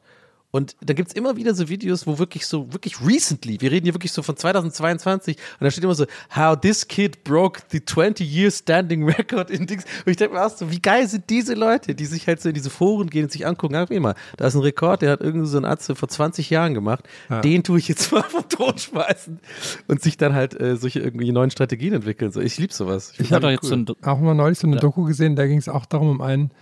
Und 0.55 0.77
da 0.81 0.95
gibt 0.95 1.09
es 1.09 1.17
immer 1.17 1.35
wieder 1.35 1.53
so 1.53 1.69
Videos, 1.69 2.07
wo 2.07 2.21
wirklich 2.21 2.47
so, 2.47 2.73
wirklich 2.73 3.05
recently, 3.05 3.61
wir 3.61 3.73
reden 3.73 3.87
hier 3.87 3.95
wirklich 3.95 4.13
so 4.13 4.23
von 4.23 4.37
2022, 4.37 5.37
und 5.37 5.65
da 5.65 5.69
steht 5.69 5.83
immer 5.83 5.97
so, 5.97 6.07
how 6.33 6.57
this 6.57 6.87
kid 6.87 7.25
broke 7.25 7.63
the 7.71 7.81
20-year 7.81 8.53
standing 8.53 9.03
record 9.03 9.51
in 9.51 9.67
Dings. 9.67 9.83
Und 10.07 10.13
ich 10.13 10.17
denke 10.17 10.37
mir 10.37 10.47
auch 10.47 10.57
so, 10.57 10.71
wie 10.71 10.79
geil 10.81 11.09
sind 11.09 11.29
diese 11.29 11.55
Leute, 11.55 11.97
die 11.97 12.07
sich 12.07 12.29
halt 12.29 12.41
so 12.41 12.51
in 12.51 12.55
diese 12.55 12.71
Foren 12.71 13.11
gehen 13.11 13.25
und 13.25 13.33
sich 13.33 13.45
angucken, 13.45 13.75
ach, 13.75 13.91
wie 13.91 13.99
mal, 13.99 14.15
da 14.37 14.47
ist 14.47 14.55
ein 14.55 14.61
Rekord, 14.61 15.03
der 15.03 15.11
hat 15.11 15.23
irgendwie 15.23 15.49
so 15.49 15.59
ein 15.59 15.65
Arzt 15.65 15.91
vor 15.93 16.09
20 16.09 16.51
Jahren 16.51 16.73
gemacht, 16.73 17.03
ja. 17.29 17.41
den 17.41 17.65
tue 17.65 17.81
ich 17.81 17.89
jetzt 17.89 18.13
mal 18.13 18.23
vom 18.23 18.49
Tod 18.49 18.81
schmeißen 18.81 19.41
und 19.89 20.03
sich 20.03 20.19
dann 20.19 20.35
halt 20.35 20.55
äh, 20.61 20.77
solche 20.77 21.01
irgendwie 21.01 21.33
neuen 21.33 21.51
Strategien 21.51 21.95
entwickeln. 21.95 22.31
So, 22.31 22.41
ich 22.41 22.59
liebe 22.59 22.73
sowas. 22.73 23.11
Ich, 23.15 23.19
ich 23.23 23.33
habe 23.33 23.51
jetzt 23.51 23.65
cool. 23.73 23.87
so 23.89 23.97
auch 24.09 24.21
mal 24.21 24.37
neulich 24.37 24.61
so 24.61 24.69
eine 24.69 24.77
ja. 24.77 24.83
Doku 24.83 25.03
gesehen, 25.03 25.35
da 25.35 25.49
ging 25.49 25.59
es 25.59 25.69
auch 25.69 25.85
darum, 25.85 26.11
um 26.11 26.21
einen, 26.21 26.53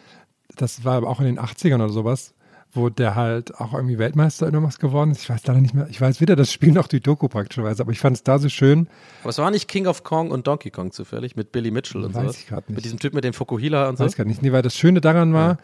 das 0.56 0.82
war 0.82 1.02
auch 1.02 1.20
in 1.20 1.26
den 1.26 1.38
80ern 1.38 1.74
oder 1.74 1.90
sowas, 1.90 2.32
wo 2.74 2.88
der 2.88 3.14
halt 3.14 3.54
auch 3.60 3.74
irgendwie 3.74 3.98
Weltmeister 3.98 4.48
in 4.48 4.54
irgendwas 4.54 4.78
geworden 4.78 5.10
ist. 5.10 5.22
Ich 5.22 5.30
weiß 5.30 5.46
leider 5.46 5.60
nicht 5.60 5.74
mehr, 5.74 5.86
ich 5.90 6.00
weiß 6.00 6.20
weder 6.20 6.36
das 6.36 6.50
Spiel 6.50 6.72
noch 6.72 6.88
die 6.88 7.00
Doku 7.00 7.28
praktischerweise, 7.28 7.82
aber 7.82 7.92
ich 7.92 8.00
fand 8.00 8.16
es 8.16 8.22
da 8.22 8.38
so 8.38 8.48
schön. 8.48 8.88
Aber 9.20 9.30
es 9.30 9.38
war 9.38 9.50
nicht 9.50 9.68
King 9.68 9.86
of 9.86 10.04
Kong 10.04 10.30
und 10.30 10.46
Donkey 10.46 10.70
Kong 10.70 10.90
zufällig 10.90 11.36
mit 11.36 11.52
Billy 11.52 11.70
Mitchell 11.70 12.02
und 12.02 12.14
so. 12.14 12.20
Weiß 12.20 12.38
ich 12.38 12.46
gerade 12.46 12.64
nicht. 12.68 12.76
Mit 12.76 12.84
diesem 12.84 12.98
Typ 12.98 13.12
mit 13.12 13.24
dem 13.24 13.34
Fukuhila 13.34 13.88
und 13.88 13.98
so. 13.98 14.04
Weiß 14.04 14.16
gar 14.16 14.24
nicht. 14.24 14.42
Nee, 14.42 14.52
weil 14.52 14.62
das 14.62 14.74
Schöne 14.74 15.02
daran 15.02 15.34
war, 15.34 15.50
ja. 15.50 15.58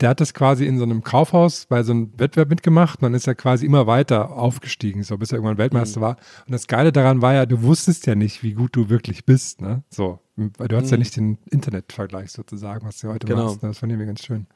der 0.00 0.08
hat 0.10 0.20
das 0.20 0.34
quasi 0.34 0.66
in 0.66 0.76
so 0.76 0.84
einem 0.84 1.02
Kaufhaus 1.02 1.64
bei 1.64 1.82
so 1.82 1.92
einem 1.92 2.12
Wettbewerb 2.18 2.50
mitgemacht 2.50 2.98
und 2.98 3.04
dann 3.04 3.14
ist 3.14 3.26
er 3.26 3.34
quasi 3.34 3.64
immer 3.64 3.86
weiter 3.86 4.32
aufgestiegen, 4.32 5.02
so 5.02 5.16
bis 5.16 5.32
er 5.32 5.36
irgendwann 5.36 5.56
Weltmeister 5.56 6.00
mhm. 6.00 6.04
war. 6.04 6.16
Und 6.46 6.52
das 6.52 6.66
Geile 6.66 6.92
daran 6.92 7.22
war 7.22 7.32
ja, 7.32 7.46
du 7.46 7.62
wusstest 7.62 8.06
ja 8.06 8.14
nicht, 8.14 8.42
wie 8.42 8.52
gut 8.52 8.76
du 8.76 8.90
wirklich 8.90 9.24
bist, 9.24 9.62
ne? 9.62 9.82
So. 9.88 10.18
Weil 10.36 10.68
du 10.68 10.76
hast 10.76 10.86
mhm. 10.86 10.90
ja 10.90 10.96
nicht 10.98 11.16
den 11.16 11.38
Internetvergleich 11.50 12.32
sozusagen, 12.32 12.86
was 12.86 12.98
du 13.00 13.08
heute 13.08 13.26
genau. 13.26 13.46
machst. 13.46 13.62
Ne? 13.62 13.70
Das 13.70 13.78
fand 13.78 13.92
ich 13.92 13.98
mir 13.98 14.06
ganz 14.06 14.22
schön. 14.22 14.46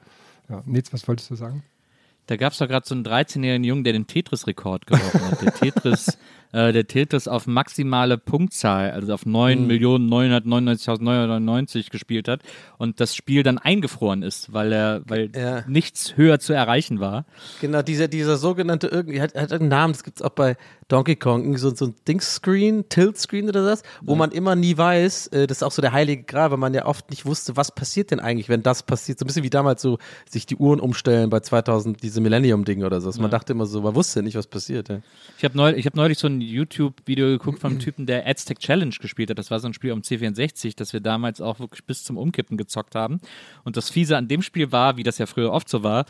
Ja. 0.51 0.63
Nils, 0.67 0.93
was 0.93 1.09
wolltest 1.09 1.31
du 1.31 1.35
sagen? 1.37 1.63
Da 2.27 2.37
gab 2.37 2.53
es 2.53 2.59
doch 2.59 2.68
gerade 2.68 2.87
so 2.87 2.95
einen 2.95 3.05
13-jährigen 3.05 3.64
Jungen, 3.64 3.83
der 3.85 3.93
den 3.93 4.07
Tetris-Rekord 4.07 4.87
gebrochen 4.87 5.31
hat. 5.31 5.43
Der 5.43 5.53
Tetris, 5.53 6.16
äh, 6.53 6.72
der 6.72 6.87
Tetris 6.87 7.29
auf 7.29 7.47
maximale 7.47 8.16
Punktzahl, 8.16 8.93
also 8.93 9.12
auf 9.12 9.27
9.999.999 9.27 11.77
mhm. 11.77 11.83
gespielt 11.91 12.29
hat 12.29 12.41
und 12.79 12.99
das 13.01 13.14
Spiel 13.14 13.43
dann 13.43 13.59
eingefroren 13.59 14.22
ist, 14.22 14.55
weil 14.55 14.72
er, 14.72 15.03
weil 15.07 15.31
ja. 15.35 15.64
nichts 15.66 16.16
höher 16.16 16.39
zu 16.39 16.55
erreichen 16.55 17.01
war. 17.01 17.27
Genau, 17.61 17.83
dieser, 17.83 18.09
dieser 18.09 18.39
sogenannte 18.39 18.87
irgendwie, 18.87 19.20
hat, 19.20 19.35
hat 19.35 19.53
einen 19.53 19.68
Namen, 19.68 19.93
das 19.93 20.05
gibt 20.05 20.16
es 20.18 20.22
auch 20.22 20.31
bei 20.31 20.57
Donkey 20.89 21.16
Kong, 21.16 21.57
so, 21.57 21.75
so 21.75 21.87
ein 21.87 21.95
Dings-Screen, 22.07 22.89
Tilt-Screen 22.89 23.49
oder 23.49 23.64
das, 23.64 23.83
wo 24.03 24.12
ja. 24.12 24.18
man 24.18 24.33
immer 24.33 24.55
nie 24.55 24.77
weiß, 24.77 25.29
äh, 25.29 25.47
das 25.47 25.59
ist 25.59 25.62
auch 25.62 25.72
so 25.72 25.83
der 25.83 25.93
heilige 25.93 26.25
Gral, 26.25 26.51
weil 26.51 26.59
man 26.59 26.75
ja 26.75 26.87
oft 26.87 27.11
nicht 27.11 27.27
wusste, 27.27 27.57
was 27.57 27.72
passiert 27.72 28.11
denn 28.11 28.20
eigentlich, 28.20 28.49
wenn 28.49 28.62
das 28.62 28.83
passiert. 28.83 29.18
So 29.18 29.25
ein 29.25 29.27
bisschen 29.27 29.45
wie 29.45 29.51
damals 29.51 29.83
so 29.83 29.99
sich 30.29 30.47
die 30.47 30.57
Uhren 30.57 30.81
umstellen 30.81 31.31
bei 31.31 31.41
2000, 31.41 32.03
diese 32.03 32.14
Millennium-Ding 32.21 32.85
oder 32.85 33.01
so. 33.01 33.11
Ja. 33.11 33.21
Man 33.21 33.31
dachte 33.31 33.53
immer 33.53 33.67
so, 33.67 33.81
man 33.81 33.95
wusste 33.95 34.23
nicht, 34.23 34.37
was 34.37 34.47
passiert. 34.47 34.89
Ja. 34.89 35.01
Ich 35.39 35.45
habe 35.45 35.57
neulich, 35.57 35.87
hab 35.87 35.95
neulich 35.95 36.19
so 36.19 36.27
ein 36.27 36.41
YouTube-Video 36.41 37.27
geguckt 37.27 37.61
von 37.61 37.73
einem 37.73 37.81
Typen, 37.81 38.07
der 38.07 38.27
Aztec 38.27 38.59
Challenge 38.59 38.95
gespielt 39.01 39.31
hat. 39.31 39.39
Das 39.39 39.51
war 39.51 39.61
so 39.61 39.69
ein 39.69 39.75
Spiel 39.75 39.93
um 39.93 40.01
C64, 40.01 40.77
das 40.77 40.93
wir 40.93 41.01
damals 41.01 41.41
auch 41.41 41.61
wirklich 41.61 41.85
bis 41.85 42.05
zum 42.05 42.17
Umkippen 42.17 42.57
gezockt 42.57 42.95
haben. 42.95 43.21
Und 43.65 43.77
das 43.77 43.91
Fiese 43.91 44.17
an 44.17 44.29
dem 44.29 44.43
Spiel 44.43 44.73
war, 44.73 44.97
wie 44.97 45.03
das 45.03 45.19
ja 45.19 45.27
früher 45.27 45.53
oft 45.53 45.69
so 45.69 45.83
war, 45.83 46.07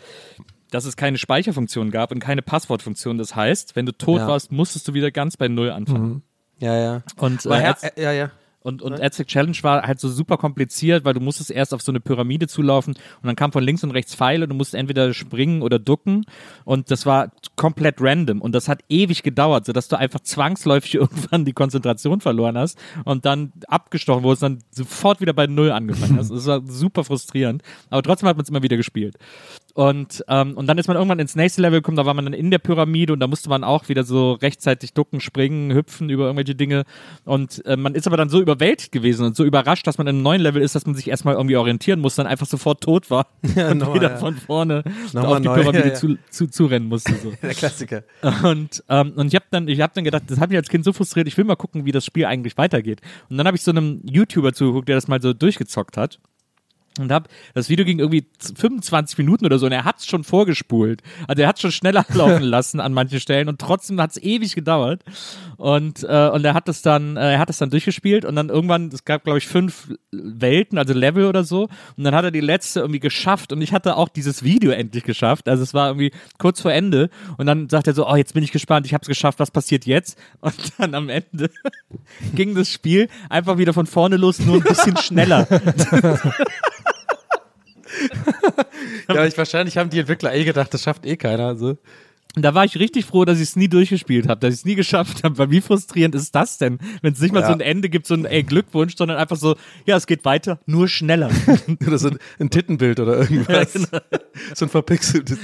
dass 0.70 0.84
es 0.84 0.96
keine 0.96 1.18
Speicherfunktion 1.18 1.90
gab 1.90 2.10
und 2.10 2.18
keine 2.18 2.42
Passwortfunktion. 2.42 3.18
Das 3.18 3.36
heißt, 3.36 3.76
wenn 3.76 3.86
du 3.86 3.92
tot 3.92 4.20
ja. 4.20 4.28
warst, 4.28 4.50
musstest 4.50 4.88
du 4.88 4.94
wieder 4.94 5.10
ganz 5.10 5.36
bei 5.36 5.48
Null 5.48 5.70
anfangen. 5.70 6.08
Mhm. 6.08 6.22
Ja, 6.60 6.76
ja. 6.76 7.02
Und 7.16 7.44
äh, 7.46 7.48
ja, 7.48 7.76
ja, 7.96 8.12
ja. 8.12 8.30
Und, 8.64 8.80
und 8.80 8.98
Aztec 8.98 9.26
Challenge 9.26 9.56
war 9.60 9.82
halt 9.82 10.00
so 10.00 10.08
super 10.08 10.38
kompliziert, 10.38 11.04
weil 11.04 11.12
du 11.12 11.20
musstest 11.20 11.50
erst 11.50 11.74
auf 11.74 11.82
so 11.82 11.92
eine 11.92 12.00
Pyramide 12.00 12.48
zulaufen 12.48 12.94
und 12.94 13.26
dann 13.26 13.36
kam 13.36 13.52
von 13.52 13.62
links 13.62 13.84
und 13.84 13.90
rechts 13.90 14.14
Pfeile 14.14 14.44
und 14.44 14.48
du 14.48 14.56
musst 14.56 14.74
entweder 14.74 15.12
springen 15.12 15.60
oder 15.60 15.78
ducken 15.78 16.24
und 16.64 16.90
das 16.90 17.04
war 17.04 17.30
komplett 17.56 17.96
random 18.00 18.40
und 18.40 18.54
das 18.54 18.66
hat 18.70 18.80
ewig 18.88 19.22
gedauert, 19.22 19.66
sodass 19.66 19.88
du 19.88 19.98
einfach 19.98 20.20
zwangsläufig 20.20 20.94
irgendwann 20.94 21.44
die 21.44 21.52
Konzentration 21.52 22.22
verloren 22.22 22.56
hast 22.56 22.78
und 23.04 23.26
dann 23.26 23.52
abgestochen 23.68 24.22
wurdest, 24.22 24.42
dann 24.42 24.60
sofort 24.70 25.20
wieder 25.20 25.34
bei 25.34 25.46
Null 25.46 25.70
angefangen 25.70 26.16
hast. 26.16 26.30
Das 26.30 26.46
war 26.46 26.62
super 26.66 27.04
frustrierend, 27.04 27.62
aber 27.90 28.02
trotzdem 28.02 28.30
hat 28.30 28.38
man 28.38 28.44
es 28.44 28.48
immer 28.48 28.62
wieder 28.62 28.78
gespielt. 28.78 29.18
Und, 29.74 30.24
ähm, 30.28 30.56
und 30.56 30.68
dann 30.68 30.78
ist 30.78 30.86
man 30.86 30.96
irgendwann 30.96 31.18
ins 31.18 31.34
nächste 31.34 31.60
Level 31.60 31.80
gekommen, 31.80 31.96
da 31.96 32.06
war 32.06 32.14
man 32.14 32.24
dann 32.24 32.32
in 32.32 32.52
der 32.52 32.60
Pyramide 32.60 33.12
und 33.12 33.18
da 33.18 33.26
musste 33.26 33.48
man 33.48 33.64
auch 33.64 33.88
wieder 33.88 34.04
so 34.04 34.34
rechtzeitig 34.34 34.92
ducken, 34.92 35.20
springen, 35.20 35.72
hüpfen 35.74 36.10
über 36.10 36.26
irgendwelche 36.26 36.54
Dinge. 36.54 36.84
Und 37.24 37.64
äh, 37.66 37.76
man 37.76 37.96
ist 37.96 38.06
aber 38.06 38.16
dann 38.16 38.28
so 38.28 38.40
überwältigt 38.40 38.92
gewesen 38.92 39.26
und 39.26 39.36
so 39.36 39.44
überrascht, 39.44 39.84
dass 39.88 39.98
man 39.98 40.06
in 40.06 40.14
einem 40.14 40.22
neuen 40.22 40.40
Level 40.40 40.62
ist, 40.62 40.76
dass 40.76 40.86
man 40.86 40.94
sich 40.94 41.08
erstmal 41.08 41.34
irgendwie 41.34 41.56
orientieren 41.56 41.98
muss, 41.98 42.14
dann 42.14 42.28
einfach 42.28 42.46
sofort 42.46 42.82
tot 42.82 43.10
war 43.10 43.26
ja, 43.56 43.72
und 43.72 43.78
nochmal, 43.78 43.96
wieder 43.96 44.10
ja. 44.10 44.16
von 44.16 44.36
vorne 44.36 44.84
auf 45.12 45.40
die 45.40 45.48
neu, 45.48 45.54
Pyramide 45.54 45.88
ja, 45.88 45.94
zu, 45.94 46.18
zu, 46.30 46.46
zu 46.46 46.66
rennen 46.66 46.86
musste. 46.86 47.12
So. 47.16 47.32
Der 47.42 47.54
Klassiker. 47.54 48.04
Und, 48.44 48.84
ähm, 48.88 49.12
und 49.16 49.26
ich 49.26 49.34
habe 49.34 49.46
dann, 49.50 49.66
ich 49.66 49.80
hab 49.80 49.92
dann 49.94 50.04
gedacht, 50.04 50.22
das 50.28 50.38
hat 50.38 50.50
mich 50.50 50.56
als 50.56 50.68
Kind 50.68 50.84
so 50.84 50.92
frustriert, 50.92 51.26
ich 51.26 51.36
will 51.36 51.44
mal 51.44 51.56
gucken, 51.56 51.84
wie 51.84 51.90
das 51.90 52.04
Spiel 52.04 52.26
eigentlich 52.26 52.56
weitergeht. 52.56 53.00
Und 53.28 53.38
dann 53.38 53.46
habe 53.48 53.56
ich 53.56 53.64
so 53.64 53.72
einem 53.72 54.02
YouTuber 54.04 54.52
zugeguckt, 54.52 54.88
der 54.88 54.94
das 54.94 55.08
mal 55.08 55.20
so 55.20 55.32
durchgezockt 55.32 55.96
hat. 55.96 56.20
Und 56.98 57.12
hab 57.12 57.28
das 57.54 57.68
Video 57.68 57.84
ging 57.84 57.98
irgendwie 57.98 58.26
25 58.38 59.18
Minuten 59.18 59.44
oder 59.46 59.58
so 59.58 59.66
und 59.66 59.72
er 59.72 59.84
hat's 59.84 60.06
schon 60.06 60.24
vorgespult. 60.24 61.02
Also 61.26 61.42
er 61.42 61.48
hat 61.48 61.60
schon 61.60 61.72
schneller 61.72 62.04
laufen 62.14 62.42
lassen 62.42 62.80
an 62.80 62.92
manchen 62.92 63.20
Stellen 63.20 63.48
und 63.48 63.60
trotzdem 63.60 64.00
hat's 64.00 64.16
ewig 64.16 64.54
gedauert. 64.54 65.02
Und 65.56 66.02
äh, 66.02 66.28
und 66.28 66.44
er 66.44 66.54
hat 66.54 66.68
es 66.68 66.82
dann 66.82 67.16
äh, 67.16 67.32
er 67.34 67.38
hat 67.38 67.50
es 67.50 67.58
dann 67.58 67.70
durchgespielt 67.70 68.24
und 68.24 68.36
dann 68.36 68.48
irgendwann 68.48 68.88
es 68.88 69.04
gab 69.04 69.24
glaube 69.24 69.38
ich 69.38 69.46
fünf 69.46 69.94
Welten, 70.10 70.78
also 70.78 70.94
Level 70.94 71.26
oder 71.26 71.44
so 71.44 71.68
und 71.96 72.04
dann 72.04 72.14
hat 72.14 72.24
er 72.24 72.30
die 72.30 72.40
letzte 72.40 72.80
irgendwie 72.80 73.00
geschafft 73.00 73.52
und 73.52 73.62
ich 73.62 73.72
hatte 73.72 73.96
auch 73.96 74.08
dieses 74.08 74.42
Video 74.42 74.72
endlich 74.72 75.04
geschafft. 75.04 75.48
Also 75.48 75.62
es 75.62 75.74
war 75.74 75.88
irgendwie 75.88 76.12
kurz 76.38 76.60
vor 76.60 76.72
Ende 76.72 77.10
und 77.38 77.46
dann 77.46 77.68
sagt 77.68 77.86
er 77.86 77.94
so, 77.94 78.08
oh, 78.08 78.16
jetzt 78.16 78.34
bin 78.34 78.42
ich 78.42 78.52
gespannt, 78.52 78.86
ich 78.86 78.94
hab's 78.94 79.08
geschafft, 79.08 79.38
was 79.38 79.50
passiert 79.50 79.86
jetzt? 79.86 80.18
Und 80.40 80.72
dann 80.78 80.94
am 80.94 81.08
Ende 81.08 81.50
ging 82.34 82.54
das 82.54 82.68
Spiel 82.68 83.08
einfach 83.30 83.58
wieder 83.58 83.72
von 83.72 83.86
vorne 83.86 84.16
los, 84.16 84.38
nur 84.40 84.56
ein 84.56 84.62
bisschen 84.62 84.96
schneller. 84.96 85.46
Ja, 89.08 89.24
ich, 89.26 89.36
wahrscheinlich 89.36 89.76
haben 89.76 89.90
die 89.90 89.98
Entwickler 89.98 90.34
eh 90.34 90.44
gedacht, 90.44 90.72
das 90.74 90.82
schafft 90.82 91.06
eh 91.06 91.16
keiner. 91.16 91.46
Also. 91.46 91.78
Und 92.36 92.42
da 92.42 92.54
war 92.54 92.64
ich 92.64 92.76
richtig 92.78 93.04
froh, 93.04 93.24
dass 93.24 93.36
ich 93.38 93.44
es 93.44 93.56
nie 93.56 93.68
durchgespielt 93.68 94.28
habe, 94.28 94.40
dass 94.40 94.54
ich 94.54 94.60
es 94.60 94.64
nie 94.64 94.74
geschafft 94.74 95.22
habe. 95.22 95.38
Weil 95.38 95.50
wie 95.50 95.60
frustrierend 95.60 96.14
ist 96.14 96.34
das 96.34 96.58
denn, 96.58 96.78
wenn 97.02 97.12
es 97.12 97.20
nicht 97.20 97.32
mal 97.32 97.40
Ja. 97.40 97.46
so 97.48 97.52
ein 97.52 97.60
Ende 97.60 97.88
gibt, 97.88 98.06
so 98.06 98.14
ein 98.14 98.24
ey, 98.24 98.42
Glückwunsch, 98.42 98.96
sondern 98.96 99.18
einfach 99.18 99.36
so, 99.36 99.56
ja, 99.86 99.96
es 99.96 100.06
geht 100.06 100.24
weiter, 100.24 100.58
nur 100.66 100.88
schneller. 100.88 101.30
Oder 101.86 101.98
so 101.98 102.08
ein, 102.08 102.18
ein 102.40 102.50
Tittenbild 102.50 102.98
oder 102.98 103.18
irgendwas. 103.18 103.72
genau. 103.74 103.88
So 104.54 104.64
ein 104.66 104.68
verpixeltes. 104.68 105.38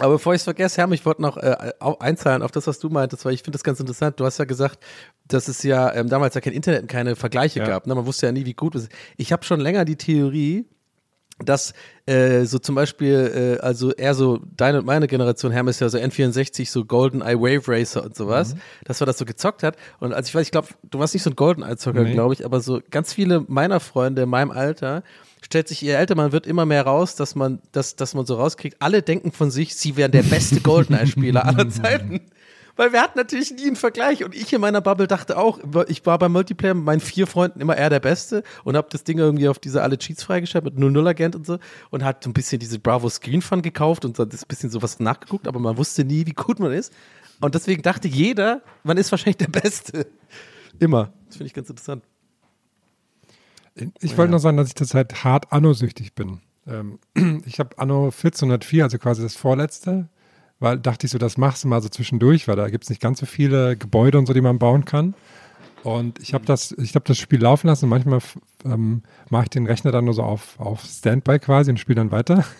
Aber 0.00 0.14
bevor 0.14 0.34
ich 0.34 0.38
es 0.40 0.44
vergesse, 0.44 0.78
Herm, 0.78 0.92
ich 0.92 1.06
wollte 1.06 1.22
noch 1.22 1.36
äh, 1.36 1.72
einzahlen 2.00 2.42
auf 2.42 2.50
das, 2.50 2.66
was 2.66 2.80
du 2.80 2.88
meintest, 2.88 3.24
weil 3.24 3.34
ich 3.34 3.42
finde 3.42 3.56
das 3.56 3.62
ganz 3.62 3.78
interessant. 3.78 4.18
Du 4.18 4.24
hast 4.24 4.38
ja 4.38 4.44
gesagt, 4.46 4.80
dass 5.28 5.46
es 5.46 5.62
ja 5.62 5.94
ähm, 5.94 6.08
damals 6.08 6.34
ja 6.34 6.40
kein 6.40 6.52
Internet 6.52 6.82
und 6.82 6.88
keine 6.88 7.14
Vergleiche 7.14 7.60
Ja. 7.60 7.66
gab. 7.66 7.86
Ne? 7.86 7.94
Man 7.94 8.06
wusste 8.06 8.26
ja 8.26 8.32
nie, 8.32 8.44
wie 8.46 8.54
gut 8.54 8.74
es 8.74 8.84
ist. 8.84 8.92
Ich 9.16 9.32
habe 9.32 9.44
schon 9.44 9.60
länger 9.60 9.84
die 9.84 9.96
Theorie, 9.96 10.66
dass 11.38 11.72
äh, 12.06 12.44
so 12.44 12.58
zum 12.58 12.74
Beispiel, 12.74 13.58
äh, 13.60 13.62
also 13.64 13.92
eher 13.92 14.14
so 14.14 14.40
deine 14.56 14.78
und 14.78 14.86
meine 14.86 15.06
Generation, 15.06 15.50
Herm 15.52 15.68
ist 15.68 15.80
ja 15.80 15.88
so 15.88 15.98
N64, 15.98 16.70
so 16.70 16.84
GoldenEye 16.84 17.38
Wave 17.40 17.62
Racer 17.66 18.04
und 18.04 18.14
sowas, 18.16 18.54
dass 18.84 19.00
man 19.00 19.06
das 19.06 19.18
so 19.18 19.24
gezockt 19.24 19.62
hat. 19.62 19.76
Und 20.00 20.12
also 20.12 20.28
ich 20.28 20.34
weiß, 20.34 20.42
ich 20.46 20.52
glaube, 20.52 20.68
du 20.84 20.98
warst 20.98 21.14
nicht 21.14 21.22
so 21.22 21.30
ein 21.30 21.36
GoldenEye-Zocker, 21.36 22.02
Nee. 22.02 22.12
glaube 22.12 22.34
ich, 22.34 22.44
aber 22.44 22.60
so 22.60 22.80
ganz 22.90 23.12
viele 23.12 23.44
meiner 23.48 23.80
Freunde 23.80 24.22
in 24.22 24.28
meinem 24.28 24.50
Alter 24.50 25.02
stellt 25.42 25.68
sich, 25.68 25.80
je 25.82 25.90
älter 25.90 26.14
man 26.14 26.32
wird, 26.32 26.46
immer 26.46 26.64
mehr 26.64 26.82
raus, 26.86 27.16
dass 27.16 27.34
man, 27.34 27.60
dass, 27.72 27.96
dass 27.96 28.14
man 28.14 28.24
so 28.24 28.36
rauskriegt, 28.36 28.76
alle 28.80 29.02
denken 29.02 29.30
von 29.32 29.50
sich, 29.50 29.74
sie 29.74 29.96
wären 29.96 30.12
der 30.12 30.22
beste 30.22 30.60
GoldenEye-Spieler 30.60 31.44
aller 31.44 31.68
Zeiten. 31.70 32.20
Weil 32.76 32.92
wir 32.92 33.00
hatten 33.00 33.18
natürlich 33.18 33.52
nie 33.52 33.66
einen 33.66 33.76
Vergleich 33.76 34.24
und 34.24 34.34
ich 34.34 34.52
in 34.52 34.60
meiner 34.60 34.80
Bubble 34.80 35.06
dachte 35.06 35.38
auch, 35.38 35.60
ich 35.86 36.04
war 36.06 36.18
beim 36.18 36.32
Multiplayer 36.32 36.74
mit 36.74 36.84
meinen 36.84 37.00
vier 37.00 37.26
Freunden 37.26 37.60
immer 37.60 37.76
eher 37.76 37.90
der 37.90 38.00
Beste 38.00 38.42
und 38.64 38.76
habe 38.76 38.88
das 38.90 39.04
Ding 39.04 39.18
irgendwie 39.18 39.48
auf 39.48 39.58
diese 39.58 39.82
alle 39.82 39.96
Cheats 39.96 40.24
freigeschaltet 40.24 40.74
mit 40.76 40.84
00-Agent 40.84 41.36
und 41.36 41.46
so 41.46 41.58
und 41.90 42.02
hat 42.02 42.24
so 42.24 42.30
ein 42.30 42.32
bisschen 42.32 42.58
diese 42.58 42.80
Bravo 42.80 43.08
Screen 43.08 43.42
Fun 43.42 43.62
gekauft 43.62 44.04
und 44.04 44.16
so 44.16 44.24
das 44.24 44.44
bisschen 44.44 44.70
sowas 44.70 44.98
nachgeguckt, 44.98 45.46
aber 45.46 45.60
man 45.60 45.76
wusste 45.76 46.04
nie, 46.04 46.26
wie 46.26 46.32
gut 46.32 46.58
man 46.58 46.72
ist. 46.72 46.92
Und 47.40 47.54
deswegen 47.54 47.82
dachte 47.82 48.08
jeder, 48.08 48.62
man 48.82 48.96
ist 48.96 49.10
wahrscheinlich 49.10 49.36
der 49.36 49.48
Beste. 49.48 50.06
Immer. 50.78 51.12
Das 51.26 51.36
finde 51.36 51.48
ich 51.48 51.54
ganz 51.54 51.68
interessant. 51.68 52.04
Ich 54.00 54.16
wollte 54.16 54.32
noch 54.32 54.38
sagen, 54.38 54.56
dass 54.56 54.68
ich 54.68 54.76
zurzeit 54.76 55.24
hart 55.24 55.52
Anno-süchtig 55.52 56.14
bin. 56.14 56.40
Ähm, 56.66 56.98
ich 57.46 57.58
habe 57.58 57.78
Anno 57.78 58.06
1404, 58.06 58.84
also 58.84 58.98
quasi 58.98 59.22
das 59.22 59.36
vorletzte, 59.36 60.08
weil 60.58 60.78
dachte 60.78 61.06
ich 61.06 61.12
so, 61.12 61.18
das 61.18 61.36
machst 61.36 61.64
du 61.64 61.68
mal 61.68 61.82
so 61.82 61.88
zwischendurch, 61.88 62.48
weil 62.48 62.56
da 62.56 62.68
gibt 62.68 62.84
es 62.84 62.90
nicht 62.90 63.02
ganz 63.02 63.20
so 63.20 63.26
viele 63.26 63.76
Gebäude 63.76 64.18
und 64.18 64.26
so, 64.26 64.32
die 64.32 64.40
man 64.40 64.58
bauen 64.58 64.84
kann. 64.84 65.14
Und 65.82 66.18
ich 66.20 66.32
habe 66.32 66.46
das, 66.46 66.72
ich 66.72 66.94
habe 66.94 67.04
das 67.06 67.18
Spiel 67.18 67.42
laufen 67.42 67.66
lassen 67.66 67.84
und 67.84 67.90
manchmal 67.90 68.20
ähm, 68.64 69.02
mache 69.28 69.44
ich 69.44 69.50
den 69.50 69.66
Rechner 69.66 69.92
dann 69.92 70.06
nur 70.06 70.14
so 70.14 70.22
auf, 70.22 70.58
auf 70.58 70.82
Standby 70.82 71.38
quasi 71.38 71.70
und 71.70 71.78
spiele 71.78 71.96
dann 71.96 72.10
weiter. 72.10 72.44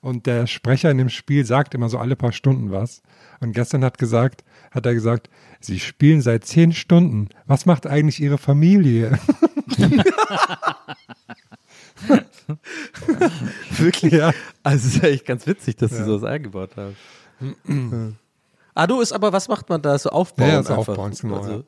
Und 0.00 0.26
der 0.26 0.48
Sprecher 0.48 0.90
in 0.90 0.98
dem 0.98 1.08
Spiel 1.08 1.44
sagt 1.44 1.74
immer 1.74 1.88
so 1.88 1.96
alle 1.96 2.16
paar 2.16 2.32
Stunden 2.32 2.72
was. 2.72 3.02
Und 3.38 3.52
gestern 3.52 3.84
hat 3.84 3.98
gesagt, 3.98 4.42
hat 4.72 4.84
er 4.84 4.94
gesagt, 4.94 5.30
Sie 5.60 5.78
spielen 5.78 6.20
seit 6.20 6.44
zehn 6.44 6.72
Stunden. 6.72 7.28
Was 7.46 7.66
macht 7.66 7.86
eigentlich 7.86 8.20
Ihre 8.20 8.36
Familie? 8.36 9.16
Wirklich? 13.78 14.12
Ja. 14.12 14.32
Also 14.62 14.88
es 14.88 14.94
ist 14.96 15.04
eigentlich 15.04 15.24
ganz 15.24 15.46
witzig, 15.46 15.76
dass 15.76 15.90
sie 15.90 15.98
Ja. 15.98 16.04
sowas 16.04 16.24
eingebaut 16.24 16.70
haben. 16.76 16.96
Ja. 17.40 18.12
ah, 18.74 18.86
du 18.86 19.00
ist 19.00 19.12
aber, 19.12 19.32
was 19.32 19.48
macht 19.48 19.68
man 19.68 19.82
da? 19.82 19.98
So 19.98 20.10
aufbauen 20.10 20.48
Ja, 20.48 20.62
so 20.62 20.74
einfach. 20.74 20.88
aufbauen, 20.88 21.12
genau, 21.20 21.36
Also, 21.36 21.52
ja. 21.52 21.62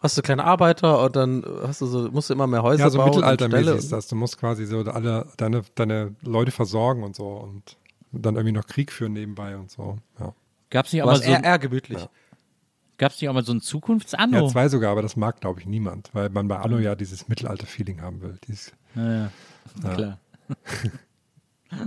Hast 0.00 0.18
du 0.18 0.22
kleine 0.22 0.42
Arbeiter 0.44 1.00
und 1.04 1.14
dann 1.14 1.44
hast 1.62 1.80
du 1.80 1.86
so, 1.86 2.10
musst 2.10 2.28
du 2.28 2.34
immer 2.34 2.48
mehr 2.48 2.62
Häuser 2.64 2.84
Ja, 2.84 2.90
so 2.90 2.98
bauen. 2.98 3.10
mittelaltermäßig 3.10 3.76
ist 3.76 3.92
das. 3.92 4.08
Du 4.08 4.16
musst 4.16 4.36
quasi 4.36 4.66
so 4.66 4.80
alle 4.80 5.28
deine, 5.36 5.62
deine 5.76 6.16
Leute 6.22 6.50
versorgen 6.50 7.04
und 7.04 7.14
so 7.14 7.28
und 7.28 7.76
dann 8.10 8.34
irgendwie 8.34 8.52
noch 8.52 8.66
Krieg 8.66 8.90
führen 8.90 9.12
nebenbei 9.12 9.56
und 9.56 9.70
so. 9.70 9.98
Ja, 10.18 10.34
Gab's 10.70 10.92
nicht 10.92 11.02
auch 11.02 11.06
Aber 11.08 11.18
es 11.18 11.24
so, 11.24 11.30
eher, 11.30 11.44
eher 11.44 11.58
gemütlich. 11.60 12.04
gab's 12.98 13.20
nicht 13.20 13.30
auch 13.30 13.34
mal 13.34 13.44
so 13.44 13.52
ein 13.52 13.58
ja 13.58 13.62
Zukunftsanno? 13.62 14.48
zwei 14.48 14.68
sogar, 14.68 14.90
aber 14.90 15.02
das 15.02 15.14
mag, 15.14 15.40
glaube 15.40 15.60
ich, 15.60 15.66
niemand, 15.66 16.10
weil 16.14 16.30
man 16.30 16.48
bei 16.48 16.58
Anno 16.58 16.78
ja 16.78 16.96
dieses 16.96 17.28
Mittelalter-Feeling 17.28 18.02
haben 18.02 18.22
will. 18.22 18.38
Dieses, 18.48 18.72
Ja, 18.94 19.12
ja. 19.14 19.30
Klar. 19.94 20.18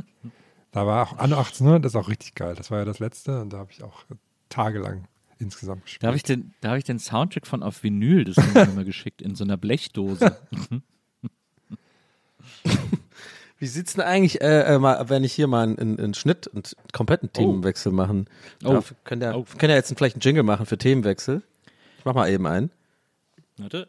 da 0.72 0.86
war 0.88 1.04
auch 1.04 1.18
Anno 1.18 1.38
1800, 1.38 1.84
das 1.86 1.92
ist 1.94 1.96
auch 1.96 2.10
richtig 2.10 2.36
geil. 2.36 2.56
Das 2.56 2.72
war 2.72 2.80
ja 2.80 2.86
das 2.86 3.00
letzte 3.00 3.42
und 3.42 3.52
da 3.54 3.58
habe 3.60 3.72
ich 3.72 3.84
auch 3.84 4.04
tagelang 4.50 5.08
insgesamt 5.40 5.84
gespielt. 5.84 6.04
Da 6.04 6.08
habe 6.08 6.18
ich, 6.18 6.24
den, 6.24 6.54
da 6.62 6.72
hab 6.72 6.78
ich 6.78 6.84
den 6.86 7.00
Soundtrack 7.00 7.46
von 7.48 7.62
auf 7.64 7.84
Vinyl, 7.84 8.24
das 8.24 8.38
haben 8.38 8.54
wir 8.56 8.66
mir 8.68 8.86
geschickt, 8.86 9.22
in 9.22 9.36
so 9.36 9.44
einer 9.44 9.58
Blechdose. 9.58 10.38
Wie 13.58 13.68
sieht's 13.68 13.94
denn 13.94 14.04
eigentlich, 14.04 14.42
äh, 14.42 14.76
äh, 14.76 14.80
mal, 14.80 15.08
wenn 15.10 15.24
ich 15.24 15.32
hier 15.34 15.48
mal 15.48 15.64
einen, 15.64 15.80
einen, 15.80 16.00
einen 16.00 16.14
Schnitt 16.14 16.46
und 16.48 16.76
einen 16.78 16.88
kompletten 16.92 17.32
Themenwechsel 17.32 17.92
machen 17.92 18.28
Oh. 18.64 18.74
darf? 18.74 18.94
Können 19.06 19.22
ja, 19.22 19.34
Oh. 19.34 19.46
können 19.58 19.70
ja 19.70 19.78
jetzt 19.78 19.94
vielleicht 19.96 20.16
einen 20.16 20.22
Jingle 20.22 20.44
machen 20.44 20.66
für 20.66 20.78
Themenwechsel. 20.78 21.42
Ich 22.00 22.06
mach 22.06 22.14
mal 22.14 22.30
eben 22.30 22.46
einen. 22.48 22.70
Warte. 23.58 23.88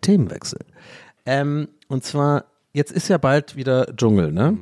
Themenwechsel. 0.00 0.60
Ähm, 1.26 1.68
und 1.88 2.04
zwar, 2.04 2.44
jetzt 2.72 2.92
ist 2.92 3.08
ja 3.08 3.18
bald 3.18 3.56
wieder 3.56 3.86
Dschungel, 3.96 4.32
ne? 4.32 4.56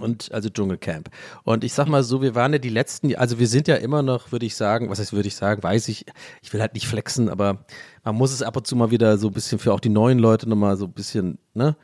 Und 0.00 0.32
also 0.32 0.48
Dschungelcamp. 0.48 1.10
Und 1.44 1.62
ich 1.62 1.74
sag 1.74 1.88
mal 1.88 2.02
so, 2.02 2.22
wir 2.22 2.34
waren 2.34 2.52
ja 2.52 2.58
die 2.58 2.70
letzten, 2.70 3.14
also 3.16 3.38
wir 3.38 3.46
sind 3.46 3.68
ja 3.68 3.76
immer 3.76 4.02
noch, 4.02 4.32
würde 4.32 4.46
ich 4.46 4.56
sagen, 4.56 4.88
was 4.88 4.98
heißt, 4.98 5.12
würde 5.12 5.28
ich 5.28 5.36
sagen, 5.36 5.62
weiß 5.62 5.88
ich, 5.88 6.06
ich 6.42 6.52
will 6.52 6.60
halt 6.60 6.74
nicht 6.74 6.88
flexen, 6.88 7.28
aber 7.28 7.64
man 8.02 8.14
muss 8.16 8.32
es 8.32 8.42
ab 8.42 8.56
und 8.56 8.66
zu 8.66 8.76
mal 8.76 8.90
wieder 8.90 9.18
so 9.18 9.28
ein 9.28 9.34
bisschen 9.34 9.58
für 9.58 9.72
auch 9.72 9.80
die 9.80 9.90
neuen 9.90 10.18
Leute 10.18 10.48
nochmal 10.48 10.76
so 10.76 10.86
ein 10.86 10.92
bisschen, 10.92 11.38
ne, 11.52 11.76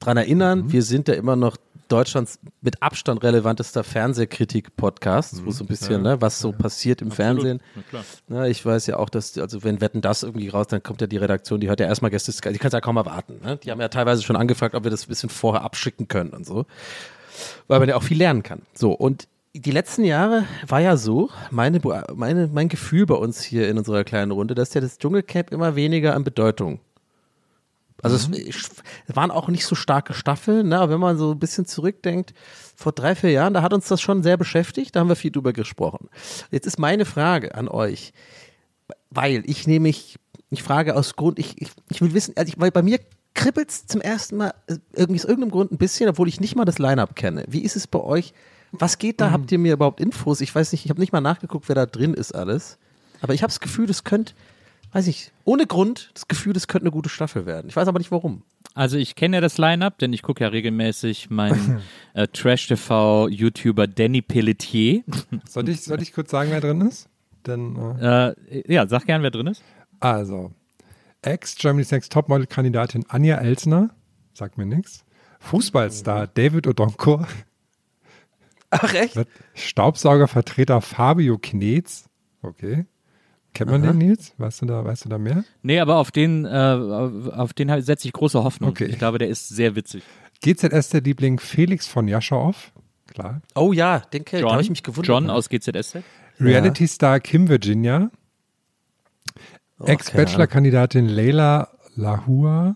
dran 0.00 0.16
erinnern. 0.16 0.72
Wir 0.72 0.82
sind 0.82 1.08
ja 1.08 1.14
immer 1.14 1.36
noch 1.36 1.56
Deutschlands 1.94 2.40
mit 2.60 2.82
Abstand 2.82 3.22
relevantester 3.22 3.84
Fernsehkritik-Podcast, 3.84 5.46
wo 5.46 5.52
so 5.52 5.62
ein 5.62 5.68
bisschen, 5.68 6.02
ne, 6.02 6.20
was 6.20 6.40
so 6.40 6.50
passiert 6.50 7.00
im 7.00 7.12
Fernsehen. 7.12 7.60
Na. 7.92 8.04
Na, 8.26 8.48
ich 8.48 8.66
weiß 8.66 8.88
ja 8.88 8.96
auch, 8.96 9.08
dass, 9.08 9.38
also 9.38 9.62
wenn 9.62 9.80
Wetten 9.80 10.00
das 10.00 10.24
irgendwie 10.24 10.48
raus, 10.48 10.66
dann 10.66 10.82
kommt 10.82 11.00
ja 11.02 11.06
die 11.06 11.18
Redaktion, 11.18 11.60
die 11.60 11.68
hört 11.68 11.78
ja 11.78 11.86
erstmal 11.86 12.10
Gäste, 12.10 12.32
die 12.32 12.58
kann 12.58 12.66
es 12.66 12.72
ja 12.72 12.80
kaum 12.80 12.96
erwarten. 12.96 13.40
Ne? 13.44 13.58
Die 13.58 13.70
haben 13.70 13.80
ja 13.80 13.86
teilweise 13.86 14.24
schon 14.24 14.34
angefragt, 14.34 14.74
ob 14.74 14.82
wir 14.82 14.90
das 14.90 15.04
ein 15.04 15.08
bisschen 15.08 15.30
vorher 15.30 15.62
abschicken 15.62 16.08
können 16.08 16.30
und 16.30 16.44
so. 16.44 16.66
Weil 17.68 17.78
man 17.78 17.88
ja 17.88 17.94
auch 17.94 18.02
viel 18.02 18.18
lernen 18.18 18.42
kann. 18.42 18.62
So, 18.74 18.90
und 18.90 19.28
die 19.54 19.70
letzten 19.70 20.02
Jahre 20.02 20.46
war 20.66 20.80
ja 20.80 20.96
so, 20.96 21.30
meine, 21.52 21.80
meine, 22.12 22.50
mein 22.52 22.68
Gefühl 22.68 23.06
bei 23.06 23.14
uns 23.14 23.40
hier 23.40 23.68
in 23.68 23.78
unserer 23.78 24.02
kleinen 24.02 24.32
Runde, 24.32 24.56
dass 24.56 24.74
ja 24.74 24.80
das 24.80 24.98
Dschungelcamp 24.98 25.52
immer 25.52 25.76
weniger 25.76 26.16
an 26.16 26.24
Bedeutung. 26.24 26.80
Also 28.04 28.16
es, 28.16 28.28
es 29.06 29.16
waren 29.16 29.30
auch 29.30 29.48
nicht 29.48 29.64
so 29.64 29.74
starke 29.74 30.12
Staffeln, 30.12 30.68
ne? 30.68 30.78
aber 30.78 30.92
wenn 30.92 31.00
man 31.00 31.16
so 31.16 31.32
ein 31.32 31.38
bisschen 31.38 31.64
zurückdenkt, 31.64 32.34
vor 32.76 32.92
drei, 32.92 33.14
vier 33.14 33.30
Jahren, 33.30 33.54
da 33.54 33.62
hat 33.62 33.72
uns 33.72 33.88
das 33.88 34.02
schon 34.02 34.22
sehr 34.22 34.36
beschäftigt, 34.36 34.94
da 34.94 35.00
haben 35.00 35.08
wir 35.08 35.16
viel 35.16 35.30
drüber 35.30 35.54
gesprochen. 35.54 36.10
Jetzt 36.50 36.66
ist 36.66 36.78
meine 36.78 37.06
Frage 37.06 37.54
an 37.54 37.66
euch, 37.66 38.12
weil 39.08 39.42
ich 39.46 39.66
nämlich, 39.66 40.18
ich 40.50 40.62
frage 40.62 40.96
aus 40.96 41.16
Grund, 41.16 41.38
ich, 41.38 41.60
ich, 41.62 41.70
ich 41.88 42.02
will 42.02 42.12
wissen, 42.12 42.34
also 42.36 42.52
ich, 42.52 42.60
weil 42.60 42.70
bei 42.70 42.82
mir 42.82 43.00
kribbelt 43.32 43.70
es 43.70 43.86
zum 43.86 44.02
ersten 44.02 44.36
Mal 44.36 44.52
äh, 44.66 44.76
irgendwie 44.92 45.20
aus 45.20 45.24
irgendeinem 45.24 45.52
Grund 45.52 45.72
ein 45.72 45.78
bisschen, 45.78 46.08
obwohl 46.08 46.28
ich 46.28 46.40
nicht 46.40 46.56
mal 46.56 46.66
das 46.66 46.78
Line-Up 46.78 47.16
kenne. 47.16 47.44
Wie 47.48 47.62
ist 47.62 47.74
es 47.74 47.86
bei 47.86 48.00
euch? 48.00 48.34
Was 48.70 48.98
geht 48.98 49.20
da? 49.20 49.30
Habt 49.30 49.50
ihr 49.50 49.58
mir 49.58 49.72
überhaupt 49.72 50.00
Infos? 50.00 50.42
Ich 50.42 50.54
weiß 50.54 50.72
nicht, 50.72 50.84
ich 50.84 50.90
habe 50.90 51.00
nicht 51.00 51.12
mal 51.12 51.20
nachgeguckt, 51.22 51.68
wer 51.68 51.74
da 51.74 51.86
drin 51.86 52.12
ist 52.12 52.34
alles. 52.34 52.76
Aber 53.22 53.32
ich 53.32 53.42
habe 53.42 53.50
das 53.50 53.60
Gefühl, 53.60 53.86
das 53.86 54.04
könnte, 54.04 54.34
weiß 54.94 55.08
ich, 55.08 55.32
ohne 55.44 55.66
Grund, 55.66 56.10
das 56.14 56.28
Gefühl, 56.28 56.52
das 56.52 56.68
könnte 56.68 56.84
eine 56.84 56.92
gute 56.92 57.08
Staffel 57.08 57.46
werden. 57.46 57.68
Ich 57.68 57.76
weiß 57.76 57.88
aber 57.88 57.98
nicht 57.98 58.12
warum. 58.12 58.42
Also 58.74 58.96
ich 58.96 59.16
kenne 59.16 59.36
ja 59.36 59.40
das 59.40 59.58
Line-Up, 59.58 59.98
denn 59.98 60.12
ich 60.12 60.22
gucke 60.22 60.42
ja 60.42 60.48
regelmäßig 60.48 61.30
meinen 61.30 61.82
äh, 62.14 62.28
Trash-TV-YouTuber 62.28 63.88
Danny 63.88 64.22
Pelletier. 64.22 65.02
Soll 65.48 65.68
ich, 65.68 65.82
soll 65.82 66.00
ich 66.00 66.12
kurz 66.12 66.30
sagen, 66.30 66.50
wer 66.50 66.60
drin 66.60 66.80
ist? 66.80 67.08
Denn, 67.46 67.76
äh, 68.00 68.28
äh, 68.28 68.72
ja, 68.72 68.86
sag 68.86 69.04
gern, 69.06 69.22
wer 69.22 69.30
drin 69.30 69.48
ist. 69.48 69.62
also, 70.00 70.52
Ex-Germany's 71.22 71.90
Next 71.90 72.12
Topmodel-Kandidatin 72.12 73.04
Anja 73.08 73.36
Elsner, 73.36 73.90
sagt 74.32 74.58
mir 74.58 74.66
nichts. 74.66 75.04
Fußballstar 75.40 76.26
David 76.28 76.66
Odonkor, 76.66 77.26
Ach 78.70 78.94
echt? 78.94 79.18
Staubsaugervertreter 79.54 80.80
Fabio 80.80 81.38
Knetz, 81.38 82.08
okay. 82.42 82.86
Kennt 83.54 83.70
man 83.70 83.82
den, 83.82 83.98
Nils? 83.98 84.34
Weißt 84.36 84.62
du 84.62 84.66
da, 84.66 84.84
weißt 84.84 85.04
du 85.04 85.08
da 85.08 85.16
mehr? 85.16 85.44
Nee, 85.62 85.78
aber 85.78 85.96
auf 85.96 86.10
den, 86.10 86.44
äh, 86.44 86.48
auf, 86.48 87.52
den 87.54 87.82
setze 87.82 88.08
ich 88.08 88.12
große 88.12 88.42
Hoffnung. 88.42 88.70
Okay. 88.70 88.86
Ich 88.86 88.98
glaube, 88.98 89.18
der 89.18 89.28
ist 89.28 89.48
sehr 89.48 89.76
witzig. 89.76 90.02
GZS 90.42 90.90
der 90.90 91.00
Liebling 91.02 91.38
Felix 91.38 91.86
von 91.86 92.08
Jaschaow. 92.08 92.72
Klar. 93.06 93.40
Oh 93.54 93.72
ja, 93.72 94.00
den 94.00 94.24
kennt. 94.24 94.42
Da 94.42 94.46
John, 94.46 94.52
habe 94.52 94.62
ich 94.62 94.70
mich 94.70 94.82
gewundert. 94.82 95.06
John 95.06 95.30
aus 95.30 95.48
GZSZ. 95.48 96.02
Reality 96.40 96.88
Star 96.88 97.20
Kim 97.20 97.48
Virginia. 97.48 98.10
Oh, 99.78 99.84
Ex-Bachelor-Kandidatin 99.84 101.08
Leila 101.08 101.68
Lahua. 101.94 102.74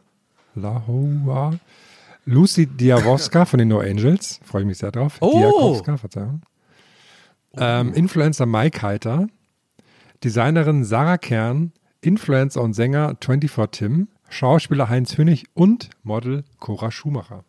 Lahua. 0.54 1.58
Lucy 2.24 2.66
Diawowska 2.66 3.46
von 3.46 3.58
den 3.58 3.68
No 3.68 3.80
Angels. 3.80 4.38
Freue 4.44 4.62
ich 4.62 4.68
mich 4.68 4.78
sehr 4.78 4.92
drauf. 4.92 5.16
Oh. 5.20 5.38
Diakowska, 5.38 5.96
Verzeihung. 5.96 6.42
Ähm, 7.56 7.94
Influencer 7.94 8.46
Mike 8.46 8.80
Heiter. 8.82 9.28
Designerin 10.24 10.84
Sarah 10.84 11.18
Kern. 11.18 11.72
Influencer 12.00 12.62
und 12.62 12.74
Sänger 12.74 13.16
24 13.20 13.70
Tim. 13.70 14.08
Schauspieler 14.30 14.88
Heinz 14.88 15.16
Hönig 15.18 15.46
und 15.54 15.90
Model 16.04 16.44
Cora 16.58 16.90
Schumacher. 16.90 17.44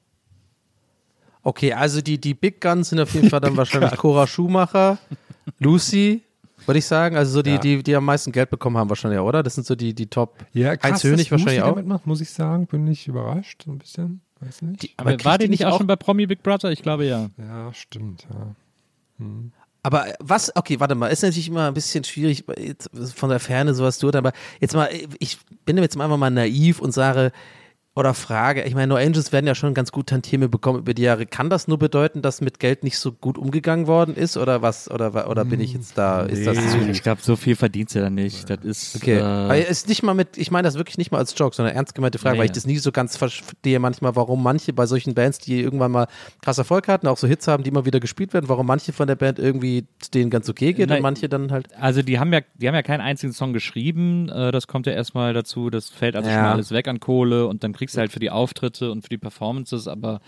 Okay, 1.44 1.74
also 1.74 2.02
die, 2.02 2.20
die 2.20 2.34
Big 2.34 2.60
Guns 2.62 2.90
sind 2.90 3.00
auf 3.00 3.14
jeden 3.14 3.30
Fall 3.30 3.40
dann 3.42 3.56
wahrscheinlich 3.58 3.96
Cora 3.98 4.28
Schumacher, 4.28 4.98
Lucy, 5.60 6.22
würde 6.66 6.80
ich 6.80 6.86
sagen. 6.86 7.16
Also 7.16 7.32
so 7.34 7.42
die, 7.42 7.52
Ja. 7.52 7.58
die, 7.60 7.84
die 7.84 7.96
am 7.96 8.06
meisten 8.06 8.32
Geld 8.32 8.50
bekommen 8.50 8.78
haben 8.78 8.90
wahrscheinlich, 8.90 9.20
oder? 9.20 9.44
Das 9.44 9.56
sind 9.56 9.66
so 9.68 9.76
die, 9.76 9.94
die 9.94 10.08
Top. 10.08 10.36
Ja, 10.54 10.70
Heinz 10.72 10.82
krass, 10.82 11.04
Hönig 11.04 11.30
dass 11.30 11.32
Lucy 11.32 11.32
wahrscheinlich 11.46 11.62
auch. 11.64 11.70
damit 11.76 11.88
macht, 11.88 12.08
muss 12.08 12.22
ich 12.22 12.30
sagen. 12.32 12.66
Bin 12.68 12.88
ich 12.88 13.08
überrascht, 13.08 13.64
so 13.66 13.72
ein 13.72 13.78
bisschen. 13.78 14.22
Weiß 14.42 14.62
nicht. 14.64 14.84
Die, 14.84 14.94
Aber 14.98 15.12
kriegt 15.12 15.26
war 15.26 15.38
die 15.38 15.48
nicht 15.50 15.66
auch 15.66 15.74
auch 15.74 15.78
schon 15.80 15.88
bei 15.88 15.96
Promi 15.96 16.26
Big 16.28 16.44
Brother? 16.44 16.72
Ich 16.72 16.82
glaube 16.82 17.06
ja. 17.06 17.30
ja, 17.38 17.74
stimmt. 17.74 18.26
Ja. 18.32 19.26
Aber 19.82 20.14
was, 20.20 20.56
okay, 20.56 20.80
warte 20.80 20.96
mal, 20.96 21.08
ist 21.08 21.24
natürlich 21.24 21.48
immer 21.48 21.68
ein 21.68 21.74
bisschen 21.74 22.04
schwierig, 22.04 22.44
jetzt 22.58 22.90
von 23.16 23.30
der 23.30 23.40
Ferne 23.40 23.74
sowas 23.74 23.98
zu 23.98 24.08
aber 24.18 24.34
jetzt 24.60 24.76
mal, 24.76 24.90
ich 25.20 25.38
bin 25.66 25.78
jetzt 25.78 26.00
einfach 26.00 26.18
mal 26.18 26.30
naiv 26.30 26.80
und 26.80 26.92
sage, 26.92 27.32
oder 28.00 28.14
frage, 28.14 28.64
ich 28.64 28.74
meine, 28.76 28.88
No 28.88 28.96
Angels 28.96 29.32
werden 29.32 29.46
ja 29.46 29.54
schon 29.56 29.74
ganz 29.74 29.92
gut 29.92 30.08
Tantieme 30.08 30.48
bekommen 30.50 30.80
über 30.80 30.94
die 30.94 31.02
Jahre. 31.04 31.26
Kann 31.26 31.50
das 31.50 31.68
nur 31.68 31.78
bedeuten, 31.78 32.22
dass 32.22 32.42
mit 32.42 32.60
Geld 32.60 32.84
nicht 32.84 32.98
so 32.98 33.12
gut 33.12 33.38
umgegangen 33.38 33.88
worden 33.88 34.16
ist 34.16 34.38
oder 34.38 34.62
was, 34.62 34.90
oder, 34.90 35.30
oder 35.30 35.46
bin 35.46 35.60
ich 35.60 35.74
jetzt 35.74 35.98
da, 35.98 36.22
ist 36.24 36.48
das 36.48 36.56
zu 36.72 36.80
ich 36.90 37.04
glaube, 37.04 37.22
so 37.22 37.36
viel 37.36 37.56
verdient 37.56 37.90
sie 37.90 38.00
da 38.00 38.10
nicht. 38.10 38.50
Das 38.50 38.60
ist. 38.64 38.96
Okay, 38.96 39.18
Äh, 39.18 39.22
aber 39.22 39.58
ist 39.58 39.88
nicht 39.90 40.02
mal 40.02 40.14
mit, 40.14 40.38
ich 40.38 40.50
meine 40.50 40.66
das 40.68 40.76
wirklich 40.76 40.98
nicht 40.98 41.12
mal 41.12 41.18
als 41.20 41.36
Joke, 41.38 41.56
sondern 41.56 41.76
ernst 41.76 41.94
gemeinte 41.94 42.18
Frage, 42.20 42.36
Nee. 42.36 42.40
weil 42.40 42.46
ich 42.46 42.52
das 42.54 42.66
nie 42.66 42.78
so 42.78 42.92
ganz 42.92 43.18
verstehe 43.18 43.80
manchmal, 43.80 44.16
warum 44.16 44.42
manche 44.42 44.72
bei 44.74 44.86
solchen 44.86 45.14
Bands, 45.14 45.40
die 45.40 45.62
irgendwann 45.62 45.92
mal 45.92 46.08
krass 46.42 46.58
Erfolg 46.58 46.88
hatten, 46.88 47.08
auch 47.08 47.18
so 47.18 47.28
Hits 47.28 47.48
haben, 47.48 47.64
die 47.64 47.70
immer 47.70 47.86
wieder 47.86 48.00
gespielt 48.00 48.34
werden, 48.34 48.48
warum 48.50 48.66
manche 48.66 48.94
von 48.94 49.08
der 49.08 49.16
Band 49.16 49.40
irgendwie 49.40 49.86
denen 50.14 50.30
ganz 50.30 50.48
okay 50.50 50.74
geht 50.74 50.88
Nein. 50.90 50.98
und 51.00 51.04
manche 51.04 51.28
dann 51.30 51.52
halt. 51.52 51.68
Also 51.80 52.02
die 52.02 52.18
haben 52.18 52.32
ja, 52.34 52.40
die 52.56 52.68
haben 52.68 52.76
ja 52.76 52.82
keinen 52.84 53.02
einzigen 53.02 53.34
Song 53.34 53.52
geschrieben. 53.54 54.30
Äh, 54.30 54.52
das 54.52 54.68
kommt 54.68 54.86
ja 54.88 54.94
erstmal 54.94 55.34
dazu. 55.34 55.70
Das 55.70 55.90
fällt 55.90 56.16
also 56.16 56.30
schon 56.30 56.38
Ja. 56.38 56.44
mal 56.44 56.52
alles 56.54 56.72
weg 56.72 56.88
an 56.88 57.00
Kohle 57.00 57.46
und 57.48 57.64
dann 57.64 57.74
kriegst 57.74 57.89
du 57.96 58.00
halt 58.02 58.12
für 58.12 58.20
die 58.20 58.30
Auftritte 58.32 58.92
und 58.92 59.02
für 59.04 59.10
die 59.10 59.18
Performances, 59.18 59.88
aber 59.88 60.22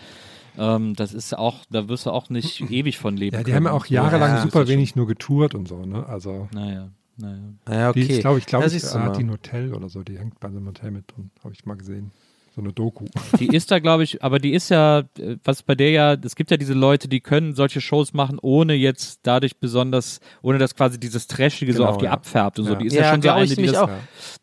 ähm, 0.57 0.95
das 0.95 1.13
ist 1.13 1.37
auch, 1.37 1.59
da 1.69 1.87
wirst 1.87 2.05
du 2.05 2.11
auch 2.11 2.29
nicht 2.29 2.61
ewig 2.71 2.97
von 2.97 3.15
leben. 3.17 3.35
Ja, 3.35 3.39
die 3.39 3.45
können. 3.51 3.55
haben 3.57 3.65
ja 3.65 3.71
auch 3.71 3.85
jahrelang 3.85 4.35
Ja, 4.35 4.41
super 4.43 4.67
wenig 4.67 4.95
nur 4.95 5.07
getourt 5.07 5.55
und 5.55 5.67
so, 5.67 5.85
ne? 5.85 6.05
Also, 6.07 6.47
schon- 6.51 6.61
Naja, 6.61 6.89
naja. 7.17 7.37
Ja, 7.69 7.93
die 7.93 8.03
okay. 8.03 8.13
ist, 8.15 8.21
glaube 8.21 8.39
ich, 8.39 8.45
glaube 8.45 8.65
Ja, 8.65 8.71
ich, 8.71 8.83
mal. 8.93 9.11
die 9.13 9.23
ein 9.23 9.31
Hotel 9.31 9.73
oder 9.73 9.89
so, 9.89 10.03
die 10.03 10.17
hängt 10.19 10.39
bei 10.39 10.47
einem 10.49 10.65
Hotel 10.67 10.91
mit 10.91 11.05
drin, 11.15 11.31
habe 11.43 11.53
ich 11.53 11.65
mal 11.65 11.75
gesehen. 11.77 12.11
So 12.53 12.61
eine 12.61 12.73
Doku. 12.73 13.05
Die 13.39 13.47
ist 13.47 13.71
da, 13.71 13.79
glaube 13.79 14.03
ich, 14.03 14.21
aber 14.23 14.37
die 14.37 14.51
ist 14.53 14.69
ja, 14.69 14.99
äh, 15.17 15.37
was 15.45 15.63
bei 15.63 15.73
der 15.73 15.89
ja, 15.91 16.13
es 16.21 16.35
gibt 16.35 16.51
ja 16.51 16.57
diese 16.57 16.73
Leute, 16.73 17.07
die 17.07 17.21
können 17.21 17.55
solche 17.55 17.79
Shows 17.79 18.13
machen, 18.13 18.39
ohne 18.41 18.73
jetzt 18.73 19.21
dadurch 19.23 19.55
besonders, 19.57 20.19
ohne 20.41 20.57
dass 20.57 20.75
quasi 20.75 20.99
dieses 20.99 21.27
Trashige 21.27 21.71
so 21.71 21.79
Genau, 21.79 21.91
auf 21.91 21.97
die 21.97 22.05
ja. 22.05 22.11
abfärbt 22.11 22.59
und 22.59 22.65
so. 22.65 22.73
Ja. 22.73 22.77
Die 22.79 22.87
ist 22.87 22.93
ja, 22.93 23.03
Ja, 23.03 23.11
schon 23.13 23.21
so 23.21 23.29
eine, 23.29 23.47
die 23.47 23.65
das, 23.67 23.75
auch. 23.77 23.89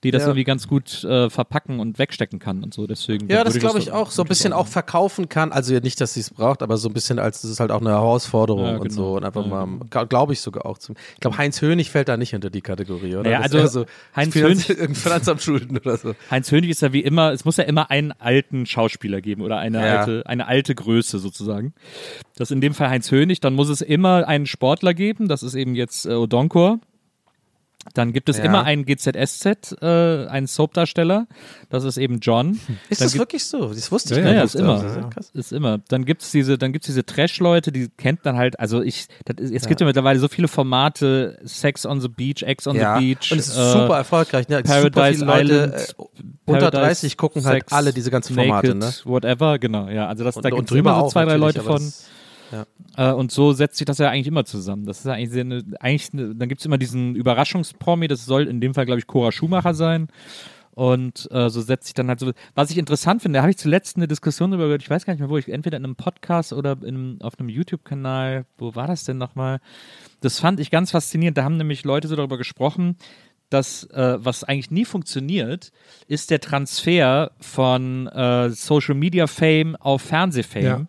die 0.04 0.10
das 0.10 0.22
Ja. 0.22 0.28
irgendwie 0.28 0.44
ganz 0.44 0.66
gut 0.68 1.04
äh, 1.04 1.28
verpacken 1.28 1.80
und 1.80 1.98
wegstecken 1.98 2.38
kann 2.38 2.64
und 2.64 2.72
so. 2.72 2.86
Deswegen 2.86 3.28
Ja, 3.28 3.44
das 3.44 3.58
glaube 3.58 3.74
so- 3.74 3.78
ich 3.82 3.92
auch. 3.92 4.10
So 4.10 4.22
ein 4.22 4.28
bisschen 4.28 4.52
das 4.52 4.60
auch 4.60 4.66
verkaufen 4.68 5.28
kann. 5.28 5.52
Also 5.52 5.74
ja, 5.74 5.80
nicht, 5.80 6.00
dass 6.00 6.14
sie 6.14 6.20
es 6.20 6.30
braucht, 6.30 6.62
aber 6.62 6.78
so 6.78 6.88
ein 6.88 6.94
bisschen 6.94 7.18
als 7.18 7.42
das 7.42 7.50
ist 7.50 7.60
halt 7.60 7.70
auch 7.70 7.80
eine 7.82 7.90
Herausforderung 7.90 8.64
Ja, 8.64 8.76
und 8.76 8.88
genau. 8.88 8.94
so. 8.94 9.16
Und 9.16 9.24
einfach 9.24 9.44
Ja, 9.46 9.66
mal, 9.66 10.06
glaube 10.06 10.32
ich 10.32 10.40
sogar 10.40 10.64
auch 10.64 10.78
zum. 10.78 10.96
Ich 11.14 11.20
glaube, 11.20 11.36
Heinz 11.36 11.60
Hönig 11.60 11.90
fällt 11.90 12.08
da 12.08 12.16
nicht 12.16 12.34
unter 12.34 12.48
die 12.48 12.62
Kategorie, 12.62 13.16
oder? 13.16 13.24
Naja, 13.30 13.42
Das 13.42 13.54
also 13.54 13.80
so 13.80 13.86
Heinz 14.16 14.34
Hönig- 14.34 14.64
Finanzamt 14.96 15.42
schulden 15.42 15.76
oder 15.76 15.98
so. 15.98 16.14
Heinz 16.30 16.50
Hönig 16.50 16.70
ist 16.70 16.80
ja 16.80 16.92
wie 16.94 17.00
immer, 17.00 17.32
es 17.32 17.44
muss 17.44 17.58
ja 17.58 17.64
immer 17.64 17.90
einen 18.10 18.20
alten 18.20 18.66
Schauspieler 18.66 19.20
geben 19.20 19.42
oder 19.42 19.58
eine, 19.58 19.78
Ja. 19.84 20.00
alte, 20.00 20.22
eine 20.26 20.46
alte 20.46 20.74
Größe 20.74 21.18
sozusagen. 21.18 21.72
Das 22.36 22.50
ist 22.50 22.54
in 22.54 22.60
dem 22.60 22.74
Fall 22.74 22.88
Heinz 22.90 23.10
Hönig, 23.10 23.40
dann 23.40 23.54
muss 23.54 23.68
es 23.68 23.80
immer 23.80 24.26
einen 24.28 24.46
Sportler 24.46 24.94
geben, 24.94 25.28
das 25.28 25.42
ist 25.42 25.54
eben 25.54 25.74
jetzt 25.74 26.06
äh, 26.06 26.14
Odonkor. 26.14 26.80
Dann 27.94 28.12
gibt 28.12 28.28
es 28.28 28.38
Ja. 28.38 28.44
immer 28.44 28.64
einen 28.64 28.84
GZSZ, 28.84 29.76
äh, 29.82 30.26
einen 30.26 30.46
Soapdarsteller, 30.46 31.26
das 31.70 31.84
ist 31.84 31.96
eben 31.96 32.20
John. 32.20 32.52
Ist 32.88 33.00
Dann 33.00 33.06
das 33.06 33.12
gibt- 33.12 33.20
wirklich 33.22 33.44
so? 33.44 33.68
Das 33.68 33.90
wusste 33.92 34.14
ich 34.14 34.18
Ja, 34.18 34.24
gar 34.24 34.34
Ja, 34.34 34.42
nicht. 34.42 34.54
ist 34.54 34.60
immer. 34.60 34.84
Ja. 34.84 35.10
Ist 35.34 35.52
immer. 35.52 35.78
Dann 35.88 36.04
gibt's 36.04 36.30
diese, 36.30 36.58
dann 36.58 36.72
gibt's 36.72 36.86
diese 36.86 37.04
Trash-Leute, 37.04 37.72
die 37.72 37.88
kennt 37.96 38.24
man 38.24 38.36
halt, 38.36 38.58
also 38.60 38.82
ich, 38.82 39.06
ist, 39.38 39.52
es 39.52 39.66
gibt 39.66 39.80
ja 39.80 39.86
mittlerweile 39.86 40.18
so 40.18 40.28
viele 40.28 40.48
Formate, 40.48 41.38
Sex 41.44 41.86
on 41.86 42.00
the 42.00 42.08
Beach, 42.08 42.42
Ex 42.42 42.66
on 42.66 42.76
Ja, 42.76 42.98
the 42.98 43.14
Beach. 43.14 43.32
und 43.32 43.38
es 43.38 43.48
ist 43.48 43.56
äh, 43.56 43.72
super 43.72 43.96
erfolgreich. 43.96 44.48
Ne? 44.48 44.58
Super 44.58 44.90
Paradise 44.90 45.18
viele 45.18 45.26
Leute 45.32 45.52
Island, 45.54 45.74
äh, 45.74 46.02
unter 46.46 46.70
Paradise 46.70 46.80
30 47.02 47.16
gucken 47.16 47.44
halt 47.44 47.62
Sex, 47.64 47.72
alle 47.72 47.92
diese 47.92 48.10
ganzen 48.10 48.34
Formate. 48.34 48.74
Naked, 48.74 49.04
Ne? 49.04 49.10
Whatever, 49.12 49.58
genau, 49.58 49.88
ja. 49.88 50.06
Also 50.08 50.24
das, 50.24 50.34
da 50.34 50.40
Und, 50.40 50.44
gibt's 50.44 50.58
und 50.58 50.70
drüber 50.70 50.90
immer 50.90 51.00
so 51.00 51.06
auch 51.06 51.12
zwei, 51.12 51.24
drei 51.24 51.36
Leute 51.36 51.62
von. 51.62 51.92
Das- 52.50 52.66
Äh, 52.96 53.12
und 53.12 53.30
so 53.30 53.52
setzt 53.52 53.76
sich 53.76 53.84
das 53.84 53.98
ja 53.98 54.08
eigentlich 54.10 54.26
immer 54.26 54.44
zusammen. 54.44 54.84
Das 54.86 54.98
ist 55.00 55.06
ja 55.06 55.12
eigentlich, 55.12 55.30
sehr 55.30 55.42
eine, 55.44 55.64
eigentlich 55.80 56.12
eine, 56.12 56.34
dann 56.34 56.48
gibt 56.48 56.60
es 56.60 56.66
immer 56.66 56.78
diesen 56.78 57.14
Überraschungspromi, 57.14 58.08
das 58.08 58.24
soll 58.24 58.48
in 58.48 58.60
dem 58.60 58.74
Fall, 58.74 58.86
glaube 58.86 58.98
ich, 59.00 59.06
Cora 59.06 59.30
Schumacher 59.32 59.74
sein. 59.74 60.08
Und 60.72 61.28
äh, 61.32 61.50
so 61.50 61.60
setzt 61.60 61.86
sich 61.86 61.94
dann 61.94 62.06
halt 62.06 62.20
so. 62.20 62.30
Was 62.54 62.70
ich 62.70 62.78
interessant 62.78 63.20
finde, 63.22 63.38
da 63.38 63.42
habe 63.42 63.50
ich 63.50 63.58
zuletzt 63.58 63.96
eine 63.96 64.06
Diskussion 64.06 64.52
darüber 64.52 64.66
gehört, 64.66 64.82
ich 64.82 64.88
weiß 64.90 65.04
gar 65.06 65.12
nicht 65.12 65.18
mehr, 65.20 65.28
wo 65.28 65.36
ich, 65.36 65.48
entweder 65.48 65.76
in 65.76 65.84
einem 65.84 65.96
Podcast 65.96 66.52
oder 66.52 66.76
in, 66.84 67.18
auf 67.20 67.36
einem 67.38 67.48
YouTube-Kanal, 67.48 68.44
wo 68.58 68.76
war 68.76 68.86
das 68.86 69.02
denn 69.02 69.18
nochmal? 69.18 69.58
Das 70.20 70.38
fand 70.38 70.60
ich 70.60 70.70
ganz 70.70 70.92
faszinierend. 70.92 71.36
Da 71.36 71.42
haben 71.42 71.56
nämlich 71.56 71.82
Leute 71.84 72.06
so 72.06 72.14
darüber 72.14 72.38
gesprochen, 72.38 72.96
dass 73.50 73.84
äh, 73.90 74.18
was 74.20 74.44
eigentlich 74.44 74.70
nie 74.70 74.84
funktioniert, 74.84 75.72
ist 76.06 76.30
der 76.30 76.38
Transfer 76.38 77.32
von 77.40 78.06
äh, 78.06 78.50
Social 78.50 78.94
Media 78.94 79.26
Fame 79.26 79.74
auf 79.76 80.02
Fernsehfame. 80.02 80.64
Ja. 80.64 80.86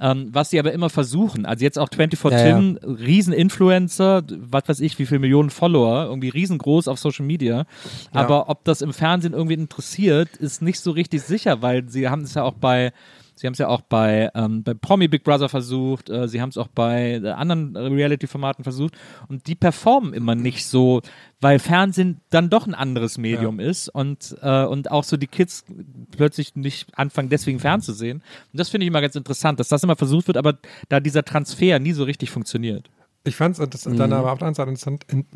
Ähm, 0.00 0.28
was 0.32 0.50
sie 0.50 0.58
aber 0.58 0.72
immer 0.72 0.90
versuchen, 0.90 1.44
also 1.44 1.64
jetzt 1.64 1.78
auch 1.78 1.88
24 1.92 2.38
Ja, 2.38 2.46
Tim, 2.46 2.78
Riesen-Influencer, 2.82 4.22
was 4.28 4.68
weiß 4.68 4.80
ich, 4.80 4.98
wie 4.98 5.06
viele 5.06 5.20
Millionen 5.20 5.50
Follower, 5.50 6.04
irgendwie 6.04 6.28
riesengroß 6.28 6.88
auf 6.88 6.98
Social 6.98 7.26
Media. 7.26 7.64
Aber 8.12 8.48
ob 8.48 8.64
das 8.64 8.80
im 8.80 8.92
Fernsehen 8.92 9.32
irgendwie 9.32 9.54
interessiert, 9.54 10.36
ist 10.36 10.62
nicht 10.62 10.80
so 10.80 10.92
richtig 10.92 11.22
sicher, 11.22 11.62
weil 11.62 11.88
sie 11.88 12.08
haben 12.08 12.22
es 12.22 12.34
ja 12.34 12.44
auch 12.44 12.54
bei 12.54 12.92
Sie 13.38 13.46
haben 13.46 13.52
es 13.52 13.58
ja 13.58 13.68
auch 13.68 13.82
bei, 13.82 14.30
ähm, 14.34 14.62
bei 14.64 14.74
Promi 14.74 15.08
Big 15.08 15.24
Brother 15.24 15.48
versucht, 15.48 16.10
äh, 16.10 16.26
sie 16.28 16.40
haben 16.40 16.48
es 16.48 16.58
auch 16.58 16.68
bei 16.68 17.20
äh, 17.22 17.28
anderen 17.30 17.76
Reality-Formaten 17.76 18.64
versucht 18.64 18.94
und 19.28 19.46
die 19.46 19.54
performen 19.54 20.12
immer 20.12 20.34
nicht 20.34 20.66
so, 20.66 21.02
weil 21.40 21.58
Fernsehen 21.58 22.20
dann 22.30 22.50
doch 22.50 22.66
ein 22.66 22.74
anderes 22.74 23.16
Medium 23.16 23.60
ist 23.60 23.88
und, 23.88 24.36
äh, 24.42 24.64
und 24.64 24.90
auch 24.90 25.04
so 25.04 25.16
die 25.16 25.28
Kids 25.28 25.64
plötzlich 26.10 26.56
nicht 26.56 26.96
anfangen, 26.98 27.28
deswegen 27.28 27.60
fernzusehen. 27.60 28.18
Und 28.18 28.58
das 28.58 28.68
finde 28.68 28.84
ich 28.84 28.88
immer 28.88 29.00
ganz 29.00 29.14
interessant, 29.14 29.60
dass 29.60 29.68
das 29.68 29.82
immer 29.82 29.96
versucht 29.96 30.26
wird, 30.26 30.36
aber 30.36 30.58
da 30.88 31.00
dieser 31.00 31.24
Transfer 31.24 31.78
nie 31.78 31.92
so 31.92 32.04
richtig 32.04 32.30
funktioniert. 32.30 32.90
Ich 33.24 33.36
fand 33.36 33.58
es 33.58 33.86
Mhm. 33.86 33.96
dann 33.96 34.12
aber 34.12 34.32
auf 34.32 34.38
der, 34.38 34.48
anderen 34.48 34.54
Seite 34.54 34.70
interessant, 34.70 35.04
in, 35.08 35.26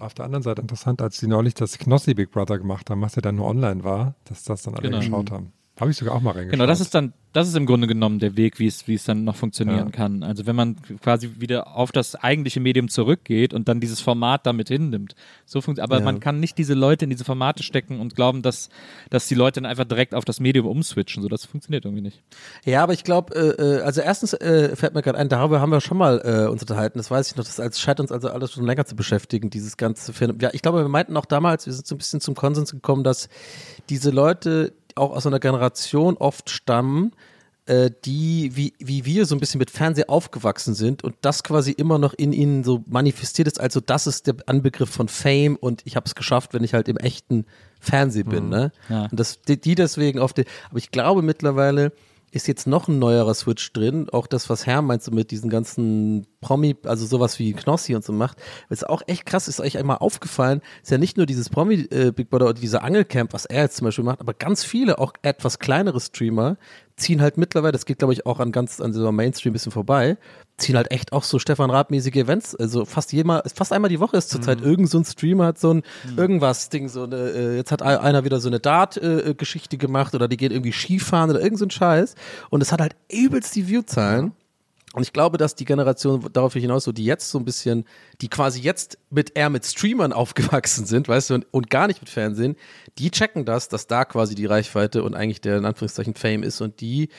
auf 0.00 0.14
der 0.14 0.24
anderen 0.24 0.42
Seite 0.42 0.60
interessant, 0.60 1.00
als 1.00 1.18
die 1.18 1.26
neulich 1.26 1.54
das 1.54 1.78
Knossi 1.78 2.14
Big 2.14 2.30
Brother 2.30 2.58
gemacht 2.58 2.90
haben, 2.90 3.00
was 3.00 3.14
ja 3.14 3.22
dann 3.22 3.36
nur 3.36 3.46
online 3.46 3.84
war, 3.84 4.14
dass 4.24 4.44
das 4.44 4.62
dann 4.62 4.74
alle 4.74 4.88
Genau. 4.88 4.98
geschaut 4.98 5.30
haben. 5.30 5.52
Habe 5.80 5.90
ich 5.92 5.96
sogar 5.96 6.14
auch 6.14 6.20
mal 6.20 6.32
reingeschaut. 6.32 6.52
Genau, 6.52 6.66
das 6.66 6.80
ist 6.80 6.94
dann, 6.94 7.12
das 7.32 7.46
ist 7.46 7.54
im 7.56 7.64
Grunde 7.64 7.86
genommen 7.86 8.18
der 8.18 8.36
Weg, 8.36 8.58
wie 8.58 8.66
es, 8.66 8.88
wie 8.88 8.94
es 8.94 9.04
dann 9.04 9.22
noch 9.22 9.36
funktionieren 9.36 9.86
Ja. 9.86 9.92
kann. 9.92 10.22
Also 10.24 10.44
wenn 10.46 10.56
man 10.56 10.76
quasi 11.00 11.30
wieder 11.38 11.76
auf 11.76 11.92
das 11.92 12.16
eigentliche 12.16 12.58
Medium 12.58 12.88
zurückgeht 12.88 13.54
und 13.54 13.68
dann 13.68 13.78
dieses 13.78 14.00
Format 14.00 14.44
damit 14.46 14.68
hinnimmt. 14.68 15.14
So 15.46 15.60
funkt, 15.60 15.78
aber 15.78 15.98
Ja. 15.98 16.04
man 16.04 16.18
kann 16.18 16.40
nicht 16.40 16.58
diese 16.58 16.74
Leute 16.74 17.04
in 17.04 17.10
diese 17.10 17.24
Formate 17.24 17.62
stecken 17.62 18.00
und 18.00 18.16
glauben, 18.16 18.42
dass, 18.42 18.70
dass 19.10 19.28
die 19.28 19.36
Leute 19.36 19.60
dann 19.60 19.70
einfach 19.70 19.84
direkt 19.84 20.14
auf 20.14 20.24
das 20.24 20.40
Medium 20.40 20.66
umswitchen. 20.66 21.22
So, 21.22 21.28
das 21.28 21.44
funktioniert 21.44 21.84
irgendwie 21.84 22.02
nicht. 22.02 22.22
Ja, 22.64 22.82
aber 22.82 22.92
ich 22.92 23.04
glaube, 23.04 23.34
äh, 23.36 23.62
äh, 23.78 23.80
also 23.82 24.00
erstens 24.00 24.32
äh, 24.32 24.74
fällt 24.74 24.94
mir 24.94 25.02
gerade 25.02 25.18
ein, 25.18 25.28
darüber 25.28 25.60
haben 25.60 25.70
wir 25.70 25.80
schon 25.80 25.98
mal 25.98 26.20
äh, 26.24 26.50
uns 26.50 26.62
unterhalten. 26.62 26.98
Das 26.98 27.10
weiß 27.10 27.30
ich 27.30 27.36
noch, 27.36 27.44
das 27.44 27.60
als 27.60 27.78
scheint 27.80 28.00
uns 28.00 28.10
also 28.10 28.30
alles 28.30 28.52
schon 28.52 28.64
länger 28.64 28.84
zu 28.84 28.96
beschäftigen, 28.96 29.48
dieses 29.50 29.76
ganze 29.76 30.12
Phänomen. 30.12 30.40
Ja, 30.40 30.50
ich 30.52 30.62
glaube, 30.62 30.80
wir 30.80 30.88
meinten 30.88 31.16
auch 31.16 31.26
damals, 31.26 31.66
wir 31.66 31.72
sind 31.72 31.86
so 31.86 31.94
ein 31.94 31.98
bisschen 31.98 32.20
zum 32.20 32.34
Konsens 32.34 32.72
gekommen, 32.72 33.04
dass 33.04 33.28
diese 33.90 34.10
Leute 34.10 34.72
auch 34.98 35.12
aus 35.12 35.26
einer 35.26 35.40
Generation 35.40 36.16
oft 36.16 36.50
stammen, 36.50 37.12
äh, 37.66 37.90
die 38.04 38.50
wie, 38.54 38.72
wie 38.78 39.04
wir 39.04 39.26
so 39.26 39.34
ein 39.34 39.40
bisschen 39.40 39.58
mit 39.58 39.70
Fernsehen 39.70 40.08
aufgewachsen 40.08 40.74
sind 40.74 41.04
und 41.04 41.14
das 41.20 41.44
quasi 41.44 41.70
immer 41.70 41.98
noch 41.98 42.14
in 42.14 42.32
ihnen 42.32 42.64
so 42.64 42.82
manifestiert 42.86 43.46
ist. 43.46 43.60
Also 43.60 43.80
das 43.80 44.06
ist 44.06 44.26
der 44.26 44.36
Anbegriff 44.46 44.90
von 44.90 45.08
Fame 45.08 45.56
und 45.56 45.82
ich 45.84 45.96
habe 45.96 46.06
es 46.06 46.14
geschafft, 46.14 46.54
wenn 46.54 46.64
ich 46.64 46.74
halt 46.74 46.88
im 46.88 46.96
echten 46.96 47.44
Fernsehen 47.78 48.28
bin. 48.28 48.48
Ne? 48.48 48.72
Ja. 48.88 49.02
Und 49.10 49.20
das, 49.20 49.40
die, 49.42 49.60
die 49.60 49.74
deswegen 49.74 50.18
auf 50.18 50.32
die, 50.32 50.44
aber 50.70 50.78
ich 50.78 50.90
glaube 50.90 51.22
mittlerweile, 51.22 51.92
ist 52.30 52.48
jetzt 52.48 52.66
noch 52.66 52.88
ein 52.88 52.98
neuerer 52.98 53.34
Switch 53.34 53.72
drin. 53.72 54.08
Auch 54.10 54.26
das, 54.26 54.50
was 54.50 54.66
Herr 54.66 54.82
meinst 54.82 55.06
du 55.06 55.12
mit 55.12 55.30
diesen 55.30 55.50
ganzen 55.50 56.26
Promi, 56.40 56.76
also 56.84 57.06
sowas 57.06 57.38
wie 57.38 57.52
Knossi 57.52 57.94
und 57.94 58.04
so 58.04 58.12
macht. 58.12 58.38
Ist 58.68 58.88
auch 58.88 59.02
echt 59.06 59.26
krass, 59.26 59.48
ist 59.48 59.60
euch 59.60 59.78
einmal 59.78 59.98
aufgefallen, 59.98 60.60
ist 60.82 60.90
ja 60.90 60.98
nicht 60.98 61.16
nur 61.16 61.26
dieses 61.26 61.48
Promi 61.48 61.86
äh, 61.90 62.12
Big 62.12 62.30
Brother 62.30 62.46
oder 62.46 62.54
dieser 62.54 62.82
Angelcamp, 62.82 63.32
was 63.32 63.44
er 63.44 63.62
jetzt 63.62 63.76
zum 63.76 63.86
Beispiel 63.86 64.04
macht, 64.04 64.20
aber 64.20 64.34
ganz 64.34 64.64
viele, 64.64 64.98
auch 64.98 65.12
etwas 65.22 65.58
kleinere 65.58 66.00
Streamer, 66.00 66.56
ziehen 66.96 67.22
halt 67.22 67.38
mittlerweile, 67.38 67.72
das 67.72 67.86
geht 67.86 67.98
glaube 67.98 68.12
ich 68.12 68.26
auch 68.26 68.40
an 68.40 68.52
ganz, 68.52 68.80
an 68.80 68.92
so 68.92 69.10
Mainstream 69.12 69.50
ein 69.50 69.54
bisschen 69.54 69.72
vorbei, 69.72 70.16
ziehen 70.58 70.76
halt 70.76 70.90
echt 70.90 71.12
auch 71.12 71.22
so 71.22 71.38
Stefan 71.38 71.70
Raab-mäßige 71.70 72.16
Events. 72.16 72.54
Also 72.54 72.84
fast 72.84 73.12
jeder, 73.12 73.42
fast 73.54 73.72
einmal 73.72 73.88
die 73.88 74.00
Woche 74.00 74.16
ist 74.16 74.30
zurzeit 74.30 74.60
mhm. 74.60 74.66
irgend 74.66 74.90
so 74.90 74.98
ein 74.98 75.04
Streamer 75.04 75.46
hat 75.46 75.58
so 75.58 75.74
ein 75.74 75.82
mhm. 76.10 76.18
irgendwas 76.18 76.68
Ding, 76.68 76.88
so 76.88 77.04
eine, 77.04 77.16
äh, 77.16 77.56
jetzt 77.56 77.72
hat 77.72 77.82
einer 77.82 78.24
wieder 78.24 78.40
so 78.40 78.48
eine 78.48 78.60
Dart-Geschichte 78.60 79.76
äh, 79.76 79.78
gemacht 79.78 80.14
oder 80.14 80.28
die 80.28 80.36
geht 80.36 80.52
irgendwie 80.52 80.72
Skifahren 80.72 81.30
oder 81.30 81.40
irgend 81.40 81.58
so 81.58 81.66
ein 81.66 81.70
Scheiß. 81.70 82.14
Und 82.50 82.62
es 82.62 82.72
hat 82.72 82.80
halt 82.80 82.96
übelst 83.10 83.54
die 83.56 83.68
Viewzahlen. 83.68 84.32
Und 84.98 85.04
ich 85.04 85.12
glaube, 85.12 85.38
dass 85.38 85.54
die 85.54 85.64
Generation 85.64 86.28
darauf 86.32 86.54
hinaus, 86.54 86.82
so 86.82 86.90
die 86.90 87.04
jetzt 87.04 87.30
so 87.30 87.38
ein 87.38 87.44
bisschen, 87.44 87.84
die 88.20 88.28
quasi 88.28 88.60
jetzt 88.60 88.98
mit 89.10 89.38
eher 89.38 89.48
mit 89.48 89.64
Streamern 89.64 90.12
aufgewachsen 90.12 90.86
sind, 90.86 91.06
weißt 91.06 91.30
du, 91.30 91.34
und, 91.34 91.46
und, 91.52 91.70
gar 91.70 91.86
nicht 91.86 92.00
mit 92.00 92.10
Fernsehen, 92.10 92.56
die 92.98 93.12
checken 93.12 93.44
das, 93.44 93.68
dass 93.68 93.86
da 93.86 94.04
quasi 94.04 94.34
die 94.34 94.46
Reichweite 94.46 95.04
und 95.04 95.14
eigentlich 95.14 95.40
der 95.40 95.56
in 95.56 95.66
Anführungszeichen 95.66 96.14
Fame 96.14 96.42
ist 96.42 96.60
und 96.60 96.80
die 96.80 97.10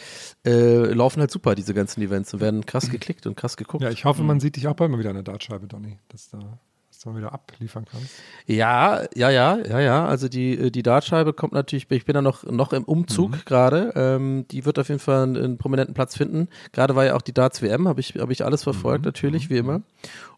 äh, 0.45 0.91
laufen 0.91 1.21
halt 1.21 1.31
super, 1.31 1.55
diese 1.55 1.73
ganzen 1.73 2.01
Events 2.01 2.33
und 2.33 2.41
werden 2.41 2.65
krass 2.65 2.89
geklickt 2.91 3.25
und 3.25 3.37
krass 3.37 3.55
geguckt. 3.55 3.81
Ja, 3.81 3.91
ich 3.91 4.03
hoffe, 4.03 4.23
man 4.23 4.41
sieht 4.41 4.57
dich 4.57 4.67
auch 4.67 4.75
bald 4.75 4.91
mal 4.91 4.99
wieder 4.99 5.11
an 5.11 5.15
der 5.15 5.23
Dartscheibe, 5.23 5.65
Donny. 5.65 5.99
Das 6.09 6.27
da 6.27 6.59
du 7.03 7.09
mal 7.09 7.17
wieder 7.17 7.33
abliefern 7.33 7.85
kannst. 7.89 8.09
Ja, 8.45 9.03
ja, 9.15 9.29
ja, 9.29 9.57
ja, 9.57 9.79
ja. 9.79 10.05
Also 10.05 10.27
die, 10.27 10.57
äh, 10.57 10.71
die 10.71 10.83
Dartscheibe 10.83 11.33
kommt 11.33 11.53
natürlich, 11.53 11.89
ich 11.89 12.05
bin 12.05 12.13
da 12.13 12.21
noch, 12.21 12.43
noch 12.43 12.73
im 12.73 12.83
Umzug 12.83 13.31
mhm. 13.31 13.41
gerade. 13.45 13.93
Ähm, 13.95 14.45
die 14.51 14.65
wird 14.65 14.79
auf 14.79 14.89
jeden 14.89 14.99
Fall 14.99 15.23
einen, 15.23 15.37
einen, 15.37 15.57
prominenten 15.57 15.93
Platz 15.93 16.17
finden. 16.17 16.49
Gerade 16.71 16.95
war 16.95 17.05
ja 17.05 17.15
auch 17.15 17.21
die 17.21 17.33
Darts 17.33 17.61
WM, 17.61 17.87
habe 17.87 17.99
ich, 17.99 18.15
hab 18.17 18.29
ich 18.29 18.43
alles 18.45 18.63
verfolgt, 18.63 19.05
mhm. 19.05 19.09
natürlich, 19.09 19.49
wie 19.49 19.57
immer. 19.57 19.81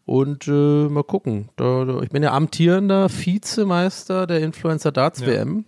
Und 0.04 0.48
äh, 0.48 0.88
mal 0.88 1.04
gucken. 1.04 1.48
Da, 1.56 1.84
da, 1.84 2.00
ich 2.02 2.10
bin 2.10 2.22
ja 2.22 2.32
amtierender 2.32 3.08
Vizemeister 3.08 4.26
der 4.26 4.40
Influencer 4.40 4.92
Darts 4.92 5.20
ja. 5.20 5.28
WM. 5.28 5.64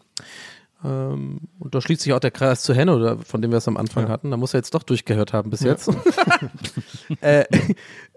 Ähm, 0.84 1.40
und 1.58 1.74
da 1.74 1.80
schließt 1.80 2.02
sich 2.02 2.12
auch 2.12 2.20
der 2.20 2.30
Kreis 2.30 2.62
zu 2.62 2.74
Henno, 2.74 3.16
von 3.24 3.40
dem 3.40 3.50
wir 3.50 3.58
es 3.58 3.68
am 3.68 3.76
Anfang 3.76 4.04
ja. 4.04 4.10
hatten. 4.10 4.30
Da 4.30 4.36
muss 4.36 4.54
er 4.54 4.58
jetzt 4.58 4.74
doch 4.74 4.82
durchgehört 4.82 5.32
haben 5.32 5.50
bis 5.50 5.60
ja. 5.60 5.72
jetzt. 5.72 5.90
äh, 7.20 7.44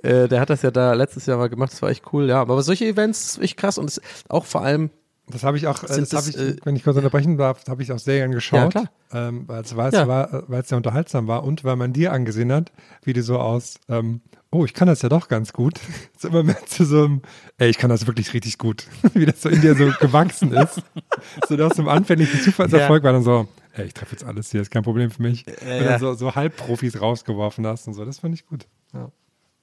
äh, 0.03 0.27
der 0.27 0.41
hat 0.41 0.49
das 0.49 0.61
ja 0.61 0.71
da 0.71 0.93
letztes 0.93 1.25
Jahr 1.25 1.37
mal 1.37 1.49
gemacht, 1.49 1.71
das 1.71 1.81
war 1.81 1.89
echt 1.89 2.03
cool, 2.13 2.27
ja. 2.27 2.41
Aber 2.41 2.61
solche 2.61 2.85
Events 2.85 3.37
echt 3.39 3.57
krass 3.57 3.77
und 3.77 4.01
auch 4.27 4.45
vor 4.45 4.61
allem 4.61 4.89
das 5.29 5.43
habe 5.43 5.57
ich 5.57 5.67
auch, 5.67 5.83
äh, 5.83 5.87
das, 5.87 6.09
das 6.09 6.27
ich, 6.29 6.37
äh, 6.37 6.55
wenn 6.63 6.75
ich 6.77 6.83
kurz 6.83 6.95
unterbrechen 6.95 7.37
darf, 7.37 7.61
habe 7.67 7.83
ich 7.83 7.91
auch 7.91 7.99
sehr 7.99 8.19
gern 8.19 8.31
geschaut, 8.31 8.73
ja, 8.73 8.85
ähm, 9.11 9.43
weil 9.47 9.61
es 9.61 9.71
ja. 9.71 10.45
es 10.49 10.69
sehr 10.69 10.77
unterhaltsam 10.77 11.27
war 11.27 11.43
und 11.43 11.65
weil 11.65 11.75
man 11.75 11.91
dir 11.91 12.13
angesehen 12.13 12.51
hat, 12.51 12.71
wie 13.03 13.11
du 13.11 13.21
so 13.21 13.37
aus, 13.37 13.75
ähm, 13.89 14.21
oh, 14.57 14.65
ich 14.65 14.73
kann 14.73 14.87
das 14.87 15.01
ja 15.01 15.09
doch 15.09 15.27
ganz 15.27 15.53
gut, 15.53 15.79
so 16.17 16.29
immer 16.29 16.43
mehr 16.43 16.65
zu 16.65 16.83
so 16.83 17.05
einem, 17.05 17.21
ey, 17.57 17.69
ich 17.69 17.77
kann 17.77 17.89
das 17.89 18.07
wirklich 18.07 18.33
richtig 18.33 18.57
gut, 18.57 18.87
wie 19.13 19.25
das 19.25 19.41
so 19.41 19.49
in 19.49 19.61
dir 19.61 19.75
so 19.75 19.91
gewachsen 19.99 20.51
ist, 20.51 20.81
so 21.47 21.55
dass 21.55 21.75
zum 21.75 21.87
anfänglichen 21.87 22.41
Zufallserfolg 22.41 23.03
ja. 23.03 23.05
war 23.05 23.13
dann 23.13 23.23
so, 23.23 23.47
ey, 23.73 23.85
ich 23.85 23.93
treffe 23.93 24.13
jetzt 24.13 24.23
alles 24.23 24.51
hier, 24.51 24.61
ist 24.61 24.71
kein 24.71 24.83
Problem 24.83 25.11
für 25.11 25.21
mich, 25.21 25.45
äh, 25.47 25.79
und 25.79 25.85
dann 25.85 25.99
so, 25.99 26.13
so 26.15 26.33
Halbprofis 26.33 26.99
rausgeworfen 26.99 27.65
hast 27.67 27.87
und 27.87 27.93
so, 27.93 28.03
das 28.03 28.19
fand 28.19 28.33
ich 28.33 28.45
gut. 28.47 28.67
Ja. 28.93 29.11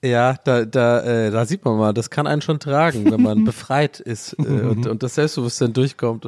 Ja, 0.05 0.37
da, 0.45 0.67
da, 0.67 1.01
äh, 1.01 1.31
da 1.31 1.47
sieht 1.47 1.65
man 1.65 1.79
mal, 1.79 1.95
das 1.95 2.11
kann 2.11 2.27
einen 2.27 2.43
schon 2.43 2.61
tragen, 2.61 3.11
wenn 3.11 3.23
man 3.23 3.45
befreit 3.47 4.01
ist 4.01 4.35
äh, 4.39 4.43
und, 4.43 4.87
und 4.87 5.03
das 5.03 5.15
Selbstbewusstsein 5.15 5.73
durchkommt. 5.73 6.27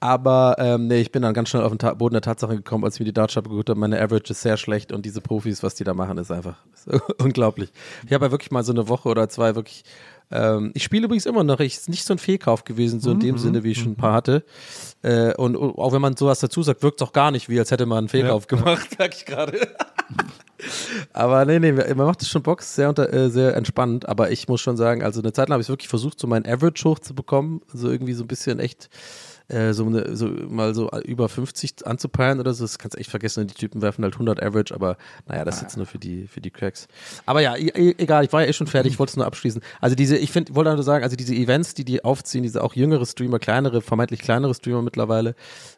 Aber 0.00 0.56
ähm, 0.58 0.88
nee, 0.88 1.00
ich 1.00 1.12
bin 1.12 1.22
dann 1.22 1.32
ganz 1.32 1.50
schnell 1.50 1.62
auf 1.62 1.70
den 1.70 1.78
Ta 1.78 1.94
Boden 1.94 2.14
der 2.14 2.22
Tatsachen 2.22 2.56
gekommen, 2.56 2.84
als 2.84 2.96
ich 2.96 3.00
mir 3.00 3.04
die 3.06 3.12
Dartscheibe 3.12 3.48
geguckt 3.48 3.70
habe. 3.70 3.78
Meine 3.78 4.00
Average 4.00 4.32
ist 4.32 4.42
sehr 4.42 4.56
schlecht 4.56 4.90
und 4.90 5.06
diese 5.06 5.20
Profis, 5.20 5.62
was 5.62 5.76
die 5.76 5.84
da 5.84 5.94
machen, 5.94 6.18
ist 6.18 6.32
einfach 6.32 6.56
ist 6.74 6.88
unglaublich. 7.22 7.70
Ich 8.04 8.12
habe 8.12 8.24
ja 8.24 8.30
wirklich 8.32 8.50
mal 8.50 8.64
so 8.64 8.72
eine 8.72 8.88
Woche 8.88 9.08
oder 9.08 9.28
zwei 9.28 9.54
wirklich. 9.54 9.84
Ähm, 10.32 10.72
ich 10.74 10.82
spiele 10.82 11.04
übrigens 11.04 11.26
immer 11.26 11.44
noch. 11.44 11.60
Ich 11.60 11.74
ist 11.74 11.88
nicht 11.88 12.04
so 12.04 12.14
ein 12.14 12.18
Fehlkauf 12.18 12.64
gewesen, 12.64 12.98
so 12.98 13.12
in 13.12 13.20
dem 13.20 13.36
mhm. 13.36 13.38
Sinne, 13.38 13.62
wie 13.62 13.70
ich 13.70 13.78
schon 13.78 13.92
ein 13.92 13.96
paar 13.96 14.14
hatte. 14.14 14.42
Äh, 15.02 15.34
und, 15.36 15.54
auch 15.56 15.92
wenn 15.92 16.00
man 16.00 16.16
sowas 16.16 16.40
dazu 16.40 16.64
sagt, 16.64 16.82
wirkt 16.82 17.00
es 17.00 17.06
auch 17.06 17.12
gar 17.12 17.30
nicht 17.30 17.48
wie, 17.48 17.60
als 17.60 17.70
hätte 17.70 17.86
man 17.86 17.98
einen 17.98 18.08
Fehlkauf 18.08 18.46
ja. 18.50 18.56
gemacht, 18.56 18.88
merke 18.98 19.14
ich 19.16 19.26
gerade. 19.26 19.60
Aber 21.12 21.44
nee, 21.44 21.58
nee, 21.58 21.72
man 21.72 22.06
macht 22.06 22.22
es 22.22 22.28
schon 22.28 22.42
Bock, 22.42 22.62
sehr, 22.62 22.88
unter, 22.88 23.12
äh, 23.12 23.30
sehr 23.30 23.56
entspannend. 23.56 24.08
Aber 24.08 24.30
ich 24.30 24.48
muss 24.48 24.60
schon 24.60 24.76
sagen, 24.76 25.02
also 25.02 25.20
eine 25.20 25.32
Zeit 25.32 25.48
lang 25.48 25.54
habe 25.54 25.62
ich 25.62 25.68
wirklich 25.68 25.88
versucht, 25.88 26.18
so 26.18 26.26
meinen 26.26 26.46
Average 26.46 26.84
hochzubekommen. 26.84 27.62
So 27.72 27.90
irgendwie 27.90 28.14
so 28.14 28.24
ein 28.24 28.28
bisschen 28.28 28.58
echt 28.58 28.88
äh, 29.48 29.72
so, 29.72 29.86
eine, 29.86 30.16
so 30.16 30.26
mal 30.26 30.74
so 30.74 30.90
über 31.04 31.28
50 31.28 31.86
anzupeilen 31.86 32.40
oder 32.40 32.54
so, 32.54 32.64
das 32.64 32.78
kannst 32.78 32.96
du 32.96 33.00
echt 33.00 33.10
vergessen. 33.10 33.46
Die 33.46 33.54
Typen 33.54 33.82
werfen 33.82 34.04
halt 34.04 34.14
100 34.14 34.42
Average, 34.42 34.74
aber 34.74 34.96
naja, 35.26 35.44
das 35.44 35.56
ist 35.56 35.62
jetzt 35.62 35.76
nur 35.76 35.86
für 35.86 35.98
die, 35.98 36.26
für 36.26 36.40
die 36.40 36.50
Cracks. 36.50 36.88
Aber 37.26 37.40
ja, 37.40 37.56
egal, 37.56 38.24
ich 38.24 38.32
war 38.32 38.42
ja 38.42 38.48
eh 38.48 38.52
schon 38.52 38.66
fertig, 38.66 38.92
ich 38.92 38.98
wollte 38.98 39.10
es 39.10 39.16
nur 39.16 39.26
abschließen. 39.26 39.62
Also 39.80 39.96
diese, 39.96 40.16
ich 40.16 40.32
finde, 40.32 40.54
wollte 40.54 40.72
nur 40.74 40.82
sagen, 40.82 41.04
also 41.04 41.16
diese 41.16 41.34
Events, 41.34 41.74
die 41.74 41.84
die 41.84 42.04
aufziehen, 42.04 42.42
diese 42.42 42.62
auch 42.62 42.74
jüngere 42.74 43.06
Streamer, 43.06 43.38
kleinere, 43.38 43.80
vermeintlich 43.82 44.20
kleinere 44.20 44.54
Streamer 44.54 44.82
mittlerweile 44.82 45.34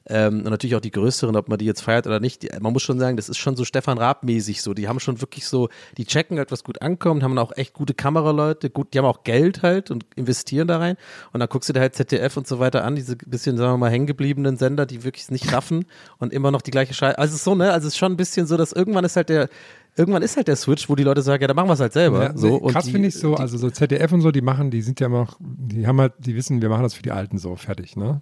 ähm, 0.07 0.39
und 0.39 0.51
natürlich 0.51 0.77
auch 0.77 0.81
die 0.81 0.91
größeren, 0.91 1.37
ob 1.37 1.49
man 1.49 1.59
die 1.59 1.65
jetzt 1.65 1.81
feiert 1.81 2.07
oder 2.07 2.21
nicht, 2.21 2.43
die, 2.43 2.51
man 2.61 2.73
muss 2.73 2.83
schon 2.83 2.99
sagen, 2.99 3.17
das 3.17 3.29
ist 3.29 3.39
schon 3.39 3.57
so 3.57 3.65
Stefan 3.65 3.99
Raab-mäßig 3.99 4.63
so. 4.63 4.75
Die 4.75 4.89
haben 4.89 5.01
schon 5.01 5.21
wirklich 5.21 5.47
so, 5.47 5.69
die 5.97 6.05
checken 6.05 6.39
halt, 6.39 6.53
was 6.53 6.65
gut 6.65 6.83
ankommt, 6.83 7.23
haben 7.23 7.39
auch 7.39 7.53
echt 7.57 7.73
gute 7.73 7.95
Kameraleute, 7.95 8.71
gut, 8.71 8.95
die 8.95 8.99
haben 8.99 9.07
auch 9.07 9.25
Geld 9.25 9.63
halt 9.63 9.91
und 9.91 10.07
investieren 10.17 10.69
da 10.69 10.79
rein 10.79 10.97
und 11.33 11.41
dann 11.41 11.49
guckst 11.49 11.69
du 11.69 11.73
dir 11.73 11.81
halt 11.81 11.95
ZDF 11.95 12.37
und 12.37 12.47
so 12.47 12.59
weiter 12.59 12.85
an, 12.85 12.97
diese 12.97 13.17
bisschen, 13.17 13.54
sagen 13.57 13.73
wir 13.73 13.79
mal, 13.79 13.91
hängengebliebenen 13.91 14.57
Sender, 14.57 14.87
die 14.87 15.05
wirklich 15.05 15.31
nicht 15.31 15.53
raffen 15.53 15.87
und 16.19 16.33
immer 16.33 16.51
noch 16.51 16.63
die 16.63 16.71
gleiche 16.71 16.95
Scheiße. 16.95 17.19
Also 17.19 17.33
es 17.33 17.41
ist 17.41 17.45
so, 17.45 17.55
ne? 17.55 17.73
Also 17.73 17.87
es 17.87 17.95
ist 17.95 17.99
schon 17.99 18.13
ein 18.13 18.17
bisschen 18.17 18.47
so, 18.47 18.57
dass 18.57 18.73
irgendwann 18.73 19.05
ist 19.05 19.17
halt 19.17 19.29
der, 19.29 19.49
irgendwann 19.97 20.23
ist 20.23 20.37
halt 20.37 20.49
der 20.49 20.57
Switch, 20.57 20.89
wo 20.89 20.97
die 20.97 21.05
Leute 21.05 21.23
sagen, 21.23 21.41
ja, 21.43 21.49
dann 21.49 21.57
machen 21.57 21.69
wir 21.69 21.75
es 21.75 21.81
halt 21.81 21.93
selber. 21.93 22.23
Ja, 22.25 22.37
so, 22.37 22.61
krass 22.61 22.89
finde 22.89 23.09
ich 23.09 23.15
so, 23.15 23.35
also 23.35 23.57
so 23.59 23.71
ZDF 23.71 24.13
und 24.13 24.21
so, 24.21 24.31
die 24.31 24.43
machen, 24.43 24.71
die 24.71 24.83
sind 24.83 25.01
ja 25.01 25.07
immer 25.07 25.21
noch, 25.21 25.37
die 25.41 25.87
haben 25.87 26.01
halt, 26.01 26.15
die 26.19 26.35
wissen, 26.35 26.63
wir 26.63 26.69
machen 26.69 26.83
das 26.83 26.95
für 26.95 27.03
die 27.03 27.13
Alten 27.13 27.39
so, 27.39 27.57
fertig, 27.57 27.97
ne? 27.97 28.21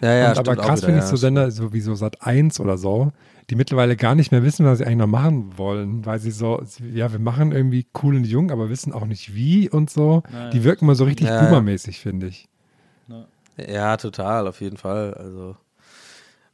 Ja, 0.00 0.14
ja, 0.14 0.30
und, 0.30 0.38
aber 0.38 0.56
krass 0.56 0.84
finde 0.84 0.98
ich 0.98 1.04
so 1.04 1.16
Sender, 1.16 1.50
so 1.52 1.72
wie 1.72 1.80
so 1.80 1.94
Sat 1.94 2.22
1 2.22 2.58
oder 2.58 2.76
so, 2.76 3.12
die 3.50 3.54
mittlerweile 3.54 3.96
gar 3.96 4.16
nicht 4.16 4.32
mehr 4.32 4.42
wissen, 4.42 4.66
was 4.66 4.78
sie 4.78 4.84
eigentlich 4.84 4.98
noch 4.98 5.06
machen 5.06 5.56
wollen, 5.56 6.04
weil 6.04 6.18
sie 6.18 6.32
so, 6.32 6.60
ja, 6.92 7.12
wir 7.12 7.20
machen 7.20 7.52
irgendwie 7.52 7.86
cool 8.02 8.16
und 8.16 8.24
jung, 8.24 8.50
aber 8.50 8.68
wissen 8.68 8.92
auch 8.92 9.06
nicht 9.06 9.34
wie 9.34 9.70
und 9.70 9.90
so. 9.90 10.24
Naja. 10.32 10.50
Die 10.50 10.64
wirken 10.64 10.86
mal 10.86 10.96
so 10.96 11.04
richtig 11.04 11.28
ja. 11.28 11.44
boomermäßig, 11.44 12.00
finde 12.00 12.26
ich. 12.26 12.48
Ja, 13.56 13.96
total, 13.96 14.46
auf 14.48 14.60
jeden 14.60 14.76
Fall. 14.76 15.14
Also. 15.14 15.56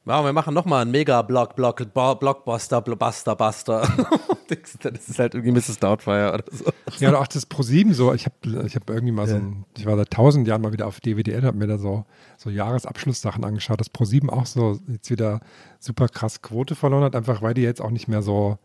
Ja, 0.06 0.24
wir 0.24 0.32
machen 0.32 0.54
nochmal 0.54 0.82
einen 0.82 0.90
Mega-Block, 0.90 1.54
Block, 1.54 1.76
Blockbuster, 1.84 2.80
Blockbuster, 2.80 3.36
Buster. 3.36 3.82
das 4.48 5.08
ist 5.08 5.18
halt 5.18 5.34
irgendwie 5.34 5.52
Mrs. 5.52 5.78
Doubtfire 5.78 6.32
oder 6.32 6.44
so. 6.50 6.64
Ja, 6.98 7.10
oder 7.10 7.20
auch 7.20 7.26
das 7.26 7.50
Pro7 7.50 7.92
so. 7.92 8.14
Ich 8.14 8.24
habe 8.24 8.66
ich 8.66 8.74
hab 8.74 8.88
irgendwie 8.88 9.12
mal 9.12 9.28
ja. 9.28 9.34
so 9.34 9.36
ein, 9.36 9.66
ich 9.76 9.84
war 9.84 9.96
seit 9.96 10.10
tausend 10.10 10.48
Jahren 10.48 10.62
mal 10.62 10.72
wieder 10.72 10.86
auf 10.86 11.00
DWDL, 11.00 11.42
habe 11.42 11.58
mir 11.58 11.66
da 11.66 11.76
so, 11.76 12.06
so 12.38 12.48
Jahresabschlusssachen 12.48 13.44
angeschaut. 13.44 13.80
Das 13.80 13.92
Pro7 13.92 14.30
auch 14.30 14.46
so 14.46 14.78
jetzt 14.88 15.10
wieder 15.10 15.40
super 15.78 16.08
krass 16.08 16.40
Quote 16.40 16.74
verloren 16.74 17.04
hat, 17.04 17.14
einfach 17.14 17.42
weil 17.42 17.52
die 17.52 17.62
jetzt 17.62 17.82
auch 17.82 17.90
nicht 17.90 18.08
mehr 18.08 18.22
so, 18.22 18.56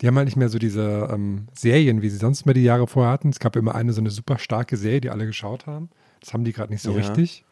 die 0.00 0.06
haben 0.06 0.16
halt 0.16 0.26
nicht 0.26 0.36
mehr 0.36 0.48
so 0.48 0.58
diese 0.58 1.08
ähm, 1.12 1.48
Serien, 1.54 2.02
wie 2.02 2.08
sie 2.08 2.18
sonst 2.18 2.46
mal 2.46 2.52
die 2.52 2.62
Jahre 2.62 2.86
vorher 2.86 3.12
hatten. 3.12 3.30
Es 3.30 3.40
gab 3.40 3.56
immer 3.56 3.74
eine 3.74 3.92
so 3.92 4.00
eine 4.00 4.10
super 4.10 4.38
starke 4.38 4.76
Serie, 4.76 5.00
die 5.00 5.10
alle 5.10 5.26
geschaut 5.26 5.66
haben. 5.66 5.90
Das 6.20 6.32
haben 6.32 6.44
die 6.44 6.52
gerade 6.52 6.72
nicht 6.72 6.82
so 6.82 6.92
ja. 6.92 6.98
richtig. 6.98 7.44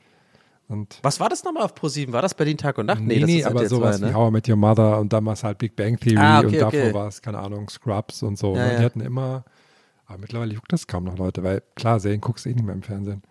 Und 0.69 0.99
Was 1.03 1.21
war 1.21 1.29
das 1.29 1.45
nochmal 1.45 1.63
auf 1.63 1.75
ProSieben? 1.75 2.13
War 2.13 2.23
das 2.23 2.35
Berlin 2.35 2.57
Tag 2.57 2.79
und 2.79 2.87
Nacht? 2.87 3.01
Nee, 3.01 3.19
nee, 3.19 3.25
nee 3.25 3.45
aber 3.45 3.61
halt 3.61 3.69
sowas 3.69 3.99
zwei, 3.99 4.07
ne? 4.07 4.13
wie 4.13 4.17
How 4.17 4.29
I 4.29 4.33
Met 4.33 4.49
Your 4.49 4.57
Mother 4.57 4.99
und 4.99 5.13
damals 5.13 5.45
halt 5.45 5.59
Big 5.59 5.77
Bang 5.77 5.99
Theory 5.99 6.17
ah, 6.19 6.39
okay, 6.39 6.47
und 6.47 6.55
davor 6.55 6.81
okay. 6.81 6.95
war 6.95 7.09
es, 7.09 7.23
keine 7.23 7.39
Ahnung, 7.39 7.69
Scrubs 7.69 8.23
und 8.23 8.37
so. 8.37 8.57
Ja, 8.57 8.73
ja. 8.73 8.79
Die 8.79 8.85
hatten 8.85 9.01
immer, 9.01 9.45
aber 10.07 10.19
mittlerweile 10.19 10.55
juckt 10.55 10.73
das 10.73 10.89
kaum 10.89 11.05
noch 11.05 11.19
Leute, 11.19 11.45
weil 11.45 11.63
klar, 11.77 12.01
Serien 12.01 12.21
guckst 12.21 12.47
du 12.47 12.51
eh 12.51 12.55
nicht 12.55 12.65
mehr 12.65 12.75
im 12.75 12.83
Fernsehen. 12.83 13.23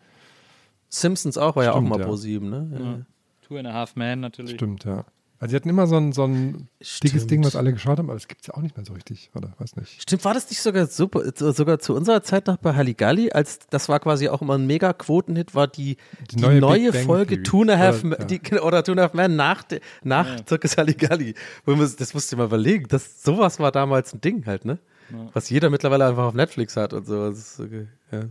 Simpsons 0.87 1.37
auch, 1.37 1.57
war 1.57 1.63
Stimmt, 1.63 1.65
ja 1.65 1.73
auch 1.73 1.81
mal 1.81 1.99
ja. 1.99 2.05
ProSieben, 2.05 2.49
ne? 2.49 2.79
Ja. 2.79 3.05
Two 3.45 3.57
and 3.57 3.67
a 3.67 3.73
Half 3.73 3.95
Men 3.95 4.21
natürlich. 4.21 4.55
Stimmt, 4.55 4.85
ja. 4.85 5.03
Also 5.37 5.51
sie 5.51 5.55
hatten 5.57 5.69
immer 5.69 5.85
so 5.85 5.97
ein, 5.97 6.13
so 6.13 6.23
ein 6.23 6.69
dickes 7.03 7.27
Ding, 7.27 7.43
was 7.43 7.57
alle 7.57 7.73
geschaut 7.73 7.97
haben, 7.97 8.05
aber 8.05 8.13
das 8.13 8.29
gibt 8.29 8.41
es 8.41 8.47
ja 8.47 8.53
auch 8.53 8.61
nicht 8.61 8.77
mehr 8.77 8.85
so 8.85 8.93
richtig, 8.93 9.31
oder? 9.35 9.53
Weiß 9.57 9.75
nicht. 9.75 10.01
Stimmt, 10.01 10.23
war 10.23 10.33
das 10.33 10.49
nicht 10.49 10.61
sogar 10.61 10.87
super, 10.87 11.23
sogar 11.35 11.79
zu 11.79 11.93
unserer 11.93 12.23
Zeit 12.23 12.47
noch 12.47 12.57
bei 12.57 12.73
Halligalli, 12.73 13.31
als 13.31 13.59
das 13.69 13.89
war 13.89 13.99
quasi 13.99 14.29
auch 14.29 14.41
immer 14.41 14.57
ein 14.57 14.65
mega 14.65 14.93
Quotenhit, 14.93 15.53
war 15.53 15.67
die, 15.67 15.97
die, 16.31 16.37
die 16.37 16.41
neue, 16.41 16.61
neue 16.61 16.93
Folge 16.93 17.43
Two 17.43 17.61
and 17.61 17.71
a 17.71 17.77
Half, 17.77 18.03
oder, 18.05 18.25
die, 18.25 18.41
oder 18.59 18.83
Two 18.83 18.93
and 18.93 19.01
a 19.01 19.03
Half 19.03 19.13
Men 19.13 19.35
nach, 19.35 19.63
nach 20.03 20.37
ja. 20.37 20.45
Zirkus 20.45 20.77
Halligalli. 20.77 21.33
Das 21.65 22.13
musst 22.13 22.31
du 22.31 22.35
dir 22.35 22.41
mal 22.41 22.45
überlegen. 22.45 22.87
Das, 22.87 23.21
sowas 23.21 23.59
war 23.59 23.73
damals 23.73 24.13
ein 24.13 24.21
Ding 24.21 24.45
halt, 24.45 24.63
ne? 24.63 24.79
Ja. 25.11 25.29
Was 25.33 25.49
jeder 25.49 25.69
mittlerweile 25.69 26.07
einfach 26.07 26.23
auf 26.23 26.33
Netflix 26.33 26.77
hat 26.77 26.93
und 26.93 27.05
so. 27.05 27.29
Das 27.29 27.37
ist 27.37 27.59
okay. 27.59 27.87
ja, 28.11 28.21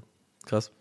krass. 0.47 0.73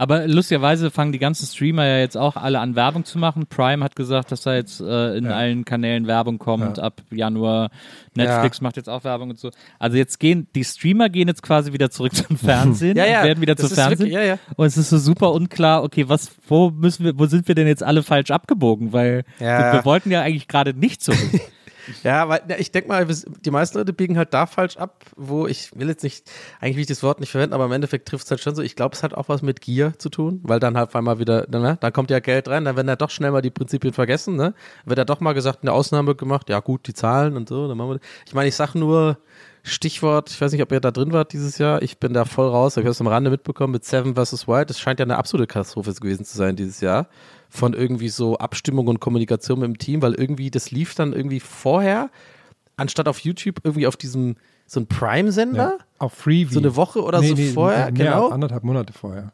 Aber 0.00 0.28
lustigerweise 0.28 0.92
fangen 0.92 1.10
die 1.10 1.18
ganzen 1.18 1.44
Streamer 1.46 1.84
ja 1.84 1.98
jetzt 1.98 2.16
auch 2.16 2.36
alle 2.36 2.60
an, 2.60 2.76
Werbung 2.76 3.04
zu 3.04 3.18
machen. 3.18 3.46
Prime 3.48 3.84
hat 3.84 3.96
gesagt, 3.96 4.30
dass 4.30 4.42
da 4.42 4.54
jetzt 4.54 4.80
äh, 4.80 5.16
in 5.16 5.24
ja. 5.24 5.32
allen 5.32 5.64
Kanälen 5.64 6.06
Werbung 6.06 6.38
kommt 6.38 6.78
ja. 6.78 6.84
ab 6.84 7.02
Januar. 7.10 7.70
Netflix 8.14 8.58
ja. 8.58 8.62
macht 8.62 8.76
jetzt 8.76 8.88
auch 8.88 9.02
Werbung 9.02 9.30
und 9.30 9.40
so. 9.40 9.50
Also 9.80 9.96
jetzt 9.96 10.20
gehen, 10.20 10.46
die 10.54 10.62
Streamer 10.62 11.08
gehen 11.08 11.26
jetzt 11.26 11.42
quasi 11.42 11.72
wieder 11.72 11.90
zurück 11.90 12.14
zum 12.14 12.38
Fernsehen, 12.38 12.96
ja, 12.96 13.06
ja. 13.06 13.24
werden 13.24 13.40
wieder 13.40 13.56
das 13.56 13.68
zum 13.68 13.74
Fernsehen. 13.74 14.10
Wirklich, 14.10 14.28
ja, 14.28 14.38
Und 14.54 14.66
es 14.66 14.76
ist 14.76 14.90
so 14.90 14.98
super 14.98 15.32
unklar, 15.32 15.82
okay, 15.82 16.08
was, 16.08 16.30
wo 16.46 16.70
müssen 16.70 17.04
wir, 17.04 17.18
wo 17.18 17.26
sind 17.26 17.48
wir 17.48 17.56
denn 17.56 17.66
jetzt 17.66 17.82
alle 17.82 18.04
falsch 18.04 18.30
abgebogen? 18.30 18.92
Weil 18.92 19.24
wir, 19.38 19.48
wir 19.48 19.84
wollten 19.84 20.12
ja 20.12 20.22
eigentlich 20.22 20.46
gerade 20.46 20.74
nicht 20.74 21.02
zurück. 21.02 21.18
Ja, 22.02 22.28
weil 22.28 22.42
ich 22.58 22.70
denke 22.72 22.88
mal, 22.88 23.06
die 23.06 23.50
meisten 23.50 23.78
Leute 23.78 23.92
biegen 23.92 24.16
halt 24.16 24.34
da 24.34 24.46
falsch 24.46 24.76
ab, 24.76 25.04
wo 25.16 25.46
ich 25.46 25.70
will 25.74 25.88
jetzt 25.88 26.02
nicht, 26.02 26.30
eigentlich 26.60 26.76
will 26.76 26.82
ich 26.82 26.88
das 26.88 27.02
Wort 27.02 27.20
nicht 27.20 27.30
verwenden, 27.30 27.54
aber 27.54 27.66
im 27.66 27.72
Endeffekt 27.72 28.08
trifft 28.08 28.24
es 28.24 28.30
halt 28.30 28.40
schon 28.40 28.54
so. 28.54 28.62
Ich 28.62 28.76
glaube, 28.76 28.94
es 28.94 29.02
hat 29.02 29.14
auch 29.14 29.28
was 29.28 29.42
mit 29.42 29.60
Gier 29.60 29.98
zu 29.98 30.08
tun, 30.08 30.40
weil 30.42 30.60
dann 30.60 30.76
halt 30.76 30.94
einmal 30.94 31.18
wieder, 31.18 31.46
ne, 31.48 31.78
dann 31.80 31.92
kommt 31.92 32.10
ja 32.10 32.20
Geld 32.20 32.48
rein, 32.48 32.64
dann 32.64 32.76
werden 32.76 32.88
ja 32.88 32.96
doch 32.96 33.10
schnell 33.10 33.30
mal 33.30 33.42
die 33.42 33.50
Prinzipien 33.50 33.92
vergessen, 33.92 34.36
ne? 34.36 34.54
Wird 34.84 34.98
ja 34.98 35.04
doch 35.04 35.20
mal 35.20 35.32
gesagt, 35.32 35.60
eine 35.62 35.72
Ausnahme 35.72 36.14
gemacht, 36.14 36.48
ja 36.48 36.60
gut, 36.60 36.86
die 36.86 36.94
Zahlen 36.94 37.36
und 37.36 37.48
so, 37.48 37.68
dann 37.68 37.76
machen 37.76 37.90
wir. 37.90 38.00
Ich 38.26 38.34
meine, 38.34 38.48
ich 38.48 38.56
sag 38.56 38.74
nur, 38.74 39.18
Stichwort, 39.62 40.30
ich 40.30 40.40
weiß 40.40 40.52
nicht, 40.52 40.62
ob 40.62 40.72
ihr 40.72 40.80
da 40.80 40.90
drin 40.90 41.12
wart 41.12 41.32
dieses 41.32 41.58
Jahr, 41.58 41.82
ich 41.82 41.98
bin 41.98 42.12
da 42.12 42.24
voll 42.24 42.48
raus, 42.48 42.76
ich 42.76 42.84
habe 42.84 42.90
es 42.90 43.00
am 43.00 43.06
Rande 43.06 43.30
mitbekommen 43.30 43.72
mit 43.72 43.84
Seven 43.84 44.14
vs. 44.14 44.48
Wild, 44.48 44.70
das 44.70 44.80
scheint 44.80 45.00
ja 45.00 45.04
eine 45.04 45.18
absolute 45.18 45.46
Katastrophe 45.46 45.92
gewesen 45.92 46.24
zu 46.24 46.36
sein 46.36 46.56
dieses 46.56 46.80
Jahr 46.80 47.08
von 47.48 47.74
irgendwie 47.74 48.08
so 48.08 48.36
Abstimmung 48.38 48.88
und 48.88 49.00
Kommunikation 49.00 49.60
mit 49.60 49.68
dem 49.68 49.78
Team, 49.78 50.02
weil 50.02 50.14
irgendwie 50.14 50.50
das 50.50 50.70
lief 50.70 50.94
dann 50.94 51.12
irgendwie 51.12 51.40
vorher, 51.40 52.10
anstatt 52.76 53.08
auf 53.08 53.20
YouTube 53.20 53.60
irgendwie 53.64 53.86
auf 53.86 53.96
diesem 53.96 54.36
so 54.66 54.80
ein 54.80 54.86
Prime-Sender. 54.86 55.78
Ja, 55.78 55.84
auf 55.98 56.12
Freeview. 56.12 56.52
So 56.52 56.60
eine 56.60 56.76
Woche 56.76 57.02
oder 57.02 57.20
nee, 57.20 57.28
so 57.28 57.34
nee, 57.34 57.50
vorher, 57.52 57.90
nee, 57.90 57.98
genau. 57.98 58.28
Anderthalb 58.28 58.64
Monate 58.64 58.92
vorher. 58.92 59.32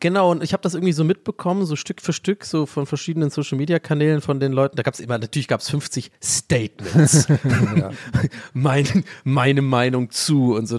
Genau, 0.00 0.30
und 0.30 0.44
ich 0.44 0.52
habe 0.52 0.62
das 0.62 0.74
irgendwie 0.74 0.92
so 0.92 1.02
mitbekommen, 1.02 1.66
so 1.66 1.74
Stück 1.74 2.00
für 2.00 2.12
Stück, 2.12 2.44
so 2.44 2.66
von 2.66 2.86
verschiedenen 2.86 3.30
Social 3.30 3.58
Media 3.58 3.80
Kanälen 3.80 4.20
von 4.20 4.38
den 4.38 4.52
Leuten. 4.52 4.76
Da 4.76 4.84
gab 4.84 4.94
es 4.94 5.00
immer, 5.00 5.18
natürlich 5.18 5.48
gab 5.48 5.60
es 5.60 5.68
50 5.70 6.12
Statements. 6.22 7.26
meine, 8.52 9.02
meine 9.24 9.62
Meinung 9.62 10.10
zu 10.10 10.54
und 10.54 10.66
so. 10.66 10.78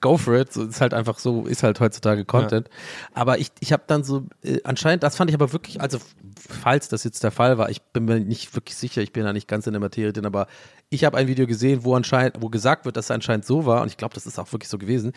Go 0.00 0.16
for 0.16 0.34
it. 0.34 0.50
So 0.52 0.64
ist 0.64 0.80
halt 0.80 0.94
einfach 0.94 1.18
so, 1.18 1.44
ist 1.44 1.62
halt 1.62 1.78
heutzutage 1.80 2.24
Content. 2.24 2.68
Ja. 2.68 3.20
Aber 3.20 3.38
ich, 3.38 3.50
ich 3.60 3.72
habe 3.72 3.82
dann 3.86 4.02
so, 4.02 4.24
äh, 4.42 4.60
anscheinend, 4.64 5.02
das 5.02 5.16
fand 5.16 5.30
ich 5.30 5.34
aber 5.34 5.52
wirklich, 5.52 5.82
also 5.82 5.98
falls 6.48 6.88
das 6.88 7.04
jetzt 7.04 7.22
der 7.24 7.32
Fall 7.32 7.58
war, 7.58 7.68
ich 7.68 7.82
bin 7.82 8.06
mir 8.06 8.20
nicht 8.20 8.54
wirklich 8.54 8.76
sicher, 8.76 9.02
ich 9.02 9.12
bin 9.12 9.24
da 9.24 9.34
nicht 9.34 9.48
ganz 9.48 9.66
in 9.66 9.74
der 9.74 9.80
Materie 9.80 10.12
drin, 10.12 10.26
aber 10.26 10.46
ich 10.88 11.04
habe 11.04 11.16
ein 11.16 11.26
Video 11.26 11.46
gesehen, 11.46 11.84
wo 11.84 11.94
anscheinend, 11.94 12.36
wo 12.40 12.48
gesagt 12.48 12.84
wird, 12.84 12.96
dass 12.96 13.06
es 13.06 13.10
anscheinend 13.10 13.44
so 13.44 13.66
war, 13.66 13.82
und 13.82 13.88
ich 13.88 13.96
glaube, 13.96 14.14
das 14.14 14.26
ist 14.26 14.38
auch 14.38 14.52
wirklich 14.52 14.68
so 14.68 14.78
gewesen, 14.78 15.12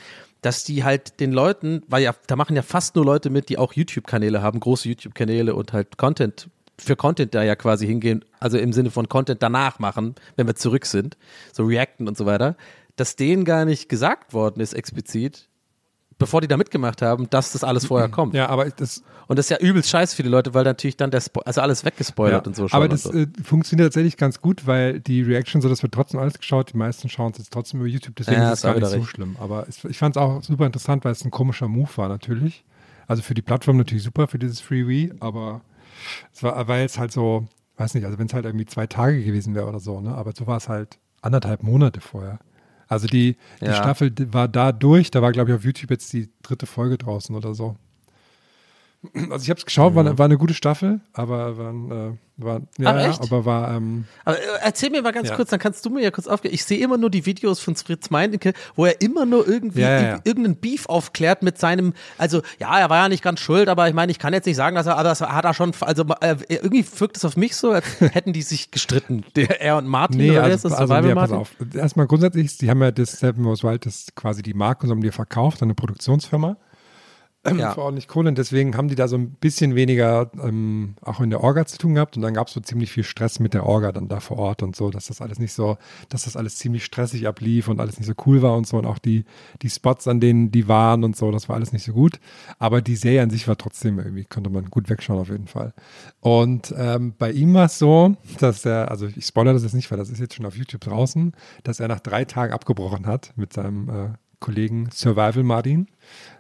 dass 0.45 0.63
die 0.63 0.83
halt 0.83 1.19
den 1.19 1.31
Leuten, 1.31 1.81
weil 1.87 2.03
ja, 2.03 2.13
da 2.27 2.35
machen 2.35 2.55
ja 2.55 2.61
fast 2.61 2.95
nur 2.95 3.03
Leute 3.03 3.31
mit, 3.31 3.49
die 3.49 3.57
auch 3.57 3.73
YouTube-Kanäle 3.73 4.43
haben, 4.43 4.59
große 4.59 4.87
YouTube-Kanäle 4.89 5.55
und 5.55 5.73
halt 5.73 5.97
Content, 5.97 6.49
für 6.77 6.95
Content 6.95 7.33
da 7.33 7.41
ja 7.41 7.55
quasi 7.55 7.87
hingehen, 7.87 8.23
also 8.39 8.59
im 8.59 8.71
Sinne 8.71 8.91
von 8.91 9.09
Content 9.09 9.41
danach 9.41 9.79
machen, 9.79 10.13
wenn 10.35 10.45
wir 10.45 10.53
zurück 10.53 10.85
sind, 10.85 11.17
so 11.51 11.65
reacten 11.65 12.07
und 12.07 12.15
so 12.15 12.27
weiter, 12.27 12.57
dass 12.95 13.15
denen 13.15 13.43
gar 13.43 13.65
nicht 13.65 13.89
gesagt 13.89 14.33
worden 14.33 14.61
ist 14.61 14.73
explizit, 14.73 15.49
bevor 16.17 16.41
die 16.41 16.47
da 16.47 16.57
mitgemacht 16.57 17.01
haben, 17.01 17.29
dass 17.29 17.51
das 17.51 17.63
alles 17.63 17.85
vorher 17.85 18.09
kommt. 18.09 18.33
Ja, 18.33 18.47
aber 18.47 18.69
das. 18.69 19.03
Und 19.27 19.39
das 19.39 19.47
ist 19.47 19.49
ja 19.49 19.57
übelst 19.57 19.89
scheiße 19.89 20.15
für 20.15 20.23
die 20.23 20.29
Leute, 20.29 20.53
weil 20.53 20.63
natürlich 20.63 20.97
dann 20.97 21.09
der 21.09 21.19
Spo 21.19 21.41
also 21.41 21.61
alles 21.61 21.83
weggespoilert 21.83 22.45
ja, 22.45 22.47
und 22.47 22.55
so 22.55 22.67
schon. 22.67 22.77
Aber 22.77 22.87
das 22.87 23.03
so. 23.03 23.13
äh, 23.13 23.27
funktioniert 23.43 23.87
tatsächlich 23.87 24.17
ganz 24.17 24.39
gut, 24.39 24.67
weil 24.67 24.99
die 24.99 25.23
Reaction 25.23 25.61
so, 25.61 25.69
das 25.69 25.81
wird 25.81 25.93
trotzdem 25.93 26.19
alles 26.19 26.37
geschaut. 26.37 26.73
Die 26.73 26.77
meisten 26.77 27.09
schauen 27.09 27.31
es 27.31 27.39
jetzt 27.39 27.51
trotzdem 27.51 27.79
über 27.79 27.89
YouTube, 27.89 28.15
deswegen 28.15 28.41
ja, 28.41 28.51
ist 28.51 28.59
es 28.59 28.63
gar 28.63 28.75
nicht 28.75 28.87
so 28.87 28.97
recht. 28.97 29.09
schlimm. 29.09 29.35
Aber 29.39 29.67
es, 29.67 29.83
ich 29.83 29.97
fand 29.97 30.15
es 30.15 30.21
auch 30.21 30.43
super 30.43 30.65
interessant, 30.65 31.03
weil 31.05 31.11
es 31.11 31.25
ein 31.25 31.31
komischer 31.31 31.67
Move 31.67 31.89
war 31.95 32.07
natürlich. 32.07 32.63
Also 33.07 33.21
für 33.21 33.33
die 33.33 33.41
Plattform 33.41 33.77
natürlich 33.77 34.03
super, 34.03 34.27
für 34.27 34.39
dieses 34.39 34.61
Freewee, 34.61 35.11
aber 35.19 35.61
es 36.33 36.43
war, 36.43 36.67
weil 36.67 36.85
es 36.85 36.97
halt 36.97 37.11
so, 37.11 37.47
weiß 37.77 37.93
nicht, 37.93 38.05
also 38.05 38.17
wenn 38.17 38.27
es 38.27 38.33
halt 38.33 38.45
irgendwie 38.45 38.65
zwei 38.65 38.87
Tage 38.87 39.23
gewesen 39.23 39.55
wäre 39.55 39.67
oder 39.67 39.79
so, 39.79 40.01
ne? 40.01 40.15
Aber 40.15 40.33
so 40.35 40.47
war 40.47 40.57
es 40.57 40.69
halt 40.69 40.97
anderthalb 41.21 41.63
Monate 41.63 42.01
vorher. 42.01 42.39
Also 42.87 43.07
die, 43.07 43.35
die 43.61 43.65
ja. 43.65 43.75
Staffel 43.75 44.13
war 44.31 44.47
da 44.47 44.71
durch, 44.71 45.11
da 45.11 45.21
war 45.21 45.31
glaube 45.31 45.51
ich 45.51 45.57
auf 45.57 45.63
YouTube 45.63 45.91
jetzt 45.91 46.11
die 46.13 46.29
dritte 46.41 46.65
Folge 46.65 46.97
draußen 46.97 47.35
oder 47.35 47.53
so. 47.53 47.77
Also 49.31 49.43
ich 49.43 49.49
habe 49.49 49.59
es 49.59 49.65
geschaut, 49.65 49.95
war, 49.95 50.17
war, 50.17 50.25
eine 50.25 50.37
gute 50.37 50.53
Staffel, 50.53 51.01
aber 51.13 51.57
war, 51.57 51.69
äh, 51.71 52.11
war 52.37 52.61
ja, 52.77 52.89
aber, 52.89 53.01
ja, 53.01 53.17
aber 53.19 53.45
war. 53.45 53.75
Ähm, 53.75 54.05
aber 54.23 54.37
äh, 54.37 54.41
erzähl 54.61 54.89
mir 54.89 55.01
mal 55.01 55.11
ganz 55.11 55.29
ja. 55.29 55.35
kurz, 55.35 55.49
dann 55.49 55.59
kannst 55.59 55.85
du 55.85 55.89
mir 55.89 56.01
ja 56.01 56.11
kurz 56.11 56.27
aufgehen. 56.27 56.53
Ich 56.53 56.65
sehe 56.65 56.79
immer 56.79 56.97
nur 56.97 57.09
die 57.09 57.25
Videos 57.25 57.59
von 57.59 57.75
Fritz 57.75 58.09
Meinecke, 58.09 58.53
wo 58.75 58.85
er 58.85 59.01
immer 59.01 59.25
nur 59.25 59.47
irgendwie 59.47 59.81
ja, 59.81 60.19
irgendeinen 60.23 60.57
Beef 60.57 60.85
aufklärt 60.87 61.43
mit 61.43 61.57
seinem. 61.57 61.93
Also 62.17 62.41
ja, 62.59 62.77
er 62.77 62.89
war 62.89 62.97
ja 62.97 63.09
nicht 63.09 63.23
ganz 63.23 63.39
schuld, 63.39 63.69
aber 63.69 63.87
ich 63.87 63.93
meine, 63.93 64.11
ich 64.11 64.19
kann 64.19 64.33
jetzt 64.33 64.45
nicht 64.45 64.57
sagen, 64.57 64.75
dass 64.75 64.85
er, 64.85 64.95
aber 64.95 65.03
das 65.09 65.21
hat 65.21 65.45
er 65.45 65.53
schon. 65.53 65.71
Also 65.79 66.03
äh, 66.21 66.35
irgendwie 66.49 66.85
wirkt 66.99 67.17
es 67.17 67.25
auf 67.25 67.37
mich 67.37 67.55
so, 67.55 67.71
als 67.71 67.85
hätten 67.99 68.33
die 68.33 68.41
sich 68.41 68.71
gestritten, 68.71 69.23
der 69.35 69.61
er 69.61 69.77
und 69.77 69.87
Martin. 69.87 70.17
Nee, 70.17 70.31
oder 70.31 70.43
also, 70.43 70.69
das 70.69 70.77
also, 70.77 70.99
nee, 71.01 71.13
pass 71.13 71.31
auf. 71.31 71.55
Erstmal 71.73 72.07
grundsätzlich, 72.07 72.57
die 72.57 72.69
haben 72.69 72.81
ja 72.81 72.91
das 72.91 73.19
Seven 73.19 73.43
Most 73.43 73.63
Wild, 73.63 73.85
das 73.85 74.07
quasi 74.15 74.41
die 74.41 74.53
Marke, 74.53 74.87
so 74.87 74.91
haben 74.91 75.01
die 75.01 75.11
verkauft, 75.11 75.63
eine 75.63 75.73
Produktionsfirma 75.73 76.57
ähm, 77.45 77.59
ja. 77.59 77.73
für 77.73 77.81
ordentlich 77.81 78.07
Kohle. 78.07 78.29
Und 78.29 78.37
deswegen 78.37 78.75
haben 78.75 78.87
die 78.87 78.95
da 78.95 79.07
so 79.07 79.15
ein 79.17 79.31
bisschen 79.31 79.75
weniger 79.75 80.31
ähm, 80.41 80.95
auch 81.01 81.21
in 81.21 81.29
der 81.29 81.41
Orga 81.41 81.65
zu 81.65 81.77
tun 81.77 81.95
gehabt. 81.95 82.15
Und 82.15 82.23
dann 82.23 82.33
gab 82.33 82.47
es 82.47 82.53
so 82.53 82.59
ziemlich 82.59 82.91
viel 82.91 83.03
Stress 83.03 83.39
mit 83.39 83.53
der 83.53 83.65
Orga 83.65 83.91
dann 83.91 84.07
da 84.07 84.19
vor 84.19 84.37
Ort 84.37 84.63
und 84.63 84.75
so, 84.75 84.89
dass 84.89 85.07
das 85.07 85.21
alles 85.21 85.39
nicht 85.39 85.53
so, 85.53 85.77
dass 86.09 86.25
das 86.25 86.35
alles 86.35 86.55
ziemlich 86.55 86.83
stressig 86.83 87.27
ablief 87.27 87.67
und 87.67 87.79
alles 87.79 87.97
nicht 87.97 88.07
so 88.07 88.13
cool 88.25 88.41
war 88.41 88.55
und 88.55 88.67
so. 88.67 88.77
Und 88.77 88.85
auch 88.85 88.99
die, 88.99 89.25
die 89.61 89.69
Spots, 89.69 90.07
an 90.07 90.19
denen 90.19 90.51
die 90.51 90.67
waren 90.67 91.03
und 91.03 91.15
so, 91.15 91.31
das 91.31 91.47
war 91.47 91.55
alles 91.55 91.71
nicht 91.71 91.83
so 91.83 91.93
gut. 91.93 92.19
Aber 92.59 92.81
die 92.81 92.95
Serie 92.95 93.21
an 93.21 93.29
sich 93.29 93.47
war 93.47 93.57
trotzdem 93.57 93.99
irgendwie, 93.99 94.25
konnte 94.25 94.49
man 94.49 94.65
gut 94.65 94.89
wegschauen 94.89 95.19
auf 95.19 95.29
jeden 95.29 95.47
Fall. 95.47 95.73
Und 96.19 96.73
ähm, 96.77 97.13
bei 97.17 97.31
ihm 97.31 97.53
war 97.53 97.65
es 97.65 97.79
so, 97.79 98.15
dass 98.39 98.65
er, 98.65 98.91
also 98.91 99.07
ich 99.07 99.25
spoilere 99.25 99.53
das 99.53 99.63
jetzt 99.63 99.73
nicht, 99.73 99.89
weil 99.91 99.97
das 99.97 100.09
ist 100.09 100.19
jetzt 100.19 100.33
schon 100.33 100.45
auf 100.45 100.57
YouTube 100.57 100.81
draußen, 100.81 101.33
dass 101.63 101.79
er 101.79 101.87
nach 101.87 101.99
drei 101.99 102.25
Tagen 102.25 102.53
abgebrochen 102.53 103.05
hat 103.05 103.33
mit 103.35 103.53
seinem 103.53 103.89
äh, 103.89 104.09
Kollegen 104.45 104.89
Survival 104.91 105.41
Martin, 105.41 105.87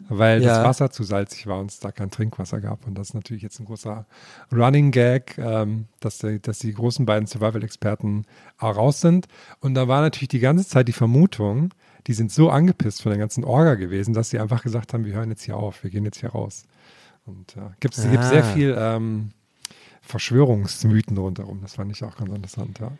weil 0.09 0.43
ja. 0.43 0.49
das 0.49 0.63
Wasser 0.63 0.91
zu 0.91 1.03
salzig 1.03 1.47
war 1.47 1.59
und 1.59 1.71
es 1.71 1.79
da 1.79 1.91
kein 1.91 2.11
Trinkwasser 2.11 2.61
gab. 2.61 2.85
Und 2.85 2.95
das 2.95 3.09
ist 3.09 3.13
natürlich 3.15 3.41
jetzt 3.41 3.59
ein 3.59 3.65
großer 3.65 4.05
Running 4.51 4.91
Gag, 4.91 5.39
ähm, 5.39 5.85
dass, 6.01 6.19
die, 6.19 6.39
dass 6.39 6.59
die 6.59 6.71
großen 6.71 7.07
beiden 7.07 7.25
Survival-Experten 7.25 8.25
raus 8.61 9.01
sind. 9.01 9.25
Und 9.59 9.73
da 9.73 9.87
war 9.87 10.01
natürlich 10.01 10.27
die 10.27 10.39
ganze 10.39 10.67
Zeit 10.67 10.87
die 10.87 10.93
Vermutung, 10.93 11.73
die 12.05 12.13
sind 12.13 12.31
so 12.31 12.51
angepisst 12.51 13.01
von 13.01 13.09
der 13.09 13.17
ganzen 13.17 13.43
Orga 13.43 13.73
gewesen, 13.73 14.13
dass 14.13 14.29
sie 14.29 14.37
einfach 14.37 14.61
gesagt 14.61 14.93
haben, 14.93 15.03
wir 15.03 15.13
hören 15.13 15.31
jetzt 15.31 15.41
hier 15.41 15.57
auf, 15.57 15.83
wir 15.83 15.89
gehen 15.89 16.05
jetzt 16.05 16.19
hier 16.19 16.29
raus. 16.29 16.65
Und 17.25 17.55
ja, 17.55 17.73
gibt 17.79 17.97
es 17.97 18.05
ah. 18.05 18.21
sehr 18.21 18.43
viel 18.43 18.75
ähm, 18.77 19.31
Verschwörungsmythen 20.03 21.17
rundherum. 21.17 21.61
Das 21.63 21.73
fand 21.73 21.91
ich 21.91 22.03
auch 22.03 22.15
ganz 22.15 22.31
interessant, 22.31 22.77
ja. 22.79 22.91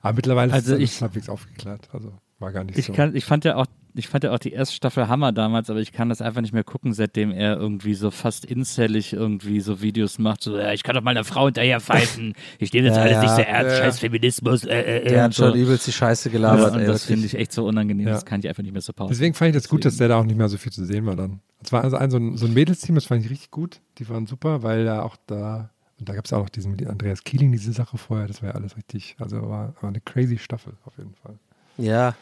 Aber 0.00 0.14
mittlerweile 0.14 0.52
also 0.52 0.76
ist 0.76 0.92
es 0.92 1.02
halbwegs 1.02 1.28
aufgeklärt. 1.28 1.88
Also 1.92 2.12
war 2.38 2.52
gar 2.52 2.62
nicht 2.62 2.78
ich 2.78 2.86
so. 2.86 2.92
Kann, 2.92 3.16
ich 3.16 3.24
fand 3.24 3.44
ja 3.44 3.56
auch 3.56 3.66
ich 3.96 4.08
fand 4.08 4.24
ja 4.24 4.32
auch 4.32 4.38
die 4.38 4.52
erste 4.52 4.74
Staffel 4.74 5.08
Hammer 5.08 5.32
damals, 5.32 5.70
aber 5.70 5.80
ich 5.80 5.92
kann 5.92 6.08
das 6.08 6.20
einfach 6.20 6.40
nicht 6.40 6.52
mehr 6.52 6.64
gucken, 6.64 6.92
seitdem 6.92 7.30
er 7.30 7.56
irgendwie 7.56 7.94
so 7.94 8.10
fast 8.10 8.44
inzellig 8.44 9.12
irgendwie 9.12 9.60
so 9.60 9.80
Videos 9.80 10.18
macht. 10.18 10.42
So, 10.42 10.58
ja, 10.58 10.72
ich 10.72 10.82
kann 10.82 10.94
doch 10.94 11.02
mal 11.02 11.12
einer 11.12 11.24
Frau 11.24 11.46
hinterher 11.46 11.80
pfeifen. 11.80 12.34
Ich 12.58 12.72
nehme 12.72 12.88
das 12.88 12.96
ja, 12.96 13.02
alles 13.02 13.14
ja, 13.14 13.22
nicht 13.22 13.36
so 13.36 13.42
ernst, 13.42 13.78
ja. 13.78 13.84
scheiß 13.84 13.98
Feminismus. 14.00 14.64
Äh, 14.64 14.80
äh, 14.80 15.08
der 15.08 15.22
hat 15.24 15.34
so. 15.34 15.44
schon 15.44 15.58
übelst 15.58 15.86
die 15.86 15.92
Scheiße 15.92 16.30
gelabert. 16.30 16.72
Ja, 16.72 16.74
und 16.74 16.80
ey, 16.80 16.86
das 16.86 17.04
finde 17.04 17.26
ich 17.26 17.34
echt 17.36 17.52
so 17.52 17.66
unangenehm, 17.66 18.06
das 18.06 18.24
kann 18.24 18.40
ich 18.40 18.48
einfach 18.48 18.62
nicht 18.62 18.72
mehr 18.72 18.82
so 18.82 18.92
pausen. 18.92 19.12
Deswegen 19.12 19.34
fand 19.34 19.50
ich 19.50 19.54
das 19.54 19.68
gut, 19.68 19.84
dass 19.84 19.96
der 19.96 20.08
da 20.08 20.18
auch 20.18 20.24
nicht 20.24 20.36
mehr 20.36 20.48
so 20.48 20.56
viel 20.56 20.72
zu 20.72 20.84
sehen 20.84 21.06
war 21.06 21.16
dann. 21.16 21.40
Es 21.62 21.72
war 21.72 21.84
also 21.84 21.96
ein, 21.96 22.10
so 22.10 22.18
ein, 22.18 22.36
so 22.36 22.46
ein 22.46 22.54
Mädelsteam, 22.54 22.94
das 22.94 23.06
fand 23.06 23.24
ich 23.24 23.30
richtig 23.30 23.50
gut. 23.50 23.80
Die 23.98 24.08
waren 24.08 24.26
super, 24.26 24.62
weil 24.62 24.84
da 24.84 25.02
auch 25.02 25.16
da 25.26 25.70
und 26.00 26.08
da 26.08 26.14
gab 26.14 26.24
es 26.24 26.32
auch 26.32 26.40
noch 26.40 26.48
diesen 26.48 26.72
mit 26.72 26.84
Andreas 26.86 27.22
Keeling, 27.22 27.52
diese 27.52 27.72
Sache 27.72 27.96
vorher, 27.98 28.26
das 28.26 28.42
war 28.42 28.50
ja 28.50 28.54
alles 28.56 28.76
richtig, 28.76 29.14
also 29.20 29.40
war, 29.42 29.74
war 29.80 29.88
eine 29.88 30.00
crazy 30.00 30.38
Staffel 30.38 30.74
auf 30.84 30.98
jeden 30.98 31.14
Fall. 31.14 31.38
Ja, 31.78 32.14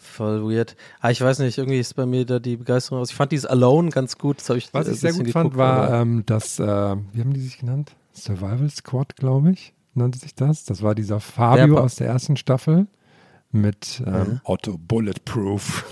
Voll 0.00 0.42
weird. 0.50 0.76
Ah, 1.00 1.10
ich 1.10 1.20
weiß 1.20 1.40
nicht, 1.40 1.58
irgendwie 1.58 1.78
ist 1.78 1.94
bei 1.94 2.06
mir 2.06 2.24
da 2.24 2.38
die 2.38 2.56
Begeisterung 2.56 3.02
aus. 3.02 3.10
Ich 3.10 3.16
fand 3.16 3.32
dieses 3.32 3.44
Alone 3.44 3.90
ganz 3.90 4.16
gut. 4.16 4.38
Ich 4.56 4.72
Was 4.72 4.88
ich 4.88 4.98
sehr 4.98 5.12
gut 5.12 5.30
fand, 5.30 5.56
war 5.56 5.92
ähm, 6.00 6.22
das, 6.24 6.58
äh, 6.58 6.64
wie 6.64 7.20
haben 7.20 7.34
die 7.34 7.40
sich 7.40 7.58
genannt? 7.58 7.94
Survival 8.14 8.70
Squad, 8.70 9.14
glaube 9.16 9.50
ich, 9.52 9.74
nannte 9.92 10.18
sich 10.18 10.34
das. 10.34 10.64
Das 10.64 10.82
war 10.82 10.94
dieser 10.94 11.20
Fabio 11.20 11.74
der 11.74 11.84
aus 11.84 11.96
der 11.96 12.06
ersten 12.06 12.38
Staffel 12.38 12.86
mit 13.52 14.02
ähm, 14.06 14.14
mhm. 14.14 14.40
Otto 14.44 14.78
Bulletproof. 14.78 15.84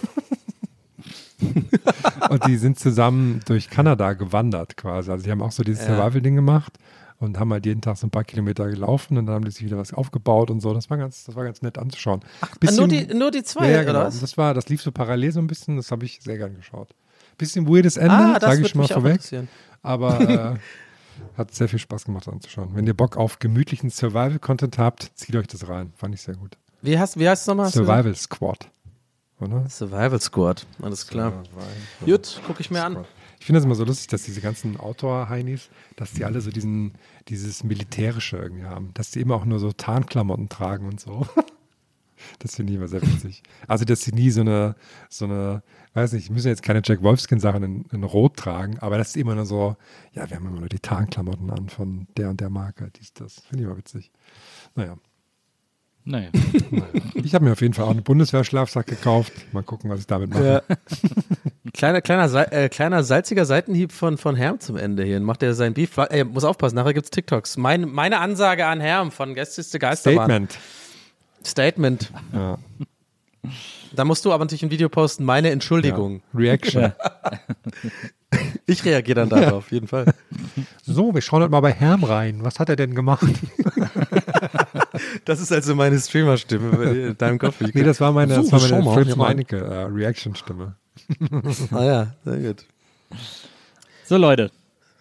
und 2.30 2.46
die 2.46 2.56
sind 2.56 2.78
zusammen 2.78 3.40
durch 3.46 3.68
Kanada 3.68 4.14
gewandert 4.14 4.78
quasi. 4.78 5.11
Also 5.11 5.24
die 5.24 5.30
haben 5.30 5.42
auch 5.42 5.52
so 5.52 5.62
dieses 5.62 5.86
ja. 5.86 5.96
Survival-Ding 5.96 6.34
gemacht 6.34 6.78
und 7.20 7.38
haben 7.38 7.52
halt 7.52 7.66
jeden 7.66 7.80
Tag 7.80 7.96
so 7.96 8.06
ein 8.06 8.10
paar 8.10 8.24
Kilometer 8.24 8.68
gelaufen 8.68 9.18
und 9.18 9.26
dann 9.26 9.34
haben 9.34 9.44
die 9.44 9.50
sich 9.50 9.64
wieder 9.64 9.76
was 9.76 9.92
aufgebaut 9.92 10.50
und 10.50 10.60
so. 10.60 10.72
Das 10.72 10.88
war 10.90 10.96
ganz, 10.96 11.24
das 11.24 11.34
war 11.34 11.44
ganz 11.44 11.62
nett 11.62 11.78
anzuschauen. 11.78 12.20
Ach, 12.40 12.56
bisschen, 12.56 12.76
nur, 12.76 12.88
die, 12.88 13.14
nur 13.14 13.30
die 13.30 13.43
zwei, 13.43 13.70
ja, 13.70 13.82
genau. 13.82 14.05
Das 14.05 14.38
war, 14.38 14.55
das 14.55 14.68
lief 14.68 14.82
so 14.82 14.93
parallel 14.93 15.32
so 15.32 15.40
ein 15.40 15.47
bisschen, 15.47 15.76
das 15.76 15.90
habe 15.90 16.05
ich 16.05 16.20
sehr 16.22 16.38
gern 16.38 16.55
geschaut. 16.55 16.94
Bisschen 17.36 17.68
weirdes 17.68 17.97
Ende, 17.97 18.14
ah, 18.14 18.40
sage 18.40 18.62
ich 18.62 18.68
schon 18.68 18.80
mal 18.80 18.88
vorweg. 18.88 19.20
Aber 19.82 20.20
äh, 20.20 20.56
hat 21.36 21.55
sehr 21.55 21.68
viel 21.68 21.78
Spaß 21.78 22.05
gemacht 22.05 22.28
anzuschauen. 22.28 22.70
Wenn 22.74 22.86
ihr 22.86 22.94
Bock 22.94 23.16
auf 23.16 23.38
gemütlichen 23.38 23.90
Survival-Content 23.90 24.78
habt, 24.78 25.10
zieht 25.14 25.36
euch 25.36 25.47
das 25.47 25.68
rein. 25.68 25.93
Fand 25.97 26.14
ich 26.14 26.22
sehr 26.22 26.34
gut. 26.34 26.56
Wie 26.82 26.98
heißt, 26.98 27.18
wie 27.18 27.28
heißt 27.28 27.43
es 27.43 27.47
nochmal? 27.47 27.70
Survival 27.70 28.14
Squad. 28.14 28.70
Oder? 29.40 29.68
Survival 29.68 30.20
Squad, 30.20 30.66
alles 30.82 31.06
klar. 31.06 31.30
Survival 31.44 31.66
Gut, 32.05 32.40
gucke 32.47 32.60
ich 32.60 32.70
mir 32.70 32.78
Squad. 32.80 32.97
an. 32.97 33.05
Ich 33.40 33.47
finde 33.47 33.59
das 33.59 33.65
immer 33.65 33.74
so 33.74 33.85
lustig, 33.85 34.09
dass 34.09 34.24
diese 34.24 34.40
ganzen 34.40 34.77
Outdoor-Heinis, 34.78 35.70
dass 35.97 36.12
die 36.12 36.24
alle 36.24 36.40
so 36.40 36.51
diesen, 36.51 36.93
dieses 37.28 37.65
Militärische 37.65 38.36
irgendwie 38.36 38.65
haben. 38.65 38.93
Dass 38.94 39.10
die 39.10 39.20
immer 39.20 39.36
auch 39.36 39.44
nur 39.44 39.59
so 39.59 39.73
Tarnklamotten 39.73 40.48
tragen 40.48 40.86
und 40.86 41.01
so. 41.01 41.27
Das 42.40 42.56
finde 42.56 42.73
ich 42.73 42.78
immer 42.78 42.89
sehr 42.89 43.01
witzig. 43.01 43.44
Also, 43.69 43.85
dass 43.85 44.02
sie 44.02 44.12
nie 44.12 44.31
so 44.31 44.40
eine, 44.40 44.74
so 45.09 45.24
eine, 45.24 45.62
weiß 45.94 46.12
nicht, 46.15 46.31
müssen 46.31 46.48
jetzt 46.48 46.65
keine 46.65 46.82
Jack 46.85 47.01
Wolfskin-Sachen 47.02 47.62
in, 47.62 47.85
in, 47.93 48.02
Rot 48.02 48.36
tragen, 48.36 48.77
aber 48.81 48.98
das 48.98 49.10
ist 49.10 49.16
immer 49.16 49.36
nur 49.36 49.47
so, 49.47 49.77
ja, 50.15 50.28
wir 50.28 50.36
haben 50.36 50.47
immer 50.47 50.59
nur 50.59 50.69
die 50.69 50.81
Tarnklamotten 50.81 51.48
an 51.51 51.69
von 51.69 52.09
der 52.16 52.31
und 52.31 52.40
der 52.40 52.51
Marke, 52.51 52.90
dies, 52.98 53.12
das. 53.12 53.40
Finde 53.48 53.62
ich 53.62 53.66
immer 53.69 53.78
witzig. 53.78 54.10
Naja. 54.74 54.97
Naja. 56.04 56.28
Ich 57.24 57.34
habe 57.34 57.44
mir 57.44 57.52
auf 57.52 57.60
jeden 57.60 57.74
Fall 57.74 57.84
auch 57.84 57.90
einen 57.90 58.04
Bundeswehrschlafsack 58.04 58.86
gekauft. 58.86 59.32
Mal 59.52 59.62
gucken, 59.62 59.90
was 59.90 60.00
ich 60.00 60.06
damit 60.06 60.30
mache. 60.30 60.62
Ja. 60.66 60.76
kleiner, 61.74 62.00
kleiner, 62.00 62.52
äh, 62.52 62.70
kleiner 62.70 63.02
salziger 63.02 63.44
Seitenhieb 63.44 63.92
von, 63.92 64.16
von 64.16 64.34
Herm 64.34 64.60
zum 64.60 64.76
Ende 64.76 65.04
hier. 65.04 65.20
Macht 65.20 65.42
er 65.42 65.52
sein 65.52 65.74
Beef. 65.74 65.94
Ey, 65.98 66.24
muss 66.24 66.44
aufpassen, 66.44 66.76
nachher 66.76 66.94
gibt's 66.94 67.10
TikToks. 67.10 67.58
Mein, 67.58 67.82
meine 67.82 68.20
Ansage 68.20 68.64
an 68.64 68.80
Herm 68.80 69.10
von 69.10 69.34
Gästeliste 69.34 69.78
Geisterbahn. 69.78 70.48
Statement. 70.48 70.58
Statement. 71.44 72.12
Ja. 72.32 72.58
Da 73.92 74.04
musst 74.04 74.24
du 74.24 74.32
aber 74.32 74.44
natürlich 74.44 74.62
ein 74.62 74.70
Video 74.70 74.88
posten. 74.88 75.24
Meine 75.24 75.50
Entschuldigung. 75.50 76.22
Reaction. 76.34 76.92
Ich 78.66 78.84
reagiere 78.84 79.20
dann 79.20 79.30
darauf, 79.30 79.52
auf 79.54 79.72
jeden 79.72 79.88
Fall. 79.88 80.12
So, 80.82 81.14
wir 81.14 81.22
schauen 81.22 81.40
halt 81.40 81.50
mal 81.50 81.60
bei 81.60 81.72
Herm 81.72 82.04
rein. 82.04 82.44
Was 82.44 82.58
hat 82.60 82.68
er 82.68 82.76
denn 82.76 82.94
gemacht? 82.94 83.26
Das 85.24 85.40
ist 85.40 85.52
also 85.52 85.74
meine 85.74 85.98
Streamer-Stimme 85.98 86.84
in 87.08 87.18
deinem 87.18 87.38
Kopf. 87.38 87.56
Nee, 87.74 87.82
das 87.82 88.00
war 88.00 88.12
meine, 88.12 88.34
So, 88.34 88.42
das 88.42 88.52
war 88.52 88.60
meine 88.70 88.84
mal. 88.84 88.94
Fritz 88.94 89.08
Ja, 89.08 89.16
mein- 89.16 89.26
Meinecke 89.28 89.56
äh, 89.58 89.82
Reaction-Stimme. 89.84 90.74
Ah 91.70 91.84
ja, 91.84 92.14
sehr 92.24 92.38
gut. 92.38 92.64
So, 94.04 94.16
Leute, 94.16 94.50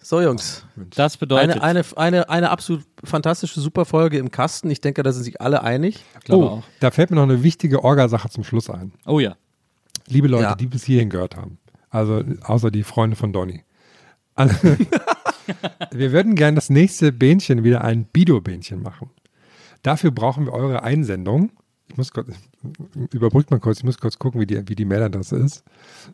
So, 0.00 0.20
Jungs. 0.20 0.64
das 0.94 1.16
bedeutet. 1.16 1.60
Eine, 1.60 1.62
eine, 1.62 1.84
eine, 1.96 2.28
eine 2.30 2.50
absolut 2.50 2.84
fantastische, 3.04 3.60
super 3.60 3.84
Folge 3.84 4.18
im 4.18 4.30
Kasten. 4.30 4.70
Ich 4.70 4.80
denke, 4.80 5.02
da 5.02 5.12
sind 5.12 5.24
sich 5.24 5.40
alle 5.40 5.62
einig. 5.62 6.04
ich 6.18 6.24
glaube 6.24 6.44
Oh, 6.44 6.48
auch. 6.48 6.62
da 6.80 6.90
fällt 6.90 7.10
mir 7.10 7.16
noch 7.16 7.24
eine 7.24 7.42
wichtige 7.42 7.82
Orgasache 7.84 8.28
zum 8.30 8.44
Schluss 8.44 8.70
ein. 8.70 8.92
Oh 9.06 9.18
ja. 9.20 9.36
Liebe 10.06 10.28
Leute, 10.28 10.44
Ja. 10.44 10.54
die 10.54 10.66
bis 10.66 10.84
hierhin 10.84 11.10
gehört 11.10 11.36
haben, 11.36 11.58
also 11.90 12.22
außer 12.42 12.70
die 12.70 12.82
Freunde 12.84 13.16
von 13.16 13.32
Donny. 13.32 13.64
Alle- 14.34 14.54
wir 15.90 16.12
würden 16.12 16.34
gerne 16.34 16.54
das 16.54 16.70
nächste 16.70 17.12
Bähnchen 17.12 17.64
wieder 17.64 17.82
ein 17.82 18.04
Bido-Bähnchen 18.04 18.82
machen. 18.82 19.10
Dafür 19.82 20.10
brauchen 20.10 20.46
wir 20.46 20.52
eure 20.52 20.82
Einsendung. 20.82 21.50
Ich 21.90 21.96
muss 21.96 22.12
kurz, 22.12 22.28
überbrückt 23.12 23.50
mal 23.50 23.60
kurz, 23.60 23.78
ich 23.78 23.84
muss 23.84 23.98
kurz 23.98 24.18
gucken, 24.18 24.40
wie 24.40 24.46
die, 24.46 24.68
wie 24.68 24.74
die 24.74 24.84
Mailadresse 24.84 25.36
ist, 25.36 25.64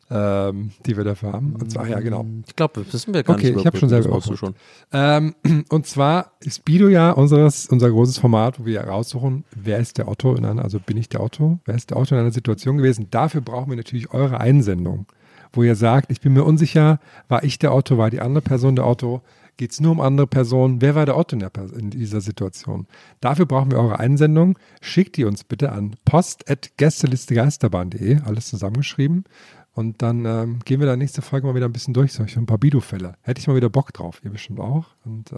ähm, 0.08 0.70
die 0.86 0.96
wir 0.96 1.02
dafür 1.02 1.32
haben. 1.32 1.56
Und 1.56 1.72
zwar, 1.72 1.88
ja, 1.88 1.98
genau. 1.98 2.24
Ich 2.46 2.54
glaube, 2.54 2.84
das 2.84 2.92
wissen 2.94 3.12
wir 3.12 3.24
gar 3.24 3.34
Okay, 3.36 3.50
nicht. 3.50 3.60
ich 3.60 3.66
habe 3.66 3.76
schon 3.76 3.88
selber 3.88 4.20
du 4.20 4.36
schon. 4.36 4.54
Ähm, 4.92 5.34
und 5.70 5.86
zwar 5.86 6.32
ist 6.40 6.64
Bido 6.64 6.88
ja 6.88 7.10
unseres, 7.10 7.66
unser 7.66 7.90
großes 7.90 8.18
Format, 8.18 8.60
wo 8.60 8.66
wir 8.66 8.82
raussuchen, 8.82 9.44
wer 9.56 9.78
ist 9.78 9.98
der 9.98 10.06
Otto 10.06 10.36
in 10.36 10.44
einer, 10.44 10.62
also 10.62 10.78
bin 10.78 10.96
ich 10.96 11.08
der 11.08 11.20
Otto, 11.20 11.58
wer 11.64 11.74
ist 11.74 11.90
der 11.90 11.96
Otto 11.96 12.14
in 12.14 12.20
einer 12.20 12.32
Situation 12.32 12.76
gewesen. 12.76 13.08
Dafür 13.10 13.40
brauchen 13.40 13.70
wir 13.70 13.76
natürlich 13.76 14.12
eure 14.12 14.38
Einsendung, 14.38 15.06
wo 15.52 15.64
ihr 15.64 15.74
sagt, 15.74 16.12
ich 16.12 16.20
bin 16.20 16.34
mir 16.34 16.44
unsicher, 16.44 17.00
war 17.26 17.42
ich 17.42 17.58
der 17.58 17.74
Otto, 17.74 17.98
war 17.98 18.10
die 18.10 18.20
andere 18.20 18.42
Person 18.42 18.76
der 18.76 18.86
Otto, 18.86 19.22
geht 19.56 19.72
es 19.72 19.80
nur 19.80 19.92
um 19.92 20.00
andere 20.00 20.26
Personen, 20.26 20.80
wer 20.80 20.94
war 20.94 21.06
der 21.06 21.16
Otto 21.16 21.36
in, 21.36 21.40
der, 21.40 21.50
in 21.76 21.90
dieser 21.90 22.20
Situation. 22.20 22.86
Dafür 23.20 23.46
brauchen 23.46 23.70
wir 23.70 23.78
eure 23.78 23.98
Einsendung, 23.98 24.58
schickt 24.80 25.16
die 25.16 25.24
uns 25.24 25.44
bitte 25.44 25.72
an 25.72 25.96
post.gästelistegeisterbahn.de, 26.04 28.20
alles 28.24 28.48
zusammengeschrieben. 28.48 29.24
Und 29.72 30.02
dann 30.02 30.24
ähm, 30.24 30.58
gehen 30.64 30.80
wir 30.80 30.86
da 30.86 30.96
nächste 30.96 31.22
Folge 31.22 31.46
mal 31.46 31.54
wieder 31.54 31.66
ein 31.66 31.72
bisschen 31.72 31.94
durch, 31.94 32.12
solche 32.12 32.38
ein 32.38 32.46
paar 32.46 32.58
Bido-Fälle. 32.58 33.14
Hätte 33.22 33.40
ich 33.40 33.48
mal 33.48 33.56
wieder 33.56 33.70
Bock 33.70 33.92
drauf, 33.92 34.20
ihr 34.24 34.30
bestimmt 34.30 34.60
auch. 34.60 34.86
Und 35.04 35.32
äh, 35.32 35.36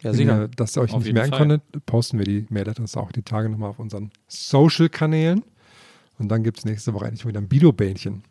Ja, 0.00 0.14
sicher. 0.14 0.42
ihr 0.42 0.48
das 0.56 0.78
euch 0.78 0.92
Auf 0.94 1.04
nicht 1.04 1.12
merken 1.12 1.30
Fall. 1.30 1.38
konntet, 1.40 1.62
posten 1.84 2.18
wir 2.18 2.24
die 2.24 2.46
Mailadresse 2.48 2.98
auch 2.98 3.12
die 3.12 3.22
Tage 3.22 3.50
nochmal 3.50 3.70
auf 3.70 3.78
unseren 3.78 4.10
Social-Kanälen. 4.28 5.42
Und 6.18 6.28
dann 6.28 6.42
gibt 6.42 6.58
es 6.58 6.64
nächste 6.64 6.94
Woche 6.94 7.04
endlich 7.06 7.26
wieder 7.26 7.40
ein 7.40 7.48
Bido-Bähnchen. 7.48 8.22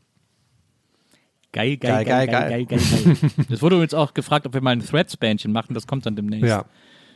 Geil, 1.53 1.77
geil, 1.77 2.03
geil, 2.05 2.27
geil, 2.27 2.49
geil, 2.49 2.65
geil, 2.65 2.79
geil. 2.79 3.17
Es 3.49 3.61
wurde 3.61 3.75
übrigens 3.75 3.93
auch 3.93 4.13
gefragt, 4.13 4.45
ob 4.45 4.53
wir 4.53 4.61
mal 4.61 4.71
ein 4.71 4.85
Threads-Bändchen 4.85 5.51
machen. 5.51 5.73
Das 5.73 5.87
kommt 5.87 6.05
dann 6.05 6.15
demnächst. 6.15 6.45
Ja, 6.47 6.65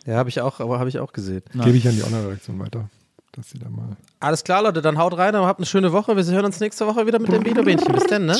Ja, 0.05 0.15
habe 0.15 0.29
ich 0.29 0.39
auch, 0.41 0.59
aber 0.59 0.79
habe 0.79 0.89
ich 0.89 0.99
auch 0.99 1.11
gesehen. 1.13 1.43
Gebe 1.53 1.77
ich 1.77 1.87
an 1.87 1.95
die 1.95 2.03
Online-Redaktion 2.03 2.59
weiter. 2.59 2.89
Dass 3.33 3.49
sie 3.49 3.59
da 3.59 3.69
mal. 3.69 3.95
Alles 4.19 4.43
klar, 4.43 4.61
Leute, 4.63 4.81
dann 4.81 4.97
haut 4.97 5.17
rein 5.17 5.35
und 5.35 5.45
habt 5.45 5.59
eine 5.59 5.65
schöne 5.65 5.91
Woche. 5.93 6.15
Wir 6.17 6.23
hören 6.25 6.45
uns 6.45 6.59
nächste 6.59 6.85
Woche 6.85 7.05
wieder 7.07 7.19
mit 7.19 7.31
dem 7.31 7.45
Videobähnchen. 7.45 7.93
Bis 7.93 8.05
dann, 8.07 8.25
ne? 8.25 8.37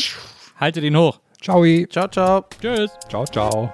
Haltet 0.59 0.83
ihn 0.83 0.97
hoch. 0.97 1.19
Ciao, 1.41 1.63
Ciao, 1.89 2.07
ciao. 2.07 2.45
Tschüss. 2.61 2.91
ciao, 3.09 3.25
ciao. 3.25 3.73